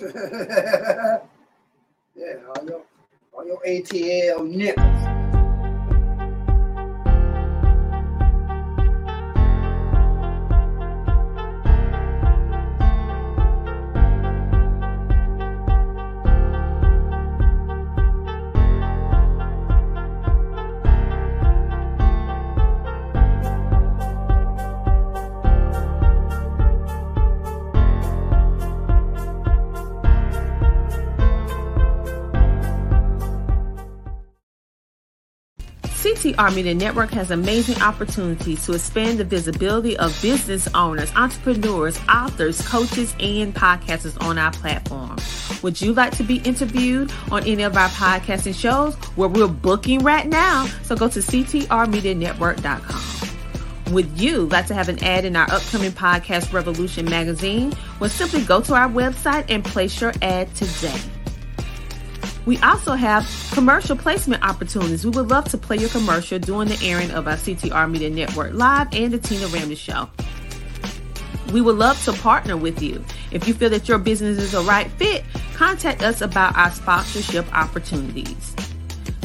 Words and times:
yeah, 2.14 2.36
all 2.54 2.64
your, 2.64 2.82
all 3.32 3.46
your 3.46 3.60
ATL 3.66 4.48
nipples. 4.48 5.17
CTR 36.38 36.54
Media 36.54 36.74
Network 36.74 37.10
has 37.10 37.32
amazing 37.32 37.82
opportunities 37.82 38.64
to 38.64 38.72
expand 38.72 39.18
the 39.18 39.24
visibility 39.24 39.96
of 39.96 40.16
business 40.22 40.68
owners, 40.72 41.10
entrepreneurs, 41.16 41.98
authors, 42.08 42.64
coaches, 42.68 43.12
and 43.18 43.52
podcasters 43.52 44.16
on 44.24 44.38
our 44.38 44.52
platform. 44.52 45.16
Would 45.62 45.80
you 45.80 45.92
like 45.92 46.16
to 46.16 46.22
be 46.22 46.36
interviewed 46.36 47.12
on 47.32 47.44
any 47.44 47.64
of 47.64 47.76
our 47.76 47.88
podcasting 47.88 48.54
shows 48.54 48.94
where 49.16 49.28
we're 49.28 49.48
booking 49.48 50.04
right 50.04 50.28
now? 50.28 50.66
So 50.84 50.94
go 50.94 51.08
to 51.08 51.18
ctrmedianetwork.com. 51.18 53.92
Would 53.92 54.20
you 54.20 54.46
like 54.46 54.66
to 54.66 54.74
have 54.74 54.88
an 54.88 55.02
ad 55.02 55.24
in 55.24 55.34
our 55.34 55.50
upcoming 55.50 55.90
podcast 55.90 56.52
Revolution 56.52 57.06
magazine? 57.06 57.74
Well, 57.98 58.10
simply 58.10 58.44
go 58.44 58.60
to 58.60 58.74
our 58.74 58.88
website 58.88 59.46
and 59.48 59.64
place 59.64 60.00
your 60.00 60.12
ad 60.22 60.54
today. 60.54 61.00
We 62.48 62.56
also 62.60 62.94
have 62.94 63.28
commercial 63.52 63.94
placement 63.94 64.42
opportunities. 64.42 65.04
We 65.04 65.10
would 65.10 65.28
love 65.28 65.50
to 65.50 65.58
play 65.58 65.76
your 65.76 65.90
commercial 65.90 66.38
during 66.38 66.68
the 66.70 66.78
airing 66.82 67.10
of 67.10 67.28
our 67.28 67.34
CTR 67.34 67.90
Media 67.90 68.08
Network 68.08 68.54
Live 68.54 68.88
and 68.94 69.12
the 69.12 69.18
Tina 69.18 69.48
Ramsey 69.48 69.74
Show. 69.74 70.08
We 71.52 71.60
would 71.60 71.76
love 71.76 72.02
to 72.06 72.14
partner 72.14 72.56
with 72.56 72.80
you. 72.80 73.04
If 73.32 73.46
you 73.46 73.52
feel 73.52 73.68
that 73.68 73.86
your 73.86 73.98
business 73.98 74.38
is 74.38 74.54
a 74.54 74.62
right 74.62 74.90
fit, 74.92 75.24
contact 75.56 76.02
us 76.02 76.22
about 76.22 76.56
our 76.56 76.70
sponsorship 76.70 77.44
opportunities. 77.54 78.54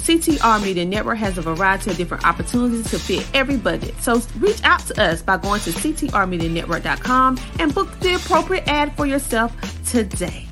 CTR 0.02 0.61
Media 0.61 0.83
Network 0.83 1.17
has 1.19 1.37
a 1.37 1.41
variety 1.41 1.91
of 1.91 1.95
different 1.95 2.25
opportunities 2.25 2.91
to 2.91 2.99
fit 2.99 3.25
every 3.33 3.55
budget. 3.55 3.95
So 4.02 4.21
reach 4.37 4.61
out 4.65 4.81
to 4.87 5.02
us 5.02 5.21
by 5.21 5.37
going 5.37 5.61
to 5.61 5.69
ctrmedianetwork.com 5.69 7.39
and 7.59 7.73
book 7.73 7.97
the 8.02 8.15
appropriate 8.15 8.67
ad 8.67 8.93
for 8.97 9.05
yourself 9.05 9.55
today. 9.85 10.42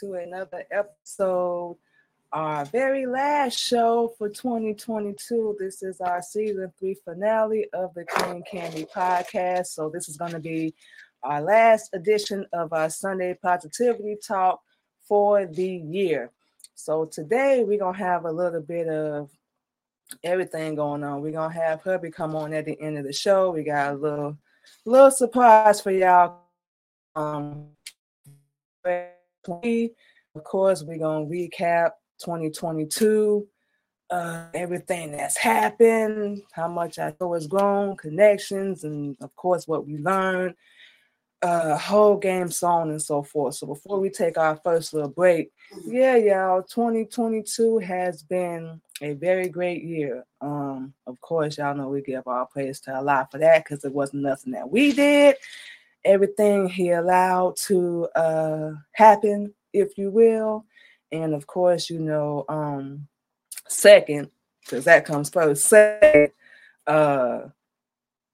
To 0.00 0.14
another 0.14 0.64
episode, 0.70 1.76
our 2.32 2.64
very 2.66 3.06
last 3.06 3.58
show 3.58 4.14
for 4.16 4.28
2022. 4.28 5.56
This 5.58 5.82
is 5.82 6.00
our 6.00 6.22
season 6.22 6.72
three 6.78 6.96
finale 7.04 7.66
of 7.72 7.94
the 7.94 8.04
Queen 8.04 8.42
Candy 8.48 8.86
podcast. 8.94 9.66
So, 9.68 9.88
this 9.88 10.08
is 10.08 10.16
going 10.16 10.32
to 10.32 10.38
be 10.38 10.74
our 11.22 11.40
last 11.40 11.90
edition 11.94 12.46
of 12.52 12.72
our 12.72 12.90
Sunday 12.90 13.36
Positivity 13.42 14.16
Talk 14.24 14.60
for 15.08 15.46
the 15.46 15.68
year. 15.68 16.30
So, 16.74 17.06
today 17.06 17.64
we're 17.64 17.78
going 17.78 17.96
to 17.96 18.04
have 18.04 18.24
a 18.24 18.32
little 18.32 18.62
bit 18.62 18.88
of 18.88 19.30
everything 20.22 20.76
going 20.76 21.02
on. 21.02 21.22
We're 21.22 21.32
going 21.32 21.52
to 21.52 21.60
have 21.60 21.82
hubby 21.82 22.10
come 22.10 22.36
on 22.36 22.52
at 22.52 22.66
the 22.66 22.80
end 22.80 22.98
of 22.98 23.04
the 23.04 23.12
show. 23.12 23.50
We 23.50 23.64
got 23.64 23.94
a 23.94 23.96
little 23.96 24.38
little 24.84 25.10
surprise 25.10 25.80
for 25.80 25.90
y'all. 25.90 26.42
Um, 27.16 27.70
of 29.48 30.44
course, 30.44 30.82
we're 30.82 30.98
gonna 30.98 31.26
recap 31.26 31.92
2022, 32.20 33.46
uh, 34.10 34.46
everything 34.54 35.12
that's 35.12 35.36
happened, 35.36 36.42
how 36.52 36.68
much 36.68 36.98
I 36.98 37.14
know 37.20 37.34
has 37.34 37.46
grown, 37.46 37.96
connections, 37.96 38.84
and 38.84 39.16
of 39.20 39.34
course 39.36 39.66
what 39.66 39.86
we 39.86 39.98
learned, 39.98 40.54
uh, 41.42 41.76
whole 41.76 42.16
game, 42.16 42.50
so 42.50 42.66
on 42.66 42.90
and 42.90 43.02
so 43.02 43.22
forth. 43.22 43.54
So 43.54 43.66
before 43.66 44.00
we 44.00 44.10
take 44.10 44.36
our 44.38 44.56
first 44.56 44.92
little 44.92 45.08
break, 45.08 45.50
yeah, 45.84 46.16
y'all, 46.16 46.62
2022 46.62 47.78
has 47.78 48.22
been 48.22 48.80
a 49.00 49.12
very 49.12 49.48
great 49.48 49.84
year. 49.84 50.24
Um, 50.40 50.94
of 51.06 51.20
course, 51.20 51.58
y'all 51.58 51.74
know 51.74 51.88
we 51.88 52.02
give 52.02 52.26
our 52.26 52.46
praise 52.46 52.80
to 52.80 52.94
Allah 52.94 53.28
for 53.30 53.38
that 53.38 53.64
because 53.64 53.84
it 53.84 53.92
wasn't 53.92 54.22
nothing 54.22 54.52
that 54.52 54.68
we 54.70 54.92
did. 54.92 55.36
Everything 56.08 56.68
He 56.70 56.90
allowed 56.90 57.56
to 57.66 58.08
uh, 58.16 58.70
happen, 58.92 59.52
if 59.74 59.98
you 59.98 60.10
will, 60.10 60.64
and 61.12 61.34
of 61.34 61.46
course, 61.46 61.90
you 61.90 62.00
know, 62.00 62.46
um, 62.48 63.06
second, 63.68 64.30
because 64.64 64.86
that 64.86 65.04
comes 65.04 65.28
first. 65.28 65.66
Second, 65.66 66.30
uh, 66.86 67.40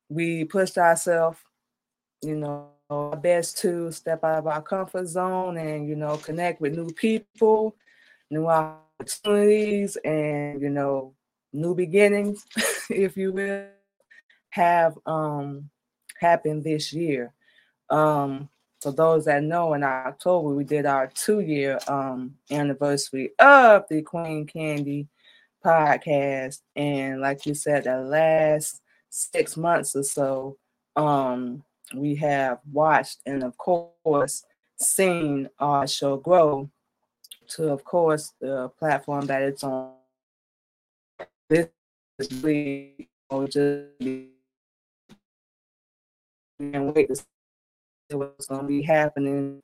we 0.09 0.45
pushed 0.45 0.79
ourselves, 0.79 1.39
you 2.23 2.37
know, 2.37 2.69
our 2.91 3.17
best 3.17 3.59
to 3.59 3.91
step 3.91 4.23
out 4.23 4.39
of 4.39 4.47
our 4.47 4.63
comfort 4.63 5.07
zone 5.09 5.57
and 5.57 5.89
you 5.89 5.97
know 5.97 6.17
connect 6.19 6.61
with 6.61 6.77
new 6.77 6.91
people, 6.93 7.75
new 8.31 8.47
opportunities, 8.47 9.97
and 10.05 10.63
you 10.63 10.71
know 10.71 11.13
new 11.53 11.75
beginnings, 11.75 12.45
if 12.89 13.17
you 13.17 13.33
will, 13.33 13.67
have 14.51 14.97
um 15.07 15.69
happened 16.21 16.63
this 16.63 16.93
year. 16.93 17.34
Um, 17.91 18.49
for 18.81 18.93
those 18.93 19.25
that 19.25 19.43
know, 19.43 19.75
in 19.75 19.83
October 19.83 20.51
we 20.51 20.65
did 20.65 20.85
our 20.87 21.07
two-year 21.15 21.79
um 21.89 22.35
anniversary 22.51 23.31
of 23.39 23.85
the 23.89 24.03
Queen 24.03 24.47
Candy 24.47 25.09
podcast, 25.65 26.61
and 26.77 27.21
like 27.21 27.47
you 27.47 27.55
said, 27.55 27.85
the 27.85 27.97
last 27.99 28.83
six 29.09 29.57
months 29.57 29.97
or 29.97 30.03
so, 30.03 30.59
um, 30.97 31.63
we 31.95 32.15
have 32.17 32.59
watched 32.73 33.21
and 33.27 33.43
of 33.43 33.57
course 33.57 34.45
seen 34.77 35.49
our 35.59 35.87
show 35.87 36.17
grow 36.17 36.69
to 37.49 37.69
of 37.69 37.85
course 37.85 38.33
the 38.41 38.69
platform 38.79 39.27
that 39.27 39.43
it's 39.43 39.65
on. 39.65 39.93
This 41.49 41.69
is 42.19 42.43
really 42.43 43.09
just 43.49 43.87
and 46.59 46.95
wait 46.95 47.09
to 47.09 47.25
what's 48.11 48.47
going 48.47 48.63
to 48.63 48.67
be 48.67 48.83
happening 48.83 49.63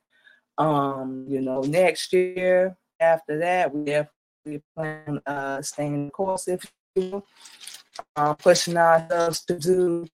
um 0.59 1.25
you 1.29 1.41
know 1.41 1.61
next 1.63 2.13
year 2.13 2.77
after 3.01 3.39
that 3.39 3.73
we 3.75 3.85
definitely 3.85 4.63
plan 4.75 5.21
uh 5.27 5.61
staying 5.63 6.07
the 6.07 6.11
course 6.11 6.49
if 6.49 6.71
you 6.97 7.23
uh, 8.17 8.35
pushing 8.35 8.77
ourselves 8.77 9.43
to 9.45 9.59
do 9.59 10.07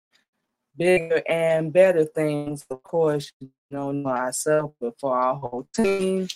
bigger 0.77 1.22
and 1.27 1.72
better 1.72 2.06
things, 2.06 2.66
of 2.69 2.83
course, 2.83 3.31
you 3.39 3.50
know, 3.72 3.94
myself, 3.94 4.74
but 4.80 5.00
for 5.00 5.18
our 5.18 5.36
whole 5.36 5.68
team, 5.74 6.27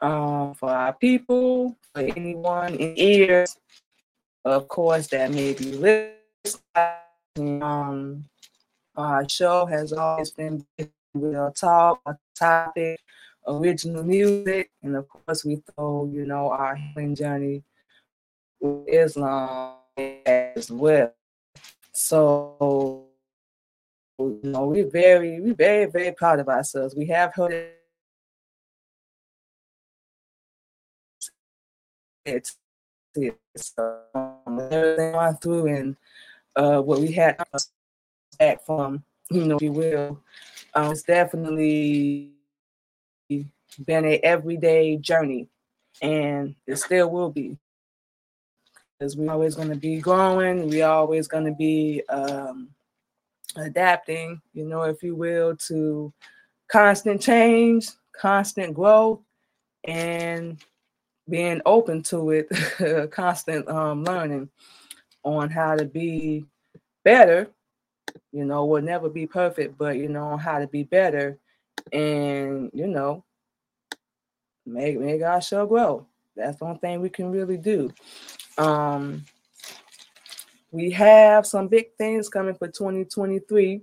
um, 0.00 0.54
for 0.54 0.70
our 0.70 0.92
people, 0.94 1.76
for 1.94 2.02
anyone 2.02 2.74
in 2.74 2.94
ears, 2.96 3.56
of 4.44 4.68
course, 4.68 5.06
that 5.08 5.30
may 5.30 5.52
be 5.54 5.72
listening. 5.72 7.62
Um, 7.62 8.24
our 8.96 9.28
show 9.28 9.66
has 9.66 9.92
always 9.92 10.30
been 10.30 10.66
real 11.14 11.50
talk, 11.52 12.00
a 12.06 12.16
topic, 12.34 13.00
original 13.46 14.04
music, 14.04 14.70
and 14.82 14.96
of 14.96 15.08
course, 15.08 15.44
we 15.44 15.62
throw, 15.74 16.08
you 16.12 16.26
know, 16.26 16.50
our 16.50 16.76
healing 16.76 17.14
journey 17.14 17.62
with 18.60 18.88
Islam 18.88 19.76
as 19.96 20.70
well. 20.70 21.12
So 21.92 23.06
you 24.18 24.40
know, 24.42 24.66
we're 24.66 24.88
very, 24.88 25.40
we're 25.40 25.54
very, 25.54 25.86
very 25.86 26.12
proud 26.12 26.40
of 26.40 26.48
ourselves. 26.48 26.94
We 26.94 27.06
have 27.06 27.34
heard 27.34 27.72
it, 32.26 32.50
um, 33.78 34.60
everything 34.70 35.16
went 35.16 35.42
through 35.42 35.66
and 35.66 35.96
uh, 36.56 36.80
what 36.82 37.00
we 37.00 37.12
had 37.12 37.42
back 38.38 38.64
from, 38.64 39.02
you 39.30 39.46
know, 39.46 39.56
if 39.56 39.62
you 39.62 39.72
will, 39.72 40.20
um, 40.74 40.92
it's 40.92 41.02
definitely 41.02 42.32
been 43.28 44.04
a 44.04 44.18
everyday 44.18 44.96
journey, 44.96 45.48
and 46.02 46.54
it 46.66 46.76
still 46.76 47.10
will 47.10 47.30
be. 47.30 47.58
Because 48.98 49.16
we're 49.16 49.32
always 49.32 49.54
going 49.54 49.70
to 49.70 49.76
be 49.76 49.98
growing. 49.98 50.68
We're 50.68 50.86
always 50.86 51.26
going 51.26 51.46
to 51.46 51.52
be 51.52 52.02
um, 52.08 52.68
adapting, 53.56 54.40
you 54.52 54.66
know, 54.66 54.82
if 54.82 55.02
you 55.02 55.14
will, 55.14 55.56
to 55.68 56.12
constant 56.68 57.20
change, 57.20 57.88
constant 58.12 58.74
growth, 58.74 59.20
and 59.84 60.62
being 61.28 61.62
open 61.64 62.02
to 62.02 62.30
it, 62.30 63.10
constant 63.12 63.68
um, 63.68 64.04
learning 64.04 64.50
on 65.22 65.50
how 65.50 65.76
to 65.76 65.84
be 65.84 66.44
better. 67.04 67.48
You 68.32 68.44
know, 68.44 68.64
we'll 68.64 68.82
never 68.82 69.08
be 69.08 69.26
perfect, 69.26 69.76
but 69.76 69.96
you 69.96 70.08
know 70.08 70.36
how 70.36 70.58
to 70.58 70.66
be 70.66 70.84
better, 70.84 71.38
and 71.92 72.70
you 72.72 72.86
know, 72.86 73.24
make 74.64 74.98
make 74.98 75.22
our 75.22 75.40
show 75.40 75.66
grow. 75.66 76.06
That's 76.36 76.58
the 76.58 76.64
only 76.66 76.78
thing 76.78 77.00
we 77.00 77.08
can 77.08 77.30
really 77.30 77.56
do. 77.56 77.92
Um, 78.56 79.24
we 80.70 80.90
have 80.92 81.46
some 81.46 81.68
big 81.68 81.94
things 81.96 82.28
coming 82.28 82.54
for 82.54 82.68
2023. 82.68 83.82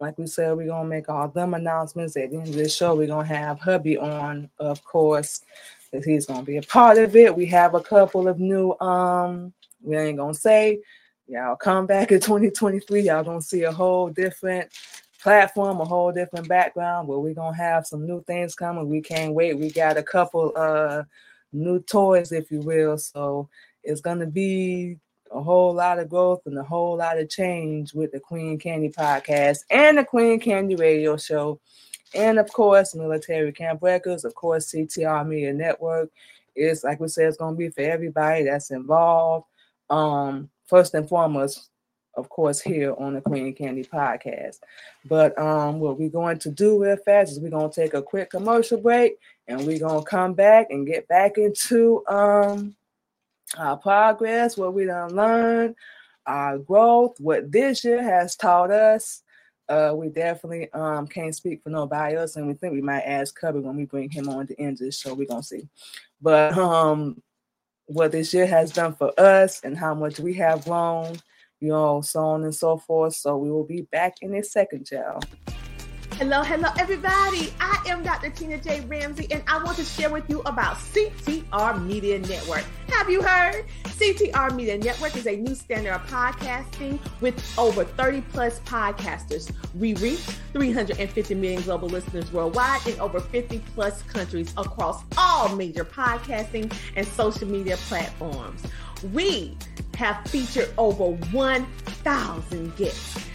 Like 0.00 0.18
we 0.18 0.26
said, 0.26 0.56
we're 0.56 0.66
gonna 0.66 0.88
make 0.88 1.08
all 1.08 1.28
them 1.28 1.54
announcements 1.54 2.16
at 2.16 2.30
the 2.30 2.38
end 2.38 2.48
of 2.48 2.54
the 2.54 2.68
show. 2.68 2.94
We're 2.94 3.06
gonna 3.06 3.26
have 3.26 3.60
hubby 3.60 3.96
on, 3.96 4.50
of 4.58 4.82
course, 4.84 5.42
because 5.90 6.06
he's 6.06 6.26
gonna 6.26 6.42
be 6.42 6.56
a 6.56 6.62
part 6.62 6.98
of 6.98 7.14
it. 7.16 7.36
We 7.36 7.46
have 7.46 7.74
a 7.74 7.80
couple 7.80 8.28
of 8.28 8.40
new 8.40 8.72
um, 8.80 9.52
we 9.82 9.96
ain't 9.96 10.18
gonna 10.18 10.34
say, 10.34 10.80
y'all 11.26 11.56
come 11.56 11.86
back 11.86 12.12
in 12.12 12.20
2023, 12.20 13.02
y'all 13.02 13.24
gonna 13.24 13.40
see 13.40 13.62
a 13.62 13.72
whole 13.72 14.08
different 14.08 14.70
platform, 15.22 15.80
a 15.80 15.84
whole 15.84 16.12
different 16.12 16.48
background, 16.48 17.08
but 17.08 17.20
we're 17.20 17.34
gonna 17.34 17.56
have 17.56 17.86
some 17.86 18.06
new 18.06 18.22
things 18.24 18.54
coming. 18.54 18.88
We 18.88 19.00
can't 19.00 19.34
wait. 19.34 19.58
We 19.58 19.70
got 19.70 19.96
a 19.96 20.02
couple 20.02 20.52
uh 20.56 21.04
new 21.52 21.80
toys, 21.80 22.32
if 22.32 22.50
you 22.50 22.60
will. 22.60 22.98
So 22.98 23.48
it's 23.82 24.00
gonna 24.00 24.26
be 24.26 24.98
a 25.30 25.42
whole 25.42 25.74
lot 25.74 25.98
of 25.98 26.08
growth 26.08 26.42
and 26.46 26.58
a 26.58 26.62
whole 26.62 26.96
lot 26.98 27.18
of 27.18 27.28
change 27.28 27.94
with 27.94 28.12
the 28.12 28.20
Queen 28.20 28.58
Candy 28.58 28.90
podcast 28.90 29.60
and 29.70 29.98
the 29.98 30.04
Queen 30.04 30.38
Candy 30.38 30.76
radio 30.76 31.16
show. 31.16 31.58
And 32.14 32.38
of 32.38 32.52
course, 32.52 32.94
Military 32.94 33.50
Camp 33.50 33.82
Records, 33.82 34.24
of 34.24 34.34
course, 34.34 34.72
CTR 34.72 35.26
Media 35.26 35.52
Network. 35.52 36.10
It's 36.54 36.84
like 36.84 37.00
we 37.00 37.08
said, 37.08 37.26
it's 37.26 37.38
to 37.38 37.52
be 37.52 37.70
for 37.70 37.80
everybody 37.80 38.44
that's 38.44 38.70
involved. 38.70 39.46
Um, 39.90 40.50
first 40.66 40.94
and 40.94 41.08
foremost, 41.08 41.70
of 42.16 42.28
course, 42.28 42.60
here 42.60 42.94
on 42.98 43.14
the 43.14 43.20
Queen 43.20 43.54
Candy 43.54 43.84
podcast. 43.84 44.58
But 45.04 45.38
um, 45.38 45.80
what 45.80 45.98
we're 45.98 46.08
going 46.08 46.38
to 46.40 46.50
do 46.50 46.82
real 46.82 46.96
fast 46.96 47.32
is 47.32 47.40
we're 47.40 47.50
going 47.50 47.70
to 47.70 47.80
take 47.80 47.94
a 47.94 48.02
quick 48.02 48.30
commercial 48.30 48.80
break 48.80 49.18
and 49.48 49.66
we're 49.66 49.78
going 49.78 50.04
to 50.04 50.10
come 50.10 50.34
back 50.34 50.68
and 50.70 50.86
get 50.86 51.08
back 51.08 51.38
into 51.38 52.04
um, 52.06 52.76
our 53.58 53.76
progress, 53.76 54.56
what 54.56 54.74
we 54.74 54.84
done 54.84 55.14
learned, 55.14 55.74
our 56.26 56.58
growth, 56.58 57.18
what 57.18 57.50
this 57.50 57.84
year 57.84 58.02
has 58.02 58.36
taught 58.36 58.70
us. 58.70 59.22
Uh, 59.68 59.94
we 59.96 60.08
definitely 60.08 60.70
um, 60.72 61.06
can't 61.06 61.34
speak 61.34 61.62
for 61.62 61.70
nobody 61.70 62.16
else, 62.16 62.36
and 62.36 62.46
we 62.46 62.52
think 62.52 62.74
we 62.74 62.82
might 62.82 63.00
ask 63.00 63.34
Cubby 63.38 63.60
when 63.60 63.76
we 63.76 63.86
bring 63.86 64.10
him 64.10 64.28
on 64.28 64.46
to 64.46 64.60
end 64.60 64.76
this 64.76 65.00
show. 65.00 65.14
We're 65.14 65.26
gonna 65.26 65.42
see, 65.42 65.66
but 66.20 66.56
um, 66.58 67.22
what 67.86 68.12
this 68.12 68.32
year 68.32 68.46
has 68.46 68.72
done 68.72 68.94
for 68.94 69.12
us 69.18 69.60
and 69.62 69.76
how 69.76 69.94
much 69.94 70.18
we 70.18 70.34
have 70.34 70.64
grown, 70.64 71.16
you 71.60 71.68
know, 71.68 72.00
so 72.00 72.20
on 72.20 72.44
and 72.44 72.54
so 72.54 72.78
forth. 72.78 73.14
So 73.14 73.36
we 73.36 73.50
will 73.50 73.64
be 73.64 73.82
back 73.82 74.16
in 74.22 74.34
a 74.34 74.42
second, 74.42 74.90
y'all. 74.90 75.20
Hello, 76.16 76.44
hello, 76.44 76.68
everybody. 76.78 77.52
I 77.58 77.82
am 77.88 78.04
Dr. 78.04 78.30
Tina 78.30 78.58
J. 78.58 78.82
Ramsey, 78.82 79.26
and 79.32 79.42
I 79.48 79.60
want 79.60 79.76
to 79.78 79.84
share 79.84 80.08
with 80.10 80.30
you 80.30 80.42
about 80.42 80.76
CTR 80.76 81.84
Media 81.84 82.20
Network. 82.20 82.64
Have 82.90 83.10
you 83.10 83.20
heard? 83.20 83.64
CTR 83.82 84.54
Media 84.54 84.78
Network 84.78 85.16
is 85.16 85.26
a 85.26 85.34
new 85.34 85.56
standard 85.56 85.92
of 85.92 86.06
podcasting 86.06 87.00
with 87.20 87.58
over 87.58 87.84
30 87.84 88.20
plus 88.30 88.60
podcasters. 88.60 89.52
We 89.74 89.94
reach 89.94 90.20
350 90.52 91.34
million 91.34 91.62
global 91.62 91.88
listeners 91.88 92.32
worldwide 92.32 92.86
in 92.86 92.98
over 93.00 93.18
50 93.18 93.58
plus 93.74 94.00
countries 94.02 94.54
across 94.56 95.02
all 95.18 95.56
major 95.56 95.84
podcasting 95.84 96.72
and 96.94 97.04
social 97.04 97.48
media 97.48 97.76
platforms. 97.88 98.62
We 99.12 99.56
have 99.96 100.24
featured 100.28 100.72
over 100.78 101.16
1,000 101.32 102.76
guests 102.76 103.26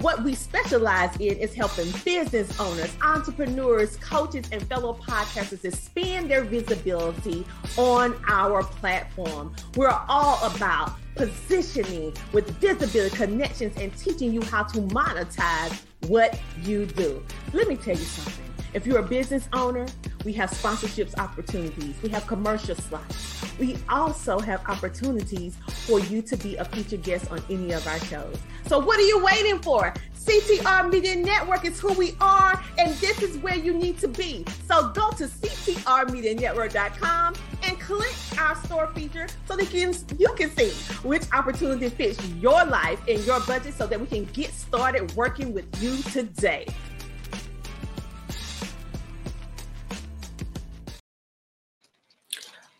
what 0.00 0.22
we 0.22 0.34
specialize 0.34 1.14
in 1.16 1.36
is 1.38 1.54
helping 1.54 1.90
business 2.04 2.58
owners, 2.60 2.94
entrepreneurs, 3.02 3.96
coaches, 3.96 4.46
and 4.52 4.62
fellow 4.68 4.94
podcasters 4.94 5.64
expand 5.64 6.30
their 6.30 6.44
visibility 6.44 7.44
on 7.76 8.14
our 8.28 8.62
platform. 8.62 9.54
We're 9.76 9.98
all 10.08 10.42
about 10.44 10.92
positioning 11.14 12.12
with 12.32 12.48
visibility, 12.58 13.14
connections, 13.16 13.76
and 13.76 13.96
teaching 13.96 14.32
you 14.32 14.42
how 14.42 14.64
to 14.64 14.78
monetize 14.78 15.82
what 16.08 16.38
you 16.62 16.86
do. 16.86 17.24
Let 17.52 17.68
me 17.68 17.76
tell 17.76 17.96
you 17.96 18.04
something. 18.04 18.43
If 18.74 18.86
you're 18.88 18.98
a 18.98 19.04
business 19.04 19.48
owner, 19.52 19.86
we 20.24 20.32
have 20.32 20.50
sponsorships 20.50 21.16
opportunities. 21.16 21.94
We 22.02 22.08
have 22.08 22.26
commercial 22.26 22.74
slots. 22.74 23.56
We 23.56 23.76
also 23.88 24.40
have 24.40 24.68
opportunities 24.68 25.56
for 25.86 26.00
you 26.00 26.22
to 26.22 26.36
be 26.36 26.56
a 26.56 26.64
featured 26.64 27.04
guest 27.04 27.30
on 27.30 27.40
any 27.48 27.70
of 27.70 27.86
our 27.86 28.00
shows. 28.00 28.36
So 28.66 28.80
what 28.80 28.98
are 28.98 29.04
you 29.04 29.24
waiting 29.24 29.62
for? 29.62 29.94
CTR 30.16 30.90
Media 30.90 31.14
Network 31.14 31.64
is 31.64 31.78
who 31.78 31.92
we 31.92 32.16
are, 32.20 32.60
and 32.78 32.92
this 32.94 33.22
is 33.22 33.38
where 33.38 33.56
you 33.56 33.74
need 33.74 33.96
to 33.98 34.08
be. 34.08 34.44
So 34.66 34.88
go 34.88 35.12
to 35.12 35.26
ctrmedianetwork.com 35.26 37.34
and 37.62 37.78
click 37.78 38.16
our 38.40 38.56
store 38.64 38.88
feature 38.88 39.28
so 39.46 39.54
that 39.56 39.72
you 39.72 39.92
can, 39.92 40.18
you 40.18 40.34
can 40.34 40.50
see 40.56 40.70
which 41.06 41.22
opportunity 41.32 41.90
fits 41.90 42.20
your 42.30 42.64
life 42.64 42.98
and 43.06 43.24
your 43.24 43.38
budget 43.40 43.74
so 43.74 43.86
that 43.86 44.00
we 44.00 44.06
can 44.06 44.24
get 44.32 44.52
started 44.52 45.14
working 45.14 45.52
with 45.52 45.66
you 45.80 46.02
today. 46.10 46.66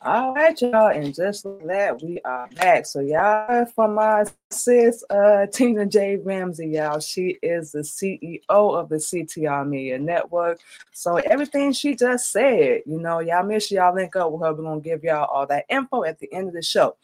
All 0.07 0.35
right, 0.35 0.61
y'all, 0.61 0.89
and 0.89 1.15
just 1.15 1.47
like 1.47 1.67
that, 1.67 2.03
we 2.03 2.21
are 2.27 2.47
back. 2.57 2.85
So, 2.85 3.01
y'all, 3.01 3.65
for 3.65 3.89
my 3.89 4.27
sis, 4.51 5.03
uh, 5.09 5.47
Tina 5.51 5.87
J. 5.87 6.17
Ramsey, 6.17 6.67
y'all, 6.67 7.01
she 7.01 7.39
is 7.43 7.73
the 7.73 7.79
CEO 7.79 8.43
of 8.51 8.91
the 8.91 8.97
CTR 8.97 9.67
Media 9.67 9.99
Network. 9.99 10.61
So, 10.93 11.17
everything 11.17 11.73
she 11.73 11.97
just 11.97 12.31
said, 12.31 12.83
you 12.85 13.01
know, 13.01 13.21
y'all 13.21 13.47
make 13.47 13.63
sure 13.63 13.79
y'all 13.79 13.95
link 13.95 14.15
up 14.15 14.31
with 14.31 14.43
her. 14.43 14.53
We're 14.53 14.65
gonna 14.65 14.83
give 14.83 15.05
y'all 15.05 15.25
all 15.25 15.47
that 15.47 15.65
info 15.71 16.05
at 16.05 16.19
the 16.19 16.31
end 16.35 16.49
of 16.49 16.55
the 16.55 16.61
show. 16.61 16.97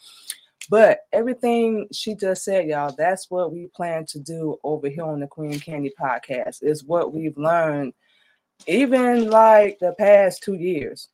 But 0.68 0.98
everything 1.10 1.88
she 1.92 2.14
just 2.14 2.44
said, 2.44 2.68
y'all, 2.68 2.94
that's 2.94 3.30
what 3.30 3.50
we 3.50 3.68
plan 3.68 4.04
to 4.08 4.18
do 4.18 4.58
over 4.62 4.90
here 4.90 5.04
on 5.04 5.20
the 5.20 5.26
Queen 5.26 5.58
Candy 5.58 5.94
podcast. 5.98 6.62
Is 6.62 6.84
what 6.84 7.14
we've 7.14 7.38
learned, 7.38 7.94
even 8.66 9.30
like 9.30 9.78
the 9.78 9.94
past 9.98 10.42
two 10.42 10.56
years 10.56 11.08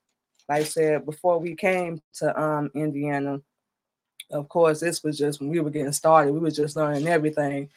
like 0.48 0.62
I 0.62 0.64
said 0.64 1.06
before 1.06 1.38
we 1.38 1.54
came 1.54 2.00
to 2.14 2.40
um 2.40 2.70
Indiana, 2.74 3.40
of 4.30 4.48
course, 4.48 4.80
this 4.80 5.02
was 5.02 5.18
just 5.18 5.40
when 5.40 5.50
we 5.50 5.60
were 5.60 5.70
getting 5.70 5.92
started. 5.92 6.32
We 6.32 6.40
were 6.40 6.50
just 6.50 6.76
learning 6.76 7.06
everything 7.06 7.68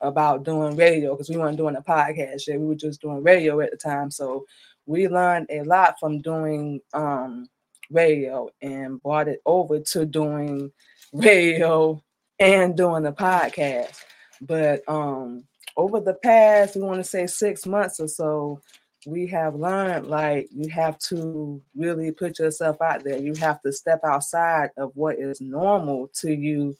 about 0.00 0.44
doing 0.44 0.76
radio 0.76 1.14
because 1.14 1.30
we 1.30 1.36
weren't 1.36 1.56
doing 1.56 1.76
a 1.76 1.82
podcast 1.82 2.46
yet. 2.46 2.60
We 2.60 2.66
were 2.66 2.74
just 2.74 3.00
doing 3.00 3.22
radio 3.22 3.60
at 3.60 3.70
the 3.70 3.76
time. 3.76 4.10
So 4.10 4.44
we 4.86 5.08
learned 5.08 5.46
a 5.50 5.62
lot 5.62 5.98
from 5.98 6.20
doing 6.20 6.80
um 6.92 7.48
radio 7.90 8.48
and 8.60 9.00
brought 9.02 9.28
it 9.28 9.40
over 9.46 9.80
to 9.80 10.04
doing 10.04 10.72
radio 11.12 12.02
and 12.38 12.76
doing 12.76 13.04
the 13.04 13.12
podcast. 13.12 14.00
But 14.40 14.82
um 14.88 15.44
over 15.76 16.00
the 16.00 16.14
past, 16.14 16.76
we 16.76 16.82
want 16.82 16.98
to 16.98 17.04
say 17.04 17.26
six 17.26 17.66
months 17.66 18.00
or 18.00 18.08
so, 18.08 18.60
we 19.06 19.24
have 19.28 19.54
learned 19.54 20.08
like 20.08 20.48
you 20.50 20.68
have 20.68 20.98
to 20.98 21.62
really 21.76 22.10
put 22.10 22.40
yourself 22.40 22.82
out 22.82 23.04
there. 23.04 23.18
You 23.18 23.34
have 23.34 23.62
to 23.62 23.72
step 23.72 24.00
outside 24.04 24.70
of 24.76 24.90
what 24.94 25.16
is 25.16 25.40
normal 25.40 26.08
to 26.14 26.34
you. 26.34 26.76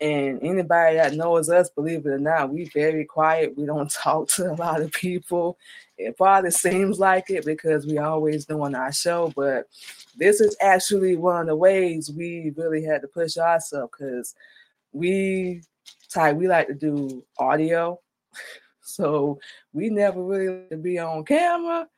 And 0.00 0.42
anybody 0.42 0.96
that 0.96 1.14
knows 1.14 1.48
us, 1.48 1.70
believe 1.70 2.06
it 2.06 2.10
or 2.10 2.18
not, 2.18 2.52
we 2.52 2.68
very 2.74 3.04
quiet. 3.04 3.56
We 3.56 3.66
don't 3.66 3.90
talk 4.02 4.28
to 4.30 4.50
a 4.50 4.54
lot 4.54 4.80
of 4.80 4.90
people. 4.90 5.58
It 5.96 6.16
probably 6.16 6.50
seems 6.50 6.98
like 6.98 7.30
it 7.30 7.44
because 7.44 7.86
we 7.86 7.98
always 7.98 8.46
doing 8.46 8.74
our 8.74 8.92
show, 8.92 9.32
but 9.36 9.68
this 10.16 10.40
is 10.40 10.56
actually 10.60 11.16
one 11.16 11.42
of 11.42 11.46
the 11.46 11.56
ways 11.56 12.10
we 12.10 12.52
really 12.56 12.82
had 12.82 13.02
to 13.02 13.08
push 13.08 13.36
ourselves 13.36 13.92
because 13.96 14.34
we 14.92 15.62
type 16.08 16.34
we 16.34 16.48
like 16.48 16.66
to 16.66 16.74
do 16.74 17.24
audio 17.38 18.00
so 18.94 19.40
we 19.72 19.90
never 19.90 20.22
really 20.22 20.66
to 20.70 20.76
be 20.76 20.98
on 20.98 21.24
camera, 21.24 21.88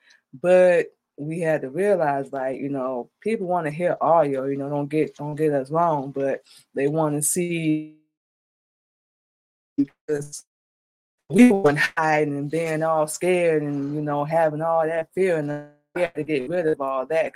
but 0.41 0.87
we 1.19 1.41
had 1.41 1.63
to 1.63 1.71
realize 1.71 2.33
like, 2.33 2.59
you 2.59 2.69
know, 2.69 3.11
people 3.21 3.47
want 3.47 3.67
to 3.67 3.71
hear 3.71 3.97
audio, 4.01 4.47
you 4.47 4.57
know, 4.57 4.69
don't 4.69 4.89
get 4.89 5.17
don't 5.17 5.35
get 5.35 5.53
us 5.53 5.71
wrong, 5.71 6.11
but 6.11 6.43
they 6.75 6.89
want 6.89 7.17
to 7.17 7.23
see 7.23 7.97
because 9.77 10.45
we 11.33 11.51
weren't 11.51 11.79
hiding 11.97 12.37
and 12.37 12.51
being 12.51 12.83
all 12.83 13.07
scared 13.07 13.63
and 13.63 13.95
you 13.95 14.03
know 14.03 14.25
having 14.25 14.63
all 14.63 14.85
that 14.85 15.09
fear 15.15 15.39
and 15.39 15.69
we 15.95 16.03
had 16.03 16.15
to 16.15 16.23
get 16.23 16.49
rid 16.49 16.67
of 16.67 16.81
all 16.81 17.07
that 17.07 17.33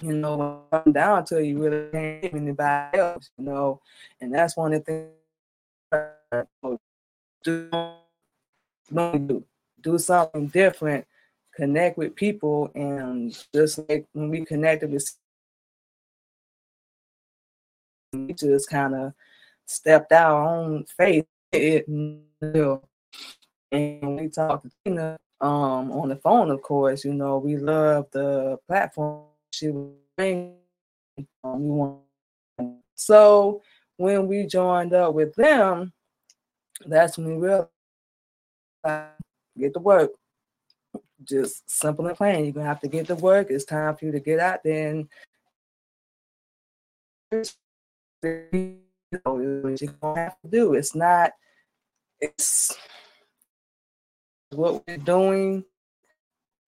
you 0.00 0.12
know 0.12 0.62
come 0.70 0.92
down 0.92 1.24
to 1.24 1.44
you 1.44 1.58
really 1.58 1.90
can't 1.90 2.34
anybody 2.34 2.98
else 2.98 3.30
you 3.38 3.44
know 3.44 3.80
and 4.20 4.34
that's 4.34 4.56
one 4.56 4.72
of 4.72 4.84
the 4.84 5.10
things 5.92 6.46
uh, 7.42 7.96
do 8.92 9.44
do 9.80 9.98
something 9.98 10.46
different 10.48 11.06
connect 11.54 11.96
with 11.96 12.14
people 12.14 12.70
and 12.74 13.36
just 13.54 13.78
like 13.88 14.06
when 14.12 14.28
we 14.28 14.44
connected 14.44 14.90
with 14.90 15.16
we 18.12 18.32
just 18.34 18.68
kind 18.68 18.94
of 18.94 19.12
stepped 19.66 20.12
out 20.12 20.36
on 20.36 20.84
faith 20.84 21.26
it 21.52 21.88
and 21.88 22.20
we 23.72 24.28
talked 24.28 24.64
to 24.64 24.70
Tina 24.84 25.16
um 25.40 25.92
on 25.92 26.08
the 26.08 26.16
phone 26.16 26.50
of 26.50 26.62
course 26.62 27.04
you 27.04 27.12
know 27.12 27.38
we 27.38 27.56
love 27.56 28.06
the 28.12 28.58
platform 28.66 29.24
she 29.50 29.68
was 29.68 29.92
um, 31.44 31.98
so 32.94 33.62
when 33.96 34.26
we 34.26 34.46
joined 34.46 34.94
up 34.94 35.14
with 35.14 35.34
them 35.34 35.92
that's 36.86 37.18
when 37.18 37.26
we 37.28 37.34
realized 37.34 37.68
get 39.58 39.74
to 39.74 39.80
work. 39.80 40.12
Just 41.24 41.68
simple 41.68 42.06
and 42.06 42.16
plain. 42.16 42.44
You're 42.44 42.54
gonna 42.54 42.66
have 42.66 42.80
to 42.80 42.88
get 42.88 43.06
to 43.08 43.14
work. 43.14 43.48
It's 43.50 43.64
time 43.64 43.96
for 43.96 44.04
you 44.04 44.12
to 44.12 44.20
get 44.20 44.38
out 44.38 44.62
there 44.62 44.88
and 44.88 45.08
you 48.22 48.78
know, 49.24 49.38
you're 49.38 49.92
gonna 50.00 50.20
have 50.20 50.40
to 50.40 50.48
do. 50.48 50.74
It's 50.74 50.94
not 50.94 51.32
it's 52.20 52.76
what 54.50 54.86
we're 54.86 54.96
doing 54.96 55.64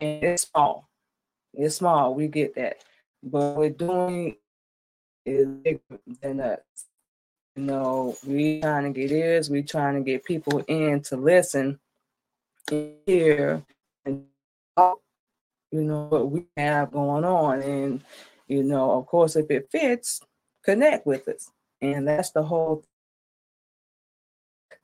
and 0.01 0.25
it's 0.25 0.49
small. 0.49 0.89
It's 1.55 1.77
small, 1.77 2.15
we 2.15 2.29
get 2.29 2.55
that. 2.57 2.79
But 3.23 3.57
we're 3.57 3.71
doing 3.71 4.37
is 5.25 5.47
bigger 5.47 5.81
than 6.23 6.41
us. 6.41 6.61
You 7.57 7.65
know, 7.65 8.17
we 8.27 8.61
trying 8.61 8.93
to 8.93 9.01
get 9.01 9.11
ears, 9.11 9.51
we 9.51 9.63
trying 9.63 9.95
to 9.95 10.01
get 10.01 10.25
people 10.25 10.59
in 10.69 11.03
to 11.03 11.17
listen 11.17 11.79
here 12.71 13.63
and 14.05 14.25
you 15.71 15.83
know, 15.83 16.05
what 16.05 16.31
we 16.31 16.47
have 16.57 16.93
going 16.93 17.25
on. 17.25 17.63
And, 17.63 18.03
you 18.47 18.63
know, 18.63 18.93
of 18.93 19.07
course, 19.07 19.37
if 19.37 19.51
it 19.51 19.69
fits, 19.71 20.21
connect 20.65 21.07
with 21.07 21.29
us. 21.29 21.51
And 21.81 22.09
that's 22.09 22.31
the 22.31 22.43
whole 22.43 22.85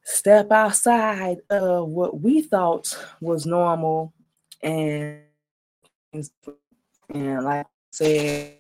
step 0.04 0.52
outside 0.52 1.38
of 1.48 1.88
what 1.88 2.20
we 2.20 2.42
thought 2.42 2.96
was 3.20 3.46
normal 3.46 4.12
and 4.62 5.20
and 6.12 7.44
like 7.44 7.66
I 7.66 7.70
said 7.90 8.58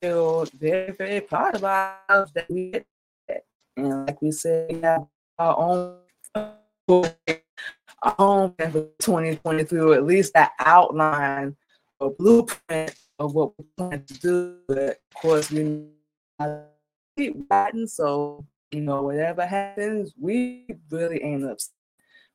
feel 0.00 0.46
very 0.54 0.92
very 0.92 1.20
proud 1.20 1.56
of 1.56 2.32
that 2.32 2.46
we 2.48 2.70
did 2.70 2.84
and 3.76 4.06
like 4.06 4.22
we 4.22 4.30
said 4.30 4.72
we 4.72 4.80
have 4.80 5.04
our 5.40 5.58
own 5.58 5.96
our 8.02 8.14
own 8.18 8.54
for 8.58 8.88
2023, 9.00 9.80
or 9.80 9.94
at 9.94 10.04
least 10.04 10.34
that 10.34 10.52
outline 10.58 11.56
or 11.98 12.10
blueprint 12.12 12.94
of 13.18 13.34
what 13.34 13.52
we 13.58 13.64
plan 13.76 14.04
to 14.04 14.14
do. 14.14 14.56
But 14.68 14.78
of 14.78 15.22
course, 15.22 15.50
we 15.50 15.86
keep 17.16 17.36
writing, 17.50 17.86
so 17.86 18.44
You 18.72 18.82
know, 18.82 19.02
whatever 19.02 19.44
happens, 19.44 20.14
we 20.18 20.66
really 20.90 21.22
ain't 21.24 21.44
upset. 21.44 21.74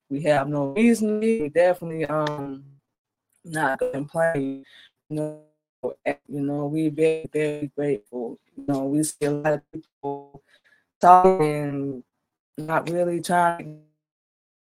We 0.10 0.22
have 0.24 0.50
no 0.50 0.74
reason. 0.74 1.20
We 1.20 1.48
definitely 1.50 2.06
um 2.06 2.66
not 3.46 3.80
complaining. 3.80 4.66
You 5.10 5.16
know, 5.16 5.42
you 6.28 6.42
know, 6.42 6.66
we 6.66 6.90
very, 6.90 7.30
very 7.32 7.72
grateful. 7.76 8.40
You 8.58 8.66
know, 8.68 8.84
we 8.86 9.04
see 9.04 9.26
a 9.26 9.32
lot 9.32 9.54
of 9.54 9.72
people 9.72 10.44
talking, 11.00 12.04
not 12.58 12.90
really 12.90 13.22
trying 13.22 13.82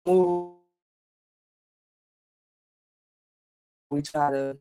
to 0.06 0.10
move. 0.10 0.52
We 3.90 4.02
try 4.02 4.30
to 4.30 4.56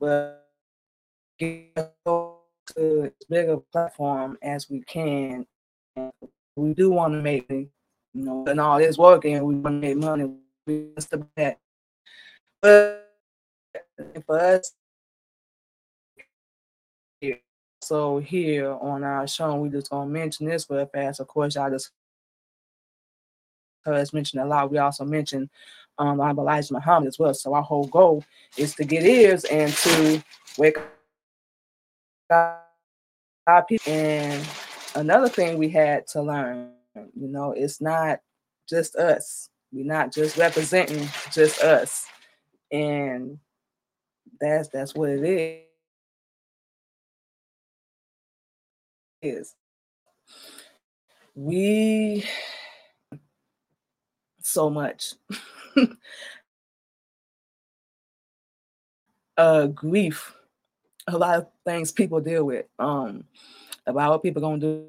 but 0.00 0.48
get 1.38 1.94
to 2.06 3.02
as 3.04 3.12
big 3.28 3.48
a 3.48 3.58
platform 3.58 4.38
as 4.42 4.70
we 4.70 4.80
can. 4.80 5.46
We 6.56 6.74
do 6.74 6.90
want 6.90 7.12
to 7.14 7.22
make, 7.22 7.50
you 7.50 7.70
know, 8.14 8.44
and 8.46 8.60
all 8.60 8.78
this 8.78 8.96
working, 8.96 9.42
we 9.44 9.54
want 9.56 9.82
to 9.82 9.88
make 9.88 9.96
money. 9.96 10.32
We 10.66 10.92
that. 11.36 11.58
But 12.62 13.10
for 14.26 14.40
us, 14.40 14.72
so 17.80 18.18
here 18.18 18.72
on 18.72 19.04
our 19.04 19.26
show, 19.26 19.54
we 19.56 19.68
just 19.68 19.90
gonna 19.90 20.10
mention 20.10 20.46
this 20.46 20.68
real 20.68 20.86
fast. 20.86 21.20
Of 21.20 21.28
course, 21.28 21.56
I 21.56 21.70
just 21.70 21.90
has 23.86 24.12
mentioned 24.12 24.42
a 24.42 24.46
lot. 24.46 24.70
We 24.70 24.78
also 24.78 25.04
mentioned 25.04 25.48
um, 25.98 26.20
Elijah 26.20 26.72
Muhammad 26.72 27.08
as 27.08 27.18
well. 27.18 27.34
So 27.34 27.54
our 27.54 27.62
whole 27.62 27.86
goal 27.86 28.24
is 28.56 28.74
to 28.76 28.84
get 28.84 29.04
ears 29.04 29.44
and 29.44 29.72
to 29.72 30.22
wake 30.56 30.78
up 32.30 33.68
people. 33.68 33.92
And 33.92 34.46
another 34.94 35.28
thing 35.28 35.58
we 35.58 35.68
had 35.68 36.06
to 36.08 36.22
learn, 36.22 36.70
you 36.94 37.28
know, 37.28 37.52
it's 37.52 37.80
not 37.80 38.20
just 38.68 38.96
us. 38.96 39.48
We're 39.72 39.84
not 39.84 40.12
just 40.12 40.36
representing 40.36 41.08
just 41.32 41.60
us. 41.62 42.06
And 42.70 43.38
that's 44.40 44.68
that's 44.68 44.94
what 44.94 45.10
it 45.10 45.24
is. 45.24 45.67
Is 49.20 49.54
we 51.34 52.24
so 54.40 54.70
much 54.70 55.14
uh 59.36 59.66
grief 59.66 60.34
a 61.06 61.16
lot 61.16 61.38
of 61.38 61.46
things 61.64 61.92
people 61.92 62.20
deal 62.20 62.44
with 62.44 62.66
um 62.78 63.24
about 63.86 64.10
what 64.10 64.22
people 64.22 64.42
gonna 64.42 64.58
do 64.58 64.86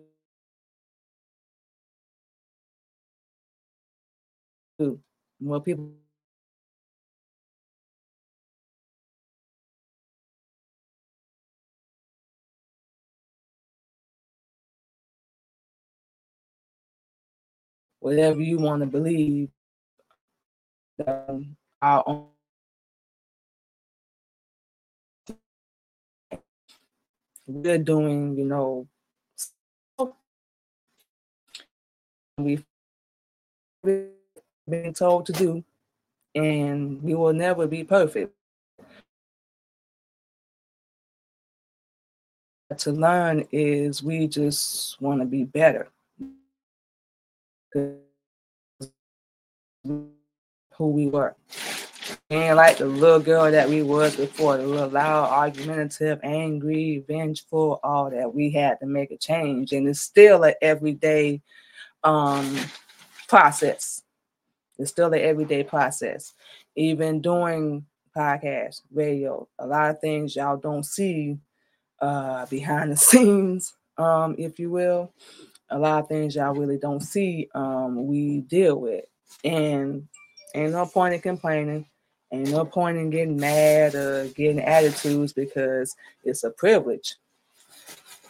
what 5.40 5.64
people 5.64 5.92
whatever 18.00 18.42
you 18.42 18.58
want 18.58 18.82
to 18.82 18.86
believe 18.86 19.50
um, 21.06 21.56
our 21.82 22.04
own 22.06 22.28
we're 27.50 27.80
doing, 27.80 28.38
you 28.38 28.46
know, 28.46 28.88
we've 32.38 32.64
been 33.84 34.94
told 34.94 35.26
to 35.26 35.34
do, 35.34 35.64
and 36.36 37.02
we 37.02 37.16
will 37.16 37.34
never 37.34 37.66
be 37.66 37.84
perfect. 37.84 38.34
To 42.78 42.92
learn 42.92 43.48
is 43.52 44.04
we 44.04 44.28
just 44.28 45.02
want 45.02 45.22
to 45.22 45.26
be 45.26 45.44
better 45.44 45.90
who 47.74 47.98
we 50.80 51.08
were. 51.08 51.36
And 52.30 52.58
like 52.58 52.78
the 52.78 52.86
little 52.86 53.20
girl 53.20 53.52
that 53.52 53.70
we 53.70 53.84
was 53.84 54.16
before, 54.16 54.58
the 54.58 54.66
little 54.66 54.90
loud, 54.90 55.30
argumentative, 55.30 56.20
angry, 56.24 57.04
vengeful, 57.08 57.80
all 57.84 58.10
that. 58.10 58.34
We 58.34 58.52
had 58.52 58.80
to 58.80 58.86
make 58.86 59.12
a 59.12 59.18
change. 59.18 59.74
And 59.74 59.88
it's 59.88 60.02
still 60.02 60.44
an 60.44 60.54
everyday 60.62 61.42
um 62.04 62.58
process. 63.28 64.02
It's 64.78 64.92
still 64.92 65.14
an 65.14 65.20
everyday 65.20 65.64
process. 65.64 66.34
Even 66.76 67.22
doing 67.22 67.86
podcast, 68.16 68.82
radio, 68.92 69.48
a 69.60 69.68
lot 69.68 69.92
of 69.92 70.00
things 70.00 70.36
y'all 70.36 70.58
don't 70.58 70.86
see 70.86 71.38
uh 72.00 72.46
behind 72.48 72.92
the 72.92 72.98
scenes, 72.98 73.74
um, 73.98 74.36
if 74.38 74.60
you 74.60 74.72
will. 74.72 75.12
A 75.72 75.78
lot 75.78 76.04
of 76.04 76.08
things 76.10 76.36
y'all 76.36 76.54
really 76.54 76.78
don't 76.78 77.02
see 77.02 77.50
um 77.54 78.08
we 78.08 78.42
deal 78.42 78.80
with. 78.80 79.06
And 79.44 80.08
Ain't 80.56 80.72
no 80.72 80.86
point 80.86 81.14
in 81.14 81.22
complaining. 81.22 81.86
Ain't 82.32 82.50
no 82.50 82.66
point 82.66 82.98
in 82.98 83.10
getting 83.10 83.38
mad 83.38 83.96
or 83.96 84.28
getting 84.30 84.60
attitudes 84.60 85.34
because 85.34 85.96
it's 86.24 86.44
a 86.44 86.50
privilege. 86.50 87.16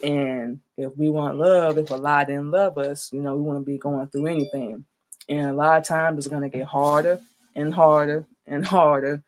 And 0.04 0.60
if 0.78 0.96
we 0.98 1.10
want 1.10 1.38
love, 1.38 1.78
if 1.78 1.92
Allah 1.92 2.24
didn't 2.26 2.52
love 2.52 2.78
us, 2.78 3.12
you 3.12 3.22
know, 3.22 3.36
we 3.36 3.42
wouldn't 3.44 3.66
be 3.66 3.78
going 3.78 4.08
through 4.08 4.28
anything. 4.28 4.86
And 5.28 5.50
a 5.50 5.54
lot 5.54 5.78
of 5.78 5.86
times 5.86 6.18
it's 6.18 6.28
going 6.28 6.50
to 6.50 6.58
get 6.58 6.66
harder 6.66 7.20
and 7.56 7.74
harder 7.74 8.26
and 8.48 8.66
harder 8.66 9.22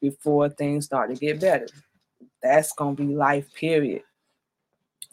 before 0.00 0.48
things 0.48 0.84
start 0.84 1.10
to 1.10 1.16
get 1.16 1.40
better. 1.40 1.68
That's 2.42 2.72
going 2.72 2.96
to 2.96 3.04
be 3.04 3.14
life, 3.14 3.52
period. 3.54 4.02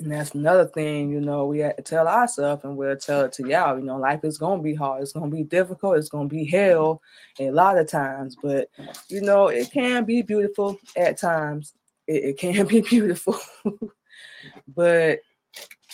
And 0.03 0.11
that's 0.11 0.35
another 0.35 0.65
thing, 0.65 1.11
you 1.11 1.21
know, 1.21 1.45
we 1.45 1.59
have 1.59 1.77
to 1.77 1.81
tell 1.81 2.09
ourselves 2.09 2.65
and 2.65 2.75
we'll 2.75 2.97
tell 2.97 3.21
it 3.21 3.31
to 3.33 3.47
y'all, 3.47 3.79
you 3.79 3.85
know, 3.85 3.95
life 3.95 4.25
is 4.25 4.37
gonna 4.37 4.61
be 4.61 4.75
hard, 4.75 5.01
it's 5.01 5.13
gonna 5.13 5.31
be 5.31 5.43
difficult, 5.43 5.95
it's 5.97 6.09
gonna 6.09 6.27
be 6.27 6.43
hell 6.43 7.01
a 7.39 7.51
lot 7.51 7.77
of 7.77 7.87
times, 7.87 8.35
but 8.43 8.67
you 9.07 9.21
know, 9.21 9.47
it 9.47 9.71
can 9.71 10.03
be 10.03 10.21
beautiful 10.21 10.77
at 10.97 11.17
times. 11.17 11.73
It, 12.05 12.23
it 12.25 12.37
can 12.37 12.67
be 12.67 12.81
beautiful. 12.81 13.39
but 14.75 15.19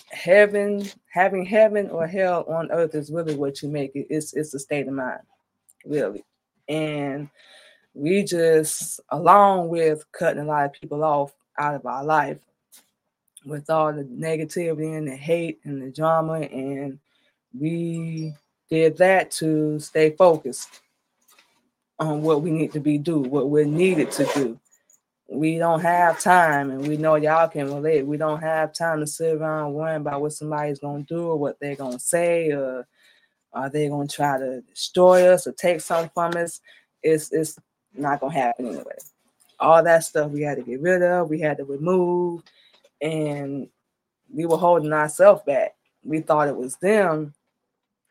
heaven, 0.09 0.89
having 1.11 1.45
heaven 1.45 1.91
or 1.91 2.07
hell 2.07 2.45
on 2.47 2.71
earth 2.71 2.95
is 2.95 3.11
really 3.11 3.35
what 3.35 3.61
you 3.61 3.69
make 3.69 3.95
it. 3.95 4.07
It's 4.09 4.33
it's 4.33 4.55
a 4.55 4.59
state 4.59 4.87
of 4.87 4.93
mind, 4.95 5.21
really. 5.85 6.25
And 6.67 7.29
we 7.93 8.23
just, 8.23 9.01
along 9.09 9.69
with 9.69 10.03
cutting 10.13 10.41
a 10.41 10.45
lot 10.45 10.65
of 10.65 10.73
people 10.73 11.03
off 11.03 11.31
out 11.59 11.75
of 11.75 11.85
our 11.85 12.03
life, 12.03 12.39
with 13.45 13.69
all 13.69 13.93
the 13.93 14.03
negativity 14.03 14.97
and 14.97 15.07
the 15.07 15.15
hate 15.15 15.59
and 15.63 15.81
the 15.81 15.89
drama. 15.89 16.41
And 16.41 16.99
we 17.57 18.33
did 18.69 18.97
that 18.97 19.31
to 19.31 19.79
stay 19.79 20.11
focused 20.11 20.81
on 21.99 22.21
what 22.21 22.41
we 22.41 22.51
need 22.51 22.71
to 22.73 22.79
be 22.79 22.97
do, 22.97 23.19
what 23.19 23.49
we're 23.49 23.65
needed 23.65 24.11
to 24.11 24.25
do. 24.33 24.59
We 25.31 25.59
don't 25.59 25.81
have 25.81 26.19
time, 26.19 26.71
and 26.71 26.87
we 26.87 26.97
know 26.97 27.15
y'all 27.15 27.47
can 27.47 27.71
relate. 27.71 28.05
We 28.07 28.17
don't 28.17 28.39
have 28.41 28.73
time 28.73 28.99
to 28.99 29.07
sit 29.07 29.35
around 29.35 29.73
worrying 29.73 30.01
about 30.01 30.21
what 30.21 30.33
somebody's 30.33 30.79
gonna 30.79 31.03
do 31.03 31.27
or 31.27 31.37
what 31.37 31.59
they're 31.59 31.75
gonna 31.75 31.99
say, 31.99 32.51
or 32.51 32.87
are 33.53 33.69
they 33.69 33.89
gonna 33.89 34.07
try 34.07 34.39
to 34.39 34.61
destroy 34.61 35.27
us 35.27 35.45
or 35.45 35.51
take 35.51 35.81
something 35.81 36.09
from 36.13 36.35
us. 36.35 36.61
It's 37.03 37.31
it's 37.31 37.59
not 37.93 38.21
gonna 38.21 38.33
happen 38.33 38.67
anyway. 38.67 38.97
All 39.59 39.83
that 39.83 40.03
stuff 40.03 40.31
we 40.31 40.41
had 40.41 40.57
to 40.57 40.63
get 40.63 40.81
rid 40.81 41.03
of, 41.03 41.29
we 41.29 41.39
had 41.39 41.57
to 41.57 41.65
remove, 41.65 42.41
and 43.01 43.67
we 44.33 44.45
were 44.45 44.57
holding 44.57 44.93
ourselves 44.93 45.41
back. 45.45 45.75
We 46.03 46.21
thought 46.21 46.47
it 46.47 46.55
was 46.55 46.75
them, 46.77 47.33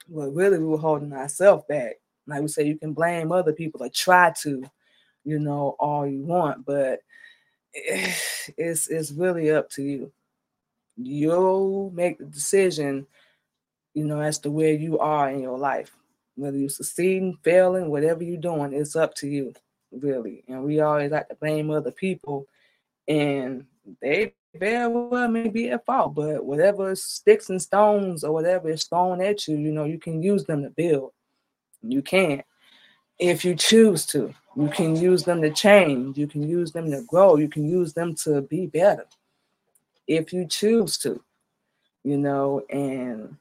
but 0.09 0.31
really 0.35 0.59
we 0.59 0.67
were 0.67 0.79
holding 0.79 1.13
ourselves 1.13 1.65
back. 1.69 1.97
Like 2.27 2.43
we 2.43 2.49
say, 2.49 2.65
you 2.67 2.79
can 2.79 2.93
blame 2.93 3.33
other 3.33 3.53
people 3.53 3.83
or 3.83 3.89
try 3.89 4.33
to, 4.43 4.65
you 5.25 5.39
know, 5.39 5.77
all 5.79 6.07
you 6.07 6.23
want, 6.23 6.65
but 6.65 7.01
it's 7.75 8.89
it's 8.89 9.11
really 9.13 9.51
up 9.51 9.71
to 9.71 9.83
you. 9.83 10.13
You'll 10.97 11.91
make 11.91 12.19
the 12.19 12.25
decision, 12.25 13.07
you 13.95 14.05
know, 14.05 14.21
as 14.21 14.39
to 14.41 14.51
where 14.51 14.73
you 14.73 14.99
are 14.99 15.31
in 15.31 15.41
your 15.41 15.59
life. 15.59 15.93
Whether 16.35 16.59
you're 16.59 16.69
succeeding, 16.69 17.39
failing, 17.43 17.91
whatever 17.91 18.23
you're 18.23 18.37
doing, 18.37 18.73
it's 18.73 18.97
up 18.97 19.15
to 19.17 19.29
you, 19.29 19.55
really. 19.91 20.45
And 20.49 20.65
we 20.65 20.81
always 20.81 21.11
like 21.11 21.29
to 21.29 21.35
blame 21.35 21.71
other 21.71 21.91
people, 21.91 22.47
and 23.07 23.67
they 24.01 24.35
very 24.55 24.89
well 24.89 25.29
may 25.29 25.49
be 25.49 25.71
at 25.71 25.85
fault, 25.87 26.15
but 26.15 26.45
whatever 26.45 26.95
sticks 26.97 27.51
and 27.51 27.63
stones 27.63 28.25
or 28.25 28.33
whatever 28.33 28.71
is 28.71 28.85
thrown 28.85 29.21
at 29.23 29.49
you, 29.49 29.57
you 29.57 29.73
know, 29.73 29.85
you 29.85 29.99
can 29.99 30.23
use 30.23 30.45
them 30.45 30.63
to 30.63 30.71
build. 30.71 31.13
You 31.83 32.03
can. 32.03 32.43
If 33.19 33.45
you 33.45 33.55
choose 33.57 34.07
to, 34.07 34.35
you 34.57 34.69
can 34.69 34.97
use 34.97 35.25
them 35.25 35.43
to 35.43 35.51
change. 35.51 36.19
You 36.19 36.27
can 36.27 36.49
use 36.49 36.73
them 36.73 36.91
to 36.91 37.03
grow. 37.03 37.37
You 37.37 37.49
can 37.49 37.69
use 37.69 37.93
them 37.95 38.15
to 38.17 38.43
be 38.43 38.67
better. 38.67 39.07
If 40.07 40.33
you 40.33 40.47
choose 40.47 40.99
to. 40.99 41.23
you 42.05 42.17
know, 42.19 42.63
and 42.71 43.37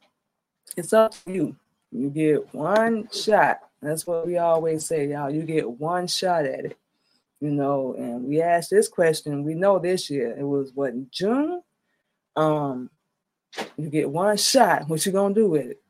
it's 0.76 0.94
up 0.94 1.14
to 1.26 1.32
you. 1.34 1.56
You 1.92 2.10
get 2.10 2.54
one 2.54 3.10
shot. 3.14 3.62
That's 3.82 4.06
what 4.06 4.28
we 4.28 4.38
always 4.38 4.86
say, 4.86 5.08
y'all. 5.08 5.30
You 5.30 5.44
get 5.44 5.70
one 5.70 6.08
shot 6.08 6.46
at 6.46 6.66
it, 6.66 6.78
you 7.40 7.52
know. 7.52 7.96
And 7.98 8.26
we 8.26 8.42
asked 8.42 8.70
this 8.70 8.88
question. 8.88 9.44
We 9.44 9.54
know 9.54 9.80
this 9.80 10.10
year 10.10 10.36
it 10.38 10.44
was 10.44 10.72
what 10.74 10.92
in 10.94 11.08
June. 11.12 11.62
Um, 12.36 12.90
you 13.78 13.90
get 13.90 14.10
one 14.10 14.38
shot. 14.38 14.88
What 14.88 15.06
you 15.06 15.12
gonna 15.12 15.34
do 15.34 15.50
with 15.50 15.68
it? 15.68 15.82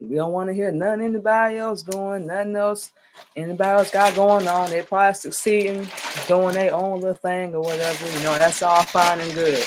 We 0.00 0.16
don't 0.16 0.32
want 0.32 0.48
to 0.48 0.54
hear 0.54 0.72
nothing 0.72 1.04
anybody 1.04 1.58
else 1.58 1.82
doing, 1.82 2.26
nothing 2.26 2.56
else 2.56 2.90
anybody 3.36 3.70
else 3.70 3.90
got 3.90 4.14
going 4.16 4.48
on. 4.48 4.70
They 4.70 4.82
probably 4.82 5.14
succeeding, 5.14 5.88
doing 6.26 6.54
their 6.54 6.74
own 6.74 7.00
little 7.00 7.14
thing 7.14 7.54
or 7.54 7.60
whatever. 7.60 8.06
You 8.06 8.24
know, 8.24 8.36
that's 8.36 8.62
all 8.62 8.82
fine 8.82 9.20
and 9.20 9.32
good. 9.32 9.64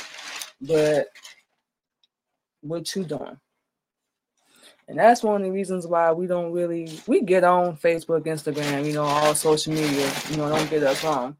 But 0.61 1.07
what 2.61 2.93
you 2.95 3.05
doing? 3.05 3.37
And 4.87 4.99
that's 4.99 5.23
one 5.23 5.41
of 5.41 5.47
the 5.47 5.51
reasons 5.51 5.87
why 5.87 6.11
we 6.11 6.27
don't 6.27 6.51
really 6.51 6.99
we 7.07 7.21
get 7.21 7.43
on 7.43 7.75
Facebook, 7.77 8.25
Instagram, 8.25 8.85
you 8.85 8.93
know, 8.93 9.03
all 9.03 9.33
social 9.33 9.73
media. 9.73 10.11
You 10.29 10.37
know, 10.37 10.49
don't 10.49 10.69
get 10.69 10.83
us 10.83 11.03
wrong. 11.03 11.35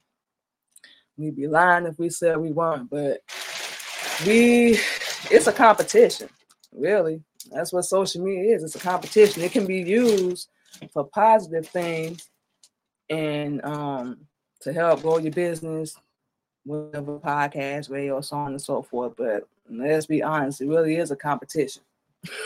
We'd 1.17 1.36
be 1.36 1.47
lying 1.47 1.86
if 1.86 1.97
we 1.99 2.10
said 2.10 2.38
we 2.38 2.51
weren't, 2.51 2.89
but 2.89 3.21
we 4.25 4.79
it's 5.29 5.47
a 5.47 5.53
competition, 5.53 6.29
really. 6.73 7.21
That's 7.51 7.71
what 7.71 7.84
social 7.84 8.23
media 8.23 8.55
is. 8.55 8.63
It's 8.63 8.75
a 8.75 8.79
competition. 8.79 9.43
It 9.43 9.51
can 9.51 9.67
be 9.67 9.81
used 9.81 10.49
for 10.91 11.05
positive 11.05 11.67
things 11.67 12.27
and 13.10 13.63
um 13.63 14.17
to 14.62 14.73
help 14.73 15.03
grow 15.03 15.19
your 15.19 15.31
business, 15.31 15.95
whatever 16.63 17.19
podcast, 17.19 17.91
radio, 17.91 18.19
so 18.21 18.38
on 18.38 18.51
and 18.51 18.62
so 18.62 18.81
forth. 18.81 19.13
But 19.15 19.47
let's 19.69 20.08
be 20.08 20.23
honest, 20.23 20.62
it 20.62 20.67
really 20.67 20.95
is 20.95 21.12
a 21.12 21.15
competition. 21.15 21.84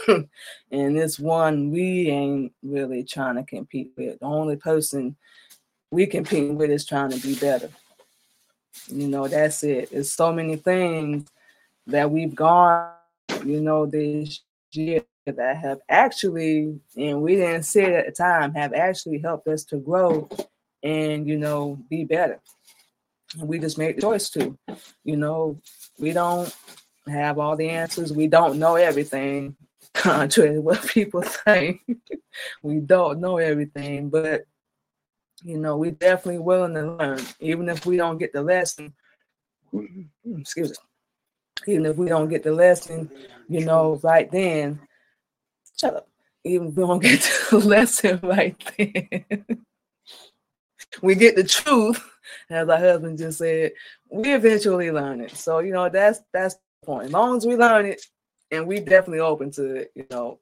And 0.08 0.98
this 0.98 1.20
one 1.20 1.72
we 1.72 2.10
ain't 2.10 2.54
really 2.64 3.04
trying 3.04 3.36
to 3.36 3.44
compete 3.44 3.92
with. 3.98 4.20
The 4.20 4.26
only 4.26 4.56
person 4.56 5.16
we 5.92 6.06
compete 6.06 6.54
with 6.54 6.70
is 6.70 6.86
trying 6.86 7.12
to 7.12 7.20
be 7.20 7.36
better. 7.36 7.70
You 8.88 9.08
know, 9.08 9.28
that's 9.28 9.64
it. 9.64 9.90
It's 9.92 10.14
so 10.14 10.32
many 10.32 10.56
things 10.56 11.28
that 11.88 12.10
we've 12.10 12.36
gone, 12.36 12.92
you 13.44 13.62
know, 13.62 13.86
this 13.86 14.42
year 14.72 15.04
that 15.26 15.58
have 15.58 15.80
actually, 15.90 16.80
and 16.96 17.22
we 17.22 17.36
didn't 17.36 17.64
say 17.64 17.86
it 17.86 17.94
at 17.94 18.06
the 18.06 18.12
time, 18.12 18.54
have 18.54 18.74
actually 18.74 19.20
helped 19.20 19.48
us 19.48 19.64
to 19.66 19.78
grow 19.78 20.30
and 20.84 21.28
you 21.28 21.38
know 21.38 21.78
be 21.90 22.04
better. 22.04 22.40
We 23.38 23.60
just 23.60 23.78
made 23.78 23.98
the 23.98 24.02
choice 24.02 24.30
to, 24.32 24.58
you 25.04 25.18
know, 25.18 25.60
we 26.00 26.14
don't 26.14 26.56
have 27.08 27.38
all 27.38 27.56
the 27.56 27.70
answers. 27.70 28.12
We 28.12 28.28
don't 28.28 28.58
know 28.58 28.76
everything, 28.76 29.56
contrary 29.94 30.56
to 30.56 30.62
what 30.62 30.86
people 30.88 31.22
think. 31.22 31.82
we 32.64 32.80
don't 32.80 33.20
know 33.20 33.38
everything, 33.38 34.10
but 34.10 34.42
you 35.44 35.58
know, 35.58 35.78
we're 35.78 35.92
definitely 35.92 36.40
willing 36.40 36.74
to 36.74 36.92
learn, 36.94 37.22
even 37.40 37.70
if 37.70 37.86
we 37.86 37.98
don't 37.98 38.18
get 38.18 38.34
the 38.34 38.42
lesson. 38.42 38.94
Excuse 40.38 40.72
me. 40.72 40.76
Even 41.74 41.86
if 41.86 41.98
we 41.98 42.08
don't 42.08 42.30
get 42.30 42.44
the 42.44 42.52
lesson, 42.52 43.10
you 43.48 43.66
know, 43.66 44.00
right 44.04 44.30
then, 44.32 44.80
shut 45.80 45.96
up. 45.96 46.10
Even 46.44 46.70
if 46.70 46.76
we 46.76 46.84
don't 46.84 47.00
get 47.04 47.22
the 47.50 47.58
lesson 47.60 48.20
right 48.24 48.56
then, 48.78 49.66
we 51.02 51.16
get 51.16 51.36
the 51.36 51.44
truth, 51.44 52.04
as 52.50 52.68
our 52.68 52.78
husband 52.78 53.18
just 53.18 53.40
said, 53.40 53.72
we 54.10 54.34
eventually 54.34 54.92
learn 54.92 55.22
it. 55.22 55.36
So, 55.36 55.60
you 55.60 55.72
know, 55.72 55.90
that's 55.90 56.20
that's 56.34 56.56
the 56.56 56.86
point. 56.86 57.06
As 57.08 57.12
long 57.12 57.38
as 57.38 57.46
we 57.46 57.56
learn 57.56 57.86
it 57.86 58.02
and 58.52 58.68
we 58.68 58.80
definitely 58.80 59.20
open 59.20 59.52
to 59.52 59.88
you 59.96 60.06
know, 60.10 60.40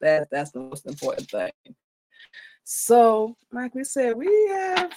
that 0.00 0.28
that's 0.30 0.50
the 0.50 0.60
most 0.60 0.86
important 0.86 1.30
thing. 1.30 1.52
So, 2.64 3.36
like 3.52 3.74
we 3.74 3.84
said, 3.84 4.16
we 4.16 4.26
have 4.48 4.92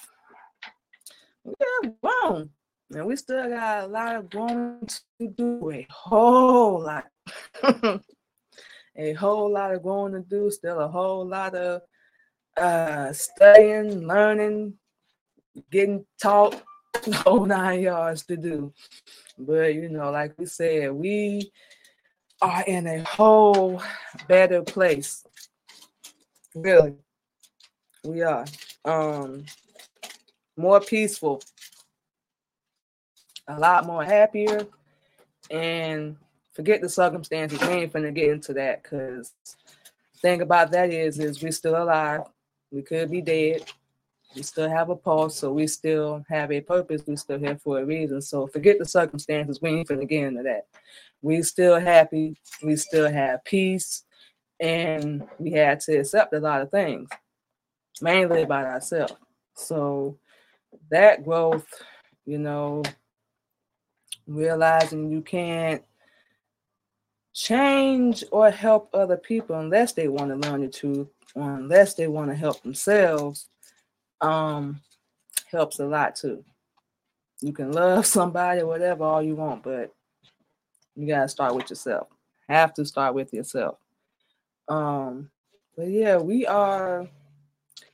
we 1.44 1.54
have 1.84 1.94
grown, 2.02 2.50
and 2.94 3.06
we 3.06 3.16
still 3.16 3.50
got 3.50 3.84
a 3.84 3.88
lot 3.88 4.16
of 4.16 4.30
growing 4.30 4.88
to 5.20 5.28
do. 5.28 5.72
A 5.72 5.86
whole 5.90 6.82
lot, 6.82 7.06
a 8.96 9.14
whole 9.14 9.52
lot 9.52 9.74
of 9.74 9.84
growing 9.84 10.14
to 10.14 10.22
do. 10.22 10.50
Still 10.50 10.80
a 10.80 10.88
whole 10.88 11.26
lot 11.28 11.56
of 11.56 11.82
uh, 12.58 13.12
studying, 13.14 14.08
learning, 14.08 14.74
getting 15.72 16.06
taught, 16.22 16.62
whole 17.16 17.46
nine 17.46 17.82
yards 17.82 18.26
to 18.26 18.38
do. 18.38 18.74
But 19.38 19.76
you 19.76 19.90
know, 19.90 20.12
like 20.12 20.34
we 20.38 20.46
said, 20.46 20.92
we 20.94 21.52
are 22.42 22.64
in 22.68 22.88
a 22.88 23.04
whole 23.04 23.82
better 24.28 24.62
place. 24.62 25.24
Really. 26.56 26.94
We 28.04 28.22
are. 28.22 28.46
Um 28.86 29.46
more 30.58 30.82
peaceful, 30.82 31.42
a 33.48 33.60
lot 33.60 33.86
more 33.86 34.04
happier, 34.04 34.66
and 35.52 36.18
forget 36.54 36.82
the 36.82 36.90
circumstances. 36.90 37.62
We 37.62 37.68
ain't 37.68 37.94
finna 37.94 38.14
get 38.14 38.32
into 38.32 38.54
that 38.54 38.82
because 38.82 39.34
thing 40.22 40.42
about 40.42 40.72
that 40.72 40.92
is 40.92 41.20
is 41.20 41.42
we 41.42 41.52
still 41.52 41.82
alive. 41.82 42.22
We 42.72 42.82
could 42.82 43.12
be 43.12 43.22
dead. 43.22 43.72
We 44.36 44.42
still 44.44 44.70
have 44.70 44.90
a 44.90 44.96
pulse, 44.96 45.38
so 45.38 45.54
we 45.54 45.68
still 45.68 46.26
have 46.28 46.52
a 46.52 46.62
purpose. 46.62 47.02
We 47.08 47.16
still 47.16 47.40
here 47.40 47.58
for 47.64 47.80
a 47.80 47.86
reason. 47.86 48.22
So 48.22 48.48
forget 48.48 48.78
the 48.78 48.86
circumstances. 48.86 49.62
We 49.62 49.70
ain't 49.70 49.88
finna 49.88 50.08
get 50.08 50.26
into 50.26 50.44
that. 50.44 50.68
We 51.22 51.42
still 51.44 51.80
happy. 51.80 52.40
We 52.64 52.76
still 52.76 53.12
have 53.12 53.44
peace, 53.44 54.04
and 54.60 55.24
we 55.40 55.52
had 55.52 55.80
to 55.82 55.98
accept 56.00 56.34
a 56.34 56.40
lot 56.40 56.62
of 56.62 56.72
things, 56.72 57.10
mainly 58.02 58.44
about 58.44 58.66
ourselves. 58.66 59.16
So 59.56 60.18
that 60.92 61.24
growth, 61.24 61.68
you 62.26 62.38
know, 62.38 62.84
realizing 64.28 65.10
you 65.10 65.22
can't 65.22 65.84
change 67.34 68.24
or 68.32 68.50
help 68.50 68.90
other 68.94 69.18
people 69.18 69.60
unless 69.60 69.94
they 69.94 70.08
want 70.08 70.30
to 70.30 70.50
learn 70.50 70.62
the 70.62 70.68
truth 70.68 71.08
unless 71.36 71.94
they 71.94 72.08
want 72.08 72.32
to 72.32 72.36
help 72.36 72.62
themselves 72.64 73.48
um 74.22 74.82
helps 75.52 75.80
a 75.80 75.86
lot 75.86 76.16
too 76.16 76.44
you 77.42 77.54
can 77.54 77.72
love 77.72 78.06
somebody 78.18 78.64
whatever 78.64 79.04
all 79.04 79.22
you 79.22 79.36
want 79.36 79.62
but 79.62 79.94
you 80.98 81.08
got 81.08 81.22
to 81.22 81.28
start 81.28 81.56
with 81.56 81.70
yourself. 81.70 82.08
Have 82.50 82.74
to 82.74 82.86
start 82.86 83.14
with 83.14 83.34
yourself. 83.34 83.78
Um 84.68 85.30
but 85.78 85.88
yeah 85.88 86.18
we 86.18 86.46
are 86.46 87.08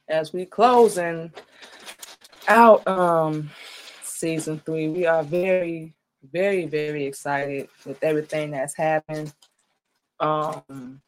as 0.08 0.34
we 0.34 0.46
closing 0.46 1.32
out 2.48 2.88
um 2.88 3.52
season 4.04 4.60
three 4.66 4.88
we 4.88 5.06
are 5.06 5.24
very 5.24 5.94
very 6.32 6.66
very 6.66 7.06
excited 7.06 7.68
with 7.86 8.02
everything 8.04 8.52
that's 8.52 8.76
happened. 8.76 9.34
Um 10.20 11.02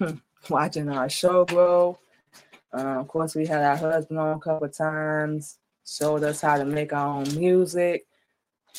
watching 0.48 0.88
our 0.88 1.08
show 1.08 1.44
grow. 1.44 1.98
Uh, 2.72 3.00
of 3.00 3.08
course 3.08 3.34
we 3.34 3.46
had 3.46 3.62
our 3.62 3.76
husband 3.76 4.18
on 4.18 4.36
a 4.36 4.40
couple 4.40 4.68
times 4.68 5.58
showed 5.86 6.22
us 6.24 6.40
how 6.40 6.56
to 6.56 6.64
make 6.64 6.92
our 6.92 7.18
own 7.18 7.34
music 7.36 8.06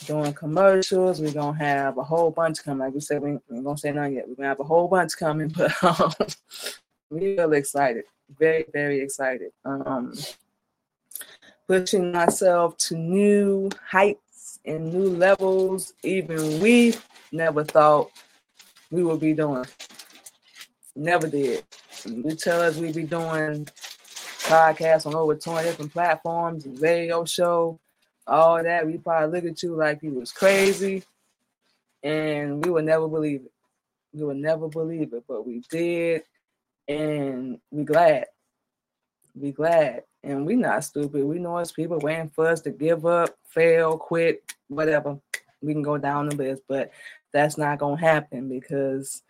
doing 0.03 0.33
commercials. 0.33 1.21
We're 1.21 1.31
gonna 1.31 1.57
have 1.57 1.97
a 1.97 2.03
whole 2.03 2.31
bunch 2.31 2.63
coming. 2.63 2.79
Like 2.79 2.93
we 2.93 2.99
said 2.99 3.21
we 3.21 3.31
ain't 3.31 3.63
gonna 3.63 3.77
say 3.77 3.91
none 3.91 4.13
yet. 4.13 4.27
We're 4.27 4.35
gonna 4.35 4.49
have 4.49 4.59
a 4.59 4.63
whole 4.63 4.87
bunch 4.87 5.17
coming 5.17 5.47
but 5.57 5.83
um, 5.83 6.11
really 7.09 7.57
excited. 7.57 8.03
Very 8.37 8.65
very 8.73 8.99
excited. 8.99 9.51
Um 9.63 10.13
pushing 11.67 12.11
myself 12.11 12.77
to 12.77 12.95
new 12.95 13.69
heights 13.87 14.59
and 14.65 14.93
new 14.93 15.09
levels 15.09 15.93
even 16.03 16.59
we 16.59 16.93
never 17.31 17.63
thought 17.63 18.11
we 18.91 19.03
would 19.03 19.19
be 19.19 19.33
doing. 19.33 19.65
Never 20.95 21.27
did. 21.27 21.63
We 22.05 22.35
tell 22.35 22.61
us 22.61 22.77
we'd 22.77 22.95
be 22.95 23.03
doing 23.03 23.67
podcasts 24.45 25.07
on 25.07 25.15
over 25.15 25.35
20 25.35 25.67
different 25.67 25.91
platforms 25.91 26.67
radio 26.79 27.25
show 27.25 27.79
all 28.27 28.61
that 28.61 28.85
we 28.85 28.97
probably 28.97 29.39
look 29.41 29.51
at 29.51 29.61
you 29.63 29.75
like 29.75 30.01
you 30.01 30.11
was 30.11 30.31
crazy 30.31 31.03
and 32.03 32.63
we 32.63 32.71
would 32.71 32.85
never 32.85 33.07
believe 33.07 33.41
it 33.41 33.51
we 34.13 34.23
would 34.23 34.37
never 34.37 34.67
believe 34.67 35.13
it 35.13 35.23
but 35.27 35.45
we 35.45 35.61
did 35.69 36.23
and 36.87 37.59
we 37.71 37.83
glad 37.83 38.25
we 39.35 39.51
glad 39.51 40.03
and 40.25 40.45
we 40.45 40.55
not 40.55 40.83
stupid. 40.83 41.23
We 41.23 41.39
know 41.39 41.57
it's 41.59 41.71
people 41.71 41.99
waiting 41.99 42.29
for 42.29 42.47
us 42.47 42.61
to 42.61 42.71
give 42.71 43.05
up, 43.05 43.37
fail, 43.47 43.97
quit, 43.97 44.43
whatever. 44.67 45.19
We 45.61 45.73
can 45.73 45.83
go 45.83 45.97
down 45.97 46.29
the 46.29 46.35
list, 46.35 46.63
but 46.67 46.91
that's 47.31 47.57
not 47.57 47.79
gonna 47.79 47.99
happen 47.99 48.49
because 48.49 49.21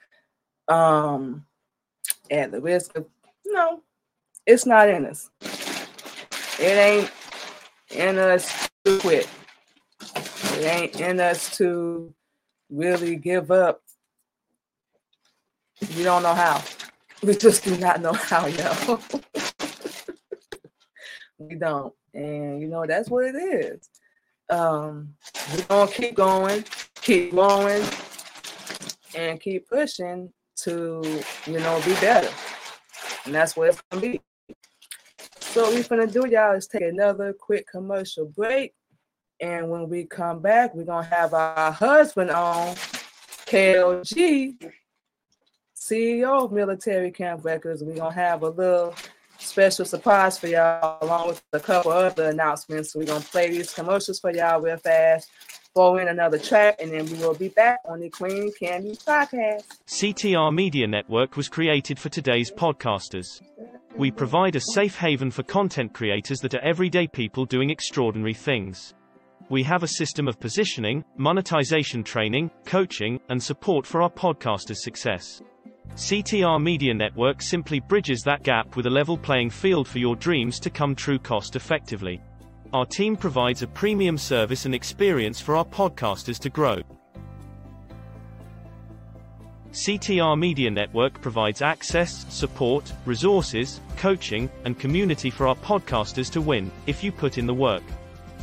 um 0.68 1.46
at 2.32 2.52
the 2.52 2.62
risk 2.62 2.96
of 2.98 3.06
no, 3.46 3.82
it's 4.46 4.66
not 4.66 4.90
in 4.90 5.06
us. 5.06 5.30
It 6.60 6.62
ain't 6.62 7.12
in 7.92 8.18
us 8.18 8.65
quit. 8.86 9.28
It 10.54 10.66
ain't 10.66 11.00
in 11.02 11.20
us 11.20 11.58
to 11.58 12.14
really 12.70 13.16
give 13.16 13.52
up 13.52 13.82
We 15.96 16.04
don't 16.04 16.24
know 16.24 16.34
how. 16.34 16.64
We 17.24 17.36
just 17.36 17.64
do 17.64 17.76
not 17.78 18.02
know 18.02 18.14
how, 18.14 18.46
yo. 18.46 19.00
we 21.40 21.56
don't. 21.56 21.92
And 22.14 22.62
you 22.62 22.68
know, 22.68 22.86
that's 22.86 23.10
what 23.10 23.26
it 23.26 23.36
is. 23.36 23.90
Um, 24.50 25.16
we're 25.52 25.64
gonna 25.64 25.92
keep 25.92 26.14
going, 26.14 26.66
keep 27.02 27.34
going, 27.34 27.84
and 29.16 29.40
keep 29.40 29.68
pushing 29.68 30.32
to, 30.58 31.24
you 31.48 31.60
know, 31.60 31.82
be 31.84 31.94
better. 31.96 32.30
And 33.26 33.34
that's 33.34 33.56
what 33.56 33.70
it's 33.70 33.82
gonna 33.90 34.02
be. 34.02 34.22
So 35.56 35.64
what 35.64 35.74
we're 35.74 35.84
gonna 35.84 36.12
do, 36.12 36.28
y'all, 36.28 36.54
is 36.56 36.68
take 36.68 36.82
another 36.82 37.32
quick 37.32 37.66
commercial 37.66 38.26
break. 38.26 38.74
And 39.40 39.70
when 39.70 39.88
we 39.88 40.04
come 40.04 40.42
back, 40.42 40.76
we're 40.76 40.84
gonna 40.84 41.08
have 41.08 41.34
our 41.34 41.72
husband 41.72 42.30
on, 42.30 42.76
KLG, 43.46 44.58
CEO 45.74 46.44
of 46.44 46.52
Military 46.52 47.10
Camp 47.10 47.46
Records. 47.46 47.86
We're 47.86 47.96
gonna 47.96 48.14
have 48.14 48.44
a 48.44 48.50
little 48.50 48.96
special 49.38 49.86
surprise 49.86 50.38
for 50.38 50.48
y'all, 50.48 50.98
along 51.02 51.30
with 51.30 51.42
a 51.54 51.62
couple 51.62 51.94
other 51.94 52.32
announcements. 52.32 52.92
So 52.92 53.00
we're 53.00 53.06
gonna 53.06 53.22
play 53.22 53.50
these 53.50 53.74
commercials 53.74 54.20
for 54.20 54.32
y'all 54.34 54.60
real 54.60 54.76
fast, 54.76 55.30
throw 55.76 55.98
in 55.98 56.08
another 56.08 56.40
track, 56.40 56.78
and 56.80 56.92
then 56.92 57.06
we 57.06 57.18
will 57.18 57.36
be 57.36 57.50
back 57.50 57.80
on 57.86 58.00
the 58.00 58.10
Queen 58.10 58.50
Candy 58.58 58.96
podcast. 58.96 59.64
CTR 59.88 60.54
Media 60.54 60.88
Network 60.88 61.36
was 61.36 61.50
created 61.50 62.00
for 62.00 62.08
today's 62.08 62.50
podcasters. 62.50 63.42
We 63.98 64.10
provide 64.10 64.56
a 64.56 64.62
safe 64.62 64.98
haven 64.98 65.30
for 65.32 65.44
content 65.44 65.94
creators 65.94 66.40
that 66.40 66.54
are 66.54 66.62
everyday 66.62 67.08
people 67.08 67.46
doing 67.46 67.70
extraordinary 67.70 68.34
things. 68.34 68.94
We 69.50 69.64
have 69.64 69.84
a 69.84 69.88
system 69.88 70.30
of 70.30 70.40
positioning, 70.40 71.04
monetization 71.18 72.04
training, 72.04 72.52
coaching, 72.66 73.20
and 73.28 73.42
support 73.44 73.86
for 73.86 74.02
our 74.02 74.10
podcasters' 74.10 74.78
success. 74.78 75.42
CTR 75.96 76.62
Media 76.62 76.94
Network 76.94 77.42
simply 77.42 77.82
bridges 77.82 78.22
that 78.24 78.44
gap 78.44 78.78
with 78.78 78.86
a 78.86 78.90
level 78.90 79.18
playing 79.18 79.50
field 79.50 79.88
for 79.88 80.00
your 80.00 80.16
dreams 80.16 80.58
to 80.62 80.70
come 80.70 80.96
true 80.96 81.20
cost 81.20 81.56
effectively. 81.56 82.22
Our 82.76 82.86
team 82.86 83.16
provides 83.16 83.62
a 83.62 83.68
premium 83.68 84.18
service 84.18 84.66
and 84.66 84.76
experience 84.76 85.40
for 85.40 85.56
our 85.56 85.64
podcasters 85.64 86.38
to 86.40 86.50
grow. 86.50 86.82
CTR 89.72 90.38
Media 90.38 90.70
Network 90.70 91.22
provides 91.22 91.62
access, 91.62 92.26
support, 92.28 92.92
resources, 93.06 93.80
coaching, 93.96 94.50
and 94.66 94.78
community 94.78 95.30
for 95.30 95.48
our 95.48 95.56
podcasters 95.56 96.30
to 96.34 96.42
win, 96.42 96.70
if 96.86 97.02
you 97.02 97.14
put 97.14 97.38
in 97.38 97.46
the 97.46 97.54
work. 97.54 97.84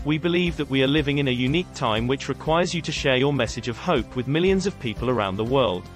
We 0.07 0.16
believe 0.16 0.57
that 0.57 0.71
we 0.71 0.83
are 0.83 0.88
living 0.88 1.18
in 1.18 1.29
a 1.29 1.31
unique 1.49 1.75
time 1.75 2.07
which 2.07 2.31
requires 2.31 2.73
you 2.73 2.81
to 2.81 2.90
share 2.90 3.16
your 3.18 3.35
message 3.35 3.68
of 3.68 3.77
hope 3.77 4.16
with 4.16 4.29
millions 4.29 4.64
of 4.64 4.81
people 4.81 5.11
around 5.11 5.37
the 5.37 5.45
world. 5.45 5.87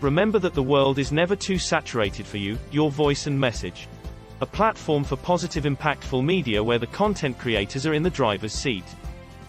Remember 0.00 0.38
that 0.38 0.54
the 0.54 0.62
world 0.62 1.00
is 1.00 1.10
never 1.10 1.34
too 1.34 1.58
saturated 1.58 2.24
for 2.24 2.36
you, 2.36 2.56
your 2.70 2.92
voice 2.92 3.26
and 3.26 3.40
message. 3.40 3.88
A 4.42 4.46
platform 4.46 5.04
for 5.04 5.16
positive 5.16 5.64
impactful 5.64 6.24
media 6.24 6.64
where 6.64 6.78
the 6.78 6.86
content 6.86 7.38
creators 7.38 7.84
are 7.84 7.92
in 7.92 8.02
the 8.02 8.08
driver's 8.08 8.54
seat. 8.54 8.84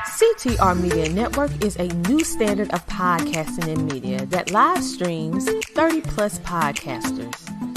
CTR 0.05 0.81
Media 0.81 1.09
Network 1.09 1.51
is 1.63 1.75
a 1.75 1.87
new 2.07 2.23
standard 2.23 2.73
of 2.73 2.83
podcasting 2.87 3.67
and 3.67 3.85
media 3.91 4.25
that 4.27 4.49
live 4.51 4.81
streams 4.83 5.47
30 5.73 6.01
plus 6.01 6.39
podcasters. 6.39 7.74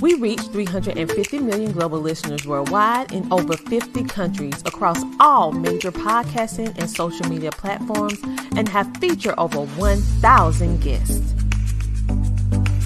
We 0.00 0.14
reach 0.14 0.40
350 0.40 1.38
million 1.40 1.72
global 1.72 2.00
listeners 2.00 2.46
worldwide 2.46 3.12
in 3.12 3.30
over 3.30 3.54
50 3.54 4.04
countries 4.04 4.62
across 4.64 5.04
all 5.20 5.52
major 5.52 5.92
podcasting 5.92 6.74
and 6.78 6.88
social 6.88 7.28
media 7.28 7.50
platforms 7.50 8.18
and 8.56 8.66
have 8.68 8.96
featured 8.96 9.34
over 9.36 9.60
1,000 9.60 10.80
guests. 10.80 11.34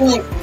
Thanks. 0.00 0.40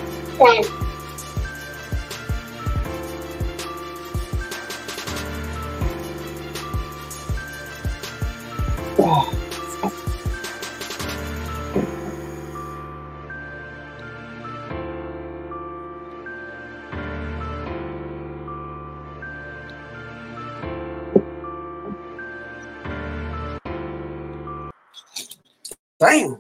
Damn. 25.99 26.39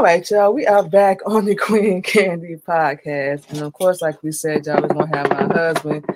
All 0.00 0.06
right, 0.06 0.30
y'all. 0.30 0.54
We 0.54 0.66
are 0.66 0.82
back 0.82 1.18
on 1.26 1.44
the 1.44 1.54
Queen 1.54 2.00
Candy 2.00 2.56
podcast. 2.56 3.50
And 3.50 3.60
of 3.60 3.74
course, 3.74 4.00
like 4.00 4.22
we 4.22 4.32
said, 4.32 4.64
y'all, 4.64 4.80
we're 4.80 4.88
gonna 4.88 5.14
have 5.14 5.28
my 5.28 5.54
husband, 5.54 6.06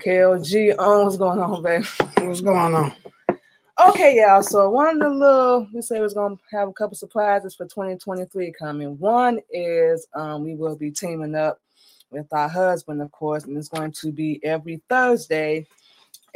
KLG 0.00 0.78
on. 0.78 1.06
What's 1.06 1.16
going 1.16 1.40
on, 1.40 1.60
babe? 1.60 1.84
What's 2.18 2.40
going 2.40 2.72
on? 2.72 2.92
Okay, 3.88 4.22
y'all. 4.22 4.44
So 4.44 4.70
one 4.70 4.90
of 4.90 4.98
the 5.00 5.10
little 5.10 5.66
we 5.74 5.82
say 5.82 5.98
we're 5.98 6.08
gonna 6.10 6.36
have 6.52 6.68
a 6.68 6.72
couple 6.72 6.96
surprises 6.96 7.56
for 7.56 7.64
2023 7.64 8.52
coming. 8.52 8.96
One 9.00 9.40
is 9.50 10.06
um 10.14 10.44
we 10.44 10.54
will 10.54 10.76
be 10.76 10.92
teaming 10.92 11.34
up 11.34 11.60
with 12.12 12.32
our 12.32 12.48
husband, 12.48 13.02
of 13.02 13.10
course, 13.10 13.42
and 13.42 13.58
it's 13.58 13.68
going 13.68 13.90
to 13.90 14.12
be 14.12 14.38
every 14.44 14.80
Thursday 14.88 15.66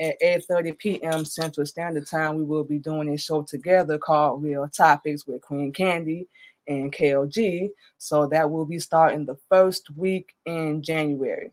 at 0.00 0.20
8:30 0.20 0.76
p.m. 0.76 1.24
Central 1.24 1.66
Standard 1.66 2.08
Time. 2.08 2.34
We 2.34 2.42
will 2.42 2.64
be 2.64 2.78
doing 2.78 3.10
a 3.10 3.16
show 3.16 3.42
together 3.42 3.96
called 3.96 4.42
Real 4.42 4.68
Topics 4.68 5.24
with 5.24 5.40
Queen 5.40 5.72
Candy 5.72 6.26
and 6.68 6.92
KLG. 6.92 7.70
So 7.98 8.26
that 8.26 8.50
will 8.50 8.66
be 8.66 8.78
starting 8.78 9.24
the 9.24 9.36
first 9.48 9.90
week 9.96 10.34
in 10.44 10.82
January. 10.82 11.52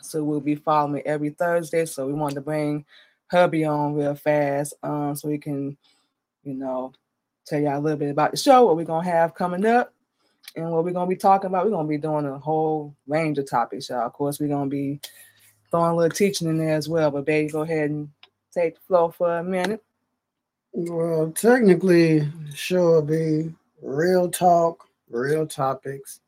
So 0.00 0.22
we'll 0.22 0.40
be 0.40 0.54
following 0.54 1.02
every 1.04 1.30
Thursday. 1.30 1.84
So 1.84 2.06
we 2.06 2.12
wanted 2.12 2.36
to 2.36 2.40
bring 2.40 2.84
hubby 3.30 3.64
on 3.64 3.94
real 3.94 4.14
fast 4.14 4.74
um, 4.82 5.14
so 5.14 5.28
we 5.28 5.38
can, 5.38 5.76
you 6.44 6.54
know, 6.54 6.92
tell 7.46 7.60
y'all 7.60 7.78
a 7.78 7.80
little 7.80 7.98
bit 7.98 8.10
about 8.10 8.30
the 8.30 8.36
show, 8.36 8.66
what 8.66 8.76
we're 8.76 8.84
gonna 8.84 9.08
have 9.08 9.34
coming 9.34 9.66
up, 9.66 9.92
and 10.56 10.70
what 10.70 10.84
we're 10.84 10.92
gonna 10.92 11.08
be 11.08 11.16
talking 11.16 11.48
about. 11.48 11.64
We're 11.64 11.72
gonna 11.72 11.88
be 11.88 11.98
doing 11.98 12.26
a 12.26 12.38
whole 12.38 12.94
range 13.06 13.38
of 13.38 13.48
topics, 13.48 13.88
y'all. 13.88 14.06
Of 14.06 14.12
course, 14.12 14.40
we're 14.40 14.48
gonna 14.48 14.70
be 14.70 15.00
throwing 15.70 15.92
a 15.92 15.96
little 15.96 16.14
teaching 16.14 16.48
in 16.48 16.58
there 16.58 16.76
as 16.76 16.88
well. 16.88 17.10
But 17.10 17.26
baby, 17.26 17.50
go 17.50 17.62
ahead 17.62 17.90
and 17.90 18.08
take 18.52 18.74
the 18.74 18.80
floor 18.82 19.12
for 19.12 19.38
a 19.38 19.44
minute. 19.44 19.82
Well, 20.72 21.32
technically, 21.32 22.28
sure 22.54 23.02
be 23.02 23.52
real 23.82 24.30
talk, 24.30 24.88
real 25.10 25.46
topics, 25.46 26.20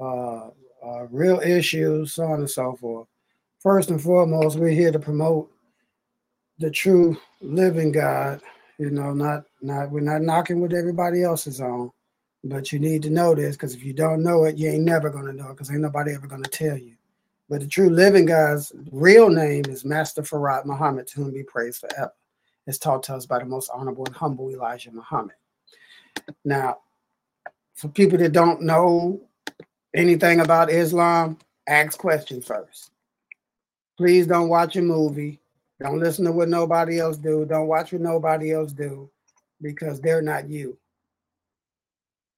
uh, 0.00 0.48
uh, 0.84 1.06
real 1.10 1.40
issues, 1.40 2.14
so 2.14 2.24
on 2.24 2.40
and 2.40 2.50
so 2.50 2.74
forth. 2.76 3.08
First 3.60 3.90
and 3.90 4.02
foremost, 4.02 4.58
we're 4.58 4.70
here 4.70 4.90
to 4.90 4.98
promote 4.98 5.50
the 6.58 6.70
true 6.70 7.16
living 7.40 7.92
God. 7.92 8.40
You 8.78 8.90
know, 8.90 9.12
not 9.12 9.44
not 9.60 9.90
we're 9.90 10.00
not 10.00 10.22
knocking 10.22 10.60
what 10.60 10.72
everybody 10.72 11.22
else 11.22 11.46
is 11.46 11.60
on, 11.60 11.92
but 12.42 12.72
you 12.72 12.78
need 12.78 13.02
to 13.02 13.10
know 13.10 13.34
this 13.34 13.56
because 13.56 13.74
if 13.74 13.84
you 13.84 13.92
don't 13.92 14.22
know 14.22 14.44
it, 14.44 14.56
you 14.56 14.68
ain't 14.70 14.82
never 14.82 15.10
gonna 15.10 15.32
know 15.32 15.50
it 15.50 15.52
because 15.52 15.70
ain't 15.70 15.80
nobody 15.80 16.14
ever 16.14 16.26
gonna 16.26 16.48
tell 16.48 16.76
you. 16.76 16.96
But 17.48 17.60
the 17.60 17.66
true 17.66 17.90
living 17.90 18.26
God's 18.26 18.72
real 18.90 19.28
name 19.28 19.64
is 19.68 19.84
Master 19.84 20.22
Farad 20.22 20.64
Muhammad, 20.64 21.06
to 21.08 21.16
whom 21.16 21.32
be 21.32 21.44
praised 21.44 21.80
forever. 21.80 22.12
It's 22.66 22.78
taught 22.78 23.02
to 23.04 23.14
us 23.14 23.26
by 23.26 23.40
the 23.40 23.44
most 23.44 23.70
honorable 23.74 24.06
and 24.06 24.14
humble 24.14 24.50
Elijah 24.50 24.90
Muhammad. 24.90 25.36
Now, 26.44 26.78
for 27.74 27.88
people 27.88 28.18
that 28.18 28.32
don't 28.32 28.62
know 28.62 29.20
anything 29.94 30.40
about 30.40 30.70
Islam, 30.70 31.38
ask 31.66 31.98
questions 31.98 32.46
first. 32.46 32.90
Please 33.96 34.26
don't 34.26 34.48
watch 34.48 34.76
a 34.76 34.82
movie. 34.82 35.40
Don't 35.80 35.98
listen 35.98 36.24
to 36.24 36.32
what 36.32 36.48
nobody 36.48 36.98
else 37.00 37.16
do. 37.16 37.44
Don't 37.44 37.66
watch 37.66 37.92
what 37.92 38.00
nobody 38.00 38.52
else 38.52 38.72
do 38.72 39.10
because 39.60 40.00
they're 40.00 40.22
not 40.22 40.48
you. 40.48 40.78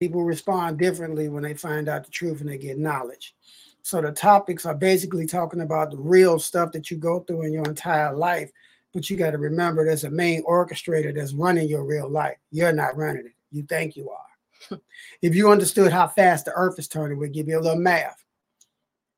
People 0.01 0.25
respond 0.25 0.79
differently 0.79 1.29
when 1.29 1.43
they 1.43 1.55
find 1.55 1.89
out 1.89 2.05
the 2.05 2.11
truth 2.11 2.41
and 2.41 2.49
they 2.49 2.59
get 2.59 2.79
knowledge. 2.79 3.35
So 3.83 4.01
the 4.01 4.13
topics 4.13 4.65
are 4.65 4.75
basically 4.75 5.27
talking 5.27 5.61
about 5.61 5.91
the 5.91 5.99
real 5.99 6.39
stuff 6.39 6.73
that 6.73 6.91
you 6.91 6.97
go 6.97 7.21
through 7.21 7.43
in 7.43 7.53
your 7.53 7.65
entire 7.65 8.15
life. 8.15 8.51
But 8.95 9.11
you 9.11 9.17
got 9.17 9.33
to 9.33 9.39
remember 9.39 9.85
there's 9.85 10.05
a 10.05 10.11
main 10.11 10.43
orchestrator 10.45 11.15
that's 11.15 11.35
running 11.35 11.69
your 11.69 11.85
real 11.85 12.09
life. 12.09 12.37
You're 12.51 12.73
not 12.73 12.97
running 12.97 13.27
it. 13.27 13.33
You 13.55 13.63
think 13.63 13.97
you 13.97 14.11
are. 14.11 14.81
if 15.23 15.37
you 15.37 15.51
understood 15.51 15.93
how 15.93 16.09
fast 16.09 16.45
the 16.45 16.53
earth 16.55 16.79
is 16.79 16.89
turning, 16.89 17.19
we'll 17.19 17.31
give 17.31 17.47
you 17.47 17.59
a 17.59 17.61
little 17.61 17.79
math. 17.79 18.25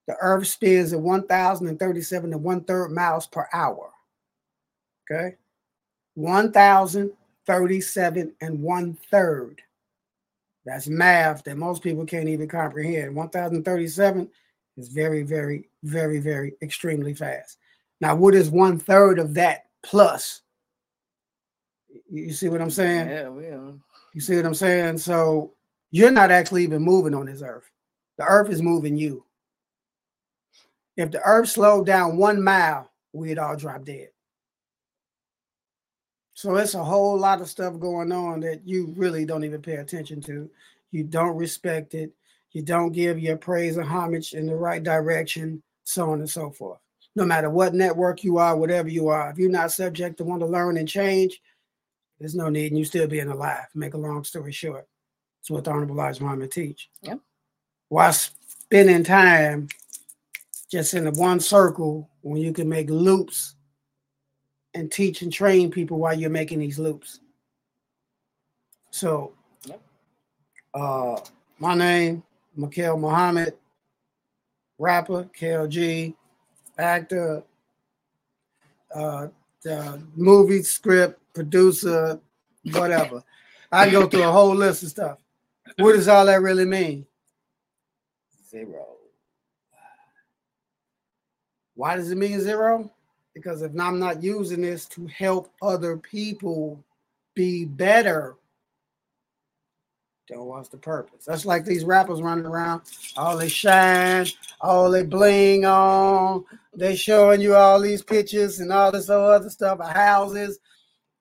The 0.06 0.16
earth 0.20 0.46
spins 0.46 0.92
at 0.92 1.00
1,037 1.00 2.32
and 2.32 2.42
one 2.42 2.62
third 2.64 2.90
miles 2.90 3.26
per 3.26 3.48
hour. 3.52 3.92
Okay. 5.10 5.36
1,037 6.14 8.32
and 8.42 8.62
one 8.62 8.98
third. 9.10 9.62
That's 10.66 10.88
math 10.88 11.44
that 11.44 11.56
most 11.56 11.82
people 11.82 12.04
can't 12.04 12.28
even 12.28 12.48
comprehend. 12.48 13.16
1,037 13.16 14.28
is 14.76 14.88
very, 14.88 15.22
very, 15.22 15.70
very, 15.82 16.18
very 16.18 16.52
extremely 16.60 17.14
fast. 17.14 17.56
Now, 18.02 18.14
what 18.14 18.34
is 18.34 18.50
one 18.50 18.78
third 18.78 19.18
of 19.18 19.32
that 19.34 19.64
plus? 19.82 20.42
You 22.10 22.34
see 22.34 22.50
what 22.50 22.60
I'm 22.60 22.70
saying? 22.70 23.08
Yeah, 23.08 23.30
we 23.30 23.46
are. 23.46 23.72
You 24.16 24.22
see 24.22 24.34
what 24.36 24.46
I'm 24.46 24.54
saying? 24.54 24.96
So 24.96 25.52
you're 25.90 26.10
not 26.10 26.30
actually 26.30 26.62
even 26.62 26.80
moving 26.80 27.12
on 27.12 27.26
this 27.26 27.42
earth. 27.42 27.70
The 28.16 28.24
earth 28.24 28.48
is 28.48 28.62
moving 28.62 28.96
you. 28.96 29.26
If 30.96 31.10
the 31.10 31.20
earth 31.20 31.50
slowed 31.50 31.84
down 31.84 32.16
one 32.16 32.42
mile, 32.42 32.90
we'd 33.12 33.38
all 33.38 33.56
drop 33.56 33.84
dead. 33.84 34.08
So 36.32 36.56
it's 36.56 36.72
a 36.72 36.82
whole 36.82 37.18
lot 37.18 37.42
of 37.42 37.50
stuff 37.50 37.78
going 37.78 38.10
on 38.10 38.40
that 38.40 38.66
you 38.66 38.94
really 38.96 39.26
don't 39.26 39.44
even 39.44 39.60
pay 39.60 39.76
attention 39.76 40.22
to. 40.22 40.48
You 40.92 41.04
don't 41.04 41.36
respect 41.36 41.92
it. 41.92 42.10
You 42.52 42.62
don't 42.62 42.92
give 42.92 43.18
your 43.18 43.36
praise 43.36 43.76
and 43.76 43.86
homage 43.86 44.32
in 44.32 44.46
the 44.46 44.56
right 44.56 44.82
direction, 44.82 45.62
so 45.84 46.12
on 46.12 46.20
and 46.20 46.30
so 46.30 46.50
forth. 46.50 46.78
No 47.16 47.26
matter 47.26 47.50
what 47.50 47.74
network 47.74 48.24
you 48.24 48.38
are, 48.38 48.56
whatever 48.56 48.88
you 48.88 49.08
are, 49.08 49.28
if 49.30 49.36
you're 49.36 49.50
not 49.50 49.72
subject 49.72 50.16
to 50.16 50.24
want 50.24 50.40
to 50.40 50.46
learn 50.46 50.78
and 50.78 50.88
change, 50.88 51.38
there's 52.18 52.34
no 52.34 52.48
need 52.48 52.72
in 52.72 52.78
you 52.78 52.84
still 52.84 53.06
being 53.06 53.28
alive. 53.28 53.66
Make 53.74 53.94
a 53.94 53.98
long 53.98 54.24
story 54.24 54.52
short. 54.52 54.86
It's 55.40 55.50
what 55.50 55.64
the 55.64 55.70
Honorable 55.70 55.94
Elijah 55.96 56.22
Muhammad 56.22 56.50
teach. 56.50 56.90
Yep. 57.02 57.20
Why 57.88 58.10
spending 58.10 59.04
time 59.04 59.68
just 60.70 60.94
in 60.94 61.04
the 61.04 61.12
one 61.12 61.40
circle 61.40 62.10
when 62.22 62.40
you 62.40 62.52
can 62.52 62.68
make 62.68 62.90
loops 62.90 63.54
and 64.74 64.90
teach 64.90 65.22
and 65.22 65.32
train 65.32 65.70
people 65.70 65.98
while 65.98 66.18
you're 66.18 66.30
making 66.30 66.58
these 66.58 66.78
loops. 66.78 67.20
So, 68.90 69.32
Yep. 69.64 69.80
uh, 70.74 71.20
my 71.58 71.74
name, 71.74 72.22
Mikhail 72.54 72.98
Muhammad, 72.98 73.56
rapper, 74.78 75.24
KLG, 75.38 76.14
actor, 76.78 77.42
uh, 78.94 79.28
the 79.66 80.00
movie 80.14 80.62
script, 80.62 81.20
producer, 81.34 82.20
whatever. 82.70 83.24
I 83.72 83.90
go 83.90 84.06
through 84.06 84.22
a 84.22 84.30
whole 84.30 84.54
list 84.54 84.84
of 84.84 84.90
stuff. 84.90 85.18
What 85.78 85.94
does 85.94 86.06
all 86.06 86.24
that 86.26 86.40
really 86.40 86.64
mean? 86.64 87.04
Zero. 88.48 88.86
Why 91.74 91.96
does 91.96 92.12
it 92.12 92.16
mean 92.16 92.40
zero? 92.40 92.92
Because 93.34 93.62
if 93.62 93.72
I'm 93.76 93.98
not 93.98 94.22
using 94.22 94.62
this 94.62 94.86
to 94.90 95.04
help 95.08 95.52
other 95.60 95.96
people 95.96 96.82
be 97.34 97.64
better, 97.64 98.36
then 100.28 100.40
what's 100.40 100.68
the 100.68 100.76
purpose? 100.78 101.24
That's 101.24 101.46
like 101.46 101.64
these 101.64 101.84
rappers 101.84 102.22
running 102.22 102.46
around, 102.46 102.82
all 103.16 103.36
they 103.36 103.48
shine, 103.48 104.26
all 104.60 104.90
they 104.90 105.04
bling 105.04 105.64
on, 105.64 106.44
they 106.76 106.96
showing 106.96 107.40
you 107.40 107.54
all 107.54 107.80
these 107.80 108.02
pictures 108.02 108.60
and 108.60 108.72
all 108.72 108.90
this 108.92 109.08
other 109.08 109.50
stuff 109.50 109.80
of 109.80 109.88
houses, 109.90 110.58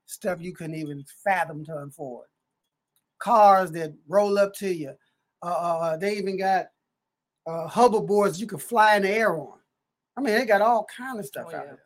stuff 0.06 0.42
you 0.42 0.54
couldn't 0.54 0.76
even 0.76 1.06
fathom 1.24 1.64
to 1.66 1.76
afford. 1.76 2.28
Cars 3.20 3.72
that 3.72 3.94
roll 4.08 4.38
up 4.38 4.54
to 4.56 4.74
you. 4.74 4.94
Uh, 5.42 5.46
uh, 5.46 5.98
they 5.98 6.18
even 6.18 6.38
got 6.38 6.68
uh, 7.48 7.68
hoverboards 7.68 8.40
you 8.40 8.48
can 8.48 8.58
fly 8.58 8.96
in 8.96 9.04
the 9.04 9.10
air 9.10 9.36
on. 9.36 9.60
I 10.18 10.22
mean, 10.22 10.36
they 10.36 10.46
got 10.46 10.62
all 10.62 10.88
kind 10.96 11.20
of 11.20 11.26
stuff 11.26 11.48
Oh, 11.48 11.56
out 11.56 11.66
yeah. 11.66 11.72
there. 11.72 11.84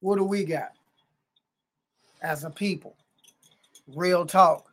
What 0.00 0.16
do 0.16 0.24
we 0.24 0.44
got 0.44 0.70
as 2.22 2.44
a 2.44 2.50
people? 2.50 2.96
Real 3.96 4.26
talk. 4.26 4.67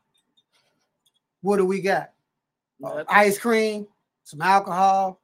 What 1.46 1.58
do 1.58 1.66
we 1.68 1.80
got? 1.80 2.10
Uh, 2.84 2.90
Nothing. 2.90 3.06
ice 3.08 3.38
cream, 3.38 3.88
some 4.24 4.42
alcohol, 4.42 5.22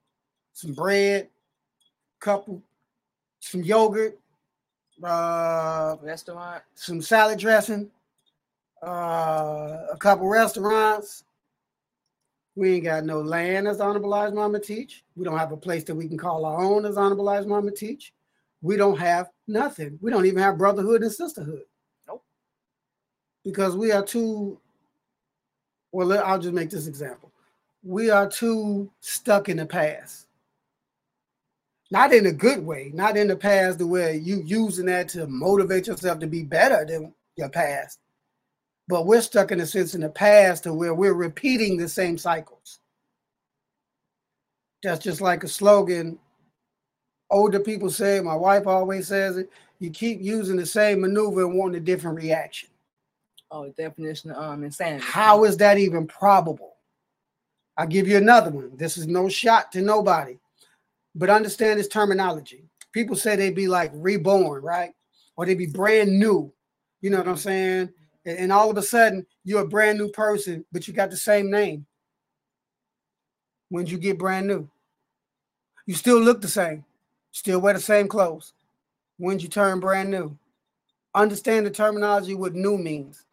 some 0.53 0.71
bread, 0.73 1.29
couple, 2.19 2.61
some 3.39 3.63
yogurt, 3.63 4.19
uh, 5.03 5.95
Restaurant. 5.99 6.61
some 6.75 7.01
salad 7.01 7.39
dressing, 7.39 7.89
uh, 8.85 9.87
a 9.91 9.97
couple 9.97 10.27
restaurants, 10.29 11.23
We 12.55 12.75
ain't 12.75 12.83
got 12.83 13.03
no 13.05 13.19
land, 13.21 13.67
as 13.67 13.79
Honorable 13.81 14.13
Elijah 14.13 14.35
Muhammad 14.35 14.61
teach. 14.63 15.03
We 15.15 15.25
don't 15.25 15.39
have 15.39 15.51
a 15.53 15.57
place 15.57 15.83
that 15.85 15.95
we 15.95 16.07
can 16.07 16.19
call 16.19 16.45
our 16.45 16.61
own, 16.61 16.85
as 16.85 16.97
Honorable 16.97 17.23
Elijah 17.27 17.47
Muhammad 17.47 17.75
teach. 17.77 18.13
We 18.61 18.77
don't 18.77 18.99
have 18.99 19.29
nothing. 19.47 19.97
We 20.03 20.11
don't 20.11 20.27
even 20.27 20.43
have 20.43 20.59
brotherhood 20.59 21.01
and 21.01 21.11
sisterhood. 21.11 21.63
Nope. 22.07 22.23
Because 23.43 23.75
we 23.75 23.91
are 23.91 24.05
too. 24.05 24.60
Well, 25.91 26.13
I'll 26.23 26.39
just 26.39 26.53
make 26.53 26.69
this 26.69 26.87
example. 26.87 27.31
We 27.83 28.09
are 28.09 28.29
too 28.29 28.91
stuck 28.99 29.49
in 29.49 29.57
the 29.57 29.65
past. 29.65 30.27
Not 31.89 32.13
in 32.13 32.25
a 32.27 32.31
good 32.31 32.65
way, 32.65 32.91
not 32.93 33.17
in 33.17 33.27
the 33.27 33.35
past 33.35 33.79
the 33.79 33.87
way 33.87 34.17
you 34.17 34.41
using 34.45 34.85
that 34.85 35.09
to 35.09 35.27
motivate 35.27 35.87
yourself 35.87 36.19
to 36.19 36.27
be 36.27 36.43
better 36.43 36.85
than 36.85 37.13
your 37.35 37.49
past. 37.49 37.99
But 38.87 39.05
we're 39.05 39.21
stuck 39.21 39.51
in 39.51 39.59
a 39.59 39.65
sense 39.65 39.93
in 39.93 40.01
the 40.01 40.09
past 40.09 40.63
to 40.63 40.73
where 40.73 40.93
we're 40.93 41.13
repeating 41.13 41.77
the 41.77 41.89
same 41.89 42.17
cycles. 42.17 42.79
That's 44.83 45.03
just 45.03 45.21
like 45.21 45.43
a 45.43 45.47
slogan 45.47 46.17
older 47.31 47.59
people 47.59 47.89
say, 47.89 48.19
my 48.19 48.35
wife 48.35 48.67
always 48.67 49.07
says 49.07 49.37
it, 49.37 49.49
you 49.79 49.89
keep 49.89 50.21
using 50.21 50.57
the 50.57 50.65
same 50.65 51.01
maneuver 51.01 51.45
and 51.45 51.57
want 51.57 51.75
a 51.75 51.79
different 51.79 52.17
reaction. 52.17 52.69
Oh, 53.53 53.69
definition 53.77 54.31
of 54.31 54.37
um 54.41 54.63
insanity. 54.63 55.03
How 55.05 55.43
is 55.43 55.57
that 55.57 55.77
even 55.77 56.07
probable? 56.07 56.75
I'll 57.77 57.87
give 57.87 58.07
you 58.07 58.17
another 58.17 58.49
one. 58.49 58.71
This 58.77 58.97
is 58.97 59.07
no 59.07 59.27
shot 59.27 59.71
to 59.73 59.81
nobody, 59.81 60.37
but 61.15 61.29
understand 61.29 61.79
this 61.79 61.89
terminology. 61.89 62.63
People 62.93 63.15
say 63.15 63.35
they'd 63.35 63.55
be 63.55 63.67
like 63.67 63.91
reborn, 63.93 64.61
right? 64.61 64.93
Or 65.35 65.45
they'd 65.45 65.57
be 65.57 65.67
brand 65.67 66.17
new. 66.17 66.53
You 67.01 67.09
know 67.09 67.17
what 67.17 67.27
I'm 67.27 67.37
saying? 67.37 67.89
And, 68.25 68.37
and 68.37 68.51
all 68.53 68.69
of 68.69 68.77
a 68.77 68.81
sudden, 68.81 69.25
you're 69.43 69.63
a 69.63 69.67
brand 69.67 69.97
new 69.97 70.09
person, 70.09 70.65
but 70.71 70.87
you 70.87 70.93
got 70.93 71.09
the 71.09 71.17
same 71.17 71.49
name. 71.49 71.85
When 73.69 73.85
you 73.85 73.97
get 73.97 74.19
brand 74.19 74.47
new, 74.47 74.69
you 75.85 75.95
still 75.95 76.19
look 76.19 76.41
the 76.41 76.47
same, 76.47 76.85
still 77.31 77.59
wear 77.59 77.73
the 77.73 77.79
same 77.79 78.07
clothes. 78.07 78.53
When 79.17 79.39
you 79.39 79.47
turn 79.47 79.79
brand 79.79 80.11
new, 80.11 80.37
understand 81.13 81.65
the 81.65 81.71
terminology 81.71 82.35
what 82.35 82.53
new 82.53 82.77
means. 82.77 83.25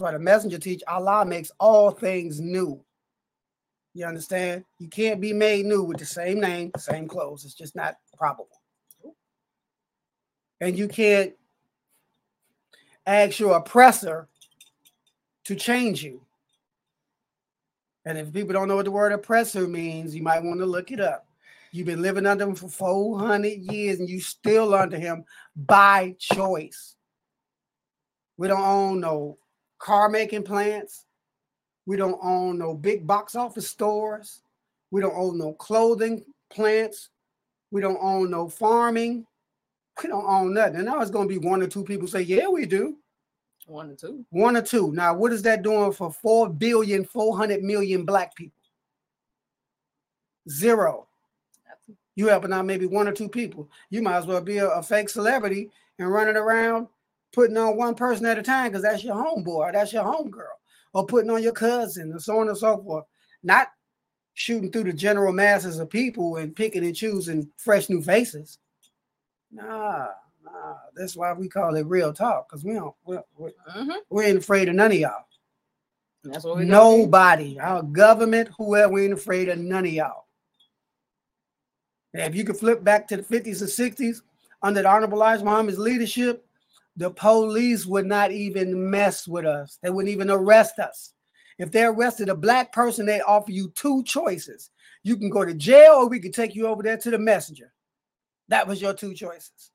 Why 0.00 0.12
the 0.12 0.18
messenger 0.18 0.58
teach 0.58 0.82
Allah 0.88 1.24
makes 1.24 1.50
all 1.58 1.90
things 1.90 2.40
new. 2.40 2.82
You 3.94 4.04
understand? 4.04 4.64
You 4.78 4.88
can't 4.88 5.20
be 5.20 5.32
made 5.32 5.64
new 5.64 5.82
with 5.82 5.98
the 5.98 6.04
same 6.04 6.40
name, 6.40 6.70
same 6.76 7.08
clothes. 7.08 7.44
It's 7.44 7.54
just 7.54 7.74
not 7.74 7.96
probable. 8.16 8.60
And 10.60 10.76
you 10.76 10.88
can't 10.88 11.32
ask 13.06 13.38
your 13.38 13.56
oppressor 13.56 14.28
to 15.44 15.54
change 15.54 16.02
you. 16.02 16.20
And 18.04 18.18
if 18.18 18.32
people 18.32 18.52
don't 18.52 18.68
know 18.68 18.76
what 18.76 18.84
the 18.84 18.90
word 18.90 19.12
oppressor 19.12 19.66
means, 19.66 20.14
you 20.14 20.22
might 20.22 20.42
want 20.42 20.60
to 20.60 20.66
look 20.66 20.92
it 20.92 21.00
up. 21.00 21.26
You've 21.72 21.86
been 21.86 22.02
living 22.02 22.26
under 22.26 22.44
him 22.44 22.54
for 22.54 22.68
400 22.68 23.48
years 23.48 23.98
and 23.98 24.08
you 24.08 24.20
still 24.20 24.74
under 24.74 24.98
him 24.98 25.24
by 25.56 26.14
choice. 26.18 26.96
We 28.36 28.48
don't 28.48 28.60
own 28.60 29.00
no 29.00 29.38
car 29.78 30.08
making 30.08 30.42
plants. 30.42 31.04
We 31.86 31.96
don't 31.96 32.18
own 32.22 32.58
no 32.58 32.74
big 32.74 33.06
box 33.06 33.34
office 33.34 33.68
stores. 33.68 34.42
We 34.90 35.00
don't 35.00 35.16
own 35.16 35.38
no 35.38 35.52
clothing 35.52 36.24
plants. 36.50 37.10
We 37.70 37.80
don't 37.80 37.98
own 38.00 38.30
no 38.30 38.48
farming. 38.48 39.26
We 40.02 40.08
don't 40.08 40.26
own 40.26 40.54
nothing. 40.54 40.76
And 40.76 40.86
now 40.86 41.00
it's 41.00 41.10
going 41.10 41.28
to 41.28 41.40
be 41.40 41.46
one 41.46 41.62
or 41.62 41.66
two 41.66 41.84
people 41.84 42.08
say, 42.08 42.22
yeah, 42.22 42.48
we 42.48 42.66
do. 42.66 42.96
One 43.66 43.90
or 43.90 43.94
two. 43.94 44.24
One 44.30 44.56
or 44.56 44.62
two. 44.62 44.92
Now, 44.92 45.14
what 45.14 45.32
is 45.32 45.42
that 45.42 45.62
doing 45.62 45.92
for 45.92 46.12
4 46.12 46.50
billion, 46.50 47.04
400 47.04 47.62
million 47.62 48.04
black 48.04 48.34
people? 48.34 48.60
Zero. 50.48 51.08
You 52.14 52.28
helping 52.28 52.52
out 52.52 52.64
maybe 52.64 52.86
one 52.86 53.08
or 53.08 53.12
two 53.12 53.28
people. 53.28 53.68
You 53.90 54.02
might 54.02 54.16
as 54.16 54.26
well 54.26 54.40
be 54.40 54.58
a, 54.58 54.68
a 54.68 54.82
fake 54.82 55.08
celebrity 55.08 55.70
and 55.98 56.10
running 56.10 56.36
around 56.36 56.88
putting 57.36 57.56
on 57.58 57.76
one 57.76 57.94
person 57.94 58.24
at 58.24 58.38
a 58.38 58.42
time 58.42 58.70
because 58.70 58.82
that's 58.82 59.04
your 59.04 59.14
homeboy, 59.14 59.70
that's 59.74 59.92
your 59.92 60.04
homegirl, 60.04 60.56
or 60.94 61.04
putting 61.06 61.30
on 61.30 61.42
your 61.42 61.52
cousin, 61.52 62.10
and 62.10 62.22
so 62.22 62.38
on 62.40 62.48
and 62.48 62.56
so 62.56 62.82
forth. 62.82 63.04
Not 63.42 63.68
shooting 64.32 64.72
through 64.72 64.84
the 64.84 64.92
general 64.94 65.34
masses 65.34 65.78
of 65.78 65.90
people 65.90 66.36
and 66.36 66.56
picking 66.56 66.84
and 66.84 66.96
choosing 66.96 67.46
fresh 67.58 67.90
new 67.90 68.00
faces. 68.00 68.58
Nah, 69.52 70.06
nah. 70.42 70.76
That's 70.96 71.14
why 71.14 71.34
we 71.34 71.46
call 71.48 71.76
it 71.76 71.86
real 71.86 72.14
talk 72.14 72.48
because 72.48 72.64
we 72.64 72.72
don't. 72.72 72.94
We're, 73.04 73.22
we're, 73.36 73.50
Mm-hmm. 73.76 73.90
we 74.08 74.24
ain't 74.24 74.38
afraid 74.38 74.70
of 74.70 74.74
none 74.74 74.92
of 74.92 74.98
y'all. 74.98 75.26
That's 76.24 76.42
what 76.42 76.56
we. 76.56 76.64
Nobody, 76.64 77.58
our 77.60 77.82
government, 77.82 78.48
whoever, 78.56 78.94
we 78.94 79.04
ain't 79.04 79.12
afraid 79.12 79.50
of 79.50 79.58
none 79.58 79.84
of 79.84 79.92
y'all. 79.92 80.24
And 82.14 82.22
if 82.22 82.34
you 82.34 82.44
could 82.44 82.56
flip 82.56 82.82
back 82.82 83.06
to 83.08 83.18
the 83.18 83.22
50s 83.22 83.60
and 83.60 83.94
60s 83.94 84.22
under 84.62 84.80
the 84.80 84.88
Honorable 84.88 85.18
Elijah 85.18 85.44
Muhammad's 85.44 85.78
leadership, 85.78 86.45
the 86.96 87.10
police 87.10 87.84
would 87.86 88.06
not 88.06 88.32
even 88.32 88.90
mess 88.90 89.28
with 89.28 89.44
us. 89.44 89.78
They 89.82 89.90
wouldn't 89.90 90.12
even 90.12 90.30
arrest 90.30 90.78
us. 90.78 91.12
If 91.58 91.70
they 91.70 91.84
arrested 91.84 92.28
a 92.28 92.34
black 92.34 92.72
person, 92.72 93.06
they 93.06 93.20
offer 93.20 93.50
you 93.50 93.70
two 93.70 94.02
choices. 94.04 94.70
You 95.02 95.16
can 95.16 95.30
go 95.30 95.44
to 95.44 95.54
jail 95.54 95.94
or 95.94 96.08
we 96.08 96.20
could 96.20 96.34
take 96.34 96.54
you 96.54 96.66
over 96.66 96.82
there 96.82 96.96
to 96.98 97.10
the 97.10 97.18
messenger. 97.18 97.72
That 98.48 98.66
was 98.66 98.80
your 98.80 98.94
two 98.94 99.14
choices. 99.14 99.70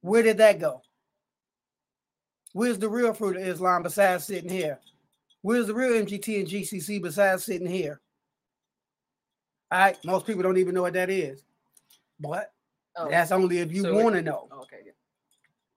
Where 0.00 0.22
did 0.22 0.38
that 0.38 0.60
go? 0.60 0.82
Where's 2.52 2.78
the 2.78 2.88
real 2.88 3.14
fruit 3.14 3.36
of 3.36 3.42
Islam 3.46 3.82
besides 3.82 4.24
sitting 4.24 4.50
here? 4.50 4.78
Where's 5.42 5.66
the 5.66 5.74
real 5.74 5.92
MGT 5.92 6.40
and 6.40 6.48
GCC 6.48 7.02
besides 7.02 7.44
sitting 7.44 7.66
here? 7.66 8.00
All 9.70 9.78
right, 9.78 9.96
most 10.04 10.26
people 10.26 10.42
don't 10.42 10.58
even 10.58 10.74
know 10.74 10.82
what 10.82 10.92
that 10.92 11.10
is, 11.10 11.42
but 12.20 12.50
Oh, 12.96 13.08
that's 13.10 13.32
only 13.32 13.58
if 13.58 13.72
you 13.72 13.82
so 13.82 13.94
want 13.94 14.14
to 14.14 14.22
know. 14.22 14.48
okay. 14.52 14.78
yeah. 14.86 14.92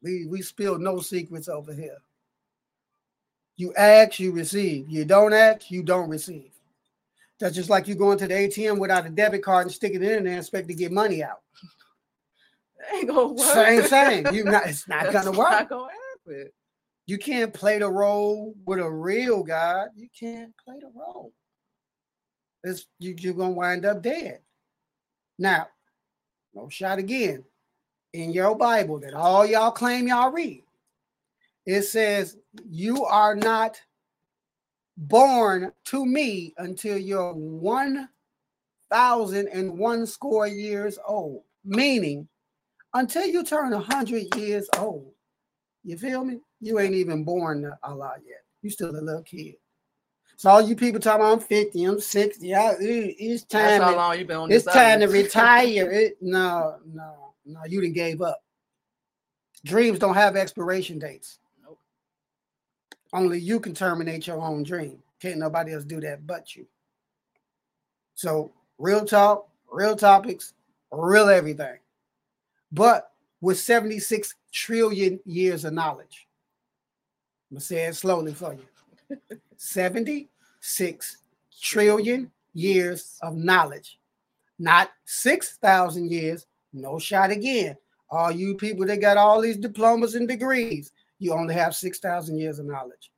We 0.02 0.26
we 0.26 0.42
spill 0.42 0.78
no 0.78 1.00
secrets 1.00 1.48
over 1.48 1.74
here. 1.74 1.98
You 3.56 3.74
ask, 3.76 4.20
you 4.20 4.32
receive. 4.32 4.90
You 4.90 5.04
don't 5.06 5.34
ask, 5.34 5.72
you 5.72 5.82
don't 5.82 6.10
receive. 6.10 6.52
That's 7.40 7.56
just 7.56 7.70
like 7.70 7.88
you 7.88 7.96
going 7.96 8.18
to 8.20 8.28
the 8.28 8.34
ATM 8.34 8.80
without 8.80 9.06
a 9.06 9.10
debit 9.10 9.44
card 9.44 9.66
and 9.66 9.74
sticking 9.74 10.04
it 10.04 10.12
in 10.12 10.24
there 10.24 10.34
and 10.34 10.40
expect 10.40 10.68
to 10.68 10.74
get 10.74 10.92
money 10.92 11.24
out. 11.24 11.42
It 12.80 12.96
ain't 12.96 13.08
gonna 13.08 13.28
work. 13.34 13.40
Same 13.40 13.84
thing. 13.84 14.34
You 14.34 14.44
not 14.44 14.68
it's 14.68 14.88
not 14.88 15.12
gonna 15.12 15.32
work. 15.32 15.52
Not 15.52 15.70
gonna 15.70 15.92
happen. 16.28 16.50
You 17.06 17.18
can't 17.18 17.54
play 17.54 17.80
the 17.80 17.90
role 17.90 18.54
with 18.66 18.80
a 18.80 18.90
real 18.90 19.44
God. 19.44 19.90
You 19.96 20.10
can't 20.18 20.54
play 20.64 20.76
the 20.80 20.92
role. 20.94 21.32
It's 22.64 22.86
you, 23.00 23.16
you're 23.18 23.34
gonna 23.34 23.52
wind 23.52 23.86
up 23.86 24.02
dead. 24.02 24.40
Now, 25.40 25.68
no 26.54 26.70
shot 26.70 27.00
again. 27.00 27.44
In 28.14 28.32
your 28.32 28.56
Bible 28.56 29.00
that 29.00 29.14
all 29.14 29.46
y'all 29.46 29.72
claim 29.72 30.08
y'all 30.08 30.32
read, 30.32 30.64
it 31.66 31.84
says 31.84 32.38
you 32.68 33.04
are 33.06 33.36
not 33.36 33.80
born 34.98 35.72
to 35.86 36.06
me 36.06 36.54
until 36.58 36.98
you're 36.98 37.34
one 37.34 38.10
thousand 38.90 39.48
and 39.50 39.78
one 39.78 40.06
score 40.06 40.48
years 40.48 40.98
old. 41.06 41.44
Meaning, 41.66 42.28
until 42.94 43.26
you 43.26 43.44
turn 43.44 43.74
a 43.74 43.80
hundred 43.80 44.34
years 44.38 44.70
old. 44.78 45.12
You 45.84 45.98
feel 45.98 46.24
me? 46.24 46.40
You 46.60 46.80
ain't 46.80 46.96
even 46.96 47.24
born 47.24 47.62
to 47.64 47.78
Allah 47.84 48.16
yet. 48.26 48.42
You 48.62 48.70
still 48.70 48.90
a 48.90 49.00
little 49.00 49.22
kid. 49.24 49.56
So 50.38 50.50
all 50.50 50.62
you 50.62 50.76
people 50.76 51.00
talking 51.00 51.22
about 51.22 51.34
I'm 51.34 51.40
50, 51.40 51.84
I'm 51.84 52.00
60. 52.00 52.54
I, 52.56 52.72
it- 52.74 53.16
it's 53.20 53.44
That's 53.44 53.78
time. 53.78 53.82
how 53.82 53.96
long 53.96 54.20
you 54.20 54.26
been 54.26 54.38
on 54.38 54.50
this 54.50 54.66
it's 54.66 54.74
time 54.74 55.00
to 55.00 55.08
retire. 55.08 55.90
It 55.92 56.18
no, 56.22 56.78
no, 56.94 57.27
no, 57.48 57.62
you 57.68 57.82
didn't 57.82 57.96
gave 57.96 58.22
up. 58.22 58.44
Dreams 59.66 60.00
don't 60.00 60.14
have 60.14 60.36
expiration 60.36 61.00
dates. 61.00 61.40
Nope. 61.64 61.80
Only 63.14 63.40
you 63.40 63.60
can 63.60 63.74
terminate 63.74 64.28
your 64.28 64.42
own 64.42 64.64
dream. 64.64 65.00
Can't 65.20 65.40
nobody 65.40 65.74
else 65.74 65.84
do 65.84 66.00
that 66.02 66.28
but 66.28 66.56
you. 66.56 66.68
So 68.16 68.52
real 68.78 69.06
talk, 69.06 69.48
real 69.72 69.96
topics, 69.96 70.54
real 70.92 71.30
everything. 71.30 71.78
But 72.72 73.12
with 73.42 73.60
76 73.60 74.36
trillion 74.52 75.20
years 75.26 75.66
of 75.66 75.74
knowledge. 75.74 76.28
I'm 77.50 77.56
gonna 77.56 77.62
say 77.62 77.86
it 77.86 77.96
slowly 77.96 78.34
for 78.34 78.56
you. 78.56 79.18
76 79.58 81.18
trillion 81.62 82.32
years 82.54 83.18
of 83.22 83.36
knowledge. 83.36 84.00
Not 84.60 84.90
6,000 85.06 86.12
years, 86.12 86.48
no 86.74 87.00
shot 87.00 87.32
again. 87.32 87.76
All 88.10 88.32
you 88.32 88.56
people 88.56 88.86
that 88.86 89.02
got 89.02 89.18
all 89.18 89.42
these 89.42 89.58
diplomas 89.58 90.16
and 90.16 90.28
degrees, 90.28 90.92
you 91.20 91.34
only 91.34 91.54
have 91.54 91.76
6,000 91.76 92.38
years 92.38 92.60
of 92.60 92.66
knowledge. 92.66 93.12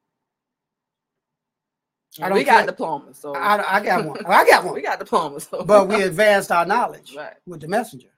I 2.22 2.28
don't 2.28 2.38
we 2.38 2.43
got 2.43 2.60
care. 2.60 2.66
diplomas, 2.68 3.18
so 3.18 3.36
I, 3.36 3.78
I 3.78 3.84
got 3.84 4.04
one. 4.04 4.26
I 4.26 4.45
got 4.45 4.66
one. 4.66 4.74
we 4.76 4.82
got 4.82 5.00
diplomas. 5.00 5.47
So. 5.50 5.64
But 5.64 5.88
we 5.88 6.02
advanced 6.02 6.52
our 6.52 6.66
knowledge 6.66 7.14
right. 7.16 7.36
with 7.45 7.62
the 7.62 7.68
messenger. 7.68 8.10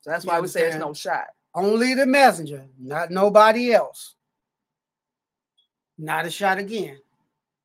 So 0.00 0.10
that's 0.10 0.24
You 0.24 0.30
why 0.30 0.40
we 0.40 0.48
say 0.48 0.68
it's 0.68 0.76
no 0.76 0.94
shot. 0.94 1.26
Only 1.54 1.94
the 1.94 2.06
messenger, 2.06 2.64
not 2.80 3.10
nobody 3.10 3.72
else. 3.72 4.14
Not 5.98 6.26
a 6.26 6.30
shot 6.30 6.58
again. 6.58 6.98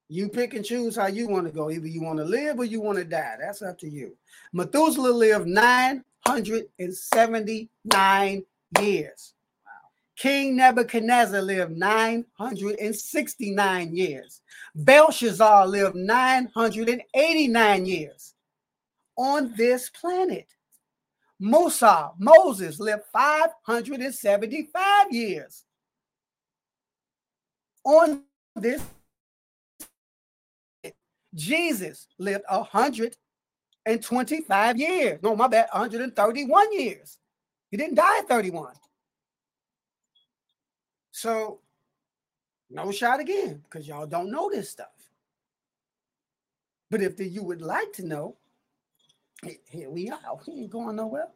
You 0.09 0.29
pick 0.29 0.53
and 0.53 0.63
choose 0.63 0.95
how 0.95 1.07
you 1.07 1.27
want 1.27 1.47
to 1.47 1.51
go. 1.51 1.71
Either 1.71 1.87
you 1.87 2.01
want 2.01 2.19
to 2.19 2.25
live 2.25 2.59
or 2.59 2.65
you 2.65 2.79
want 2.81 2.97
to 2.97 3.03
die. 3.03 3.35
That's 3.39 3.61
up 3.61 3.77
to 3.79 3.89
you. 3.89 4.15
Methuselah 4.53 5.11
lived 5.11 5.47
979 6.27 8.43
years. 8.81 9.33
King 10.17 10.55
Nebuchadnezzar 10.55 11.41
lived 11.41 11.77
969 11.77 13.95
years. 13.95 14.41
Belshazzar 14.75 15.67
lived 15.67 15.95
989 15.95 17.85
years 17.85 18.33
on 19.15 19.53
this 19.55 19.91
planet. 19.91 20.47
Musa, 21.39 22.09
Moses, 22.17 22.79
lived 22.79 23.03
575 23.13 25.11
years 25.11 25.65
on 27.83 28.23
this. 28.55 28.81
Jesus 31.35 32.07
lived 32.17 32.45
125 33.87 34.77
years. 34.77 35.19
No, 35.23 35.35
my 35.35 35.47
bad, 35.47 35.69
131 35.71 36.73
years. 36.73 37.17
He 37.71 37.77
didn't 37.77 37.95
die 37.95 38.19
at 38.19 38.27
31. 38.27 38.73
So, 41.11 41.59
no 42.69 42.91
shot 42.91 43.19
again 43.19 43.63
because 43.63 43.87
y'all 43.87 44.05
don't 44.05 44.29
know 44.29 44.49
this 44.49 44.69
stuff. 44.69 44.87
But 46.91 47.01
if 47.01 47.17
the, 47.17 47.27
you 47.27 47.43
would 47.43 47.61
like 47.61 47.93
to 47.93 48.05
know, 48.05 48.35
here 49.65 49.89
we 49.89 50.09
are. 50.09 50.19
We 50.45 50.53
ain't 50.53 50.69
going 50.69 50.95
nowhere. 50.95 51.27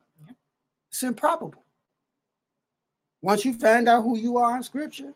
It's 0.89 1.04
improbable. 1.04 1.64
Once 3.22 3.45
you 3.45 3.54
find 3.54 3.88
out 3.88 4.04
who 4.04 4.18
you 4.18 4.38
are 4.38 4.58
in 4.58 4.64
scripture, 4.64 5.14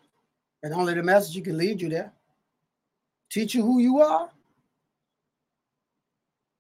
and 0.63 0.73
only 0.73 0.93
the 0.93 1.03
message 1.03 1.36
you 1.36 1.41
can 1.41 1.57
lead 1.57 1.81
you 1.81 1.89
there, 1.89 2.13
teach 3.29 3.55
you 3.55 3.61
who 3.61 3.79
you 3.79 3.99
are, 3.99 4.29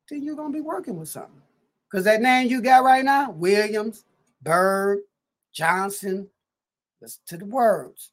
then 0.09 0.23
you're 0.23 0.35
gonna 0.35 0.53
be 0.53 0.61
working 0.61 0.97
with 0.97 1.09
something. 1.09 1.41
Because 1.89 2.05
that 2.05 2.21
name 2.21 2.49
you 2.49 2.61
got 2.61 2.83
right 2.83 3.05
now, 3.05 3.31
Williams, 3.31 4.05
Bird, 4.41 4.99
Johnson, 5.53 6.27
listen 7.01 7.21
to 7.27 7.37
the 7.37 7.45
words. 7.45 8.11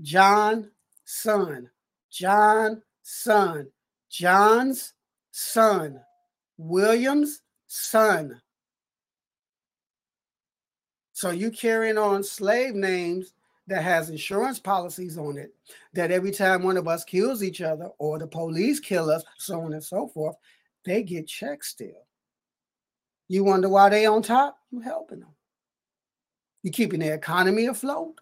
John, 0.00 0.70
son, 1.04 1.70
John, 2.10 2.82
son, 3.02 3.68
John's 4.08 4.94
son, 5.30 6.00
Williams' 6.56 7.42
son. 7.66 8.40
So 11.12 11.30
you 11.30 11.50
carrying 11.50 11.98
on 11.98 12.22
slave 12.22 12.74
names 12.74 13.34
that 13.66 13.82
has 13.82 14.10
insurance 14.10 14.58
policies 14.58 15.18
on 15.18 15.36
it 15.36 15.54
that 15.92 16.10
every 16.10 16.30
time 16.30 16.62
one 16.62 16.76
of 16.76 16.88
us 16.88 17.04
kills 17.04 17.42
each 17.42 17.60
other 17.60 17.90
or 17.98 18.18
the 18.18 18.26
police 18.26 18.80
kill 18.80 19.10
us, 19.10 19.22
so 19.38 19.60
on 19.60 19.74
and 19.74 19.84
so 19.84 20.08
forth, 20.08 20.36
they 20.84 21.02
get 21.02 21.26
checks 21.26 21.68
still. 21.68 22.06
You 23.28 23.44
wonder 23.44 23.68
why 23.68 23.88
they 23.88 24.06
on 24.06 24.22
top? 24.22 24.58
You 24.70 24.80
helping 24.80 25.20
them. 25.20 25.34
You 26.62 26.70
keeping 26.70 27.00
the 27.00 27.12
economy 27.12 27.66
afloat. 27.66 28.20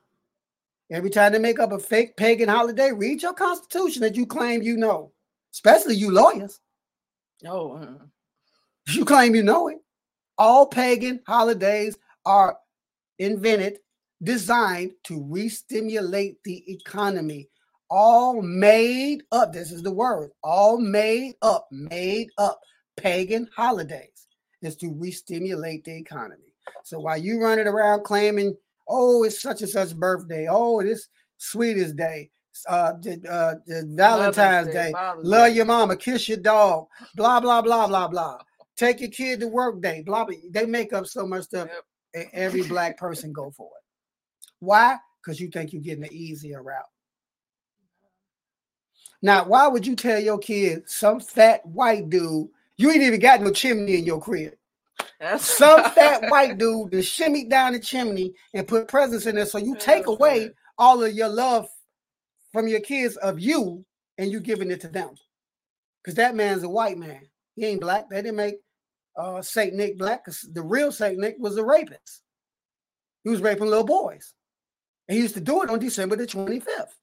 Every 0.90 1.10
time 1.10 1.32
they 1.32 1.38
make 1.38 1.58
up 1.58 1.72
a 1.72 1.78
fake 1.78 2.16
pagan 2.16 2.48
holiday, 2.48 2.92
read 2.92 3.22
your 3.22 3.34
constitution 3.34 4.02
that 4.02 4.16
you 4.16 4.26
claim 4.26 4.62
you 4.62 4.76
know, 4.76 5.12
especially 5.52 5.96
you 5.96 6.10
lawyers. 6.10 6.60
Oh, 7.46 7.72
uh, 7.72 8.04
You 8.94 9.04
claim 9.04 9.34
you 9.34 9.42
know 9.42 9.68
it. 9.68 9.78
All 10.38 10.66
pagan 10.66 11.20
holidays 11.26 11.96
are 12.24 12.58
invented, 13.18 13.80
designed 14.22 14.92
to 15.04 15.22
re-stimulate 15.22 16.42
the 16.42 16.72
economy. 16.72 17.50
All 17.90 18.42
made 18.42 19.22
up. 19.32 19.52
This 19.52 19.72
is 19.72 19.82
the 19.82 19.92
word. 19.92 20.30
All 20.42 20.78
made 20.78 21.34
up, 21.42 21.68
made 21.70 22.28
up 22.36 22.60
pagan 22.96 23.48
holidays 23.54 24.26
is 24.62 24.76
to 24.76 24.90
re-stimulate 24.92 25.84
the 25.84 25.96
economy. 25.96 26.52
So 26.84 26.98
while 26.98 27.16
you 27.16 27.40
running 27.40 27.66
around 27.66 28.04
claiming, 28.04 28.56
oh, 28.88 29.24
it's 29.24 29.40
such 29.40 29.62
and 29.62 29.70
such 29.70 29.94
birthday, 29.96 30.48
oh, 30.50 30.82
this 30.82 31.08
sweetest 31.38 31.96
day, 31.96 32.30
uh, 32.68 32.92
the, 33.00 33.20
uh, 33.30 33.54
the 33.66 33.84
Valentine's 33.88 34.66
Mother's 34.66 34.74
Day, 34.74 34.92
love 35.22 35.54
your 35.54 35.64
mama, 35.64 35.96
kiss 35.96 36.28
your 36.28 36.38
dog, 36.38 36.88
blah 37.14 37.40
blah 37.40 37.62
blah 37.62 37.86
blah 37.86 38.08
blah. 38.08 38.38
Take 38.76 39.00
your 39.00 39.10
kid 39.10 39.40
to 39.40 39.48
work 39.48 39.80
day, 39.80 40.02
blah 40.04 40.24
blah. 40.24 40.36
They 40.50 40.66
make 40.66 40.92
up 40.92 41.06
so 41.06 41.26
much 41.26 41.44
stuff. 41.44 41.68
Yep. 41.72 41.84
and 42.14 42.26
Every 42.32 42.62
black 42.62 42.96
person 42.98 43.32
go 43.32 43.52
for 43.56 43.66
it. 43.66 43.84
Why? 44.60 44.96
Because 45.22 45.40
you 45.40 45.48
think 45.48 45.72
you're 45.72 45.82
getting 45.82 46.02
the 46.02 46.12
easier 46.12 46.62
route. 46.62 46.84
Now, 49.20 49.44
why 49.44 49.66
would 49.66 49.86
you 49.86 49.96
tell 49.96 50.20
your 50.20 50.38
kid 50.38 50.88
some 50.88 51.20
fat 51.20 51.64
white 51.66 52.08
dude? 52.08 52.48
You 52.76 52.90
ain't 52.90 53.02
even 53.02 53.20
got 53.20 53.40
no 53.40 53.50
chimney 53.50 53.96
in 53.96 54.04
your 54.04 54.20
crib. 54.20 54.54
That's 55.18 55.44
Some 55.44 55.82
fat 55.94 56.30
white 56.30 56.58
dude 56.58 56.92
to 56.92 57.02
shimmy 57.02 57.44
down 57.44 57.72
the 57.72 57.80
chimney 57.80 58.34
and 58.54 58.68
put 58.68 58.88
presents 58.88 59.26
in 59.26 59.34
there. 59.34 59.46
So 59.46 59.58
you 59.58 59.76
take 59.76 60.06
away 60.06 60.50
all 60.78 61.02
of 61.02 61.12
your 61.12 61.28
love 61.28 61.68
from 62.52 62.68
your 62.68 62.80
kids 62.80 63.16
of 63.16 63.40
you 63.40 63.84
and 64.16 64.30
you 64.30 64.40
giving 64.40 64.70
it 64.70 64.80
to 64.82 64.88
them. 64.88 65.10
Because 66.02 66.14
that 66.14 66.36
man's 66.36 66.62
a 66.62 66.68
white 66.68 66.98
man. 66.98 67.22
He 67.56 67.66
ain't 67.66 67.80
black. 67.80 68.08
They 68.08 68.22
didn't 68.22 68.36
make 68.36 68.56
uh 69.16 69.42
Saint 69.42 69.74
Nick 69.74 69.98
black 69.98 70.24
because 70.24 70.48
the 70.52 70.62
real 70.62 70.92
Saint 70.92 71.18
Nick 71.18 71.36
was 71.38 71.56
a 71.56 71.64
rapist. 71.64 72.22
He 73.24 73.30
was 73.30 73.40
raping 73.40 73.66
little 73.66 73.84
boys. 73.84 74.32
And 75.08 75.16
he 75.16 75.22
used 75.22 75.34
to 75.34 75.40
do 75.40 75.62
it 75.62 75.70
on 75.70 75.80
December 75.80 76.16
the 76.16 76.26
25th. 76.26 76.94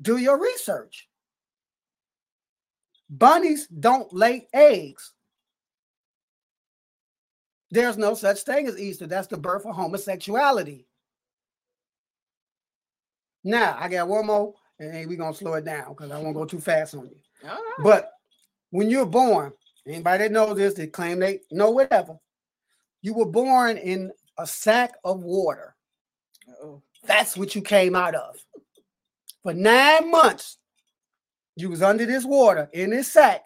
Do 0.00 0.16
your 0.16 0.40
research. 0.40 1.08
Bunnies 3.10 3.66
don't 3.66 4.12
lay 4.12 4.48
eggs. 4.52 5.12
There's 7.70 7.98
no 7.98 8.14
such 8.14 8.40
thing 8.42 8.66
as 8.66 8.78
Easter. 8.78 9.06
That's 9.06 9.26
the 9.26 9.36
birth 9.36 9.66
of 9.66 9.74
homosexuality. 9.74 10.86
Now, 13.44 13.76
I 13.78 13.88
got 13.88 14.08
one 14.08 14.26
more, 14.26 14.54
and 14.78 15.08
we're 15.08 15.16
going 15.16 15.32
to 15.32 15.38
slow 15.38 15.54
it 15.54 15.64
down 15.64 15.90
because 15.90 16.10
I 16.10 16.18
won't 16.18 16.34
go 16.34 16.44
too 16.44 16.60
fast 16.60 16.94
on 16.94 17.06
you. 17.06 17.16
Right. 17.42 17.58
But 17.82 18.10
when 18.70 18.90
you're 18.90 19.06
born, 19.06 19.52
anybody 19.86 20.24
that 20.24 20.32
knows 20.32 20.56
this, 20.56 20.74
they 20.74 20.86
claim 20.86 21.18
they 21.18 21.40
know 21.50 21.70
whatever. 21.70 22.18
You 23.02 23.14
were 23.14 23.26
born 23.26 23.76
in 23.76 24.12
a 24.38 24.46
sack 24.46 24.92
of 25.04 25.22
water. 25.22 25.74
Oh, 26.62 26.82
That's 27.04 27.36
what 27.36 27.54
you 27.54 27.62
came 27.62 27.94
out 27.94 28.14
of. 28.14 28.36
For 29.42 29.54
nine 29.54 30.10
months, 30.10 30.58
you 31.56 31.70
was 31.70 31.82
under 31.82 32.06
this 32.06 32.24
water 32.24 32.68
in 32.72 32.90
this 32.90 33.10
sack, 33.12 33.44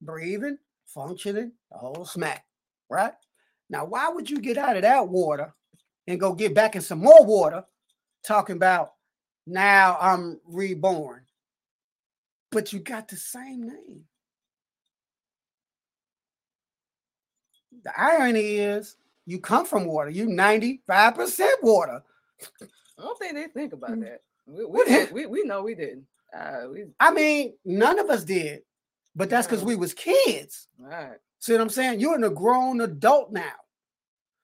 breathing, 0.00 0.58
functioning, 0.86 1.52
the 1.70 1.78
whole 1.78 2.04
smack, 2.04 2.44
right? 2.88 3.12
Now, 3.70 3.84
why 3.84 4.08
would 4.08 4.28
you 4.30 4.38
get 4.40 4.58
out 4.58 4.76
of 4.76 4.82
that 4.82 5.08
water 5.08 5.54
and 6.06 6.20
go 6.20 6.32
get 6.34 6.54
back 6.54 6.76
in 6.76 6.82
some 6.82 6.98
more 7.00 7.24
water, 7.24 7.64
talking 8.24 8.56
about 8.56 8.92
now 9.46 9.96
I'm 10.00 10.40
reborn? 10.44 11.22
But 12.50 12.72
you 12.72 12.80
got 12.80 13.08
the 13.08 13.16
same 13.16 13.62
name. 13.62 14.04
The 17.84 17.92
irony 17.98 18.56
is 18.58 18.96
you 19.26 19.40
come 19.40 19.64
from 19.64 19.86
water. 19.86 20.10
You 20.10 20.26
95% 20.26 21.48
water. 21.62 22.02
I 22.60 23.02
don't 23.02 23.18
think 23.18 23.34
they 23.34 23.46
think 23.48 23.72
about 23.72 23.92
Mm. 23.92 24.02
that. 24.02 24.22
We, 24.46 24.64
we, 24.64 24.84
did- 24.84 25.12
we, 25.12 25.26
we 25.26 25.42
know 25.44 25.62
we 25.62 25.74
didn't. 25.74 26.06
Uh, 26.36 26.62
we, 26.72 26.84
I 26.98 27.12
mean, 27.12 27.54
none 27.64 27.98
of 27.98 28.08
us 28.10 28.24
did, 28.24 28.60
but 29.14 29.28
that's 29.30 29.46
because 29.46 29.62
we 29.64 29.76
was 29.76 29.92
kids. 29.94 30.68
right. 30.78 31.16
See 31.40 31.52
what 31.52 31.60
I'm 31.60 31.68
saying? 31.68 31.98
You're 32.00 32.24
a 32.24 32.30
grown 32.30 32.80
adult 32.80 33.32
now. 33.32 33.52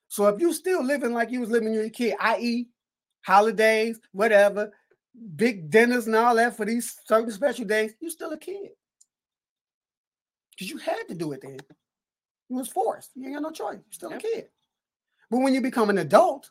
So 0.09 0.27
if 0.29 0.41
you 0.41 0.53
still 0.53 0.83
living 0.85 1.13
like 1.15 1.31
you 1.31 1.41
was 1.41 1.51
living 1.51 1.69
when 1.69 1.75
you 1.75 1.81
were 1.81 1.87
a 1.87 1.91
kid, 1.91 2.15
i.e., 2.21 2.67
holidays, 3.23 4.01
whatever, 4.13 4.73
big 5.37 5.71
dinners 5.71 6.07
and 6.07 6.17
all 6.17 6.35
that 6.35 6.57
for 6.57 6.65
these 6.67 6.97
certain 7.07 7.31
special 7.31 7.65
days, 7.67 7.93
you 8.01 8.11
still 8.11 8.33
a 8.33 8.39
kid. 8.39 8.71
Because 10.51 10.71
you 10.71 10.79
had 10.79 11.07
to 11.09 11.15
do 11.15 11.33
it 11.33 11.41
then. 11.43 11.59
You 12.49 12.57
was 12.57 12.69
forced. 12.69 13.11
You 13.15 13.27
ain't 13.27 13.35
got 13.35 13.43
no 13.43 13.51
choice. 13.51 13.75
You're 13.77 13.93
still 13.93 14.11
Yep. 14.11 14.19
a 14.19 14.23
kid. 14.23 14.49
But 15.31 15.39
when 15.39 15.55
you 15.55 15.61
become 15.61 15.91
an 15.91 15.99
adult, 15.99 16.51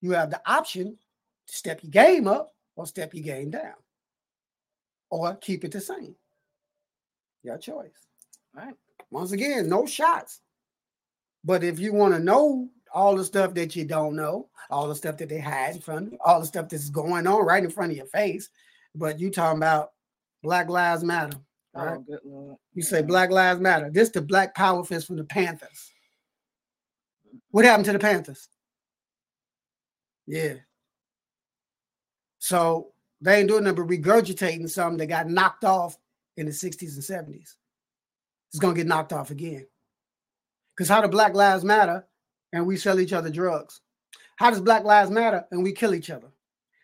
you 0.00 0.10
have 0.12 0.30
the 0.30 0.42
option 0.46 0.98
to 1.46 1.54
step 1.56 1.82
your 1.82 1.90
game 1.90 2.26
up 2.28 2.50
or 2.76 2.86
step 2.86 3.14
your 3.14 3.24
game 3.24 3.50
down. 3.50 3.74
Or 5.10 5.34
keep 5.36 5.64
it 5.64 5.72
the 5.72 5.80
same. 5.80 6.14
Your 7.42 7.58
choice. 7.58 8.06
Right. 8.54 8.74
Once 9.10 9.32
again, 9.32 9.68
no 9.68 9.86
shots. 9.86 10.40
But 11.44 11.62
if 11.62 11.78
you 11.78 11.92
want 11.92 12.14
to 12.14 12.20
know 12.20 12.68
all 12.92 13.16
the 13.16 13.24
stuff 13.24 13.54
that 13.54 13.76
you 13.76 13.84
don't 13.84 14.16
know, 14.16 14.48
all 14.70 14.88
the 14.88 14.94
stuff 14.94 15.16
that 15.18 15.28
they 15.28 15.38
hide 15.38 15.82
from 15.82 16.10
you, 16.10 16.18
all 16.24 16.40
the 16.40 16.46
stuff 16.46 16.68
that's 16.68 16.90
going 16.90 17.26
on 17.26 17.44
right 17.44 17.62
in 17.62 17.70
front 17.70 17.92
of 17.92 17.96
your 17.96 18.06
face, 18.06 18.48
but 18.94 19.20
you 19.20 19.30
talking 19.30 19.58
about 19.58 19.90
Black 20.42 20.68
Lives 20.68 21.04
Matter. 21.04 21.38
Oh, 21.74 21.84
Right. 21.84 22.06
good 22.06 22.20
lord. 22.24 22.56
You 22.74 22.82
say 22.82 23.02
Black 23.02 23.30
Lives 23.30 23.60
Matter. 23.60 23.90
This 23.90 24.10
the 24.10 24.22
Black 24.22 24.54
Power 24.54 24.82
Fist 24.82 25.06
from 25.06 25.16
the 25.16 25.24
Panthers. 25.24 25.92
What 27.50 27.64
happened 27.64 27.84
to 27.86 27.92
the 27.92 27.98
Panthers? 27.98 28.48
Yeah. 30.26 30.54
So 32.46 32.92
they 33.20 33.40
ain't 33.40 33.48
doing 33.48 33.64
nothing 33.64 33.84
but 33.84 33.92
regurgitating 33.92 34.70
something 34.70 34.98
that 34.98 35.06
got 35.06 35.28
knocked 35.28 35.64
off 35.64 35.98
in 36.36 36.46
the 36.46 36.52
60s 36.52 36.94
and 36.94 37.02
70s. 37.02 37.54
It's 38.50 38.60
to 38.60 38.72
get 38.72 38.86
knocked 38.86 39.12
off 39.12 39.32
again. 39.32 39.66
Because 40.70 40.88
how 40.88 41.00
do 41.00 41.08
Black 41.08 41.34
Lives 41.34 41.64
Matter 41.64 42.06
and 42.52 42.64
we 42.64 42.76
sell 42.76 43.00
each 43.00 43.12
other 43.12 43.30
drugs? 43.30 43.80
How 44.36 44.50
does 44.50 44.60
Black 44.60 44.84
Lives 44.84 45.10
Matter 45.10 45.44
and 45.50 45.64
we 45.64 45.72
kill 45.72 45.92
each 45.92 46.08
other? 46.08 46.28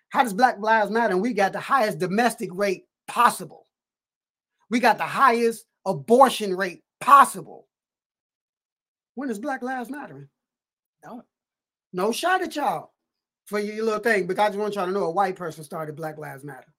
How 0.08 0.24
does 0.24 0.34
Black 0.34 0.58
Lives 0.58 0.90
Matter 0.90 1.12
and 1.12 1.22
we 1.22 1.32
got 1.32 1.52
the 1.52 1.60
highest 1.60 2.00
domestic 2.00 2.50
rate 2.52 2.86
possible? 3.06 3.68
We 4.68 4.80
got 4.80 4.98
the 4.98 5.04
highest 5.04 5.66
abortion 5.86 6.56
rate 6.56 6.82
possible. 7.00 7.68
When 9.14 9.30
is 9.30 9.38
Black 9.38 9.62
Lives 9.62 9.90
Mattering? 9.90 10.28
No. 11.04 11.22
No 11.92 12.10
shot 12.10 12.42
at 12.42 12.56
y'all 12.56 12.91
for 13.46 13.58
your 13.58 13.84
little 13.84 14.00
thing, 14.00 14.26
because 14.26 14.44
I 14.44 14.48
just 14.48 14.58
want 14.58 14.74
y'all 14.74 14.86
to 14.86 14.92
know 14.92 15.04
a 15.04 15.10
white 15.10 15.36
person 15.36 15.64
started 15.64 15.96
Black 15.96 16.18
Lives 16.18 16.44
Matter, 16.44 16.72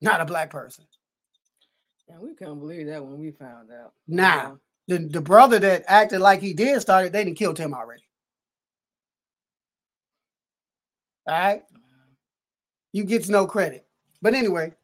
not 0.00 0.20
a 0.20 0.24
black 0.24 0.50
person. 0.50 0.84
And 2.08 2.20
we 2.20 2.34
couldn't 2.34 2.58
believe 2.58 2.86
that 2.88 3.04
when 3.04 3.18
we 3.18 3.30
found 3.30 3.70
out. 3.70 3.92
Nah, 4.06 4.56
the, 4.88 4.98
the 4.98 5.20
brother 5.20 5.58
that 5.58 5.84
acted 5.88 6.20
like 6.20 6.40
he 6.40 6.52
did 6.52 6.80
started, 6.80 7.12
they 7.12 7.24
didn't 7.24 7.38
killed 7.38 7.58
him 7.58 7.72
already. 7.72 8.02
All 11.26 11.34
right. 11.34 11.62
You 12.92 13.04
get 13.04 13.28
no 13.28 13.46
credit. 13.46 13.86
But 14.20 14.34
anyway, 14.34 14.74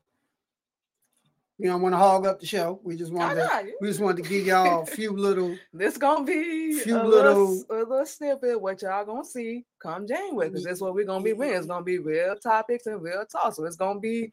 you 1.58 1.68
don't 1.68 1.82
want 1.82 1.92
to 1.92 1.98
hog 1.98 2.24
up 2.24 2.38
the 2.38 2.46
show. 2.46 2.80
We 2.84 2.96
just 2.96 3.12
wanted 3.12 3.40
to, 3.40 3.72
we 3.80 3.88
just 3.88 3.98
wanted 3.98 4.22
to 4.22 4.28
give 4.28 4.46
y'all 4.46 4.82
a 4.82 4.86
few 4.86 5.12
little 5.12 5.56
this 5.72 5.98
gonna 5.98 6.24
be 6.24 6.78
few 6.78 6.96
a 6.96 7.02
little- 7.02 7.64
little, 7.64 7.64
a 7.70 7.78
little 7.78 8.06
snippet 8.06 8.60
what 8.60 8.80
y'all 8.80 9.04
gonna 9.04 9.24
see 9.24 9.64
come 9.82 10.06
January 10.06 10.48
because 10.48 10.64
mm. 10.64 10.68
that's 10.68 10.80
what 10.80 10.94
we're 10.94 11.04
gonna 11.04 11.24
be 11.24 11.32
with. 11.32 11.56
It's 11.56 11.66
gonna 11.66 11.84
be 11.84 11.98
real 11.98 12.36
topics 12.36 12.86
and 12.86 13.02
real 13.02 13.24
talk. 13.26 13.54
So 13.54 13.64
it's 13.64 13.76
gonna 13.76 13.98
be 13.98 14.32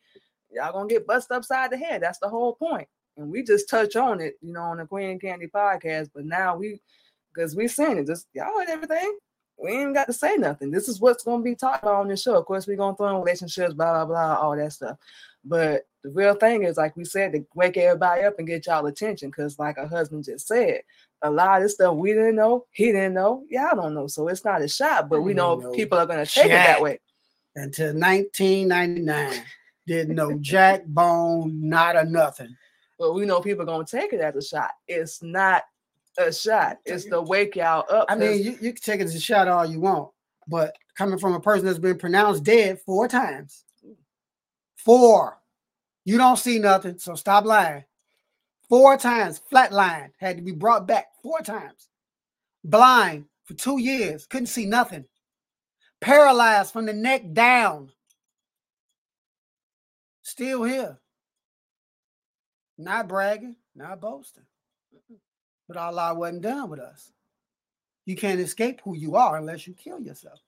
y'all 0.52 0.72
gonna 0.72 0.88
get 0.88 1.08
busted 1.08 1.36
upside 1.36 1.72
the 1.72 1.78
head. 1.78 2.04
That's 2.04 2.20
the 2.20 2.30
whole 2.30 2.54
point. 2.54 2.88
And 3.18 3.32
we 3.32 3.42
just 3.42 3.70
touch 3.70 3.96
on 3.96 4.22
it, 4.22 4.36
you 4.42 4.54
know, 4.54 4.62
on 4.62 4.78
the 4.78 4.86
Queen 4.86 5.20
Candy 5.20 5.48
podcast. 5.48 6.10
But 6.14 6.26
now 6.26 6.56
we 6.58 6.80
because 7.34 7.56
we 7.56 7.68
seen 7.68 7.98
it, 7.98 8.06
just 8.06 8.28
y'all 8.34 8.60
and 8.60 8.70
everything. 8.70 9.18
We 9.58 9.72
ain't 9.72 9.94
got 9.94 10.08
to 10.08 10.14
say 10.14 10.36
nothing. 10.36 10.70
This 10.70 10.90
is 10.90 11.00
what's 11.00 11.24
gonna 11.24 11.42
be 11.42 11.56
talked 11.56 11.84
about 11.84 11.96
on 11.96 12.08
this 12.10 12.22
show. 12.22 12.38
Of 12.38 12.46
course, 12.46 12.68
we're 12.68 12.78
gonna 12.78 12.96
throw 12.96 13.10
in 13.10 13.16
relationships, 13.16 13.74
blah 13.74 13.94
blah 13.94 14.06
blah, 14.06 14.36
all 14.36 14.56
that 14.56 14.74
stuff. 14.74 14.98
But 15.46 15.84
the 16.04 16.10
real 16.10 16.34
thing 16.36 16.64
is, 16.64 16.78
like 16.78 16.96
we 16.98 17.06
said, 17.06 17.34
to 17.34 17.46
wake 17.56 17.78
everybody 17.78 18.24
up 18.24 18.40
and 18.40 18.48
get 18.48 18.66
y'all 18.66 18.86
attention. 18.86 19.30
Because, 19.30 19.60
like 19.60 19.78
her 19.78 19.88
husband 19.88 20.26
just 20.26 20.48
said, 20.48 20.82
a 21.22 21.30
lot 21.30 21.58
of 21.58 21.64
this 21.64 21.76
stuff 21.76 21.96
we 21.96 22.14
didn't 22.14 22.36
know, 22.36 22.66
he 22.72 22.88
didn't 22.88 23.14
know, 23.14 23.44
y'all 23.50 23.76
don't 23.76 23.94
know. 23.94 24.08
So 24.08 24.28
it's 24.28 24.46
not 24.46 24.62
a 24.62 24.68
shot, 24.68 25.10
but 25.10 25.22
we 25.22 25.34
know 25.34 25.56
No 25.56 25.72
people 25.72 25.98
are 25.98 26.06
gonna 26.06 26.26
take 26.26 26.46
it 26.46 26.50
that 26.50 26.82
way. 26.82 27.00
until 27.56 27.94
1999. 27.94 29.44
Didn't 29.88 30.16
know 30.16 30.38
jack 30.40 30.84
bone, 30.86 31.60
not 31.62 31.96
a 31.96 32.06
nothing. 32.06 32.56
But 32.98 33.14
we 33.14 33.26
know 33.26 33.40
people 33.40 33.64
are 33.64 33.68
gonna 33.68 33.86
take 33.86 34.14
it 34.14 34.20
as 34.20 34.36
a 34.36 34.42
shot. 34.42 34.72
It's 34.88 35.22
not 35.22 35.64
a 36.18 36.34
shot. 36.34 36.80
It's 36.86 37.06
to 37.06 37.22
wake 37.22 37.56
y'all 37.56 37.86
up. 37.90 38.06
I 38.10 38.16
mean, 38.16 38.42
you, 38.42 38.58
you 38.62 38.74
can 38.74 38.82
take 38.82 39.02
it 39.02 39.04
as 39.04 39.16
a 39.16 39.20
shot 39.20 39.48
all 39.48 39.66
you 39.66 39.80
want, 39.80 40.10
but 40.48 40.76
coming 40.98 41.20
from 41.20 41.34
a 41.34 41.40
person 41.40 41.66
that's 41.66 41.78
been 41.78 41.98
pronounced 41.98 42.44
dead 42.44 42.80
four 42.86 43.08
times, 43.08 43.65
four, 44.86 45.42
you 46.06 46.18
don't 46.18 46.38
see 46.38 46.60
nothing, 46.60 47.00
so 47.00 47.16
stop 47.16 47.44
lying. 47.44 47.84
Four 48.70 48.98
times, 48.98 49.42
flatline, 49.52 50.12
had 50.18 50.38
to 50.38 50.44
be 50.44 50.52
brought 50.52 50.88
back 50.88 51.08
four 51.22 51.42
times. 51.42 51.90
Blind 52.64 53.26
for 53.44 53.56
two 53.56 53.80
years, 53.80 54.26
couldn't 54.26 54.48
see 54.48 54.66
nothing. 54.66 55.06
Paralyzed 56.00 56.72
from 56.72 56.86
the 56.86 56.94
neck 56.94 57.34
down. 57.34 57.92
Still 60.22 60.64
here. 60.64 61.00
Not 62.78 63.08
bragging, 63.08 63.56
not 63.76 64.02
boasting. 64.02 64.46
But 65.68 65.78
Allah 65.78 66.14
wasn't 66.14 66.42
done 66.42 66.70
with 66.70 66.80
us. 66.80 67.12
You 68.06 68.16
can't 68.16 68.40
escape 68.40 68.82
who 68.84 68.96
you 68.96 69.16
are 69.16 69.38
unless 69.38 69.66
you 69.66 69.74
kill 69.74 70.00
yourself 70.00 70.40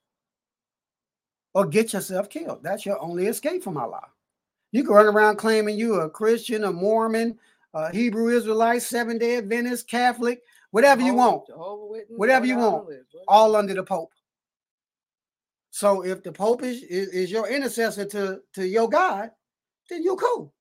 or 1.54 1.66
get 1.66 1.92
yourself 1.92 2.28
killed. 2.28 2.62
That's 2.62 2.86
your 2.86 3.00
only 3.00 3.26
escape 3.26 3.64
from 3.64 3.76
Allah. 3.76 4.06
You 4.72 4.84
can 4.84 4.92
run 4.92 5.06
around 5.06 5.36
claiming 5.36 5.78
you're 5.78 6.02
a 6.04 6.10
Christian, 6.10 6.64
a 6.64 6.72
Mormon, 6.72 7.38
a 7.74 7.90
Hebrew 7.90 8.28
Israelite, 8.28 8.82
Seven 8.82 9.18
Day 9.18 9.36
Adventist, 9.36 9.88
Catholic, 9.88 10.42
whatever 10.70 11.02
you 11.02 11.14
want, 11.14 11.44
Witness, 11.48 12.18
Whatever 12.18 12.46
you 12.46 12.56
want. 12.56 12.88
all 13.26 13.56
under 13.56 13.74
the 13.74 13.82
Pope. 13.82 14.12
So 15.70 16.04
if 16.04 16.22
the 16.22 16.32
Pope 16.32 16.62
is, 16.62 16.82
is, 16.82 17.08
is 17.08 17.30
your 17.30 17.48
intercessor 17.48 18.04
to, 18.06 18.40
to 18.54 18.66
your 18.66 18.88
God, 18.88 19.30
then 19.88 20.02
you're 20.02 20.16
cool. 20.16 20.52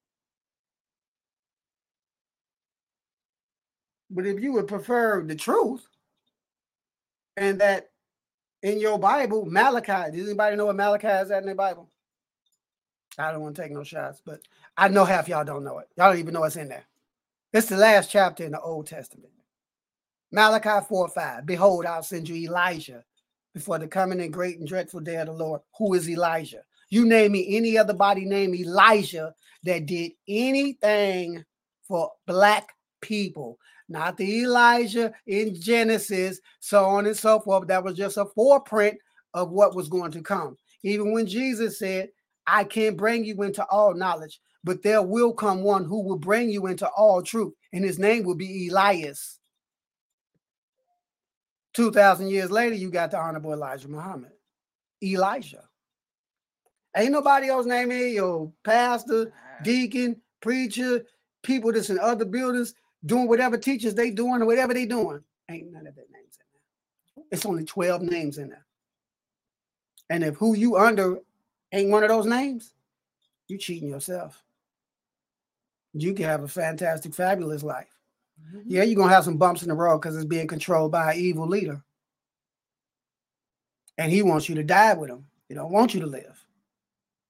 But 4.09 4.25
if 4.25 4.39
you 4.39 4.53
would 4.53 4.67
prefer 4.67 5.23
the 5.23 5.35
truth 5.35 5.85
and 7.35 7.59
that 7.59 7.89
in 8.63 8.79
your 8.79 8.97
Bible, 8.97 9.45
Malachi, 9.45 10.11
does 10.15 10.27
anybody 10.27 10.55
know 10.55 10.67
what 10.67 10.75
Malachi 10.75 11.07
is 11.07 11.31
at 11.31 11.43
in 11.43 11.49
the 11.49 11.55
Bible? 11.55 11.89
I 13.17 13.31
don't 13.31 13.41
want 13.41 13.55
to 13.55 13.61
take 13.61 13.71
no 13.71 13.83
shots, 13.83 14.21
but 14.23 14.41
I 14.77 14.87
know 14.87 15.05
half 15.05 15.27
y'all 15.27 15.43
don't 15.43 15.63
know 15.63 15.79
it. 15.79 15.87
Y'all 15.97 16.11
don't 16.11 16.19
even 16.19 16.33
know 16.33 16.41
what's 16.41 16.55
in 16.55 16.69
there. 16.69 16.85
It's 17.53 17.67
the 17.67 17.77
last 17.77 18.11
chapter 18.11 18.43
in 18.43 18.51
the 18.51 18.61
Old 18.61 18.87
Testament. 18.87 19.31
Malachi 20.31 20.85
4 20.87 21.09
5. 21.09 21.45
Behold, 21.45 21.85
I'll 21.85 22.03
send 22.03 22.29
you 22.29 22.35
Elijah 22.35 23.03
before 23.53 23.79
the 23.79 23.87
coming 23.87 24.21
and 24.21 24.33
great 24.33 24.59
and 24.59 24.67
dreadful 24.67 24.99
day 24.99 25.15
of 25.15 25.27
the 25.27 25.33
Lord. 25.33 25.61
Who 25.77 25.93
is 25.93 26.09
Elijah? 26.09 26.61
You 26.89 27.05
name 27.05 27.31
me 27.31 27.57
any 27.57 27.77
other 27.77 27.93
body 27.93 28.25
named 28.25 28.55
Elijah 28.55 29.33
that 29.63 29.85
did 29.85 30.11
anything 30.27 31.43
for 31.87 32.11
black 32.25 32.69
people. 33.01 33.57
Not 33.89 34.17
the 34.17 34.41
Elijah 34.41 35.13
in 35.27 35.59
Genesis, 35.59 36.39
so 36.59 36.85
on 36.85 37.05
and 37.05 37.15
so 37.15 37.39
forth. 37.39 37.67
That 37.67 37.83
was 37.83 37.95
just 37.97 38.17
a 38.17 38.25
foreprint 38.25 38.97
of 39.33 39.51
what 39.51 39.75
was 39.75 39.87
going 39.87 40.11
to 40.11 40.21
come. 40.21 40.57
Even 40.83 41.13
when 41.13 41.25
Jesus 41.25 41.79
said, 41.79 42.09
I 42.47 42.63
can't 42.63 42.97
bring 42.97 43.25
you 43.25 43.43
into 43.43 43.65
all 43.65 43.93
knowledge, 43.93 44.39
but 44.63 44.81
there 44.81 45.01
will 45.01 45.33
come 45.33 45.61
one 45.61 45.83
who 45.83 46.01
will 46.01 46.17
bring 46.17 46.49
you 46.49 46.67
into 46.67 46.87
all 46.87 47.21
truth, 47.21 47.53
and 47.73 47.83
his 47.83 47.99
name 47.99 48.23
will 48.23 48.35
be 48.35 48.69
Elias. 48.69 49.39
2,000 51.73 52.29
years 52.29 52.49
later, 52.49 52.75
you 52.75 52.89
got 52.89 53.11
the 53.11 53.17
Honorable 53.17 53.53
Elijah 53.53 53.87
Muhammad, 53.87 54.31
Elijah. 55.03 55.63
Ain't 56.95 57.11
nobody 57.11 57.49
else 57.49 57.67
named 57.67 57.91
here, 57.91 58.07
your 58.07 58.51
pastor, 58.63 59.31
deacon, 59.63 60.19
preacher, 60.41 61.05
people 61.43 61.71
that's 61.71 61.91
in 61.91 61.99
other 61.99 62.25
buildings 62.25 62.73
doing 63.05 63.27
whatever 63.27 63.57
teachers 63.57 63.93
they 63.93 64.09
doing 64.09 64.41
or 64.41 64.45
whatever 64.45 64.73
they 64.73 64.85
doing. 64.85 65.21
Ain't 65.49 65.71
none 65.71 65.85
of 65.85 65.95
that 65.95 66.11
names 66.11 66.37
in 66.39 66.45
there. 67.15 67.25
It's 67.31 67.45
only 67.45 67.65
12 67.65 68.01
names 68.01 68.37
in 68.37 68.49
there. 68.49 68.65
And 70.09 70.23
if 70.23 70.35
who 70.35 70.55
you 70.55 70.77
under 70.77 71.19
ain't 71.71 71.89
one 71.89 72.03
of 72.03 72.09
those 72.09 72.25
names, 72.25 72.73
You're 73.47 73.59
cheating 73.59 73.89
yourself. 73.89 74.43
You 75.93 76.13
can 76.13 76.25
have 76.25 76.43
a 76.43 76.47
fantastic, 76.47 77.13
fabulous 77.15 77.63
life. 77.63 77.87
Mhm. 78.41 78.63
Yeah, 78.65 78.83
you're 78.83 78.95
gonna 78.97 79.13
have 79.13 79.23
some 79.23 79.37
bumps 79.37 79.63
in 79.63 79.69
the 79.69 79.75
road 79.75 79.99
because 79.99 80.15
it's 80.15 80.25
being 80.25 80.47
controlled 80.47 80.91
by 80.91 81.13
an 81.13 81.19
evil 81.19 81.47
leader. 81.47 81.81
And 83.97 84.11
he 84.11 84.21
wants 84.21 84.47
you 84.49 84.55
to 84.55 84.63
die 84.63 84.93
with 84.93 85.09
him. 85.09 85.27
He 85.47 85.55
don't 85.55 85.71
want 85.71 85.93
you 85.93 86.01
to 86.01 86.05
live. 86.07 86.45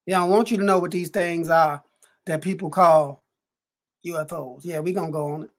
He 0.05 0.11
don't 0.11 0.29
want 0.29 0.51
you 0.51 0.57
to 0.57 0.63
know 0.63 0.79
what 0.79 0.91
these 0.91 1.09
things 1.09 1.49
are 1.49 1.83
that 2.25 2.41
people 2.41 2.69
call 2.69 3.23
UFOs. 4.05 4.65
Yeah, 4.65 4.79
we're 4.79 4.93
gonna 4.93 5.11
go 5.11 5.27
on 5.33 5.43
it. 5.43 5.51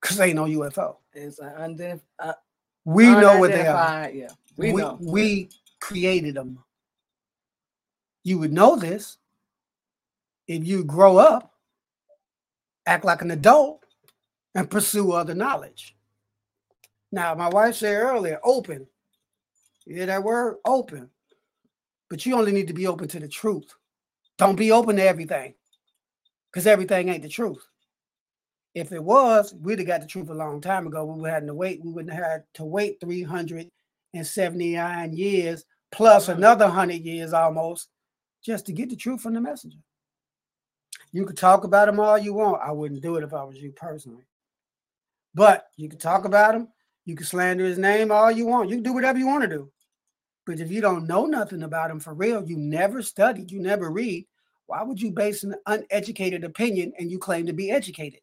Cause 0.00 0.18
ain't 0.20 0.36
no 0.36 0.44
UFO. 0.46 0.96
It's 1.12 1.40
an 1.40 1.76
undef- 1.76 2.00
uh, 2.18 2.32
We 2.84 3.06
know 3.06 3.38
what 3.38 3.50
they 3.50 3.66
are. 3.66 4.10
Yeah, 4.10 4.28
we, 4.56 4.72
we, 4.72 4.80
know. 4.80 4.98
we 5.00 5.50
created 5.80 6.36
them. 6.36 6.64
You 8.22 8.38
would 8.38 8.52
know 8.52 8.76
this 8.76 9.18
if 10.46 10.66
you 10.66 10.84
grow 10.84 11.16
up, 11.16 11.54
act 12.86 13.04
like 13.04 13.22
an 13.22 13.30
adult, 13.30 13.84
and 14.54 14.70
pursue 14.70 15.12
other 15.12 15.34
knowledge. 15.34 15.96
Now, 17.12 17.34
my 17.34 17.48
wife 17.48 17.76
said 17.76 17.94
earlier, 17.94 18.38
open. 18.44 18.86
You 19.86 19.96
hear 19.96 20.06
that 20.06 20.22
word? 20.22 20.58
Open. 20.64 21.08
But 22.08 22.24
you 22.26 22.36
only 22.36 22.52
need 22.52 22.68
to 22.68 22.74
be 22.74 22.86
open 22.86 23.08
to 23.08 23.20
the 23.20 23.28
truth. 23.28 23.74
Don't 24.38 24.56
be 24.56 24.72
open 24.72 24.96
to 24.96 25.04
everything. 25.04 25.54
Because 26.50 26.66
everything 26.66 27.08
ain't 27.08 27.22
the 27.22 27.28
truth. 27.28 27.64
If 28.74 28.92
it 28.92 29.02
was, 29.02 29.54
we'd 29.54 29.78
have 29.78 29.88
got 29.88 30.00
the 30.00 30.06
truth 30.06 30.30
a 30.30 30.34
long 30.34 30.60
time 30.60 30.86
ago. 30.86 31.04
We 31.04 31.20
would 31.20 31.30
have 31.30 31.46
to 31.46 31.54
wait. 31.54 31.84
We 31.84 31.92
wouldn't 31.92 32.14
have 32.14 32.24
had 32.24 32.44
to 32.54 32.64
wait 32.64 32.98
379 33.00 35.12
years 35.12 35.64
plus 35.92 36.28
another 36.28 36.66
100 36.66 37.04
years 37.04 37.32
almost 37.32 37.88
just 38.42 38.66
to 38.66 38.72
get 38.72 38.90
the 38.90 38.96
truth 38.96 39.20
from 39.20 39.34
the 39.34 39.40
messenger. 39.40 39.78
You 41.12 41.26
could 41.26 41.36
talk 41.36 41.64
about 41.64 41.88
him 41.88 42.00
all 42.00 42.18
you 42.18 42.32
want. 42.32 42.62
I 42.62 42.72
wouldn't 42.72 43.02
do 43.02 43.16
it 43.16 43.24
if 43.24 43.34
I 43.34 43.42
was 43.42 43.56
you 43.56 43.72
personally. 43.72 44.26
But 45.34 45.66
you 45.76 45.88
can 45.88 45.98
talk 45.98 46.24
about 46.24 46.54
him. 46.54 46.68
You 47.04 47.16
can 47.16 47.26
slander 47.26 47.64
his 47.64 47.78
name 47.78 48.12
all 48.12 48.30
you 48.30 48.46
want. 48.46 48.68
You 48.68 48.76
can 48.76 48.84
do 48.84 48.92
whatever 48.92 49.18
you 49.18 49.26
want 49.26 49.42
to 49.42 49.48
do. 49.48 49.70
But 50.46 50.60
if 50.60 50.70
you 50.70 50.80
don't 50.80 51.06
know 51.06 51.26
nothing 51.26 51.62
about 51.62 51.90
him 51.90 52.00
for 52.00 52.14
real, 52.14 52.44
you 52.44 52.56
never 52.56 53.02
studied, 53.02 53.50
you 53.50 53.60
never 53.60 53.90
read, 53.90 54.26
why 54.66 54.82
would 54.82 55.00
you 55.00 55.10
base 55.10 55.42
an 55.42 55.56
uneducated 55.66 56.44
opinion 56.44 56.92
and 56.98 57.10
you 57.10 57.18
claim 57.18 57.46
to 57.46 57.52
be 57.52 57.70
educated? 57.70 58.20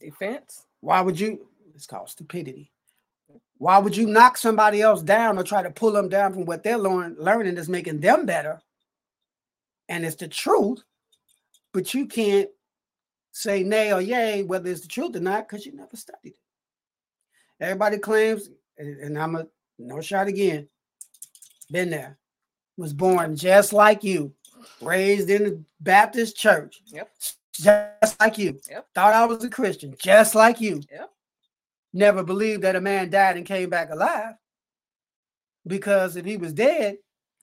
Defense. 0.00 0.66
Why 0.80 1.00
would 1.00 1.18
you? 1.18 1.46
It's 1.74 1.86
called 1.86 2.08
stupidity. 2.08 2.72
Why 3.58 3.78
would 3.78 3.96
you 3.96 4.06
knock 4.06 4.36
somebody 4.36 4.82
else 4.82 5.02
down 5.02 5.38
or 5.38 5.42
try 5.42 5.62
to 5.62 5.70
pull 5.70 5.92
them 5.92 6.08
down 6.08 6.32
from 6.32 6.44
what 6.44 6.62
they're 6.62 6.76
learn, 6.76 7.16
learning 7.18 7.56
is 7.56 7.68
making 7.68 8.00
them 8.00 8.26
better? 8.26 8.60
And 9.88 10.04
it's 10.04 10.16
the 10.16 10.28
truth, 10.28 10.82
but 11.72 11.94
you 11.94 12.06
can't 12.06 12.50
say 13.32 13.62
nay 13.62 13.92
or 13.92 14.00
yay 14.00 14.42
whether 14.42 14.70
it's 14.70 14.80
the 14.80 14.88
truth 14.88 15.14
or 15.16 15.20
not 15.20 15.48
because 15.48 15.64
you 15.64 15.72
never 15.72 15.96
studied 15.96 16.34
it. 16.34 16.38
Everybody 17.60 17.98
claims, 17.98 18.50
and 18.76 19.18
I'm 19.18 19.36
a 19.36 19.46
no 19.78 20.00
shot 20.00 20.26
again, 20.26 20.68
been 21.70 21.90
there, 21.90 22.18
was 22.76 22.92
born 22.92 23.36
just 23.36 23.72
like 23.72 24.04
you, 24.04 24.32
raised 24.80 25.30
in 25.30 25.44
the 25.44 25.60
Baptist 25.80 26.36
church, 26.36 26.82
Yep. 26.86 27.10
just 27.52 28.20
like 28.20 28.36
you. 28.38 28.60
Yep. 28.70 28.86
Thought 28.94 29.14
I 29.14 29.24
was 29.24 29.44
a 29.44 29.50
Christian, 29.50 29.94
just 29.98 30.34
like 30.34 30.60
you. 30.60 30.82
Yep. 30.90 31.10
Never 31.96 32.22
believed 32.22 32.60
that 32.60 32.76
a 32.76 32.80
man 32.82 33.08
died 33.08 33.38
and 33.38 33.46
came 33.46 33.70
back 33.70 33.88
alive. 33.88 34.34
Because 35.66 36.16
if 36.16 36.26
he 36.26 36.36
was 36.36 36.52
dead 36.52 36.98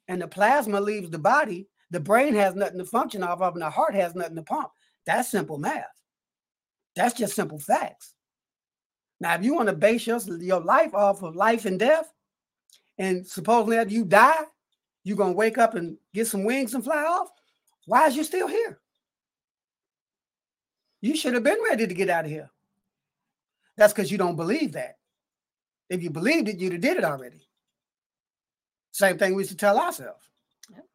and 0.08 0.22
the 0.22 0.28
plasma 0.28 0.80
leaves 0.80 1.10
the 1.10 1.18
body, 1.18 1.68
the 1.89 1.99
brain 1.99 2.36
has 2.36 2.54
nothing 2.54 2.78
to 2.78 2.86
function 2.86 3.24
off 3.24 3.41
of, 3.41 3.56
and 3.56 3.64
the 3.64 3.70
heart 3.72 3.95
has 3.95 4.14
nothing 4.14 4.36
to 4.36 4.43
pump. 4.43 4.70
That's 5.08 5.32
simple 5.32 5.58
math. 5.58 5.88
That's 6.95 7.16
just 7.16 7.34
simple 7.34 7.58
facts. 7.58 8.14
Now, 9.20 9.34
if 9.34 9.43
you 9.43 9.56
want 9.56 9.70
to 9.70 9.76
base 9.76 10.06
your, 10.06 10.20
your 10.39 10.62
life 10.62 10.93
off 10.93 11.24
of 11.24 11.36
life 11.36 11.66
and 11.66 11.80
death, 11.80 12.14
and 12.99 13.26
supposedly 13.26 13.78
after 13.78 13.95
you 13.95 14.06
die, 14.06 14.43
you're 15.04 15.18
gonna 15.18 15.34
wake 15.34 15.58
up 15.58 15.74
and 15.74 15.97
get 16.14 16.28
some 16.28 16.43
wings 16.43 16.76
and 16.76 16.84
fly 16.84 17.04
off, 17.04 17.30
why 17.88 18.06
is 18.06 18.16
you 18.16 18.24
still 18.24 18.47
here? 18.47 18.80
You 21.01 21.16
should 21.16 21.34
have 21.34 21.43
been 21.43 21.64
ready 21.68 21.88
to 21.88 21.93
get 21.95 22.12
out 22.12 22.26
of 22.26 22.32
here. 22.32 22.51
That's 23.78 23.93
because 23.93 24.11
you 24.11 24.17
don't 24.17 24.36
believe 24.36 24.74
that. 24.74 24.97
If 25.89 26.01
you 26.03 26.09
believed 26.09 26.47
it, 26.47 26.59
you'd 26.59 26.74
have 26.74 26.82
did 26.82 26.97
it 26.97 27.03
already. 27.03 27.47
Same 28.91 29.17
thing 29.17 29.34
we 29.34 29.41
used 29.41 29.51
to 29.51 29.57
tell 29.57 29.80
ourselves. 29.80 30.30
Yep. 30.71 30.86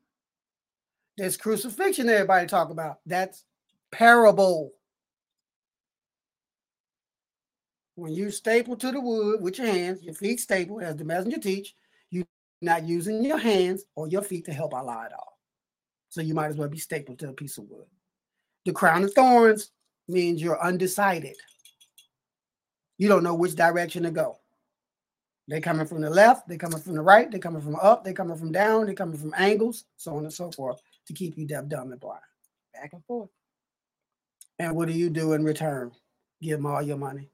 There's 1.17 1.37
crucifixion 1.37 2.09
everybody 2.09 2.47
talk 2.47 2.71
about. 2.71 2.99
That's 3.05 3.45
parable. 3.91 4.73
When 7.97 8.13
you 8.13 8.31
staple 8.31 8.77
to 8.77 8.93
the 8.93 9.01
wood 9.01 9.43
with 9.43 9.59
your 9.59 9.67
hands, 9.67 10.03
your 10.05 10.15
feet 10.15 10.39
staple, 10.39 10.81
as 10.81 10.97
the 10.97 11.05
messenger 11.05 11.39
teach, 11.39 11.75
you're 12.11 12.25
not 12.63 12.85
using 12.87 13.25
your 13.25 13.39
hands 13.39 13.85
or 13.97 14.07
your 14.07 14.23
feet 14.23 14.45
to 14.45 14.53
help 14.53 14.73
Allah 14.73 15.07
at 15.07 15.13
all. 15.13 15.39
So 16.09 16.21
you 16.21 16.35
might 16.35 16.47
as 16.47 16.57
well 16.57 16.69
be 16.69 16.79
stapled 16.79 17.19
to 17.19 17.31
a 17.31 17.33
piece 17.33 17.59
of 17.59 17.65
wood. 17.69 17.87
The 18.65 18.73
crown 18.73 19.03
of 19.03 19.13
thorns 19.13 19.73
means 20.07 20.41
you're 20.41 20.63
undecided. 20.63 21.37
You 22.99 23.09
don't 23.09 23.23
know 23.23 23.35
which 23.35 23.55
direction 23.55 24.03
to 24.03 24.11
go. 24.11 24.39
They 25.47 25.61
coming 25.61 25.87
from 25.87 26.03
the 26.03 26.11
left, 26.11 26.47
they 26.47 26.59
coming 26.59 26.79
from 26.79 26.95
the 26.95 27.01
right, 27.01 27.31
they 27.31 27.39
coming 27.39 27.63
from 27.63 27.77
up, 27.77 28.05
they 28.05 28.13
coming 28.13 28.37
from 28.37 28.53
down, 28.53 28.85
they 28.85 28.95
coming 28.95 29.17
from 29.17 29.33
angles, 29.37 29.85
so 29.97 30.15
on 30.17 30.25
and 30.25 30.33
so 30.33 30.51
forth, 30.51 30.83
to 31.07 31.15
keep 31.15 31.39
you 31.39 31.47
deaf, 31.47 31.69
dumb, 31.69 31.91
and 31.91 32.01
blind. 32.01 32.21
Back 32.75 32.93
and 32.93 33.03
forth. 33.07 33.31
And 34.59 34.77
what 34.77 34.89
do 34.89 34.95
you 34.95 35.09
do 35.09 35.33
in 35.33 35.45
return? 35.45 35.93
Give 36.43 36.59
them 36.59 36.67
all 36.67 36.83
your 36.83 36.99
money. 36.99 37.31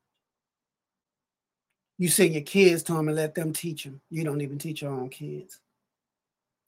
You 1.99 2.09
send 2.09 2.35
your 2.35 2.43
kids 2.43 2.83
to 2.85 2.93
them 2.93 3.09
and 3.09 3.17
let 3.17 3.35
them 3.35 3.53
teach 3.53 3.85
them. 3.85 4.01
You 4.11 4.25
don't 4.25 4.41
even 4.41 4.59
teach 4.59 4.83
your 4.83 4.93
own 4.93 5.09
kids. 5.09 5.59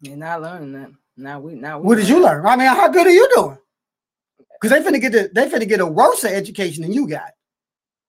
You're 0.00 0.16
not 0.16 0.42
learning 0.42 0.72
that. 0.72 0.90
Now 1.16 1.40
we 1.40 1.54
now 1.54 1.78
we 1.78 1.86
What 1.86 1.96
did 1.96 2.08
you 2.08 2.22
learn? 2.22 2.44
I 2.44 2.56
mean, 2.56 2.66
how 2.66 2.88
good 2.88 3.06
are 3.06 3.10
you 3.10 3.28
doing? 3.34 3.58
Because 4.60 4.70
they 4.70 4.88
finna 4.88 5.00
get 5.00 5.12
the, 5.12 5.30
they 5.32 5.48
finna 5.48 5.68
get 5.68 5.80
a 5.80 5.86
worse 5.86 6.24
education 6.24 6.82
than 6.82 6.92
you 6.92 7.08
got. 7.08 7.32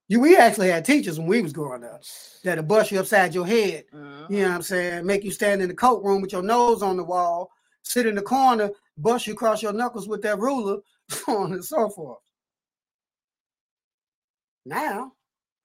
You 0.09 0.21
we 0.21 0.37
actually 0.37 0.69
had 0.69 0.85
teachers 0.85 1.19
when 1.19 1.27
we 1.27 1.41
was 1.41 1.51
growing 1.51 1.83
up 1.83 2.01
that'll 2.43 2.63
bust 2.63 2.91
you 2.91 2.99
upside 2.99 3.35
your 3.35 3.45
head. 3.45 3.85
Mhm. 3.93 4.29
You 4.29 4.37
know 4.37 4.47
what 4.49 4.55
I'm 4.55 4.61
saying? 4.61 5.05
Make 5.05 5.23
you 5.23 5.31
stand 5.31 5.61
in 5.61 5.67
the 5.67 5.75
coat 5.75 6.03
room 6.03 6.21
with 6.21 6.31
your 6.31 6.43
nose 6.43 6.81
on 6.81 6.95
the 6.95 7.03
wall, 7.03 7.51
sit 7.83 8.05
in 8.05 8.15
the 8.15 8.21
corner, 8.21 8.71
bust 8.97 9.27
you 9.27 9.33
across 9.33 9.61
your 9.61 9.73
knuckles 9.73 10.07
with 10.07 10.21
that 10.21 10.39
ruler, 10.39 10.79
so 11.09 11.37
on 11.37 11.53
and 11.53 11.63
so 11.65 11.89
forth. 11.89 12.19
Now, 14.65 15.13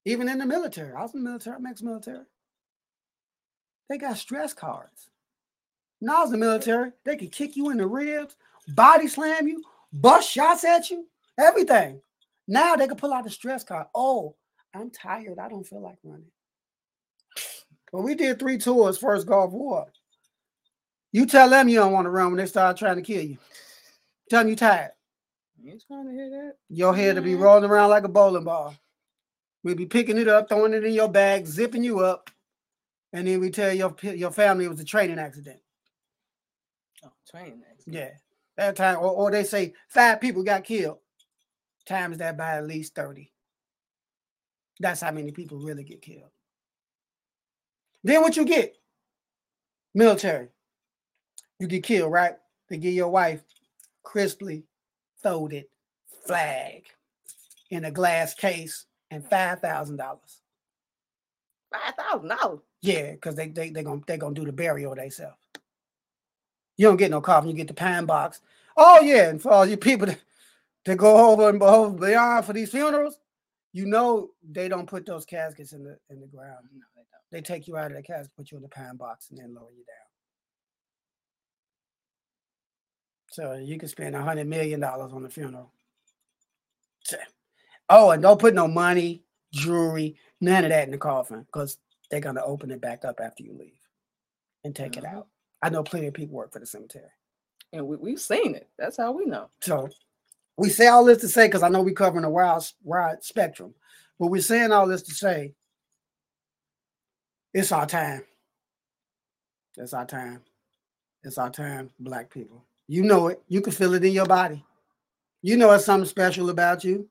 even 0.04 0.28
in 0.28 0.38
the 0.38 0.46
military, 0.46 0.92
I 0.92 1.02
was 1.02 1.14
in 1.14 1.22
the 1.22 1.28
military, 1.30 1.56
I'm 1.56 1.66
ex-military. 1.66 2.24
They 3.88 3.98
got 3.98 4.16
stress 4.16 4.54
cards. 4.54 5.10
When 6.00 6.10
I 6.10 6.20
was 6.20 6.32
in 6.32 6.40
the 6.40 6.46
military, 6.46 6.92
they 7.04 7.16
could 7.16 7.30
kick 7.30 7.56
you 7.56 7.70
in 7.70 7.76
the 7.76 7.86
ribs, 7.86 8.36
body 8.68 9.06
slam 9.06 9.46
you, 9.46 9.62
bust 9.92 10.28
shots 10.28 10.64
at 10.64 10.90
you, 10.90 11.06
everything. 11.38 12.00
Now 12.48 12.76
they 12.76 12.86
can 12.86 12.96
pull 12.96 13.12
out 13.12 13.24
the 13.24 13.30
stress 13.30 13.64
card. 13.64 13.86
Oh, 13.94 14.36
I'm 14.74 14.90
tired. 14.90 15.38
I 15.38 15.48
don't 15.48 15.66
feel 15.66 15.82
like 15.82 15.98
running. 16.02 16.26
But 17.92 18.02
we 18.02 18.14
did 18.14 18.38
three 18.38 18.58
tours 18.58 18.98
first 18.98 19.26
Gulf 19.26 19.52
War. 19.52 19.86
You 21.12 21.26
tell 21.26 21.50
them 21.50 21.68
you 21.68 21.76
don't 21.76 21.92
want 21.92 22.06
to 22.06 22.10
run 22.10 22.28
when 22.28 22.38
they 22.38 22.46
start 22.46 22.78
trying 22.78 22.96
to 22.96 23.02
kill 23.02 23.22
you. 23.22 23.36
Tell 24.30 24.40
them 24.40 24.48
you 24.48 24.56
tired. 24.56 24.92
You 25.62 25.78
trying 25.86 26.06
to 26.06 26.12
hear 26.12 26.30
that? 26.30 26.52
Your 26.70 26.96
head 26.96 27.16
to 27.16 27.22
be 27.22 27.34
rolling 27.34 27.70
around 27.70 27.90
like 27.90 28.04
a 28.04 28.08
bowling 28.08 28.44
ball. 28.44 28.74
We'll 29.62 29.76
be 29.76 29.86
picking 29.86 30.18
it 30.18 30.26
up, 30.26 30.48
throwing 30.48 30.72
it 30.72 30.84
in 30.84 30.92
your 30.92 31.08
bag, 31.08 31.46
zipping 31.46 31.84
you 31.84 32.00
up, 32.00 32.30
and 33.12 33.28
then 33.28 33.40
we 33.40 33.50
tell 33.50 33.72
your 33.72 33.94
your 34.02 34.32
family 34.32 34.64
it 34.64 34.70
was 34.70 34.80
a 34.80 34.84
training 34.84 35.18
accident. 35.18 35.60
Oh, 37.04 37.12
training 37.30 37.60
next. 37.60 37.86
Yeah, 37.86 38.10
that 38.56 38.74
time, 38.74 38.96
or, 38.96 39.12
or 39.12 39.30
they 39.30 39.44
say 39.44 39.74
five 39.88 40.20
people 40.20 40.42
got 40.42 40.64
killed. 40.64 40.98
Times 41.86 42.18
that 42.18 42.36
by 42.36 42.56
at 42.56 42.66
least 42.66 42.94
thirty. 42.94 43.32
That's 44.80 45.00
how 45.00 45.10
many 45.10 45.32
people 45.32 45.58
really 45.58 45.84
get 45.84 46.02
killed. 46.02 46.30
Then 48.04 48.22
what 48.22 48.36
you 48.36 48.44
get? 48.44 48.76
Military. 49.94 50.48
You 51.58 51.66
get 51.66 51.84
killed, 51.84 52.12
right? 52.12 52.34
They 52.68 52.78
give 52.78 52.94
your 52.94 53.08
wife 53.08 53.42
crisply 54.02 54.64
folded 55.22 55.66
flag 56.26 56.84
in 57.70 57.84
a 57.84 57.90
glass 57.90 58.34
case 58.34 58.86
and 59.10 59.28
five 59.28 59.60
thousand 59.60 59.96
dollars. 59.96 60.40
Five 61.72 61.94
thousand 61.94 62.28
dollars. 62.28 62.60
Yeah, 62.80 63.12
because 63.12 63.34
they 63.36 63.48
they 63.48 63.70
they 63.70 63.82
gonna 63.82 64.02
they 64.06 64.16
gonna 64.16 64.34
do 64.34 64.44
the 64.44 64.52
burial 64.52 64.94
themselves. 64.94 65.36
You 66.76 66.88
don't 66.88 66.96
get 66.96 67.10
no 67.10 67.20
coffin, 67.20 67.50
you 67.50 67.56
get 67.56 67.68
the 67.68 67.74
pine 67.74 68.06
box. 68.06 68.40
Oh 68.76 69.00
yeah, 69.02 69.28
and 69.28 69.40
for 69.40 69.52
all 69.52 69.66
you 69.66 69.76
people 69.76 70.06
that, 70.06 70.18
that 70.84 70.96
go 70.96 71.30
over 71.30 71.48
and 71.48 71.62
over 71.62 71.96
beyond 71.96 72.44
for 72.44 72.52
these 72.52 72.70
funerals, 72.70 73.18
you 73.72 73.86
know 73.86 74.30
they 74.42 74.68
don't 74.68 74.86
put 74.86 75.06
those 75.06 75.24
caskets 75.24 75.72
in 75.72 75.84
the 75.84 75.98
in 76.10 76.20
the 76.20 76.26
ground. 76.26 76.66
No, 76.72 76.84
they 76.94 77.02
don't. 77.02 77.22
They 77.30 77.40
take 77.40 77.66
you 77.66 77.76
out 77.76 77.90
of 77.90 77.96
the 77.96 78.02
casket, 78.02 78.32
put 78.36 78.50
you 78.50 78.56
in 78.56 78.62
the 78.62 78.68
pine 78.68 78.96
box, 78.96 79.30
and 79.30 79.38
then 79.38 79.54
lower 79.54 79.70
you 79.70 79.84
down. 79.84 79.96
So 83.30 83.54
you 83.54 83.78
can 83.78 83.88
spend 83.88 84.14
a 84.14 84.22
hundred 84.22 84.46
million 84.46 84.80
dollars 84.80 85.12
on 85.12 85.22
the 85.22 85.30
funeral. 85.30 85.72
Oh, 87.88 88.10
and 88.10 88.22
don't 88.22 88.40
put 88.40 88.54
no 88.54 88.68
money, 88.68 89.24
jewelry, 89.52 90.16
none 90.40 90.64
of 90.64 90.70
that 90.70 90.84
in 90.84 90.90
the 90.90 90.98
coffin, 90.98 91.40
because 91.40 91.78
they're 92.10 92.20
gonna 92.20 92.42
open 92.44 92.70
it 92.70 92.80
back 92.80 93.04
up 93.04 93.20
after 93.20 93.42
you 93.42 93.54
leave 93.54 93.80
and 94.64 94.76
take 94.76 94.96
it 94.96 95.04
Mhm. 95.04 95.14
out. 95.14 95.28
I 95.62 95.70
know 95.70 95.82
plenty 95.82 96.06
of 96.08 96.14
people 96.14 96.36
work 96.36 96.52
for 96.52 96.58
the 96.58 96.66
cemetery. 96.66 97.10
And 97.72 97.86
we, 97.86 97.96
we've 97.96 98.20
seen 98.20 98.54
it. 98.54 98.68
That's 98.78 98.98
how 98.98 99.12
we 99.12 99.24
know. 99.24 99.50
So 99.62 99.88
we 100.56 100.68
say 100.68 100.86
all 100.86 101.04
this 101.04 101.18
to 101.18 101.28
say, 101.28 101.46
because 101.46 101.62
I 101.62 101.68
know 101.68 101.82
we're 101.82 101.94
covering 101.94 102.24
a 102.24 102.30
wide, 102.30 102.62
wide 102.82 103.22
spectrum, 103.24 103.74
but 104.18 104.28
we're 104.28 104.42
saying 104.42 104.72
all 104.72 104.86
this 104.86 105.02
to 105.02 105.14
say 105.14 105.54
it's 107.54 107.72
our 107.72 107.86
time. 107.86 108.24
It's 109.76 109.94
our 109.94 110.06
time. 110.06 110.42
It's 111.24 111.38
our 111.38 111.50
time, 111.50 111.90
black 111.98 112.30
people. 112.30 112.64
You 112.88 113.02
know 113.02 113.28
it. 113.28 113.42
You 113.48 113.60
can 113.60 113.72
feel 113.72 113.94
it 113.94 114.04
in 114.04 114.12
your 114.12 114.26
body. 114.26 114.64
You 115.40 115.56
know 115.56 115.70
it's 115.72 115.84
something 115.84 116.08
special 116.08 116.50
about 116.50 116.84
you. 116.84 117.08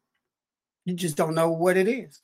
You 0.85 0.93
just 0.93 1.17
don't 1.17 1.35
know 1.35 1.51
what 1.51 1.77
it 1.77 1.87
is. 1.87 2.21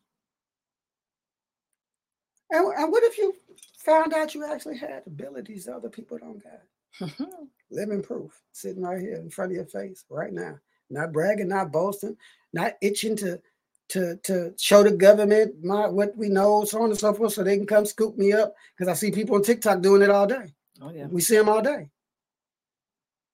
And, 2.49 2.65
and 2.77 2.91
what 2.91 3.03
if 3.03 3.17
you 3.17 3.33
found 3.77 4.13
out 4.13 4.33
you 4.33 4.45
actually 4.45 4.77
had 4.77 5.03
abilities 5.05 5.67
other 5.67 5.89
people 5.89 6.17
don't 6.17 6.41
got? 6.43 6.61
living 7.69 8.01
proof 8.01 8.41
sitting 8.51 8.83
right 8.83 9.01
here 9.01 9.15
in 9.15 9.29
front 9.29 9.51
of 9.51 9.55
your 9.55 9.65
face 9.65 10.05
right 10.09 10.33
now. 10.33 10.57
Not 10.89 11.11
bragging, 11.11 11.49
not 11.49 11.71
boasting, 11.71 12.17
not 12.53 12.73
itching 12.81 13.15
to 13.17 13.41
to 13.89 14.17
to 14.23 14.53
show 14.57 14.83
the 14.83 14.91
government 14.91 15.63
my 15.63 15.87
what 15.87 16.15
we 16.17 16.29
know, 16.29 16.65
so 16.65 16.81
on 16.81 16.89
and 16.89 16.99
so 16.99 17.13
forth, 17.13 17.33
so 17.33 17.43
they 17.43 17.57
can 17.57 17.65
come 17.65 17.85
scoop 17.85 18.17
me 18.17 18.33
up. 18.33 18.53
Because 18.75 18.89
I 18.89 18.93
see 18.93 19.11
people 19.11 19.35
on 19.35 19.43
TikTok 19.43 19.81
doing 19.81 20.01
it 20.01 20.09
all 20.09 20.27
day. 20.27 20.53
oh 20.81 20.91
yeah. 20.91 21.07
We 21.07 21.21
see 21.21 21.37
them 21.37 21.49
all 21.49 21.61
day. 21.61 21.89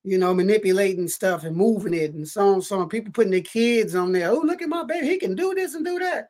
You 0.03 0.17
know, 0.17 0.33
manipulating 0.33 1.07
stuff 1.07 1.43
and 1.45 1.55
moving 1.55 1.93
it 1.93 2.13
and 2.13 2.27
so 2.27 2.55
on, 2.55 2.61
so 2.61 2.79
on. 2.79 2.89
People 2.89 3.13
putting 3.13 3.31
their 3.31 3.41
kids 3.41 3.95
on 3.95 4.11
there. 4.11 4.29
Oh, 4.31 4.41
look 4.43 4.61
at 4.61 4.67
my 4.67 4.83
baby, 4.83 5.07
he 5.07 5.17
can 5.17 5.33
do 5.33 5.53
this 5.53 5.75
and 5.75 5.85
do 5.85 5.97
that. 5.99 6.27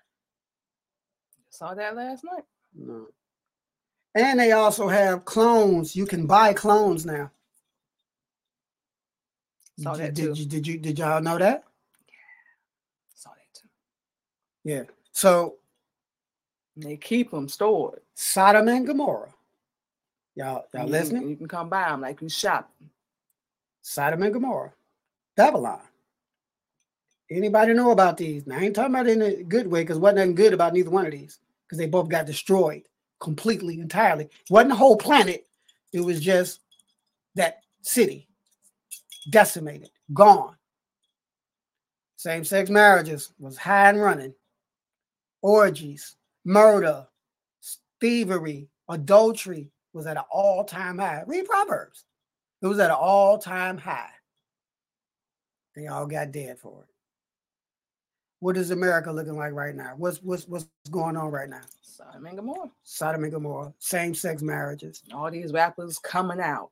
Saw 1.50 1.74
that 1.74 1.96
last 1.96 2.24
night. 2.24 2.44
No. 2.76 3.08
And 4.16 4.40
they 4.40 4.52
also 4.52 4.88
have 4.88 5.26
clones. 5.26 5.96
You 5.96 6.06
can 6.06 6.28
buy 6.28 6.54
clones 6.54 7.06
now. 7.06 7.32
Saw 9.80 9.94
did, 9.94 10.02
that 10.02 10.14
did 10.14 10.36
too. 10.36 10.42
you 10.42 10.46
did 10.48 10.68
you 10.68 10.78
did 10.78 11.00
y'all 11.00 11.22
know 11.22 11.38
that? 11.38 11.64
Yeah. 12.08 12.14
Saw 13.16 13.30
that 13.30 13.60
too. 13.60 13.68
Yeah. 14.64 14.84
So 15.12 15.56
And 16.76 16.86
they 16.86 16.98
keep 16.98 17.32
them 17.32 17.48
stored. 17.48 18.02
Sodom 18.16 18.68
and 18.68 18.86
Gomorrah. 18.86 19.34
Y'all, 20.36 20.66
y'all 20.74 20.86
You 20.86 20.92
listening? 20.92 21.30
You 21.30 21.36
can 21.36 21.48
come 21.48 21.70
by 21.70 21.90
them 21.90 22.02
like 22.02 22.22
you 22.22 22.30
shopping. 22.30 22.90
Sodom 23.82 24.24
and 24.24 24.34
Gomorrah, 24.34 24.74
Babylon. 25.36 25.82
Anybody 27.30 27.74
know 27.74 27.92
about 27.92 28.18
these? 28.18 28.46
Now, 28.46 28.58
I 28.58 28.64
ain't 28.64 28.76
talking 28.76 28.94
about 28.94 29.08
in 29.08 29.22
a 29.22 29.44
good 29.44 29.68
way 29.68 29.82
because 29.82 29.98
wasn't 29.98 30.18
nothing 30.18 30.36
good 30.36 30.54
about 30.54 30.74
neither 30.74 30.90
one 30.90 31.06
of 31.06 31.12
these 31.12 31.40
because 31.66 31.78
they 31.78 31.88
both 31.88 32.10
got 32.10 32.26
destroyed 32.26 32.84
completely, 33.20 33.80
entirely. 33.80 34.30
wasn't 34.50 34.70
the 34.70 34.76
whole 34.76 34.98
planet. 34.98 35.46
It 35.94 36.02
was 36.02 36.20
just 36.20 36.60
that 37.36 37.62
city 37.82 38.28
decimated, 39.30 39.90
gone. 40.14 40.56
Same-sex 42.16 42.70
marriages 42.70 43.34
was 43.40 43.58
high 43.58 43.90
and 43.90 44.02
running. 44.02 44.34
Orgies, 45.42 46.16
murder, 46.46 47.06
thievery, 48.00 48.70
adultery 48.90 49.72
was 49.94 50.06
at 50.08 50.18
an 50.18 50.24
all-time 50.32 50.98
high. 50.98 51.24
Read 51.28 51.46
Proverbs. 51.46 52.06
It 52.62 52.68
was 52.68 52.80
at 52.80 52.90
an 52.90 52.98
all-time 52.98 53.78
high. 53.78 54.12
They 55.76 55.88
all 55.88 56.06
got 56.06 56.32
dead 56.32 56.60
for 56.60 56.84
it. 56.84 56.90
What 58.40 58.58
is 58.58 58.72
America 58.72 59.12
looking 59.12 59.38
like 59.38 59.54
right 59.54 59.76
now? 59.76 59.94
What's 59.98 60.22
what's 60.22 60.48
what's 60.48 60.68
going 60.92 61.16
on 61.16 61.32
right 61.32 61.50
now? 61.50 61.62
Sodom 61.82 62.26
and 62.26 62.36
Gomorrah. 62.36 62.72
Sodom 62.84 63.24
and 63.24 63.32
Gomorrah, 63.32 63.74
same-sex 63.80 64.42
marriages 64.42 65.02
All 65.14 65.32
these 65.32 65.54
rappers 65.54 65.98
coming 66.00 66.42
out. 66.42 66.70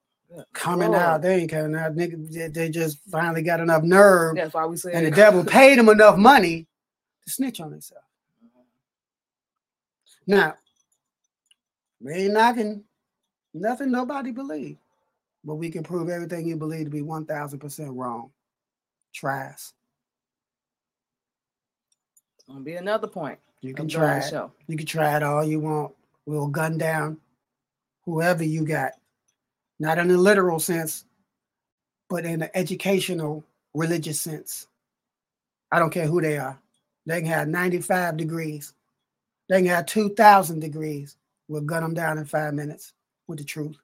Coming 0.53 0.95
out. 0.95 1.21
They 1.21 1.41
ain't 1.41 1.51
coming 1.51 1.75
out. 1.75 1.95
Nigga, 1.95 2.53
they- 2.53 2.69
just 2.69 2.99
finally 3.09 3.41
got 3.41 3.59
enough 3.59 3.83
nerve, 3.83 4.35
That's 4.35 4.53
why 4.53 4.65
we 4.65 4.77
say 4.77 4.93
and 4.93 5.05
the 5.05 5.11
devil 5.11 5.43
paid 5.45 5.77
them 5.77 5.89
enough 5.89 6.17
money 6.17 6.67
to 7.25 7.31
snitch 7.31 7.59
on 7.59 7.71
themselves. 7.71 8.05
Mm-hmm. 8.45 10.31
Now, 10.31 10.55
we 11.99 12.13
ain't 12.13 12.33
knocking 12.33 12.83
nothing 13.53 13.91
nobody 13.91 14.31
believe, 14.31 14.77
but 15.43 15.55
we 15.55 15.69
can 15.69 15.83
prove 15.83 16.09
everything 16.09 16.47
you 16.47 16.55
believe 16.55 16.85
to 16.85 16.91
be 16.91 17.01
one 17.01 17.25
thousand 17.25 17.59
percent 17.59 17.91
wrong. 17.91 18.31
Trash. 19.13 19.73
It's 22.35 22.45
gonna 22.47 22.61
be 22.61 22.75
another 22.75 23.07
point. 23.07 23.39
You 23.61 23.73
can 23.73 23.87
try 23.87 24.19
it. 24.19 24.33
You 24.67 24.77
can 24.77 24.87
try 24.87 25.17
it 25.17 25.23
all 25.23 25.43
you 25.43 25.59
want. 25.59 25.93
We'll 26.25 26.47
gun 26.47 26.77
down 26.77 27.17
whoever 28.05 28.43
you 28.43 28.65
got, 28.65 28.93
not 29.81 29.97
in 29.97 30.11
a 30.11 30.17
literal 30.17 30.59
sense, 30.59 31.05
but 32.07 32.23
in 32.23 32.43
an 32.43 32.49
educational, 32.53 33.43
religious 33.73 34.21
sense. 34.21 34.67
I 35.71 35.79
don't 35.79 35.89
care 35.89 36.05
who 36.05 36.21
they 36.21 36.37
are. 36.37 36.59
They 37.07 37.21
can 37.21 37.31
have 37.31 37.47
95 37.47 38.15
degrees. 38.15 38.73
They 39.49 39.57
can 39.57 39.65
have 39.65 39.87
2,000 39.87 40.59
degrees. 40.59 41.17
We'll 41.47 41.61
gun 41.63 41.81
them 41.81 41.95
down 41.95 42.19
in 42.19 42.25
five 42.25 42.53
minutes 42.53 42.93
with 43.27 43.39
the 43.39 43.43
truth. 43.43 43.75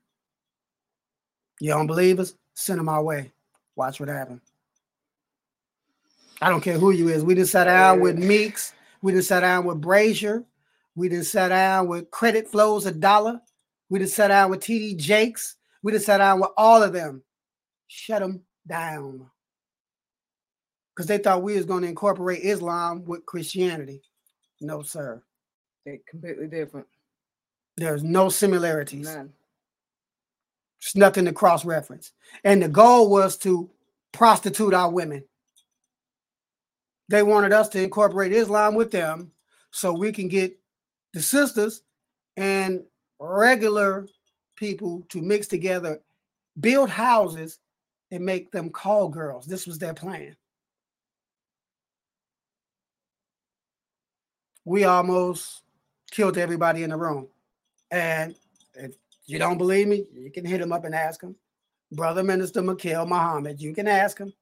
You 1.59 1.71
don't 1.71 1.87
believe 1.87 2.19
us? 2.19 2.35
Send 2.53 2.77
them 2.77 2.89
our 2.89 3.01
way. 3.01 3.31
Watch 3.75 3.99
what 3.99 4.09
happens. 4.09 4.41
I 6.39 6.51
don't 6.51 6.61
care 6.61 6.77
who 6.77 6.91
you 6.91 7.09
is. 7.09 7.23
We 7.23 7.33
just 7.33 7.51
sat 7.51 7.63
down 7.63 8.01
with 8.01 8.19
Meeks. 8.19 8.73
We 9.01 9.13
just 9.13 9.29
sat 9.29 9.39
down 9.39 9.65
with 9.65 9.81
Brazier. 9.81 10.43
We 10.95 11.09
just 11.09 11.31
sat 11.31 11.47
down 11.47 11.87
with 11.87 12.11
Creflo 12.11 12.99
Dollar. 12.99 13.41
We 13.89 13.97
just 13.97 14.15
sat 14.15 14.27
down 14.27 14.51
with 14.51 14.59
TD 14.59 14.97
Jakes. 14.97 15.55
We 15.83 15.91
just 15.91 16.05
sat 16.05 16.17
down 16.17 16.39
with 16.39 16.51
all 16.57 16.83
of 16.83 16.93
them. 16.93 17.23
Shut 17.87 18.21
them 18.21 18.41
down. 18.67 19.29
Because 20.95 21.07
they 21.07 21.19
thought 21.19 21.43
we 21.43 21.55
was 21.55 21.65
going 21.65 21.83
to 21.83 21.89
incorporate 21.89 22.43
Islam 22.43 23.05
with 23.05 23.25
Christianity. 23.25 24.01
No, 24.61 24.81
sir. 24.81 25.21
They 25.85 26.01
completely 26.09 26.47
different. 26.47 26.87
There's 27.77 28.03
no 28.03 28.29
similarities. 28.29 29.05
None. 29.05 29.31
There's 30.81 30.95
nothing 30.95 31.25
to 31.25 31.33
cross 31.33 31.63
reference. 31.63 32.11
And 32.43 32.61
the 32.61 32.67
goal 32.67 33.09
was 33.09 33.37
to 33.39 33.69
prostitute 34.11 34.73
our 34.73 34.91
women. 34.91 35.23
They 37.09 37.23
wanted 37.23 37.53
us 37.53 37.69
to 37.69 37.81
incorporate 37.81 38.33
Islam 38.33 38.75
with 38.75 38.91
them 38.91 39.31
so 39.71 39.93
we 39.93 40.11
can 40.11 40.27
get 40.27 40.59
the 41.13 41.21
sisters 41.21 41.83
and 42.35 42.83
regular 43.19 44.07
people 44.57 45.03
to 45.09 45.21
mix 45.21 45.47
together, 45.47 46.01
build 46.59 46.89
houses, 46.89 47.59
and 48.11 48.25
make 48.25 48.51
them 48.51 48.69
call 48.69 49.07
girls. 49.09 49.45
This 49.45 49.65
was 49.65 49.79
their 49.79 49.93
plan. 49.93 50.35
We 54.65 54.83
almost 54.83 55.61
killed 56.11 56.37
everybody 56.37 56.83
in 56.83 56.89
the 56.89 56.97
room. 56.97 57.29
And 57.89 58.35
if 58.73 58.95
you 59.25 59.39
don't 59.39 59.57
believe 59.57 59.87
me, 59.87 60.05
you 60.13 60.31
can 60.31 60.45
hit 60.45 60.59
him 60.59 60.73
up 60.73 60.83
and 60.83 60.93
ask 60.93 61.21
him. 61.21 61.35
Brother 61.91 62.23
Minister 62.23 62.61
Mikhail 62.61 63.05
Muhammad, 63.05 63.61
you 63.61 63.73
can 63.73 63.87
ask 63.87 64.17
him. 64.17 64.33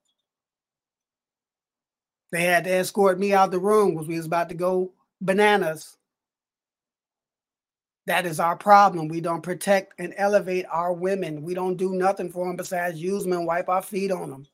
They 2.32 2.44
had 2.44 2.64
to 2.64 2.72
escort 2.72 3.20
me 3.20 3.34
out 3.34 3.52
the 3.52 3.60
room 3.60 3.92
because 3.92 4.08
we 4.08 4.18
was 4.18 4.26
about 4.26 4.50
to 4.50 4.56
go 4.56 4.94
bananas. 5.22 5.96
That 8.08 8.26
is 8.26 8.40
our 8.40 8.56
problem. 8.56 9.08
We 9.08 9.20
don't 9.20 9.42
protect 9.42 10.00
and 10.00 10.14
elevate 10.18 10.66
our 10.72 10.94
women. 10.94 11.42
We 11.42 11.56
don't 11.56 11.76
do 11.76 11.94
nothing 11.94 12.30
for 12.30 12.46
them 12.46 12.56
besides 12.56 13.02
use 13.02 13.24
them 13.24 13.34
and 13.34 13.48
wipe 13.48 13.68
our 13.68 13.82
feet 13.82 14.12
on 14.12 14.30
them. 14.30 14.46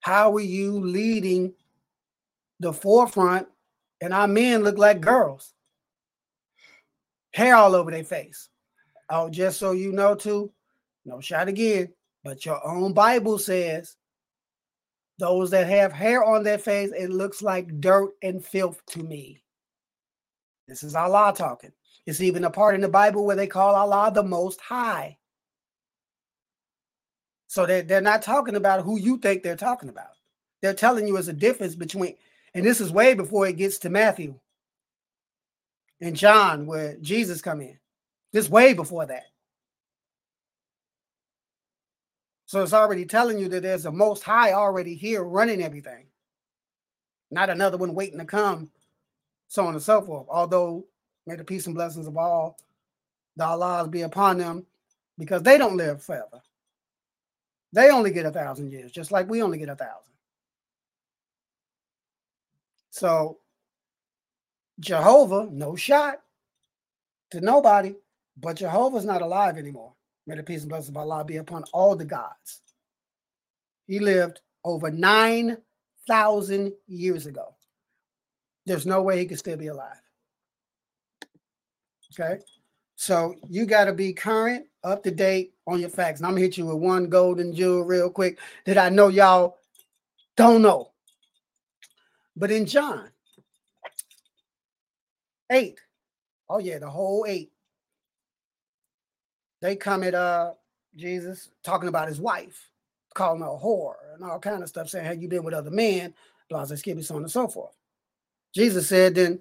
How 0.00 0.34
are 0.34 0.40
you 0.40 0.80
leading 0.80 1.54
the 2.60 2.72
forefront 2.72 3.46
and 4.00 4.12
our 4.12 4.26
men 4.26 4.64
look 4.64 4.76
like 4.76 5.00
girls? 5.00 5.54
Hair 7.32 7.56
all 7.56 7.74
over 7.74 7.90
their 7.90 8.04
face. 8.04 8.48
Oh, 9.08 9.28
just 9.30 9.58
so 9.58 9.72
you 9.72 9.92
know, 9.92 10.14
too, 10.14 10.50
no 11.04 11.20
shot 11.20 11.48
again, 11.48 11.92
but 12.22 12.44
your 12.44 12.64
own 12.66 12.92
Bible 12.92 13.38
says 13.38 13.96
those 15.18 15.50
that 15.50 15.68
have 15.68 15.92
hair 15.92 16.24
on 16.24 16.42
their 16.42 16.58
face, 16.58 16.90
it 16.96 17.10
looks 17.10 17.40
like 17.40 17.80
dirt 17.80 18.10
and 18.22 18.44
filth 18.44 18.84
to 18.86 19.02
me. 19.02 19.40
This 20.66 20.82
is 20.82 20.94
Allah 20.96 21.32
talking. 21.36 21.72
It's 22.06 22.20
even 22.20 22.44
a 22.44 22.50
part 22.50 22.74
in 22.74 22.80
the 22.80 22.88
Bible 22.88 23.24
where 23.24 23.36
they 23.36 23.46
call 23.46 23.74
Allah 23.74 24.12
the 24.12 24.22
Most 24.22 24.60
High. 24.60 25.18
So 27.46 27.66
they're, 27.66 27.82
they're 27.82 28.00
not 28.00 28.22
talking 28.22 28.56
about 28.56 28.84
who 28.84 28.98
you 28.98 29.18
think 29.18 29.42
they're 29.42 29.56
talking 29.56 29.88
about. 29.88 30.08
They're 30.60 30.74
telling 30.74 31.06
you 31.06 31.14
there's 31.14 31.28
a 31.28 31.32
difference 31.32 31.74
between, 31.74 32.16
and 32.52 32.64
this 32.64 32.80
is 32.80 32.90
way 32.90 33.14
before 33.14 33.46
it 33.46 33.56
gets 33.56 33.78
to 33.78 33.90
Matthew 33.90 34.34
and 36.00 36.16
John, 36.16 36.66
where 36.66 36.96
Jesus 37.00 37.40
come 37.40 37.60
in. 37.60 37.78
This 38.32 38.48
way 38.48 38.74
before 38.74 39.06
that. 39.06 39.24
So 42.46 42.62
it's 42.62 42.72
already 42.72 43.04
telling 43.04 43.38
you 43.38 43.48
that 43.48 43.62
there's 43.62 43.86
a 43.86 43.92
most 43.92 44.22
high 44.22 44.52
already 44.52 44.94
here 44.94 45.22
running 45.22 45.62
everything. 45.62 46.06
Not 47.30 47.50
another 47.50 47.76
one 47.76 47.94
waiting 47.94 48.18
to 48.18 48.24
come, 48.24 48.70
so 49.48 49.66
on 49.66 49.74
and 49.74 49.82
so 49.82 50.02
forth. 50.02 50.26
Although 50.28 50.86
may 51.26 51.36
the 51.36 51.44
peace 51.44 51.66
and 51.66 51.74
blessings 51.74 52.06
of 52.06 52.16
all 52.16 52.58
the 53.36 53.44
Allahs 53.44 53.88
be 53.88 54.02
upon 54.02 54.38
them, 54.38 54.64
because 55.18 55.42
they 55.42 55.58
don't 55.58 55.76
live 55.76 56.02
forever. 56.02 56.40
They 57.72 57.90
only 57.90 58.12
get 58.12 58.26
a 58.26 58.30
thousand 58.30 58.70
years, 58.70 58.92
just 58.92 59.10
like 59.10 59.28
we 59.28 59.42
only 59.42 59.58
get 59.58 59.68
a 59.68 59.74
thousand. 59.74 60.12
So 62.90 63.38
Jehovah, 64.78 65.48
no 65.50 65.74
shot 65.74 66.20
to 67.30 67.40
nobody, 67.40 67.96
but 68.36 68.56
Jehovah's 68.56 69.04
not 69.04 69.22
alive 69.22 69.58
anymore. 69.58 69.92
May 70.26 70.36
the 70.36 70.42
peace 70.42 70.60
and 70.60 70.68
blessings 70.68 70.90
of 70.90 70.96
Allah 70.96 71.24
be 71.24 71.38
upon 71.38 71.64
all 71.72 71.96
the 71.96 72.04
gods. 72.04 72.60
He 73.86 73.98
lived 73.98 74.40
over 74.64 74.90
9,000 74.90 76.72
years 76.86 77.26
ago. 77.26 77.54
There's 78.64 78.86
no 78.86 79.02
way 79.02 79.18
he 79.18 79.26
could 79.26 79.38
still 79.38 79.56
be 79.56 79.66
alive. 79.66 80.00
Okay. 82.18 82.38
So 82.96 83.34
you 83.48 83.66
got 83.66 83.84
to 83.84 83.92
be 83.92 84.12
current, 84.12 84.66
up 84.84 85.02
to 85.02 85.10
date 85.10 85.54
on 85.66 85.80
your 85.80 85.88
facts. 85.88 86.20
And 86.20 86.26
I'm 86.26 86.36
to 86.36 86.40
hit 86.40 86.56
you 86.56 86.66
with 86.66 86.76
one 86.76 87.08
golden 87.08 87.54
jewel 87.54 87.82
real 87.82 88.10
quick 88.10 88.38
that 88.66 88.78
I 88.78 88.88
know 88.88 89.08
y'all 89.08 89.58
don't 90.36 90.62
know. 90.62 90.92
But 92.36 92.50
in 92.50 92.66
John 92.66 93.08
8, 95.50 95.78
oh 96.48 96.58
yeah, 96.58 96.78
the 96.78 96.90
whole 96.90 97.24
8, 97.26 97.50
they 99.60 99.76
come 99.76 100.02
at 100.02 100.14
uh 100.14 100.52
Jesus 100.96 101.50
talking 101.64 101.88
about 101.88 102.08
his 102.08 102.20
wife, 102.20 102.70
calling 103.14 103.40
her 103.40 103.48
a 103.48 103.50
whore 103.50 103.94
and 104.14 104.22
all 104.22 104.38
kind 104.38 104.62
of 104.62 104.68
stuff, 104.68 104.88
saying, 104.88 105.06
Have 105.06 105.22
you 105.22 105.28
been 105.28 105.42
with 105.42 105.54
other 105.54 105.70
men? 105.70 106.14
Blah, 106.48 106.64
skip, 106.66 107.02
so 107.02 107.16
on 107.16 107.22
and 107.22 107.30
so 107.30 107.48
forth. 107.48 107.72
Jesus 108.54 108.88
said, 108.88 109.14
Then 109.14 109.40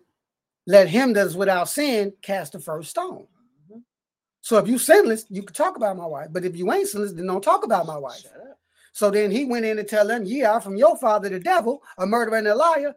let 0.65 0.87
him 0.87 1.13
that 1.13 1.27
is 1.27 1.35
without 1.35 1.69
sin 1.69 2.13
cast 2.21 2.53
the 2.53 2.59
first 2.59 2.89
stone. 2.89 3.27
Mm-hmm. 3.71 3.79
So 4.41 4.57
if 4.57 4.67
you 4.67 4.77
sinless, 4.77 5.25
you 5.29 5.43
can 5.43 5.53
talk 5.53 5.75
about 5.75 5.97
my 5.97 6.05
wife. 6.05 6.27
But 6.31 6.45
if 6.45 6.55
you 6.55 6.71
ain't 6.71 6.87
sinless, 6.87 7.13
then 7.13 7.27
don't 7.27 7.43
talk 7.43 7.63
about 7.65 7.85
my 7.85 7.97
wife. 7.97 8.23
So 8.93 9.09
then 9.09 9.31
he 9.31 9.45
went 9.45 9.65
in 9.65 9.79
and 9.79 9.87
tell 9.87 10.07
them, 10.07 10.23
Ye 10.23 10.43
are 10.43 10.61
from 10.61 10.77
your 10.77 10.97
father 10.97 11.27
the 11.29 11.39
devil, 11.39 11.81
a 11.97 12.05
murderer 12.05 12.37
and 12.37 12.47
a 12.47 12.55
liar. 12.55 12.93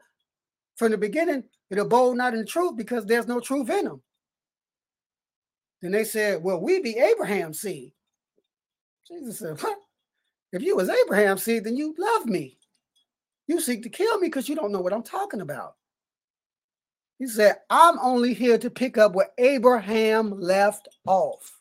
from 0.77 0.91
the 0.91 0.99
beginning, 0.99 1.43
it 1.71 1.79
abode 1.79 2.17
not 2.17 2.35
in 2.35 2.41
the 2.41 2.47
truth 2.47 2.77
because 2.77 3.07
there's 3.07 3.27
no 3.27 3.41
truth 3.41 3.71
in 3.71 3.87
them. 3.87 4.03
Then 5.83 5.93
they 5.93 6.05
said, 6.05 6.43
Well, 6.43 6.61
we 6.61 6.81
be 6.81 6.99
Abraham's 6.99 7.61
seed. 7.61 7.93
Jesus 9.09 9.39
said, 9.39 9.61
What? 9.61 9.79
If 10.53 10.63
you 10.63 10.77
was 10.77 10.89
Abraham's 10.89 11.43
seed, 11.43 11.65
then 11.65 11.77
you 11.77 11.95
love 11.99 12.27
me. 12.27 12.59
You 13.47 13.61
seek 13.61 13.83
to 13.83 13.89
kill 13.89 14.19
me 14.19 14.29
because 14.29 14.49
you 14.49 14.55
don't 14.55 14.73
know 14.73 14.81
what 14.81 14.93
I'm 14.93 15.03
talking 15.03 15.41
about. 15.41 15.77
He 17.19 17.27
said, 17.27 17.57
I'm 17.71 17.99
only 18.01 18.35
here 18.35 18.59
to 18.59 18.71
pick 18.71 18.99
up 18.99 19.15
where 19.15 19.31
Abraham 19.39 20.39
left 20.39 20.89
off. 21.07 21.53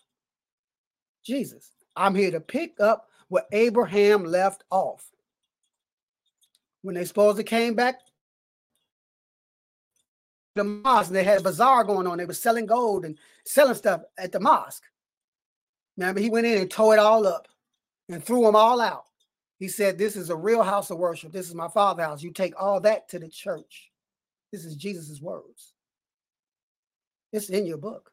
Jesus, 1.25 1.71
I'm 1.95 2.13
here 2.13 2.31
to 2.31 2.41
pick 2.41 2.79
up 2.79 3.09
where 3.29 3.45
Abraham 3.51 4.25
left 4.25 4.63
off. 4.69 5.09
When 6.81 6.95
they 6.95 7.05
supposedly 7.05 7.45
came 7.45 7.73
back 7.73 7.99
the 10.55 10.63
mosque, 10.63 11.11
they 11.11 11.23
had 11.23 11.39
a 11.39 11.43
bazaar 11.43 11.83
going 11.83 12.07
on. 12.07 12.17
They 12.17 12.25
were 12.25 12.33
selling 12.33 12.65
gold 12.65 13.05
and 13.05 13.17
selling 13.45 13.75
stuff 13.75 14.01
at 14.17 14.31
the 14.31 14.39
mosque. 14.39 14.83
Remember, 15.97 16.21
he 16.21 16.29
went 16.29 16.47
in 16.47 16.57
and 16.61 16.71
tore 16.71 16.93
it 16.93 16.99
all 16.99 17.27
up 17.27 17.47
and 18.09 18.23
threw 18.23 18.43
them 18.43 18.55
all 18.55 18.81
out. 18.81 19.05
He 19.59 19.67
said, 19.67 19.97
This 19.97 20.15
is 20.15 20.29
a 20.29 20.35
real 20.35 20.63
house 20.63 20.91
of 20.91 20.97
worship. 20.97 21.31
This 21.31 21.47
is 21.47 21.55
my 21.55 21.67
father's 21.67 22.05
house. 22.05 22.23
You 22.23 22.31
take 22.31 22.53
all 22.61 22.79
that 22.81 23.09
to 23.09 23.19
the 23.19 23.27
church. 23.29 23.91
This 24.55 24.63
is 24.63 24.77
Jesus's 24.77 25.21
words. 25.21 25.73
It's 27.33 27.49
in 27.49 27.65
your 27.65 27.77
book. 27.77 28.09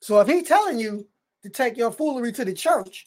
So 0.00 0.18
if 0.20 0.28
he's 0.28 0.48
telling 0.48 0.78
you 0.78 1.06
to 1.42 1.50
take 1.50 1.76
your 1.76 1.90
foolery 1.90 2.32
to 2.32 2.42
the 2.42 2.54
church, 2.54 3.06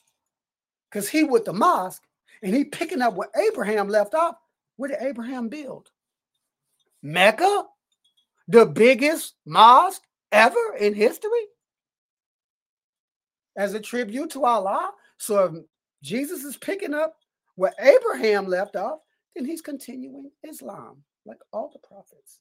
because 0.91 1.09
he 1.09 1.23
with 1.23 1.43
the 1.43 1.53
mosque 1.53 2.03
and 2.43 2.53
he 2.53 2.65
picking 2.65 3.01
up 3.01 3.15
what 3.15 3.31
Abraham 3.35 3.89
left 3.89 4.13
off, 4.13 4.35
what 4.75 4.91
did 4.91 4.99
Abraham 5.01 5.49
build? 5.49 5.89
Mecca, 7.01 7.63
the 8.47 8.67
biggest 8.67 9.33
mosque 9.43 10.03
ever 10.31 10.75
in 10.79 10.93
history, 10.93 11.47
as 13.57 13.73
a 13.73 13.79
tribute 13.79 14.29
to 14.29 14.45
Allah. 14.45 14.91
So 15.17 15.45
if 15.45 15.53
Jesus 16.03 16.43
is 16.43 16.57
picking 16.57 16.93
up 16.93 17.15
where 17.55 17.73
Abraham 17.79 18.45
left 18.45 18.75
off, 18.75 18.99
then 19.35 19.45
he's 19.45 19.61
continuing 19.61 20.31
Islam, 20.43 21.03
like 21.27 21.39
all 21.51 21.69
the 21.71 21.79
prophets. 21.87 22.39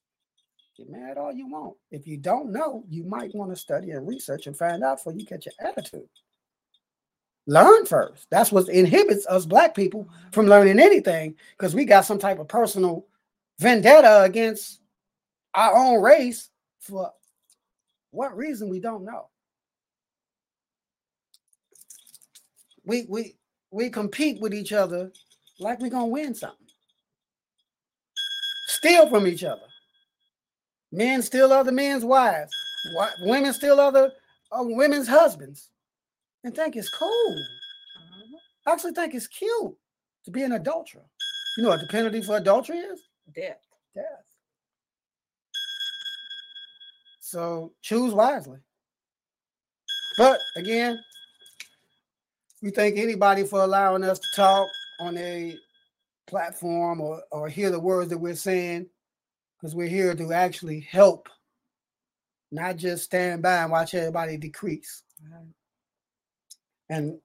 Get 0.76 0.90
mad 0.90 1.18
all 1.18 1.32
you 1.32 1.48
want. 1.48 1.74
If 1.90 2.06
you 2.06 2.16
don't 2.16 2.52
know, 2.52 2.84
you 2.88 3.04
might 3.04 3.34
want 3.34 3.50
to 3.50 3.56
study 3.56 3.90
and 3.90 4.06
research 4.06 4.46
and 4.46 4.56
find 4.56 4.84
out 4.84 4.98
before 4.98 5.14
you 5.14 5.24
get 5.24 5.46
your 5.46 5.54
attitude. 5.60 6.08
Learn 7.46 7.86
first. 7.86 8.26
That's 8.30 8.52
what 8.52 8.68
inhibits 8.68 9.26
us 9.26 9.46
black 9.46 9.74
people 9.74 10.08
from 10.32 10.46
learning 10.46 10.80
anything 10.80 11.36
because 11.56 11.74
we 11.74 11.84
got 11.84 12.04
some 12.04 12.18
type 12.18 12.38
of 12.38 12.48
personal 12.48 13.06
vendetta 13.58 14.22
against 14.22 14.80
our 15.54 15.74
own 15.74 16.02
race 16.02 16.50
for 16.80 17.12
what 18.10 18.36
reason 18.36 18.68
we 18.68 18.80
don't 18.80 19.04
know. 19.04 19.28
We 22.84 23.06
we 23.08 23.36
we 23.70 23.90
compete 23.90 24.40
with 24.40 24.54
each 24.54 24.72
other 24.72 25.12
like 25.58 25.80
we're 25.80 25.90
gonna 25.90 26.06
win 26.06 26.34
something. 26.34 26.65
Steal 28.86 29.08
from 29.08 29.26
each 29.26 29.42
other. 29.42 29.66
Men 30.92 31.20
steal 31.20 31.52
other 31.52 31.72
men's 31.72 32.04
wives. 32.04 32.52
Women 33.22 33.52
steal 33.52 33.80
other 33.80 34.12
uh, 34.52 34.62
women's 34.62 35.08
husbands, 35.08 35.70
and 36.44 36.54
think 36.54 36.76
it's 36.76 36.88
cool. 36.88 37.44
I 38.64 38.72
actually 38.72 38.92
think 38.92 39.14
it's 39.14 39.26
cute 39.26 39.74
to 40.24 40.30
be 40.30 40.42
an 40.42 40.52
adulterer. 40.52 41.02
You 41.56 41.64
know 41.64 41.70
what 41.70 41.80
the 41.80 41.88
penalty 41.88 42.22
for 42.22 42.36
adultery 42.36 42.78
is? 42.78 43.02
Death. 43.34 43.58
Death. 43.92 44.04
So 47.18 47.72
choose 47.82 48.14
wisely. 48.14 48.58
But 50.16 50.38
again, 50.54 51.00
we 52.62 52.70
thank 52.70 52.98
anybody 52.98 53.42
for 53.42 53.62
allowing 53.62 54.04
us 54.04 54.20
to 54.20 54.28
talk 54.36 54.68
on 55.00 55.18
a 55.18 55.56
platform 56.26 57.00
or, 57.00 57.22
or 57.30 57.48
hear 57.48 57.70
the 57.70 57.80
words 57.80 58.10
that 58.10 58.18
we're 58.18 58.34
saying 58.34 58.86
because 59.56 59.74
we're 59.74 59.88
here 59.88 60.14
to 60.14 60.32
actually 60.32 60.80
help, 60.80 61.28
not 62.50 62.76
just 62.76 63.04
stand 63.04 63.42
by 63.42 63.62
and 63.62 63.72
watch 63.72 63.94
everybody 63.94 64.36
decrease. 64.36 65.02
And 66.88 67.18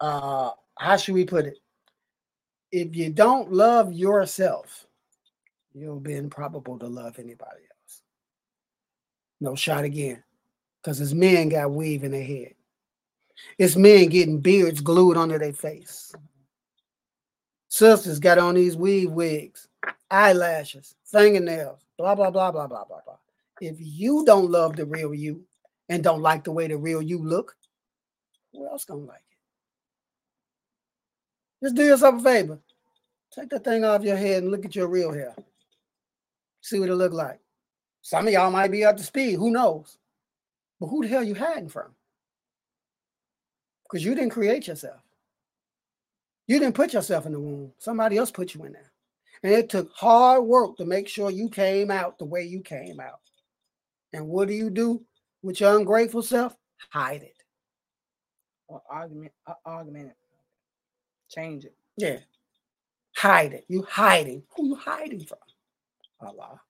uh, 0.00 0.50
how 0.78 0.96
should 0.96 1.14
we 1.14 1.24
put 1.24 1.46
it? 1.46 1.58
If 2.72 2.96
you 2.96 3.10
don't 3.10 3.52
love 3.52 3.92
yourself, 3.92 4.86
you'll 5.74 6.00
be 6.00 6.16
improbable 6.16 6.78
to 6.78 6.86
love 6.86 7.18
anybody 7.18 7.62
else. 7.62 8.02
No 9.40 9.54
shot 9.54 9.84
again. 9.84 10.22
Because 10.82 11.00
it's 11.00 11.12
men 11.12 11.50
got 11.50 11.70
weave 11.70 12.04
in 12.04 12.12
their 12.12 12.24
head. 12.24 12.54
It's 13.58 13.76
men 13.76 14.08
getting 14.08 14.40
beards 14.40 14.80
glued 14.80 15.16
onto 15.16 15.38
their 15.38 15.52
face. 15.52 16.14
Sisters 17.70 18.18
got 18.18 18.38
on 18.38 18.56
these 18.56 18.76
weave 18.76 19.12
wigs, 19.12 19.68
eyelashes, 20.10 20.96
fingernails, 21.04 21.78
blah, 21.96 22.16
blah, 22.16 22.30
blah, 22.30 22.50
blah, 22.50 22.66
blah, 22.66 22.84
blah, 22.84 22.98
blah. 23.04 23.16
If 23.60 23.76
you 23.78 24.24
don't 24.26 24.50
love 24.50 24.74
the 24.74 24.84
real 24.84 25.14
you 25.14 25.44
and 25.88 26.02
don't 26.02 26.20
like 26.20 26.42
the 26.42 26.50
way 26.50 26.66
the 26.66 26.76
real 26.76 27.00
you 27.00 27.18
look, 27.18 27.56
who 28.52 28.66
else 28.66 28.84
gonna 28.84 29.02
like 29.02 29.22
it? 31.60 31.64
Just 31.64 31.76
do 31.76 31.84
yourself 31.84 32.20
a 32.20 32.24
favor. 32.24 32.58
Take 33.32 33.50
that 33.50 33.62
thing 33.62 33.84
off 33.84 34.02
your 34.02 34.16
head 34.16 34.42
and 34.42 34.50
look 34.50 34.64
at 34.64 34.74
your 34.74 34.88
real 34.88 35.12
hair. 35.12 35.36
See 36.62 36.80
what 36.80 36.88
it 36.88 36.96
look 36.96 37.12
like. 37.12 37.38
Some 38.02 38.26
of 38.26 38.32
y'all 38.32 38.50
might 38.50 38.72
be 38.72 38.84
up 38.84 38.96
to 38.96 39.04
speed. 39.04 39.36
Who 39.36 39.52
knows? 39.52 39.96
But 40.80 40.88
who 40.88 41.02
the 41.02 41.08
hell 41.08 41.22
you 41.22 41.36
hiding 41.36 41.68
from? 41.68 41.94
Because 43.84 44.04
you 44.04 44.16
didn't 44.16 44.30
create 44.30 44.66
yourself. 44.66 44.99
You 46.50 46.58
didn't 46.58 46.74
put 46.74 46.94
yourself 46.94 47.26
in 47.26 47.32
the 47.32 47.38
womb. 47.38 47.70
Somebody 47.78 48.16
else 48.16 48.32
put 48.32 48.54
you 48.56 48.64
in 48.64 48.72
there. 48.72 48.90
And 49.44 49.52
it 49.52 49.68
took 49.68 49.88
hard 49.94 50.42
work 50.42 50.76
to 50.78 50.84
make 50.84 51.06
sure 51.06 51.30
you 51.30 51.48
came 51.48 51.92
out 51.92 52.18
the 52.18 52.24
way 52.24 52.42
you 52.42 52.60
came 52.60 52.98
out. 52.98 53.20
And 54.12 54.26
what 54.26 54.48
do 54.48 54.54
you 54.54 54.68
do 54.68 55.00
with 55.44 55.60
your 55.60 55.78
ungrateful 55.78 56.24
self? 56.24 56.56
Hide 56.88 57.22
it. 57.22 57.36
Or 58.66 58.82
argument, 58.90 59.30
uh, 59.46 59.52
argument 59.64 60.08
it. 60.08 60.16
Change 61.28 61.66
it. 61.66 61.76
Yeah. 61.96 62.18
Hide 63.14 63.52
it. 63.52 63.64
You 63.68 63.86
hiding. 63.88 64.42
Who 64.56 64.70
you 64.70 64.74
hiding 64.74 65.26
from? 65.26 65.38
Allah. 66.20 66.60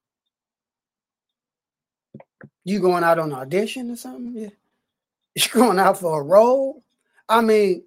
You 2.65 2.81
going 2.81 3.03
out 3.03 3.19
on 3.19 3.33
audition 3.33 3.91
or 3.91 3.97
something? 3.97 4.37
Yeah. 4.37 4.49
You 5.37 5.45
going 5.55 5.79
out 5.79 5.99
for 5.99 6.21
a 6.21 6.23
role? 6.23 6.83
I 7.31 7.41
mean, 7.41 7.85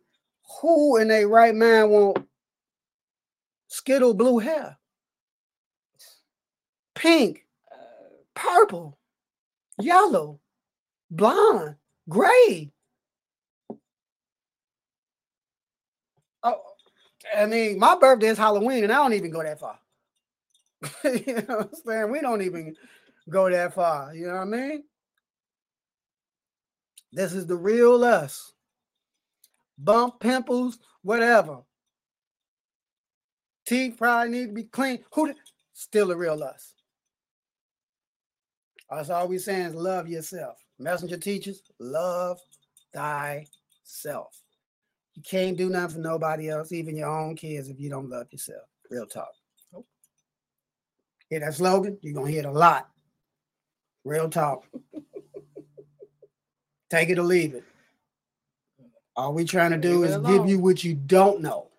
who 0.62 0.98
in 0.98 1.12
a 1.12 1.26
right 1.26 1.56
mind 1.56 1.89
want 1.89 2.28
skittle 3.68 4.14
blue 4.14 4.39
hair, 4.39 4.78
pink, 6.96 7.46
purple, 8.36 8.98
yellow, 9.80 10.39
blonde, 11.10 11.76
gray? 12.10 12.72
Oh, 16.44 16.62
I 17.36 17.46
mean, 17.46 17.80
my 17.80 17.96
birthday 17.96 18.28
is 18.28 18.38
Halloween, 18.38 18.84
and 18.84 18.94
I 18.94 18.98
don't 18.98 19.14
even 19.14 19.32
go 19.32 19.44
that 19.44 19.60
far. 19.60 19.80
you 21.04 21.36
know 21.36 21.44
what 21.48 21.62
I'm 21.62 21.70
saying? 21.86 22.12
We 22.12 22.22
don't 22.22 22.41
even 22.41 22.76
go 23.30 23.50
that 23.50 23.74
far. 23.74 24.14
You 24.14 24.28
know 24.28 24.34
what 24.34 24.41
I 24.41 24.46
mean? 24.46 24.84
This 27.14 27.34
is 27.34 27.46
the 27.46 27.56
real 27.56 28.04
us 28.04 28.54
bump, 29.78 30.19
pimples, 30.19 30.80
whatever. 31.01 31.59
Teeth 33.65 33.95
probably 33.97 34.30
need 34.30 34.47
to 34.47 34.53
be 34.53 34.63
clean. 34.63 34.99
Who 35.13 35.34
still 35.74 36.11
a 36.11 36.15
real 36.15 36.43
us? 36.43 36.74
That's 38.89 39.09
all 39.09 39.28
we 39.28 39.38
saying 39.38 39.67
is 39.67 39.76
love 39.76 40.07
yourself. 40.07 40.57
Messenger 40.78 41.17
teachers, 41.17 41.63
love 41.80 42.39
thyself. 42.93 44.39
You 45.15 45.24
can't 45.24 45.57
do 45.57 45.69
nothing 45.69 45.95
for 45.95 46.01
nobody 46.01 46.49
else, 46.49 46.71
even 46.71 46.95
your 46.95 47.09
own 47.09 47.36
kids, 47.36 47.69
if 47.69 47.80
you 47.80 47.89
don't 47.89 48.09
love 48.09 48.28
yourself. 48.32 48.63
Real 48.89 49.05
talk. 49.05 49.32
Hear 51.30 51.39
that 51.39 51.55
slogan? 51.55 51.97
You're 52.01 52.13
gonna 52.13 52.30
hear 52.30 52.41
it 52.41 52.45
a 52.45 52.51
lot. 52.51 52.89
Real 54.03 54.30
talk. 54.30 54.65
Take 56.91 57.09
it 57.09 57.17
or 57.17 57.24
leave 57.24 57.55
it. 57.55 57.63
All 59.16 59.34
we 59.34 59.45
trying 59.45 59.72
to 59.72 59.78
do 59.78 60.03
is 60.03 60.18
give 60.26 60.47
you 60.47 60.59
what 60.59 60.84
you 60.84 60.95
don't 60.95 61.41
know. 61.41 61.70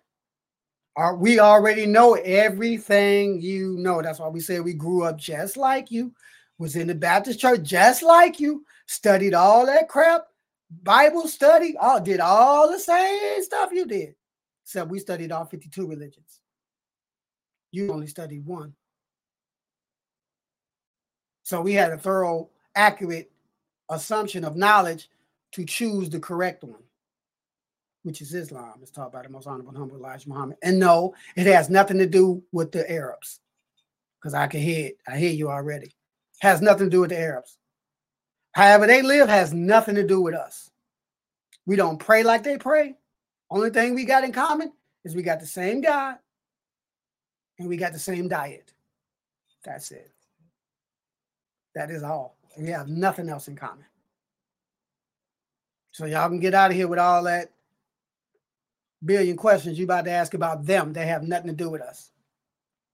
Are 0.95 1.15
we 1.15 1.39
already 1.39 1.85
know 1.85 2.13
everything 2.13 3.41
you 3.41 3.75
know? 3.77 4.01
That's 4.01 4.19
why 4.19 4.29
we 4.29 4.39
say 4.39 4.61
we 4.61 4.73
grew 4.73 5.03
up 5.03 5.17
just 5.17 5.57
like 5.57 5.91
you, 5.91 6.13
was 6.57 6.77
in 6.77 6.87
the 6.87 6.95
Baptist 6.95 7.39
church 7.39 7.63
just 7.63 8.01
like 8.01 8.39
you, 8.39 8.65
studied 8.87 9.33
all 9.33 9.65
that 9.65 9.89
crap, 9.89 10.27
Bible 10.83 11.27
study, 11.27 11.75
all 11.77 11.99
did 11.99 12.21
all 12.21 12.71
the 12.71 12.79
same 12.79 13.43
stuff 13.43 13.71
you 13.73 13.85
did, 13.85 14.15
except 14.63 14.89
we 14.89 14.99
studied 14.99 15.33
all 15.33 15.45
52 15.45 15.85
religions. 15.85 16.39
You 17.71 17.91
only 17.91 18.07
studied 18.07 18.45
one. 18.45 18.73
So 21.43 21.61
we 21.61 21.73
had 21.73 21.91
a 21.91 21.97
thorough, 21.97 22.49
accurate 22.73 23.31
assumption 23.89 24.45
of 24.45 24.55
knowledge 24.55 25.09
to 25.51 25.65
choose 25.65 26.09
the 26.09 26.19
correct 26.19 26.63
one, 26.63 26.81
which 28.05 28.21
is 28.21 28.35
Islam. 28.35 28.75
It's 28.83 28.91
taught 28.91 29.11
by 29.11 29.23
the 29.23 29.29
most 29.29 29.47
honorable 29.47 29.69
and 29.69 29.77
humble 29.79 29.97
Elijah 29.97 30.29
Muhammad. 30.29 30.57
And 30.61 30.79
no, 30.79 31.15
it 31.35 31.47
has 31.47 31.71
nothing 31.71 31.97
to 31.97 32.05
do 32.05 32.43
with 32.51 32.71
the 32.71 32.89
Arabs. 32.89 33.39
Because 34.21 34.35
I 34.35 34.45
can 34.45 34.61
hear 34.61 34.89
it. 34.89 34.97
I 35.07 35.17
hear 35.17 35.31
you 35.31 35.49
already. 35.49 35.95
Has 36.39 36.61
nothing 36.61 36.85
to 36.85 36.91
do 36.91 37.01
with 37.01 37.09
the 37.09 37.17
Arabs. 37.17 37.57
However, 38.51 38.85
they 38.85 39.01
live 39.01 39.27
has 39.27 39.53
nothing 39.53 39.95
to 39.95 40.05
do 40.05 40.21
with 40.21 40.35
us. 40.35 40.69
We 41.65 41.75
don't 41.75 41.97
pray 41.97 42.21
like 42.21 42.43
they 42.43 42.59
pray. 42.59 42.95
Only 43.49 43.71
thing 43.71 43.95
we 43.95 44.05
got 44.05 44.23
in 44.23 44.31
common 44.31 44.71
is 45.03 45.15
we 45.15 45.23
got 45.23 45.39
the 45.39 45.47
same 45.47 45.81
God 45.81 46.17
and 47.57 47.67
we 47.67 47.75
got 47.75 47.91
the 47.91 47.99
same 47.99 48.27
diet. 48.27 48.71
That's 49.63 49.89
it. 49.89 50.11
That 51.73 51.89
is 51.89 52.03
all. 52.03 52.37
We 52.55 52.69
have 52.69 52.87
nothing 52.87 53.29
else 53.29 53.47
in 53.47 53.55
common. 53.55 53.85
So 55.91 56.05
y'all 56.05 56.29
can 56.29 56.39
get 56.39 56.53
out 56.53 56.69
of 56.69 56.77
here 56.77 56.87
with 56.87 56.99
all 56.99 57.23
that 57.23 57.49
billion 59.05 59.37
questions 59.37 59.77
you 59.77 59.85
about 59.85 60.05
to 60.05 60.11
ask 60.11 60.33
about 60.33 60.65
them. 60.65 60.93
They 60.93 61.05
have 61.05 61.23
nothing 61.23 61.47
to 61.47 61.53
do 61.53 61.69
with 61.69 61.81
us. 61.81 62.11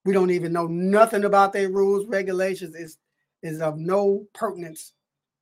We 0.05 0.13
don't 0.13 0.31
even 0.31 0.53
know 0.53 0.67
nothing 0.67 1.25
about 1.25 1.53
their 1.53 1.69
rules, 1.69 2.07
regulations. 2.07 2.75
Is 2.75 2.97
is 3.43 3.61
of 3.61 3.77
no 3.77 4.25
pertinence 4.33 4.93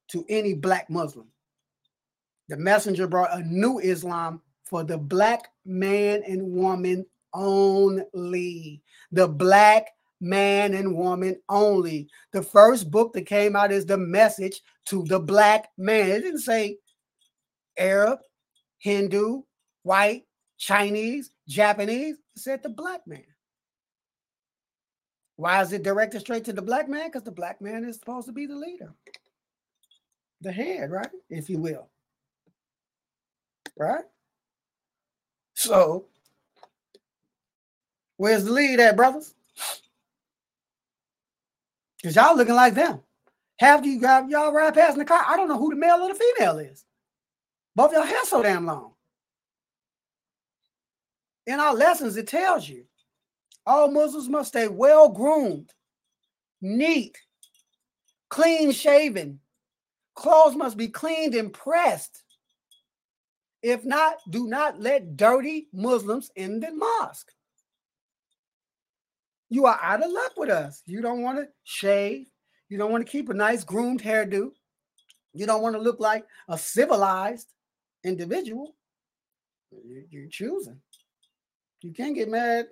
to 0.09 0.25
any 0.29 0.53
black 0.53 0.89
Muslim. 0.89 1.27
The 2.47 2.57
messenger 2.57 3.07
brought 3.07 3.37
a 3.37 3.43
new 3.43 3.79
Islam 3.79 4.41
for 4.63 4.83
the 4.83 4.97
black 4.97 5.49
man 5.65 6.23
and 6.27 6.51
woman 6.51 7.05
only. 7.33 8.81
The 9.11 9.27
black 9.27 9.87
man 10.21 10.73
and 10.73 10.95
woman 10.95 11.39
only. 11.49 12.09
The 12.33 12.41
first 12.41 12.89
book 12.89 13.13
that 13.13 13.25
came 13.25 13.55
out 13.55 13.71
is 13.71 13.85
the 13.85 13.97
message 13.97 14.61
to 14.85 15.03
the 15.05 15.19
black 15.19 15.69
man. 15.77 16.09
It 16.09 16.21
didn't 16.21 16.39
say 16.39 16.77
Arab, 17.77 18.19
Hindu, 18.79 19.43
white, 19.83 20.23
Chinese, 20.59 21.31
Japanese. 21.47 22.17
Said 22.35 22.61
the 22.61 22.69
black 22.69 23.07
man. 23.07 23.23
Why 25.37 25.61
is 25.61 25.73
it 25.73 25.83
directed 25.83 26.19
straight 26.19 26.45
to 26.45 26.53
the 26.53 26.61
black 26.61 26.87
man? 26.87 27.07
Because 27.07 27.23
the 27.23 27.31
black 27.31 27.61
man 27.61 27.85
is 27.85 27.95
supposed 27.95 28.27
to 28.27 28.33
be 28.33 28.45
the 28.45 28.55
leader, 28.55 28.93
the 30.41 30.51
head, 30.51 30.91
right? 30.91 31.09
If 31.29 31.49
you 31.49 31.59
will. 31.59 31.89
Right? 33.77 34.03
So, 35.53 36.05
where's 38.17 38.43
the 38.43 38.51
lead 38.51 38.81
at, 38.81 38.97
brothers? 38.97 39.33
Because 41.97 42.15
y'all 42.15 42.35
looking 42.35 42.55
like 42.55 42.75
them. 42.75 42.99
Have 43.59 43.85
you 43.85 43.99
got 43.99 44.29
y'all 44.29 44.53
ride 44.53 44.73
past 44.73 44.93
in 44.93 44.99
the 44.99 45.05
car? 45.05 45.23
I 45.27 45.35
don't 45.35 45.49
know 45.49 45.57
who 45.57 45.69
the 45.69 45.75
male 45.75 46.01
or 46.01 46.13
the 46.13 46.19
female 46.19 46.59
is. 46.59 46.85
Both 47.75 47.93
y'all 47.93 48.03
hair 48.03 48.23
so 48.23 48.41
damn 48.41 48.65
long. 48.65 48.93
In 51.49 51.59
our 51.59 51.73
lessons, 51.73 52.15
it 52.15 52.27
tells 52.27 52.69
you 52.69 52.85
all 53.65 53.89
Muslims 53.89 54.29
must 54.29 54.49
stay 54.49 54.67
well 54.67 55.09
groomed, 55.09 55.73
neat, 56.61 57.17
clean 58.29 58.71
shaven. 58.71 59.39
Clothes 60.13 60.55
must 60.55 60.77
be 60.77 60.89
cleaned 60.89 61.33
and 61.33 61.51
pressed. 61.51 62.21
If 63.63 63.83
not, 63.83 64.17
do 64.29 64.45
not 64.45 64.79
let 64.79 65.17
dirty 65.17 65.69
Muslims 65.73 66.29
in 66.35 66.59
the 66.59 66.71
mosque. 66.71 67.31
You 69.49 69.65
are 69.65 69.79
out 69.81 70.03
of 70.03 70.11
luck 70.11 70.33
with 70.37 70.51
us. 70.51 70.83
You 70.85 71.01
don't 71.01 71.23
want 71.23 71.39
to 71.39 71.47
shave. 71.63 72.27
You 72.69 72.77
don't 72.77 72.91
want 72.91 73.03
to 73.03 73.11
keep 73.11 73.27
a 73.29 73.33
nice 73.33 73.63
groomed 73.63 74.03
hairdo. 74.03 74.51
You 75.33 75.47
don't 75.47 75.63
want 75.63 75.75
to 75.75 75.81
look 75.81 75.99
like 75.99 76.25
a 76.47 76.59
civilized 76.59 77.51
individual. 78.03 78.75
You're 80.11 80.29
choosing. 80.29 80.79
You 81.81 81.93
can't 81.93 82.15
get 82.15 82.29
mad 82.29 82.67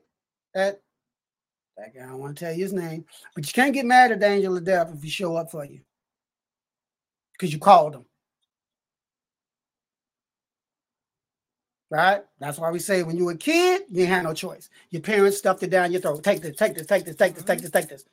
at 0.56 0.82
that 1.78 1.96
guy. 1.96 2.04
I 2.04 2.08
don't 2.08 2.20
want 2.20 2.38
to 2.38 2.46
tell 2.46 2.54
you 2.54 2.64
his 2.64 2.74
name, 2.74 3.06
but 3.36 3.46
you 3.48 3.54
can't 3.54 3.74
get 3.74 3.86
mad 3.86 4.12
at 4.12 4.24
angel 4.24 4.58
of 4.58 4.64
death 4.64 4.92
if 4.94 5.02
he 5.02 5.10
show 5.10 5.36
up 5.36 5.52
for 5.52 5.66
you 5.66 5.82
because 7.34 7.54
you 7.54 7.60
called 7.60 7.96
him. 7.96 8.06
Right? 11.90 12.22
That's 12.40 12.58
why 12.58 12.70
we 12.72 12.80
say 12.80 13.04
when 13.04 13.16
you 13.16 13.26
were 13.26 13.32
a 13.32 13.38
kid, 13.38 13.84
you 13.90 14.06
have 14.08 14.24
no 14.24 14.34
choice. 14.34 14.70
Your 14.90 15.02
parents 15.02 15.38
stuffed 15.38 15.64
it 15.64 15.70
down 15.70 15.94
your 15.94 16.02
throat. 16.02 16.22
Take 16.22 16.42
this, 16.42 16.58
take 16.58 16.76
this, 16.76 16.86
take 16.86 17.06
this, 17.06 17.16
take 17.16 17.34
this, 17.34 17.44
take 17.46 17.62
this, 17.62 17.72
take 17.72 17.88
this. 17.88 18.04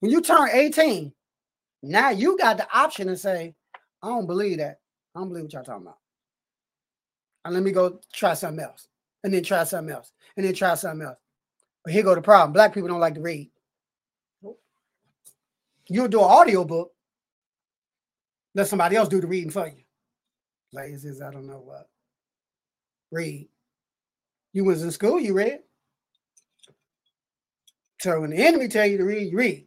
When 0.00 0.10
you 0.10 0.20
turn 0.20 0.50
18, 0.52 1.10
now 1.82 2.10
you 2.10 2.36
got 2.36 2.58
the 2.58 2.66
option 2.76 3.06
to 3.06 3.16
say, 3.16 3.54
I 4.02 4.08
don't 4.08 4.26
believe 4.26 4.58
that. 4.58 4.80
I 5.14 5.20
don't 5.20 5.28
believe 5.28 5.44
what 5.44 5.52
y'all 5.54 5.64
talking 5.64 5.86
about. 5.86 5.98
And 7.46 7.54
let 7.54 7.62
me 7.62 7.72
go 7.72 8.00
try 8.12 8.34
something 8.34 8.62
else. 8.62 8.88
And 9.24 9.34
then 9.34 9.42
try 9.42 9.64
something 9.64 9.92
else. 9.92 10.12
And 10.36 10.46
then 10.46 10.54
try 10.54 10.74
something 10.74 11.06
else. 11.06 11.18
But 11.82 11.92
here 11.92 12.04
go 12.04 12.14
the 12.14 12.22
problem. 12.22 12.52
Black 12.52 12.72
people 12.72 12.88
don't 12.88 13.00
like 13.00 13.14
to 13.14 13.20
read. 13.20 13.50
You'll 15.88 16.08
do 16.08 16.20
an 16.20 16.30
audio 16.30 16.64
book. 16.64 16.92
Let 18.54 18.68
somebody 18.68 18.96
else 18.96 19.08
do 19.08 19.20
the 19.20 19.26
reading 19.26 19.50
for 19.50 19.66
you. 19.66 19.82
Lazy 20.72 21.10
I 21.20 21.30
don't 21.32 21.46
know 21.46 21.60
what 21.60 21.88
read. 23.10 23.48
You 24.52 24.64
was 24.64 24.82
in 24.82 24.90
school, 24.90 25.20
you 25.20 25.34
read. 25.34 25.60
So 28.00 28.20
when 28.20 28.30
the 28.30 28.36
enemy 28.36 28.68
tell 28.68 28.86
you 28.86 28.98
to 28.98 29.04
read, 29.04 29.30
you 29.30 29.38
read. 29.38 29.66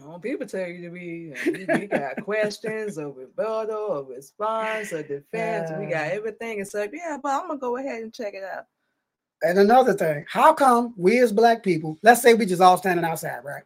When 0.00 0.20
people 0.20 0.46
tell 0.46 0.66
you 0.66 0.82
to 0.82 0.88
read, 0.90 1.36
we 1.46 1.86
got 1.86 2.16
questions, 2.24 2.98
a 2.98 3.08
rebuttal, 3.08 3.98
a 3.98 4.02
response, 4.04 4.92
a 4.92 5.02
defense. 5.02 5.70
Uh, 5.70 5.76
we 5.80 5.86
got 5.86 6.10
everything. 6.10 6.60
It's 6.60 6.74
like, 6.74 6.92
yeah, 6.92 7.18
but 7.22 7.32
I'm 7.32 7.48
gonna 7.48 7.60
go 7.60 7.76
ahead 7.76 8.02
and 8.02 8.14
check 8.14 8.34
it 8.34 8.44
out. 8.44 8.66
And 9.42 9.58
another 9.58 9.92
thing, 9.92 10.24
how 10.28 10.52
come 10.52 10.94
we 10.96 11.18
as 11.18 11.32
black 11.32 11.62
people, 11.62 11.98
let's 12.02 12.22
say 12.22 12.34
we 12.34 12.46
just 12.46 12.62
all 12.62 12.76
standing 12.78 13.04
outside, 13.04 13.44
right? 13.44 13.64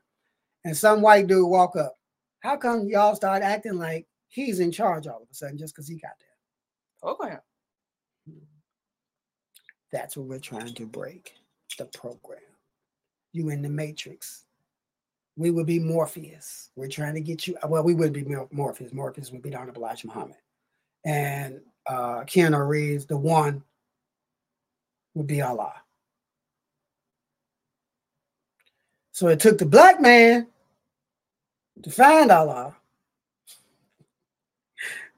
And 0.65 0.77
some 0.77 1.03
white 1.03 1.27
dude 1.27 1.49
walk 1.49 1.77
up. 1.77 1.97
How 2.41 2.57
come 2.57 2.89
y'all 2.89 3.15
start 3.15 3.43
acting 3.43 3.79
like 3.79 4.07
he's 4.29 4.61
in 4.61 4.73
charge 4.73 5.07
all 5.07 5.23
of 5.23 5.29
a 5.31 5.35
sudden 5.35 5.59
just 5.59 5.75
because 5.75 5.89
he 5.89 5.97
got 5.97 6.13
there? 6.19 6.29
program. 7.03 7.41
That's 9.91 10.17
what 10.17 10.27
we're 10.27 10.39
trying 10.39 10.75
to 10.75 10.87
break 10.87 11.35
the 11.79 11.85
program. 11.87 12.41
You 13.33 13.51
in 13.51 13.61
the 13.63 13.69
matrix. 13.69 14.45
We 15.37 15.51
would 15.51 15.67
be 15.67 15.79
Morpheus. 15.79 16.71
We're 16.77 16.89
trying 16.89 17.15
to 17.15 17.21
get 17.21 17.47
you. 17.47 17.57
Well, 17.67 17.83
we 17.83 17.95
wouldn't 17.95 18.15
be 18.15 18.37
Morpheus. 18.51 18.93
Morpheus 18.93 19.33
would 19.33 19.43
be 19.43 19.51
Donna 19.51 19.73
Elijah 19.75 20.07
Muhammad. 20.07 20.37
And 21.05 21.61
uh 21.87 22.21
Keanu 22.25 22.67
Reeves, 22.67 23.07
the 23.07 23.17
one 23.17 23.63
would 25.15 25.27
be 25.27 25.43
Allah. 25.43 25.75
So 29.13 29.29
it 29.29 29.41
took 29.41 29.59
the 29.59 29.67
black 29.67 30.01
man 30.01 30.47
to 31.83 31.91
find 31.91 32.31
Allah 32.31 32.77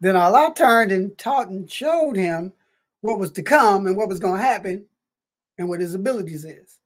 then 0.05 0.17
Allah 0.17 0.53
turned 0.55 0.93
and 0.93 1.17
taught 1.17 1.49
and 1.49 1.71
showed 1.71 2.15
him 2.15 2.53
what 3.01 3.19
was 3.19 3.31
to 3.33 3.43
come 3.43 3.87
and 3.87 3.97
what 3.97 4.07
was 4.07 4.19
going 4.19 4.37
to 4.37 4.47
happen 4.47 4.85
and 5.57 5.67
what 5.67 5.81
his 5.81 5.95
abilities 5.95 6.45
is. 6.45 6.79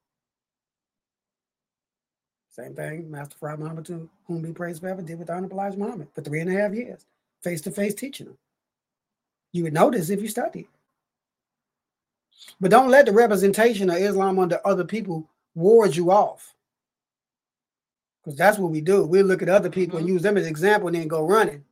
Same 2.58 2.74
thing, 2.74 3.08
Master 3.08 3.36
Fard 3.40 3.60
Muhammad, 3.60 3.86
to 3.86 4.08
whom 4.26 4.42
be 4.42 4.52
praised 4.52 4.80
forever, 4.80 5.00
did 5.00 5.16
with 5.20 5.30
Honorable 5.30 5.58
Elijah 5.58 5.78
Muhammad 5.78 6.08
for 6.12 6.22
three 6.22 6.40
and 6.40 6.50
a 6.50 6.60
half 6.60 6.74
years, 6.74 7.06
face 7.40 7.60
to 7.60 7.70
face 7.70 7.94
teaching 7.94 8.26
him. 8.26 8.38
You 9.52 9.62
would 9.62 9.72
notice 9.72 10.10
if 10.10 10.20
you 10.20 10.26
studied. 10.26 10.66
But 12.60 12.72
don't 12.72 12.90
let 12.90 13.06
the 13.06 13.12
representation 13.12 13.88
of 13.88 13.98
Islam 13.98 14.40
under 14.40 14.60
other 14.66 14.84
people 14.84 15.28
ward 15.54 15.94
you 15.94 16.10
off. 16.10 16.56
Because 18.24 18.36
that's 18.36 18.58
what 18.58 18.72
we 18.72 18.80
do. 18.80 19.04
We 19.04 19.22
look 19.22 19.40
at 19.40 19.48
other 19.48 19.70
people 19.70 19.98
mm-hmm. 19.98 20.06
and 20.06 20.14
use 20.14 20.22
them 20.22 20.36
as 20.36 20.44
an 20.44 20.50
example 20.50 20.88
and 20.88 20.96
then 20.96 21.06
go 21.06 21.24
running. 21.24 21.64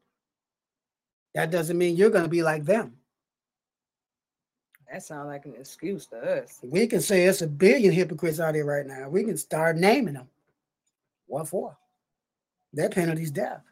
That 1.35 1.51
doesn't 1.51 1.77
mean 1.77 1.97
you're 1.97 2.11
going 2.11 2.25
to 2.25 2.31
be 2.31 2.45
like 2.45 2.65
them. 2.65 2.95
That 4.91 5.03
sounds 5.03 5.27
like 5.27 5.47
an 5.47 5.55
excuse 5.59 6.07
to 6.07 6.17
us. 6.19 6.61
We 6.63 6.87
can 6.87 7.01
say 7.01 7.25
it's 7.25 7.43
a 7.43 7.49
billion 7.49 7.93
hypocrites 7.93 8.39
out 8.39 8.55
here 8.55 8.65
right 8.65 8.87
now. 8.87 9.09
We 9.09 9.25
can 9.25 9.37
start 9.37 9.77
naming 9.77 10.15
them. 10.15 10.29
What 11.27 11.49
for? 11.49 11.77
Their 12.73 12.89
penalty's 12.89 13.31
death. 13.31 13.63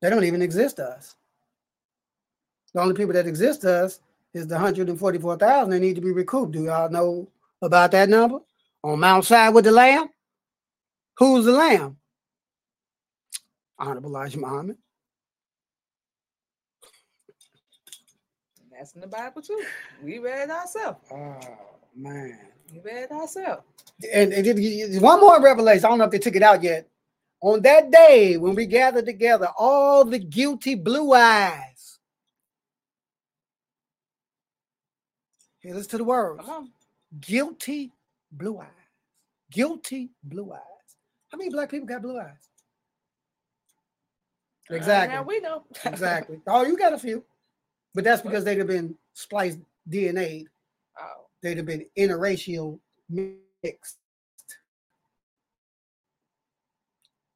They 0.00 0.10
don't 0.10 0.24
even 0.24 0.42
exist 0.42 0.76
to 0.76 0.84
us. 0.84 1.16
The 2.74 2.80
only 2.80 2.94
people 2.94 3.14
that 3.14 3.26
exist 3.26 3.62
to 3.62 3.84
us 3.84 4.00
is 4.34 4.46
the 4.46 4.54
144,000 4.54 5.70
that 5.70 5.80
need 5.80 5.94
to 5.94 6.00
be 6.00 6.12
recouped. 6.12 6.52
Do 6.52 6.64
y'all 6.64 6.90
know 6.90 7.28
about 7.62 7.90
that 7.92 8.08
number? 8.08 8.38
On 8.84 9.00
Mount 9.00 9.24
Side 9.24 9.54
with 9.54 9.64
the 9.64 9.72
Lamb? 9.72 10.08
Who's 11.16 11.46
the 11.46 11.52
Lamb? 11.52 11.96
Honorable 13.78 14.10
Elijah 14.10 14.38
Muhammad. 14.38 14.76
That's 18.70 18.92
in 18.92 19.00
the 19.00 19.08
Bible 19.08 19.42
too. 19.42 19.60
We 20.04 20.20
read 20.20 20.44
it 20.44 20.50
ourselves. 20.50 21.00
Oh 21.10 21.40
man, 21.96 22.38
You 22.72 22.82
read 22.84 23.08
thyself. 23.08 23.64
And, 24.12 24.32
and 24.32 25.02
one 25.02 25.20
more 25.20 25.40
revelation. 25.40 25.84
I 25.84 25.88
don't 25.88 25.98
know 25.98 26.04
if 26.04 26.10
they 26.10 26.18
took 26.18 26.36
it 26.36 26.42
out 26.42 26.62
yet. 26.62 26.88
On 27.40 27.60
that 27.62 27.90
day 27.90 28.36
when 28.36 28.54
we 28.54 28.66
gathered 28.66 29.06
together, 29.06 29.48
all 29.56 30.04
the 30.04 30.18
guilty 30.18 30.74
blue 30.74 31.12
eyes. 31.12 31.98
Here, 35.60 35.74
listen 35.74 35.90
to 35.90 35.98
the 35.98 36.04
words. 36.04 36.48
Guilty 37.20 37.92
blue 38.32 38.58
eyes. 38.58 38.66
Guilty 39.50 40.10
blue 40.22 40.52
eyes. 40.52 40.60
How 41.30 41.38
many 41.38 41.50
black 41.50 41.70
people 41.70 41.86
got 41.86 42.02
blue 42.02 42.18
eyes? 42.18 42.48
Uh, 44.70 44.74
exactly. 44.74 45.16
Now 45.16 45.22
we 45.22 45.40
know. 45.40 45.64
Exactly. 45.84 46.40
Oh, 46.46 46.64
you 46.64 46.76
got 46.76 46.92
a 46.92 46.98
few. 46.98 47.24
But 47.94 48.04
that's 48.04 48.22
because 48.22 48.44
they'd 48.44 48.58
have 48.58 48.66
been 48.66 48.94
spliced 49.14 49.58
DNA. 49.88 50.46
oh, 51.00 51.27
They'd 51.42 51.56
have 51.56 51.66
been 51.66 51.86
interracial 51.96 52.78
mixed. 53.08 53.98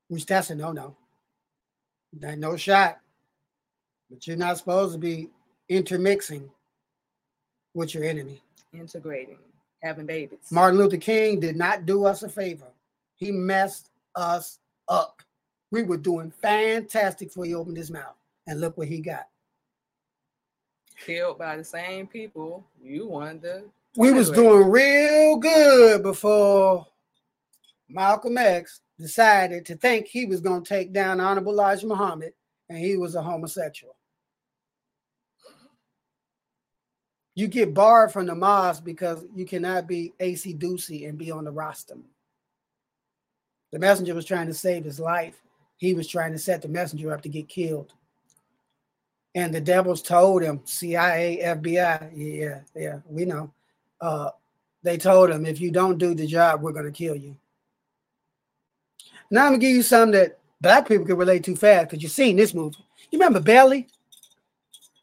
Which 0.08 0.26
that's 0.26 0.50
a 0.50 0.54
no-no. 0.54 0.96
That 2.20 2.38
no 2.38 2.56
shot. 2.56 2.98
But 4.10 4.26
you're 4.26 4.36
not 4.36 4.58
supposed 4.58 4.92
to 4.92 4.98
be 4.98 5.30
intermixing 5.68 6.50
with 7.74 7.94
your 7.94 8.04
enemy. 8.04 8.42
integrating, 8.74 9.38
having 9.82 10.04
babies. 10.04 10.40
Martin 10.50 10.78
Luther 10.78 10.98
King 10.98 11.40
did 11.40 11.56
not 11.56 11.86
do 11.86 12.04
us 12.04 12.22
a 12.22 12.28
favor. 12.28 12.66
He 13.16 13.30
messed 13.32 13.90
us 14.14 14.58
up. 14.88 15.22
We 15.70 15.82
were 15.82 15.96
doing 15.96 16.30
fantastic 16.30 17.28
before 17.28 17.46
he 17.46 17.54
opened 17.54 17.78
his 17.78 17.90
mouth. 17.90 18.16
And 18.46 18.60
look 18.60 18.76
what 18.76 18.88
he 18.88 19.00
got. 19.00 19.28
killed 21.06 21.38
by 21.38 21.56
the 21.56 21.64
same 21.64 22.06
people 22.06 22.64
you 22.82 23.06
wanted 23.06 23.42
to. 23.42 23.62
We 23.96 24.10
was 24.10 24.30
doing 24.30 24.70
real 24.70 25.36
good 25.36 26.02
before 26.02 26.86
Malcolm 27.88 28.38
X 28.38 28.80
decided 28.98 29.66
to 29.66 29.76
think 29.76 30.06
he 30.06 30.24
was 30.24 30.40
going 30.40 30.62
to 30.62 30.68
take 30.68 30.92
down 30.92 31.20
Honorable 31.20 31.52
Elijah 31.52 31.86
Muhammad 31.86 32.32
and 32.70 32.78
he 32.78 32.96
was 32.96 33.14
a 33.14 33.22
homosexual. 33.22 33.96
You 37.34 37.48
get 37.48 37.74
barred 37.74 38.12
from 38.12 38.26
the 38.26 38.34
mosque 38.34 38.84
because 38.84 39.24
you 39.34 39.44
cannot 39.44 39.86
be 39.86 40.12
AC/DC 40.20 41.06
and 41.08 41.18
be 41.18 41.30
on 41.30 41.44
the 41.44 41.50
roster. 41.50 41.96
The 43.72 43.78
messenger 43.78 44.14
was 44.14 44.26
trying 44.26 44.46
to 44.48 44.54
save 44.54 44.84
his 44.84 45.00
life. 45.00 45.40
He 45.76 45.94
was 45.94 46.08
trying 46.08 46.32
to 46.32 46.38
set 46.38 46.62
the 46.62 46.68
messenger 46.68 47.12
up 47.12 47.22
to 47.22 47.28
get 47.28 47.48
killed. 47.48 47.92
And 49.34 49.54
the 49.54 49.62
devils 49.62 50.02
told 50.02 50.42
him, 50.42 50.60
CIA, 50.64 51.40
FBI, 51.42 52.10
yeah, 52.14 52.60
yeah, 52.74 52.98
we 53.08 53.24
know 53.24 53.50
uh, 54.02 54.30
they 54.82 54.98
told 54.98 55.30
him, 55.30 55.46
if 55.46 55.60
you 55.60 55.70
don't 55.70 55.96
do 55.96 56.14
the 56.14 56.26
job, 56.26 56.60
we're 56.60 56.72
going 56.72 56.84
to 56.84 56.92
kill 56.92 57.14
you. 57.16 57.36
Now 59.30 59.46
I'm 59.46 59.52
going 59.52 59.60
to 59.60 59.66
give 59.66 59.76
you 59.76 59.82
something 59.82 60.20
that 60.20 60.38
black 60.60 60.86
people 60.86 61.06
can 61.06 61.16
relate 61.16 61.44
to 61.44 61.56
fast 61.56 61.88
because 61.88 62.02
you've 62.02 62.12
seen 62.12 62.36
this 62.36 62.52
movie. 62.52 62.76
You 63.10 63.18
remember 63.18 63.40
Belly? 63.40 63.88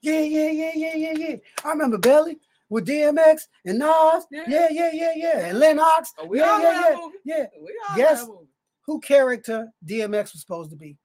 Yeah, 0.02 0.20
yeah, 0.22 0.52
yeah, 0.52 0.72
yeah, 0.76 0.96
yeah, 0.96 1.14
yeah. 1.18 1.36
I 1.64 1.70
remember 1.70 1.98
Belly 1.98 2.38
with 2.70 2.88
DMX 2.88 3.48
and 3.66 3.80
Nas. 3.80 4.26
Yeah. 4.32 4.44
Yeah, 4.48 4.68
yeah, 4.70 4.92
yeah, 4.94 5.14
yeah. 5.16 5.46
And 5.48 5.60
Lennox. 5.60 6.14
Oh, 6.20 6.26
we 6.28 6.40
yeah, 6.40 6.50
all 6.52 6.62
yeah, 6.62 6.72
yeah, 6.90 6.96
movie. 6.96 7.18
yeah. 7.26 7.46
All 7.90 7.98
Yes. 7.98 8.28
movie. 8.28 8.48
Who 8.86 9.00
character 9.00 9.68
DMX 9.86 10.34
was 10.34 10.42
supposed 10.42 10.72
to 10.72 10.76
be? 10.76 10.98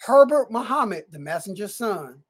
Herbert 0.00 0.50
Muhammad, 0.50 1.04
the 1.10 1.18
messenger's 1.18 1.76
son. 1.76 2.22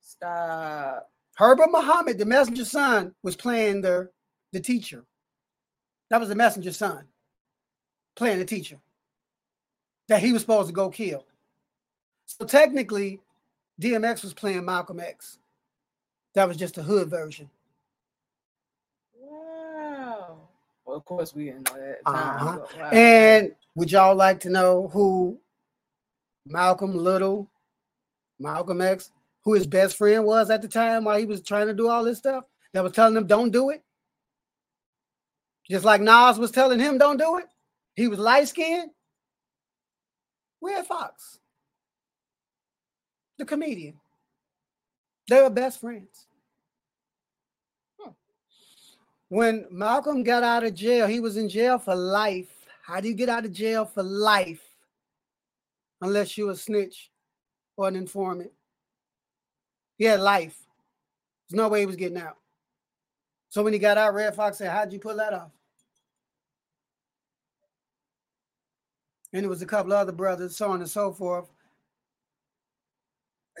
Stop. 0.00 1.11
Herbert 1.36 1.70
Muhammad, 1.70 2.18
the 2.18 2.26
messenger's 2.26 2.70
son, 2.70 3.14
was 3.22 3.36
playing 3.36 3.80
the, 3.80 4.10
the 4.52 4.60
teacher. 4.60 5.04
That 6.10 6.20
was 6.20 6.28
the 6.28 6.34
messenger's 6.34 6.76
son 6.76 7.06
playing 8.14 8.38
the 8.38 8.44
teacher 8.44 8.78
that 10.08 10.20
he 10.20 10.32
was 10.32 10.42
supposed 10.42 10.68
to 10.68 10.74
go 10.74 10.90
kill. 10.90 11.24
So 12.26 12.44
technically, 12.44 13.20
DMX 13.80 14.22
was 14.22 14.34
playing 14.34 14.64
Malcolm 14.64 15.00
X. 15.00 15.38
That 16.34 16.48
was 16.48 16.56
just 16.56 16.78
a 16.78 16.82
hood 16.82 17.08
version. 17.08 17.48
Wow. 19.18 20.38
Well, 20.84 20.96
of 20.96 21.04
course 21.04 21.34
we 21.34 21.46
didn't 21.46 21.70
know 21.70 21.78
that. 21.78 21.98
Uh-huh. 22.04 22.58
but 22.58 22.78
wow. 22.78 22.90
And 22.90 23.52
would 23.74 23.90
y'all 23.90 24.14
like 24.14 24.40
to 24.40 24.50
know 24.50 24.88
who 24.92 25.38
Malcolm 26.46 26.96
Little, 26.96 27.48
Malcolm 28.38 28.80
X, 28.80 29.10
who 29.44 29.54
his 29.54 29.66
best 29.66 29.96
friend 29.96 30.24
was 30.24 30.50
at 30.50 30.62
the 30.62 30.68
time 30.68 31.04
while 31.04 31.18
he 31.18 31.26
was 31.26 31.42
trying 31.42 31.66
to 31.66 31.74
do 31.74 31.88
all 31.88 32.04
this 32.04 32.18
stuff? 32.18 32.44
That 32.72 32.84
was 32.84 32.92
telling 32.92 33.16
him, 33.16 33.26
don't 33.26 33.50
do 33.50 33.70
it. 33.70 33.82
Just 35.70 35.84
like 35.84 36.00
Nas 36.00 36.38
was 36.38 36.50
telling 36.50 36.80
him, 36.80 36.98
don't 36.98 37.18
do 37.18 37.38
it. 37.38 37.46
He 37.94 38.08
was 38.08 38.18
light 38.18 38.48
skinned. 38.48 38.90
Redd 40.62 40.86
Foxx, 40.86 41.40
the 43.36 43.44
comedian. 43.44 43.98
They 45.28 45.42
were 45.42 45.50
best 45.50 45.80
friends. 45.80 46.26
Hmm. 48.00 48.10
When 49.28 49.66
Malcolm 49.70 50.22
got 50.22 50.44
out 50.44 50.62
of 50.62 50.74
jail, 50.74 51.08
he 51.08 51.18
was 51.18 51.36
in 51.36 51.48
jail 51.48 51.78
for 51.78 51.96
life. 51.96 52.50
How 52.82 53.00
do 53.00 53.08
you 53.08 53.14
get 53.14 53.28
out 53.28 53.44
of 53.44 53.52
jail 53.52 53.84
for 53.84 54.04
life? 54.04 54.62
Unless 56.00 56.38
you're 56.38 56.52
a 56.52 56.56
snitch 56.56 57.10
or 57.76 57.88
an 57.88 57.96
informant. 57.96 58.52
He 60.02 60.08
had 60.08 60.18
life. 60.18 60.58
There's 61.48 61.56
no 61.56 61.68
way 61.68 61.78
he 61.78 61.86
was 61.86 61.94
getting 61.94 62.18
out. 62.18 62.36
So 63.50 63.62
when 63.62 63.72
he 63.72 63.78
got 63.78 63.98
out, 63.98 64.14
Redd 64.14 64.34
Foxx 64.34 64.58
said, 64.58 64.72
How'd 64.72 64.92
you 64.92 64.98
pull 64.98 65.14
that 65.14 65.32
off? 65.32 65.52
And 69.32 69.44
it 69.44 69.48
was 69.48 69.62
a 69.62 69.66
couple 69.66 69.92
other 69.92 70.10
brothers, 70.10 70.56
so 70.56 70.72
on 70.72 70.80
and 70.80 70.90
so 70.90 71.12
forth. 71.12 71.52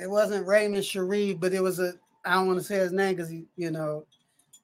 It 0.02 0.10
wasn't 0.10 0.48
Raymond 0.48 0.82
Sharrieff, 0.82 1.38
but 1.38 1.52
it 1.52 1.62
was 1.62 1.78
a, 1.78 1.92
I 2.24 2.34
don't 2.34 2.48
want 2.48 2.58
to 2.58 2.64
say 2.64 2.78
his 2.78 2.90
name 2.90 3.14
because 3.14 3.30
you 3.30 3.70
know, 3.70 4.04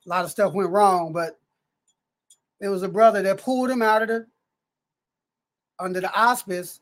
a 0.04 0.08
lot 0.08 0.24
of 0.24 0.32
stuff 0.32 0.54
went 0.54 0.70
wrong, 0.70 1.12
but 1.12 1.38
it 2.60 2.66
was 2.66 2.82
a 2.82 2.88
brother 2.88 3.22
that 3.22 3.40
pulled 3.40 3.70
him 3.70 3.82
out 3.82 4.02
of 4.02 4.08
the 4.08 4.26
under 5.78 6.00
the 6.00 6.12
auspice 6.12 6.80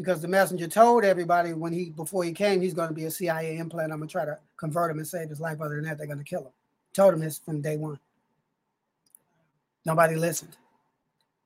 because 0.00 0.22
the 0.22 0.28
messenger 0.28 0.66
told 0.66 1.04
everybody 1.04 1.52
when 1.52 1.72
he 1.72 1.90
before 1.90 2.24
he 2.24 2.32
came 2.32 2.60
he's 2.60 2.74
going 2.74 2.88
to 2.88 2.94
be 2.94 3.04
a 3.04 3.10
CIA 3.10 3.58
implant. 3.58 3.92
I'm 3.92 3.98
gonna 3.98 4.10
try 4.10 4.24
to 4.24 4.38
convert 4.56 4.90
him 4.90 4.98
and 4.98 5.06
save 5.06 5.28
his 5.28 5.40
life. 5.40 5.60
Other 5.60 5.76
than 5.76 5.84
that, 5.84 5.98
they're 5.98 6.06
gonna 6.06 6.24
kill 6.24 6.40
him. 6.40 6.52
Told 6.94 7.14
him 7.14 7.20
this 7.20 7.38
from 7.38 7.60
day 7.60 7.76
one. 7.76 7.98
Nobody 9.84 10.16
listened. 10.16 10.56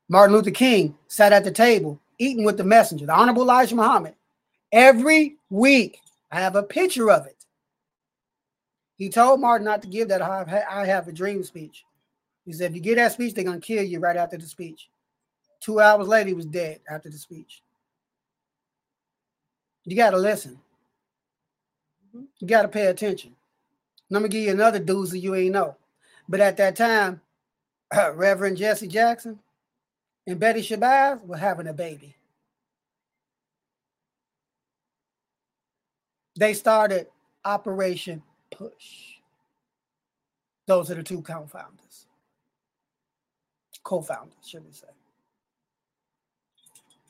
Martin 0.09 0.37
Luther 0.37 0.51
King 0.51 0.97
sat 1.09 1.33
at 1.33 1.45
the 1.45 1.51
table 1.51 2.01
eating 2.19 2.45
with 2.45 2.57
the 2.57 2.65
messenger, 2.65 3.07
the 3.07 3.13
Honorable 3.13 3.43
Elijah 3.43 3.75
Muhammad, 3.75 4.15
every 4.71 5.37
week. 5.51 6.01
I 6.31 6.41
have 6.41 6.57
a 6.57 6.63
picture 6.63 7.11
of 7.11 7.27
it. 7.27 7.45
He 8.97 9.09
told 9.09 9.41
Martin 9.41 9.65
not 9.65 9.83
to 9.83 9.89
give 9.89 10.09
that 10.09 10.23
I 10.23 10.85
have, 10.87 11.09
a 11.09 11.13
dream 11.13 11.43
speech. 11.43 11.85
He 12.45 12.53
said, 12.53 12.71
if 12.71 12.77
you 12.77 12.81
give 12.81 12.97
that 12.97 13.13
speech, 13.13 13.35
they're 13.35 13.45
going 13.45 13.61
to 13.61 13.67
kill 13.67 13.83
you 13.83 13.99
right 13.99 14.17
after 14.17 14.37
the 14.37 14.47
speech. 14.47 14.89
Two 15.61 15.81
hours 15.81 16.07
later, 16.07 16.29
he 16.29 16.35
was 16.35 16.47
dead 16.47 16.81
after 16.89 17.09
the 17.09 17.19
speech. 17.19 17.63
You 19.85 19.97
got 19.97 20.11
to 20.11 20.17
listen. 20.17 20.59
Mm-hmm. 22.09 22.25
You 22.41 22.47
got 22.47 22.63
to 22.63 22.69
pay 22.69 22.87
attention. 22.87 23.35
And 24.09 24.17
I'm 24.17 24.23
going 24.23 24.31
to 24.31 24.37
give 24.37 24.47
you 24.47 24.53
another 24.53 24.81
doozy 24.81 25.21
you 25.21 25.35
ain't 25.35 25.53
know. 25.53 25.77
But 26.29 26.41
at 26.41 26.57
that 26.57 26.77
time, 26.77 27.21
Reverend 28.15 28.57
Jesse 28.57 28.89
Jackson 28.89 29.39
and 30.27 30.39
Betty 30.39 30.61
Shabazz 30.61 31.25
were 31.27 31.37
having 31.37 31.67
a 31.67 31.73
baby. 31.73 32.17
They 36.37 36.55
started 36.55 37.07
Operation 37.45 38.23
Push. 38.51 39.15
Those 40.67 40.91
are 40.91 40.95
the 40.95 41.03
two 41.03 41.21
co-founders. 41.21 42.07
Co-founders, 43.83 44.35
should 44.47 44.65
we 44.65 44.73
say. 44.73 44.87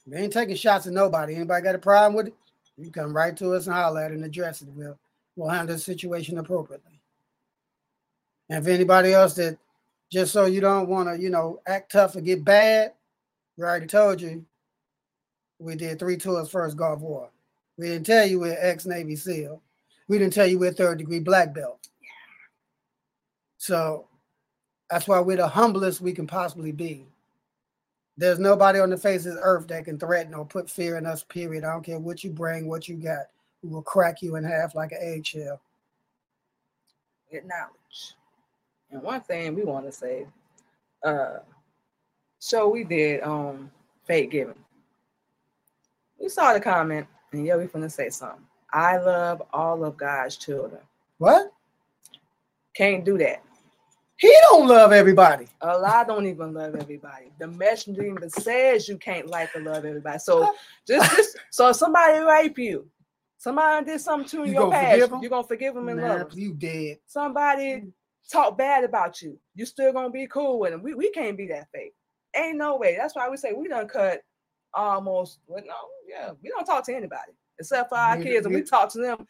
They 0.06 0.22
ain't 0.22 0.32
taking 0.32 0.56
shots 0.56 0.86
at 0.86 0.92
nobody. 0.92 1.36
Anybody 1.36 1.62
got 1.62 1.74
a 1.76 1.78
problem 1.78 2.14
with 2.14 2.26
it? 2.28 2.34
You 2.76 2.90
come 2.90 3.14
right 3.14 3.36
to 3.36 3.54
us 3.54 3.66
and 3.66 3.74
holler 3.74 4.02
at 4.02 4.10
it 4.10 4.14
and 4.14 4.24
address 4.24 4.62
it. 4.62 4.68
We'll, 4.68 4.98
we'll 5.36 5.48
handle 5.48 5.76
the 5.76 5.80
situation 5.80 6.38
appropriately. 6.38 7.00
And 8.48 8.62
if 8.62 8.72
anybody 8.72 9.12
else 9.12 9.34
that 9.34 9.58
just 10.10 10.32
so 10.32 10.46
you 10.46 10.60
don't 10.60 10.88
want 10.88 11.08
to, 11.08 11.20
you 11.20 11.30
know, 11.30 11.60
act 11.66 11.92
tough 11.92 12.16
or 12.16 12.20
get 12.20 12.44
bad, 12.44 12.92
we 13.56 13.64
already 13.64 13.86
told 13.86 14.20
you 14.20 14.44
we 15.58 15.76
did 15.76 15.98
three 15.98 16.16
tours 16.16 16.50
first 16.50 16.76
Gulf 16.76 17.00
War. 17.00 17.30
We 17.76 17.86
didn't 17.86 18.06
tell 18.06 18.26
you 18.26 18.40
we're 18.40 18.56
ex 18.58 18.86
Navy 18.86 19.16
SEAL. 19.16 19.62
We 20.08 20.18
didn't 20.18 20.32
tell 20.32 20.46
you 20.46 20.58
we're 20.58 20.72
third 20.72 20.98
degree 20.98 21.20
black 21.20 21.54
belt. 21.54 21.88
So 23.56 24.08
that's 24.90 25.08
why 25.08 25.20
we're 25.20 25.38
the 25.38 25.48
humblest 25.48 26.00
we 26.00 26.12
can 26.12 26.26
possibly 26.26 26.72
be. 26.72 27.06
There's 28.16 28.38
nobody 28.38 28.78
on 28.78 28.90
the 28.90 28.96
face 28.96 29.26
of 29.26 29.36
earth 29.40 29.66
that 29.68 29.84
can 29.84 29.98
threaten 29.98 30.34
or 30.34 30.44
put 30.44 30.70
fear 30.70 30.96
in 30.96 31.06
us, 31.06 31.24
period. 31.24 31.64
I 31.64 31.72
don't 31.72 31.84
care 31.84 31.98
what 31.98 32.22
you 32.22 32.30
bring, 32.30 32.68
what 32.68 32.88
you 32.88 32.96
got. 32.96 33.26
We 33.62 33.70
will 33.70 33.82
crack 33.82 34.22
you 34.22 34.36
in 34.36 34.44
half 34.44 34.74
like 34.74 34.92
an 34.92 34.98
eggshell. 35.00 35.60
Acknowledge. 37.32 38.14
And 38.90 39.02
one 39.02 39.20
thing 39.22 39.54
we 39.54 39.64
want 39.64 39.86
to 39.86 39.92
say, 39.92 40.26
uh, 41.04 41.38
show 42.40 42.68
we 42.68 42.84
did 42.84 43.22
on 43.22 43.70
Faith 44.04 44.30
Giving. 44.30 44.54
We 46.20 46.28
saw 46.28 46.52
the 46.52 46.60
comment, 46.60 47.06
and 47.32 47.44
yeah, 47.44 47.56
we 47.56 47.64
finna 47.64 47.90
say 47.90 48.10
something. 48.10 48.46
I 48.72 48.98
love 48.98 49.42
all 49.52 49.84
of 49.84 49.96
God's 49.96 50.36
children. 50.36 50.80
What? 51.18 51.52
Can't 52.74 53.04
do 53.04 53.18
that. 53.18 53.42
He 54.16 54.32
don't 54.50 54.68
love 54.68 54.92
everybody. 54.92 55.46
Allah 55.60 56.04
don't 56.06 56.26
even 56.26 56.54
love 56.54 56.76
everybody. 56.76 57.32
The 57.38 57.48
messenger 57.48 58.04
even 58.04 58.30
says 58.30 58.88
you 58.88 58.96
can't 58.96 59.26
like 59.28 59.50
and 59.54 59.64
love 59.64 59.84
everybody. 59.84 60.18
So 60.18 60.52
just, 60.86 61.16
just 61.16 61.36
so 61.50 61.68
if 61.70 61.76
somebody 61.76 62.20
rape 62.20 62.58
you, 62.58 62.86
somebody 63.38 63.84
did 63.86 64.00
something 64.00 64.28
to 64.28 64.36
you 64.38 64.42
in 64.44 64.48
you 64.50 64.54
your 64.54 64.70
past, 64.70 64.98
you're 65.20 65.30
gonna 65.30 65.42
forgive 65.46 65.74
them 65.74 65.88
and 65.88 66.00
Nah, 66.00 66.08
love 66.08 66.20
'em. 66.32 66.38
you 66.38 66.54
dead. 66.54 66.98
Somebody 67.06 67.64
mm. 67.74 67.92
talk 68.30 68.56
bad 68.56 68.84
about 68.84 69.20
you, 69.20 69.38
you 69.54 69.66
still 69.66 69.92
gonna 69.92 70.10
be 70.10 70.28
cool 70.28 70.60
with 70.60 70.70
them. 70.70 70.82
We, 70.82 70.94
we 70.94 71.10
can't 71.10 71.36
be 71.36 71.48
that 71.48 71.68
fake. 71.72 71.94
Ain't 72.36 72.56
no 72.56 72.76
way. 72.76 72.96
That's 72.96 73.16
why 73.16 73.28
we 73.28 73.36
say 73.36 73.52
we 73.52 73.68
done 73.68 73.88
cut 73.88 74.22
almost 74.72 75.40
well, 75.48 75.62
no, 75.66 75.74
yeah, 76.08 76.30
we 76.42 76.50
don't 76.50 76.64
talk 76.64 76.84
to 76.86 76.94
anybody 76.94 77.32
except 77.58 77.88
for 77.88 77.96
our 77.98 78.16
kids, 78.16 78.46
and 78.46 78.54
we- 78.54 78.62
talk 78.62 78.90
to 78.92 78.98
them 78.98 79.26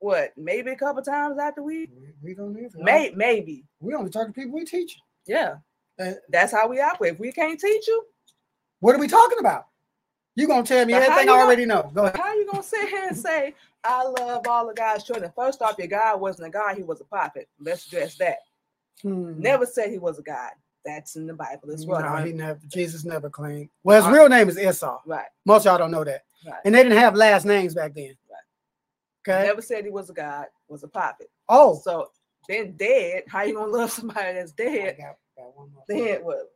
what 0.00 0.32
maybe 0.36 0.70
a 0.70 0.76
couple 0.76 1.02
times 1.02 1.38
after 1.38 1.62
we 1.62 1.88
We, 2.00 2.12
we 2.22 2.34
don't 2.34 2.56
even. 2.58 2.70
may 2.84 3.12
maybe. 3.14 3.64
We 3.80 3.94
only 3.94 4.10
talk 4.10 4.26
to 4.28 4.32
people 4.32 4.54
we 4.54 4.64
teach. 4.64 4.96
Yeah. 5.26 5.56
Uh, 6.00 6.12
That's 6.28 6.52
how 6.52 6.68
we 6.68 6.80
operate. 6.80 7.14
If 7.14 7.18
we 7.20 7.32
can't 7.32 7.58
teach 7.58 7.86
you, 7.88 8.04
What 8.80 8.94
are 8.94 8.98
we 9.00 9.08
talking 9.08 9.38
about? 9.40 9.66
You 10.36 10.46
gonna 10.46 10.62
tell 10.62 10.86
me 10.86 10.92
everything 10.94 11.18
I 11.18 11.24
gonna- 11.26 11.42
already 11.42 11.66
know? 11.66 11.90
Go 11.92 12.04
ahead. 12.04 12.16
how 12.16 12.32
you 12.34 12.46
gonna 12.46 12.62
sit 12.62 12.88
here 12.88 13.06
and 13.08 13.16
say, 13.16 13.54
I 13.82 14.04
love 14.04 14.46
all 14.46 14.68
of 14.70 14.76
God's 14.76 15.02
children? 15.04 15.32
First 15.34 15.60
off, 15.62 15.76
your 15.78 15.88
God 15.88 16.20
wasn't 16.20 16.46
a 16.48 16.50
God, 16.50 16.76
he 16.76 16.82
was 16.84 17.00
a 17.00 17.04
prophet. 17.04 17.48
Let's 17.58 17.86
address 17.88 18.16
that. 18.18 18.38
Hmm. 19.02 19.40
Never 19.40 19.66
said 19.66 19.90
he 19.90 19.98
was 19.98 20.18
a 20.18 20.22
God. 20.22 20.50
That's 20.84 21.16
in 21.16 21.26
the 21.26 21.34
Bible 21.34 21.70
as 21.72 21.84
well. 21.86 22.00
No, 22.00 22.06
right? 22.06 22.26
he 22.28 22.32
never. 22.32 22.60
Jesus 22.68 23.04
never 23.04 23.28
claimed. 23.28 23.68
Well, 23.82 23.96
his 24.00 24.06
Uh, 24.06 24.16
real 24.16 24.28
name 24.28 24.48
is 24.48 24.58
Esau. 24.58 25.00
right. 25.06 25.26
Most 25.44 25.64
y'all 25.64 25.76
don't 25.78 25.90
know 25.90 26.04
that, 26.04 26.22
Right. 26.46 26.60
and 26.64 26.74
they 26.74 26.82
didn't 26.84 26.98
have 26.98 27.14
last 27.16 27.44
names 27.44 27.74
back 27.74 27.94
then. 27.94 28.16
Okay. 29.26 29.44
Never 29.44 29.62
said 29.62 29.84
he 29.84 29.90
was 29.90 30.10
a 30.10 30.12
God, 30.14 30.46
was 30.68 30.82
a 30.84 30.88
prophet. 30.88 31.30
oh, 31.48 31.80
So 31.82 32.10
been 32.46 32.76
dead. 32.76 33.24
How 33.28 33.42
you 33.42 33.54
gonna 33.54 33.70
love 33.72 33.90
somebody 33.92 34.32
that's 34.34 34.52
I 34.58 34.62
dead? 34.64 34.96
got- 34.98 35.16
got 35.36 35.56
one 35.56 35.70
more. 35.72 35.84
Then 35.88 36.24
what? 36.24 36.52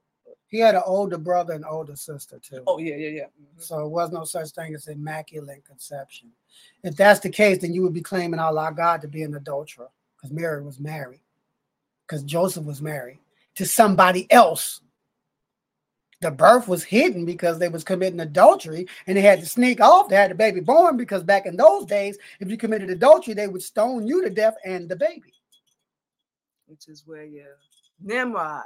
He 0.48 0.58
had 0.58 0.74
an 0.74 0.82
older 0.84 1.16
brother 1.18 1.54
and 1.54 1.64
older 1.64 1.96
sister 1.96 2.38
too. 2.38 2.62
Oh 2.66 2.78
yeah, 2.78 2.94
yeah, 2.96 3.08
yeah. 3.08 3.24
Mhm. 3.24 3.62
So 3.62 3.86
it 3.86 3.88
was 3.88 4.10
no 4.12 4.24
such 4.24 4.50
thing 4.50 4.74
as 4.74 4.86
immaculate 4.86 5.64
conception. 5.64 6.30
If 6.82 6.94
that's 6.96 7.20
the 7.20 7.30
case, 7.30 7.58
then 7.62 7.72
you 7.72 7.82
would 7.82 7.94
be 7.94 8.02
claiming 8.02 8.38
Allah 8.40 8.72
God 8.76 9.00
to 9.02 9.08
be 9.08 9.22
an 9.22 9.34
adulterer 9.34 9.88
because 10.16 10.30
Mary 10.30 10.62
was 10.62 10.78
married, 10.78 11.22
because 12.06 12.22
Joseph 12.22 12.64
was 12.64 12.82
married 12.82 13.18
to 13.54 13.64
somebody 13.66 14.30
else. 14.30 14.80
The 16.22 16.30
birth 16.30 16.68
was 16.68 16.84
hidden 16.84 17.24
because 17.24 17.58
they 17.58 17.68
was 17.68 17.82
committing 17.82 18.20
adultery 18.20 18.86
and 19.08 19.16
they 19.16 19.22
had 19.22 19.40
to 19.40 19.46
sneak 19.46 19.80
off. 19.80 20.08
They 20.08 20.14
had 20.14 20.30
the 20.30 20.36
baby 20.36 20.60
born 20.60 20.96
because 20.96 21.24
back 21.24 21.46
in 21.46 21.56
those 21.56 21.84
days, 21.84 22.16
if 22.38 22.48
you 22.48 22.56
committed 22.56 22.90
adultery, 22.90 23.34
they 23.34 23.48
would 23.48 23.62
stone 23.62 24.06
you 24.06 24.22
to 24.22 24.30
death 24.30 24.54
and 24.64 24.88
the 24.88 24.94
baby. 24.94 25.34
Which 26.66 26.88
is 26.88 27.02
where 27.04 27.24
your 27.24 27.56
Nimrod. 28.00 28.62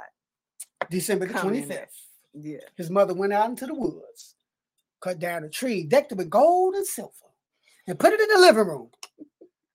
December 0.91 1.25
the 1.25 1.33
25th. 1.33 1.87
Yeah. 2.35 2.59
His 2.75 2.91
mother 2.91 3.15
went 3.15 3.33
out 3.33 3.49
into 3.49 3.65
the 3.65 3.73
woods, 3.73 4.35
cut 5.01 5.17
down 5.17 5.43
a 5.43 5.49
tree, 5.49 5.81
decked 5.81 6.11
it 6.11 6.17
with 6.19 6.29
gold 6.29 6.75
and 6.75 6.85
silver, 6.85 7.11
and 7.87 7.97
put 7.97 8.13
it 8.13 8.19
in 8.19 8.29
the 8.29 8.39
living 8.39 8.67
room. 8.67 8.89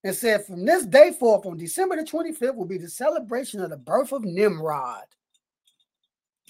And 0.05 0.15
said, 0.15 0.47
From 0.47 0.65
this 0.65 0.87
day 0.87 1.13
forth, 1.13 1.47
on 1.47 1.57
December 1.57 1.97
the 1.97 2.05
25th, 2.05 2.55
will 2.55 2.65
be 2.65 2.79
the 2.79 2.89
celebration 2.89 3.61
of 3.61 3.71
the 3.71 3.77
birth 3.77 4.13
of 4.13 4.25
Nimrod 4.25 5.05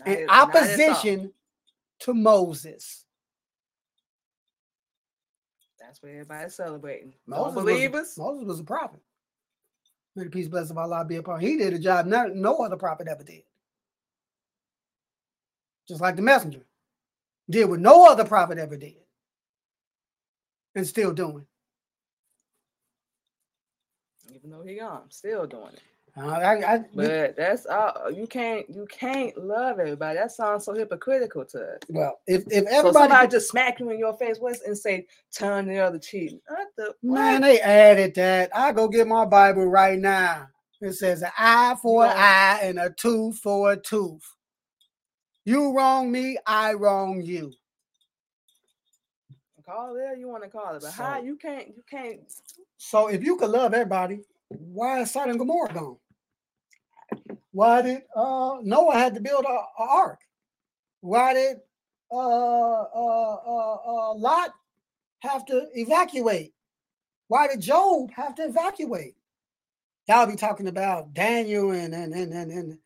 Not 0.00 0.08
in 0.08 0.26
not 0.26 0.30
opposition 0.54 1.32
to 2.00 2.14
Moses. 2.14 3.04
That's 5.80 6.02
what 6.02 6.10
everybody's 6.12 6.54
celebrating. 6.54 7.14
Moses 7.26 7.56
was 7.56 7.70
a- 7.70 7.74
believers. 7.74 8.18
Moses 8.18 8.44
was 8.44 8.60
a 8.60 8.64
prophet. 8.64 9.00
May 10.16 10.24
the 10.24 10.30
peace, 10.30 10.48
bless 10.48 10.70
of 10.70 10.78
Allah 10.78 11.04
be 11.04 11.16
upon 11.16 11.40
him. 11.40 11.48
He 11.50 11.56
did 11.58 11.74
a 11.74 11.78
job 11.78 12.06
no, 12.06 12.26
no 12.28 12.58
other 12.58 12.76
prophet 12.76 13.08
ever 13.08 13.24
did. 13.24 13.42
Just 15.88 16.00
like 16.00 16.16
the 16.16 16.22
messenger 16.22 16.66
did 17.50 17.68
what 17.70 17.80
no 17.80 18.06
other 18.08 18.24
prophet 18.24 18.58
ever 18.58 18.76
did. 18.76 18.96
And 20.74 20.86
still 20.86 21.12
doing. 21.12 21.46
Even 24.34 24.50
though 24.50 24.62
he 24.62 24.76
gone, 24.76 25.10
still 25.10 25.46
doing 25.46 25.74
it. 25.74 25.82
Uh, 26.14 26.26
I, 26.26 26.74
I, 26.74 26.84
But 26.94 27.36
that's 27.36 27.64
all 27.64 28.10
you 28.10 28.26
can't 28.26 28.68
you 28.68 28.86
can't 28.86 29.34
love 29.36 29.78
everybody. 29.78 30.18
That 30.18 30.30
sounds 30.30 30.64
so 30.64 30.74
hypocritical 30.74 31.44
to 31.46 31.58
us. 31.58 31.78
well, 31.88 32.20
if, 32.26 32.42
if 32.48 32.64
So 32.64 32.78
everybody, 32.78 33.08
somebody 33.08 33.30
just 33.30 33.50
smack 33.50 33.80
you 33.80 33.90
in 33.90 33.98
your 33.98 34.14
face 34.14 34.36
what's 34.38 34.60
and 34.62 34.76
say 34.76 35.06
turn 35.34 35.66
the 35.66 35.78
other 35.78 35.98
cheek. 35.98 36.38
The 36.76 36.94
man, 37.02 37.40
they 37.40 37.60
added 37.60 38.14
that. 38.16 38.50
I 38.54 38.72
go 38.72 38.88
get 38.88 39.08
my 39.08 39.24
Bible 39.24 39.66
right 39.66 39.98
now. 39.98 40.48
It 40.82 40.92
says 40.94 41.22
an 41.22 41.30
eye 41.38 41.76
for 41.80 42.04
an 42.04 42.12
eye 42.14 42.60
and 42.62 42.78
a 42.78 42.90
tooth 42.90 43.38
for 43.38 43.72
a 43.72 43.76
tooth. 43.76 44.34
You 45.46 45.74
wrong 45.74 46.12
me, 46.12 46.36
I 46.46 46.74
wrong 46.74 47.22
you. 47.22 47.52
Call 49.64 49.96
it 49.96 50.18
you 50.18 50.28
want 50.28 50.42
to 50.42 50.50
call 50.50 50.74
it, 50.74 50.82
but 50.82 50.92
how 50.92 51.20
you 51.20 51.36
can't 51.36 51.68
you 51.68 51.82
can't 51.88 52.20
So 52.76 53.06
if 53.06 53.22
you 53.22 53.36
could 53.36 53.50
love 53.50 53.72
everybody, 53.72 54.20
why 54.58 55.00
is 55.00 55.10
Sodom 55.10 55.30
and 55.30 55.38
Gomorrah 55.38 55.72
gone? 55.72 55.96
Why 57.52 57.82
did 57.82 58.02
uh, 58.16 58.56
Noah 58.62 58.94
had 58.94 59.14
to 59.14 59.20
build 59.20 59.44
a, 59.44 59.48
a 59.48 59.66
ark? 59.88 60.20
Why 61.00 61.34
did 61.34 61.56
uh, 62.10 62.16
uh, 62.16 63.34
uh, 63.46 63.74
uh, 63.86 64.14
Lot 64.14 64.54
have 65.20 65.44
to 65.46 65.66
evacuate? 65.74 66.52
Why 67.28 67.48
did 67.48 67.60
Job 67.60 68.10
have 68.12 68.34
to 68.36 68.44
evacuate? 68.44 69.14
Y'all 70.08 70.26
be 70.26 70.36
talking 70.36 70.68
about 70.68 71.14
Daniel 71.14 71.70
and 71.72 71.94
and 71.94 72.12
and 72.14 72.32
and 72.32 72.50
and, 72.50 72.78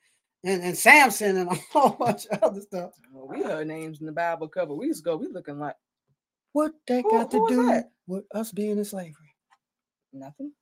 and, 0.44 0.62
and 0.62 0.76
Samson 0.76 1.36
and 1.36 1.50
a 1.50 1.54
whole 1.72 1.90
bunch 1.90 2.26
of 2.26 2.42
other 2.42 2.60
stuff. 2.60 2.92
well, 3.12 3.26
we 3.28 3.42
heard 3.42 3.66
names 3.66 4.00
in 4.00 4.06
the 4.06 4.12
Bible 4.12 4.48
couple 4.48 4.76
weeks 4.76 5.00
ago. 5.00 5.16
We 5.16 5.28
looking 5.28 5.58
like 5.58 5.76
What 6.52 6.72
they 6.86 7.02
Who- 7.02 7.10
got 7.10 7.30
to 7.30 7.46
do 7.48 7.66
that? 7.66 7.90
with 8.06 8.24
us 8.34 8.52
being 8.52 8.78
in 8.78 8.84
slavery? 8.84 9.34
nothing. 10.12 10.52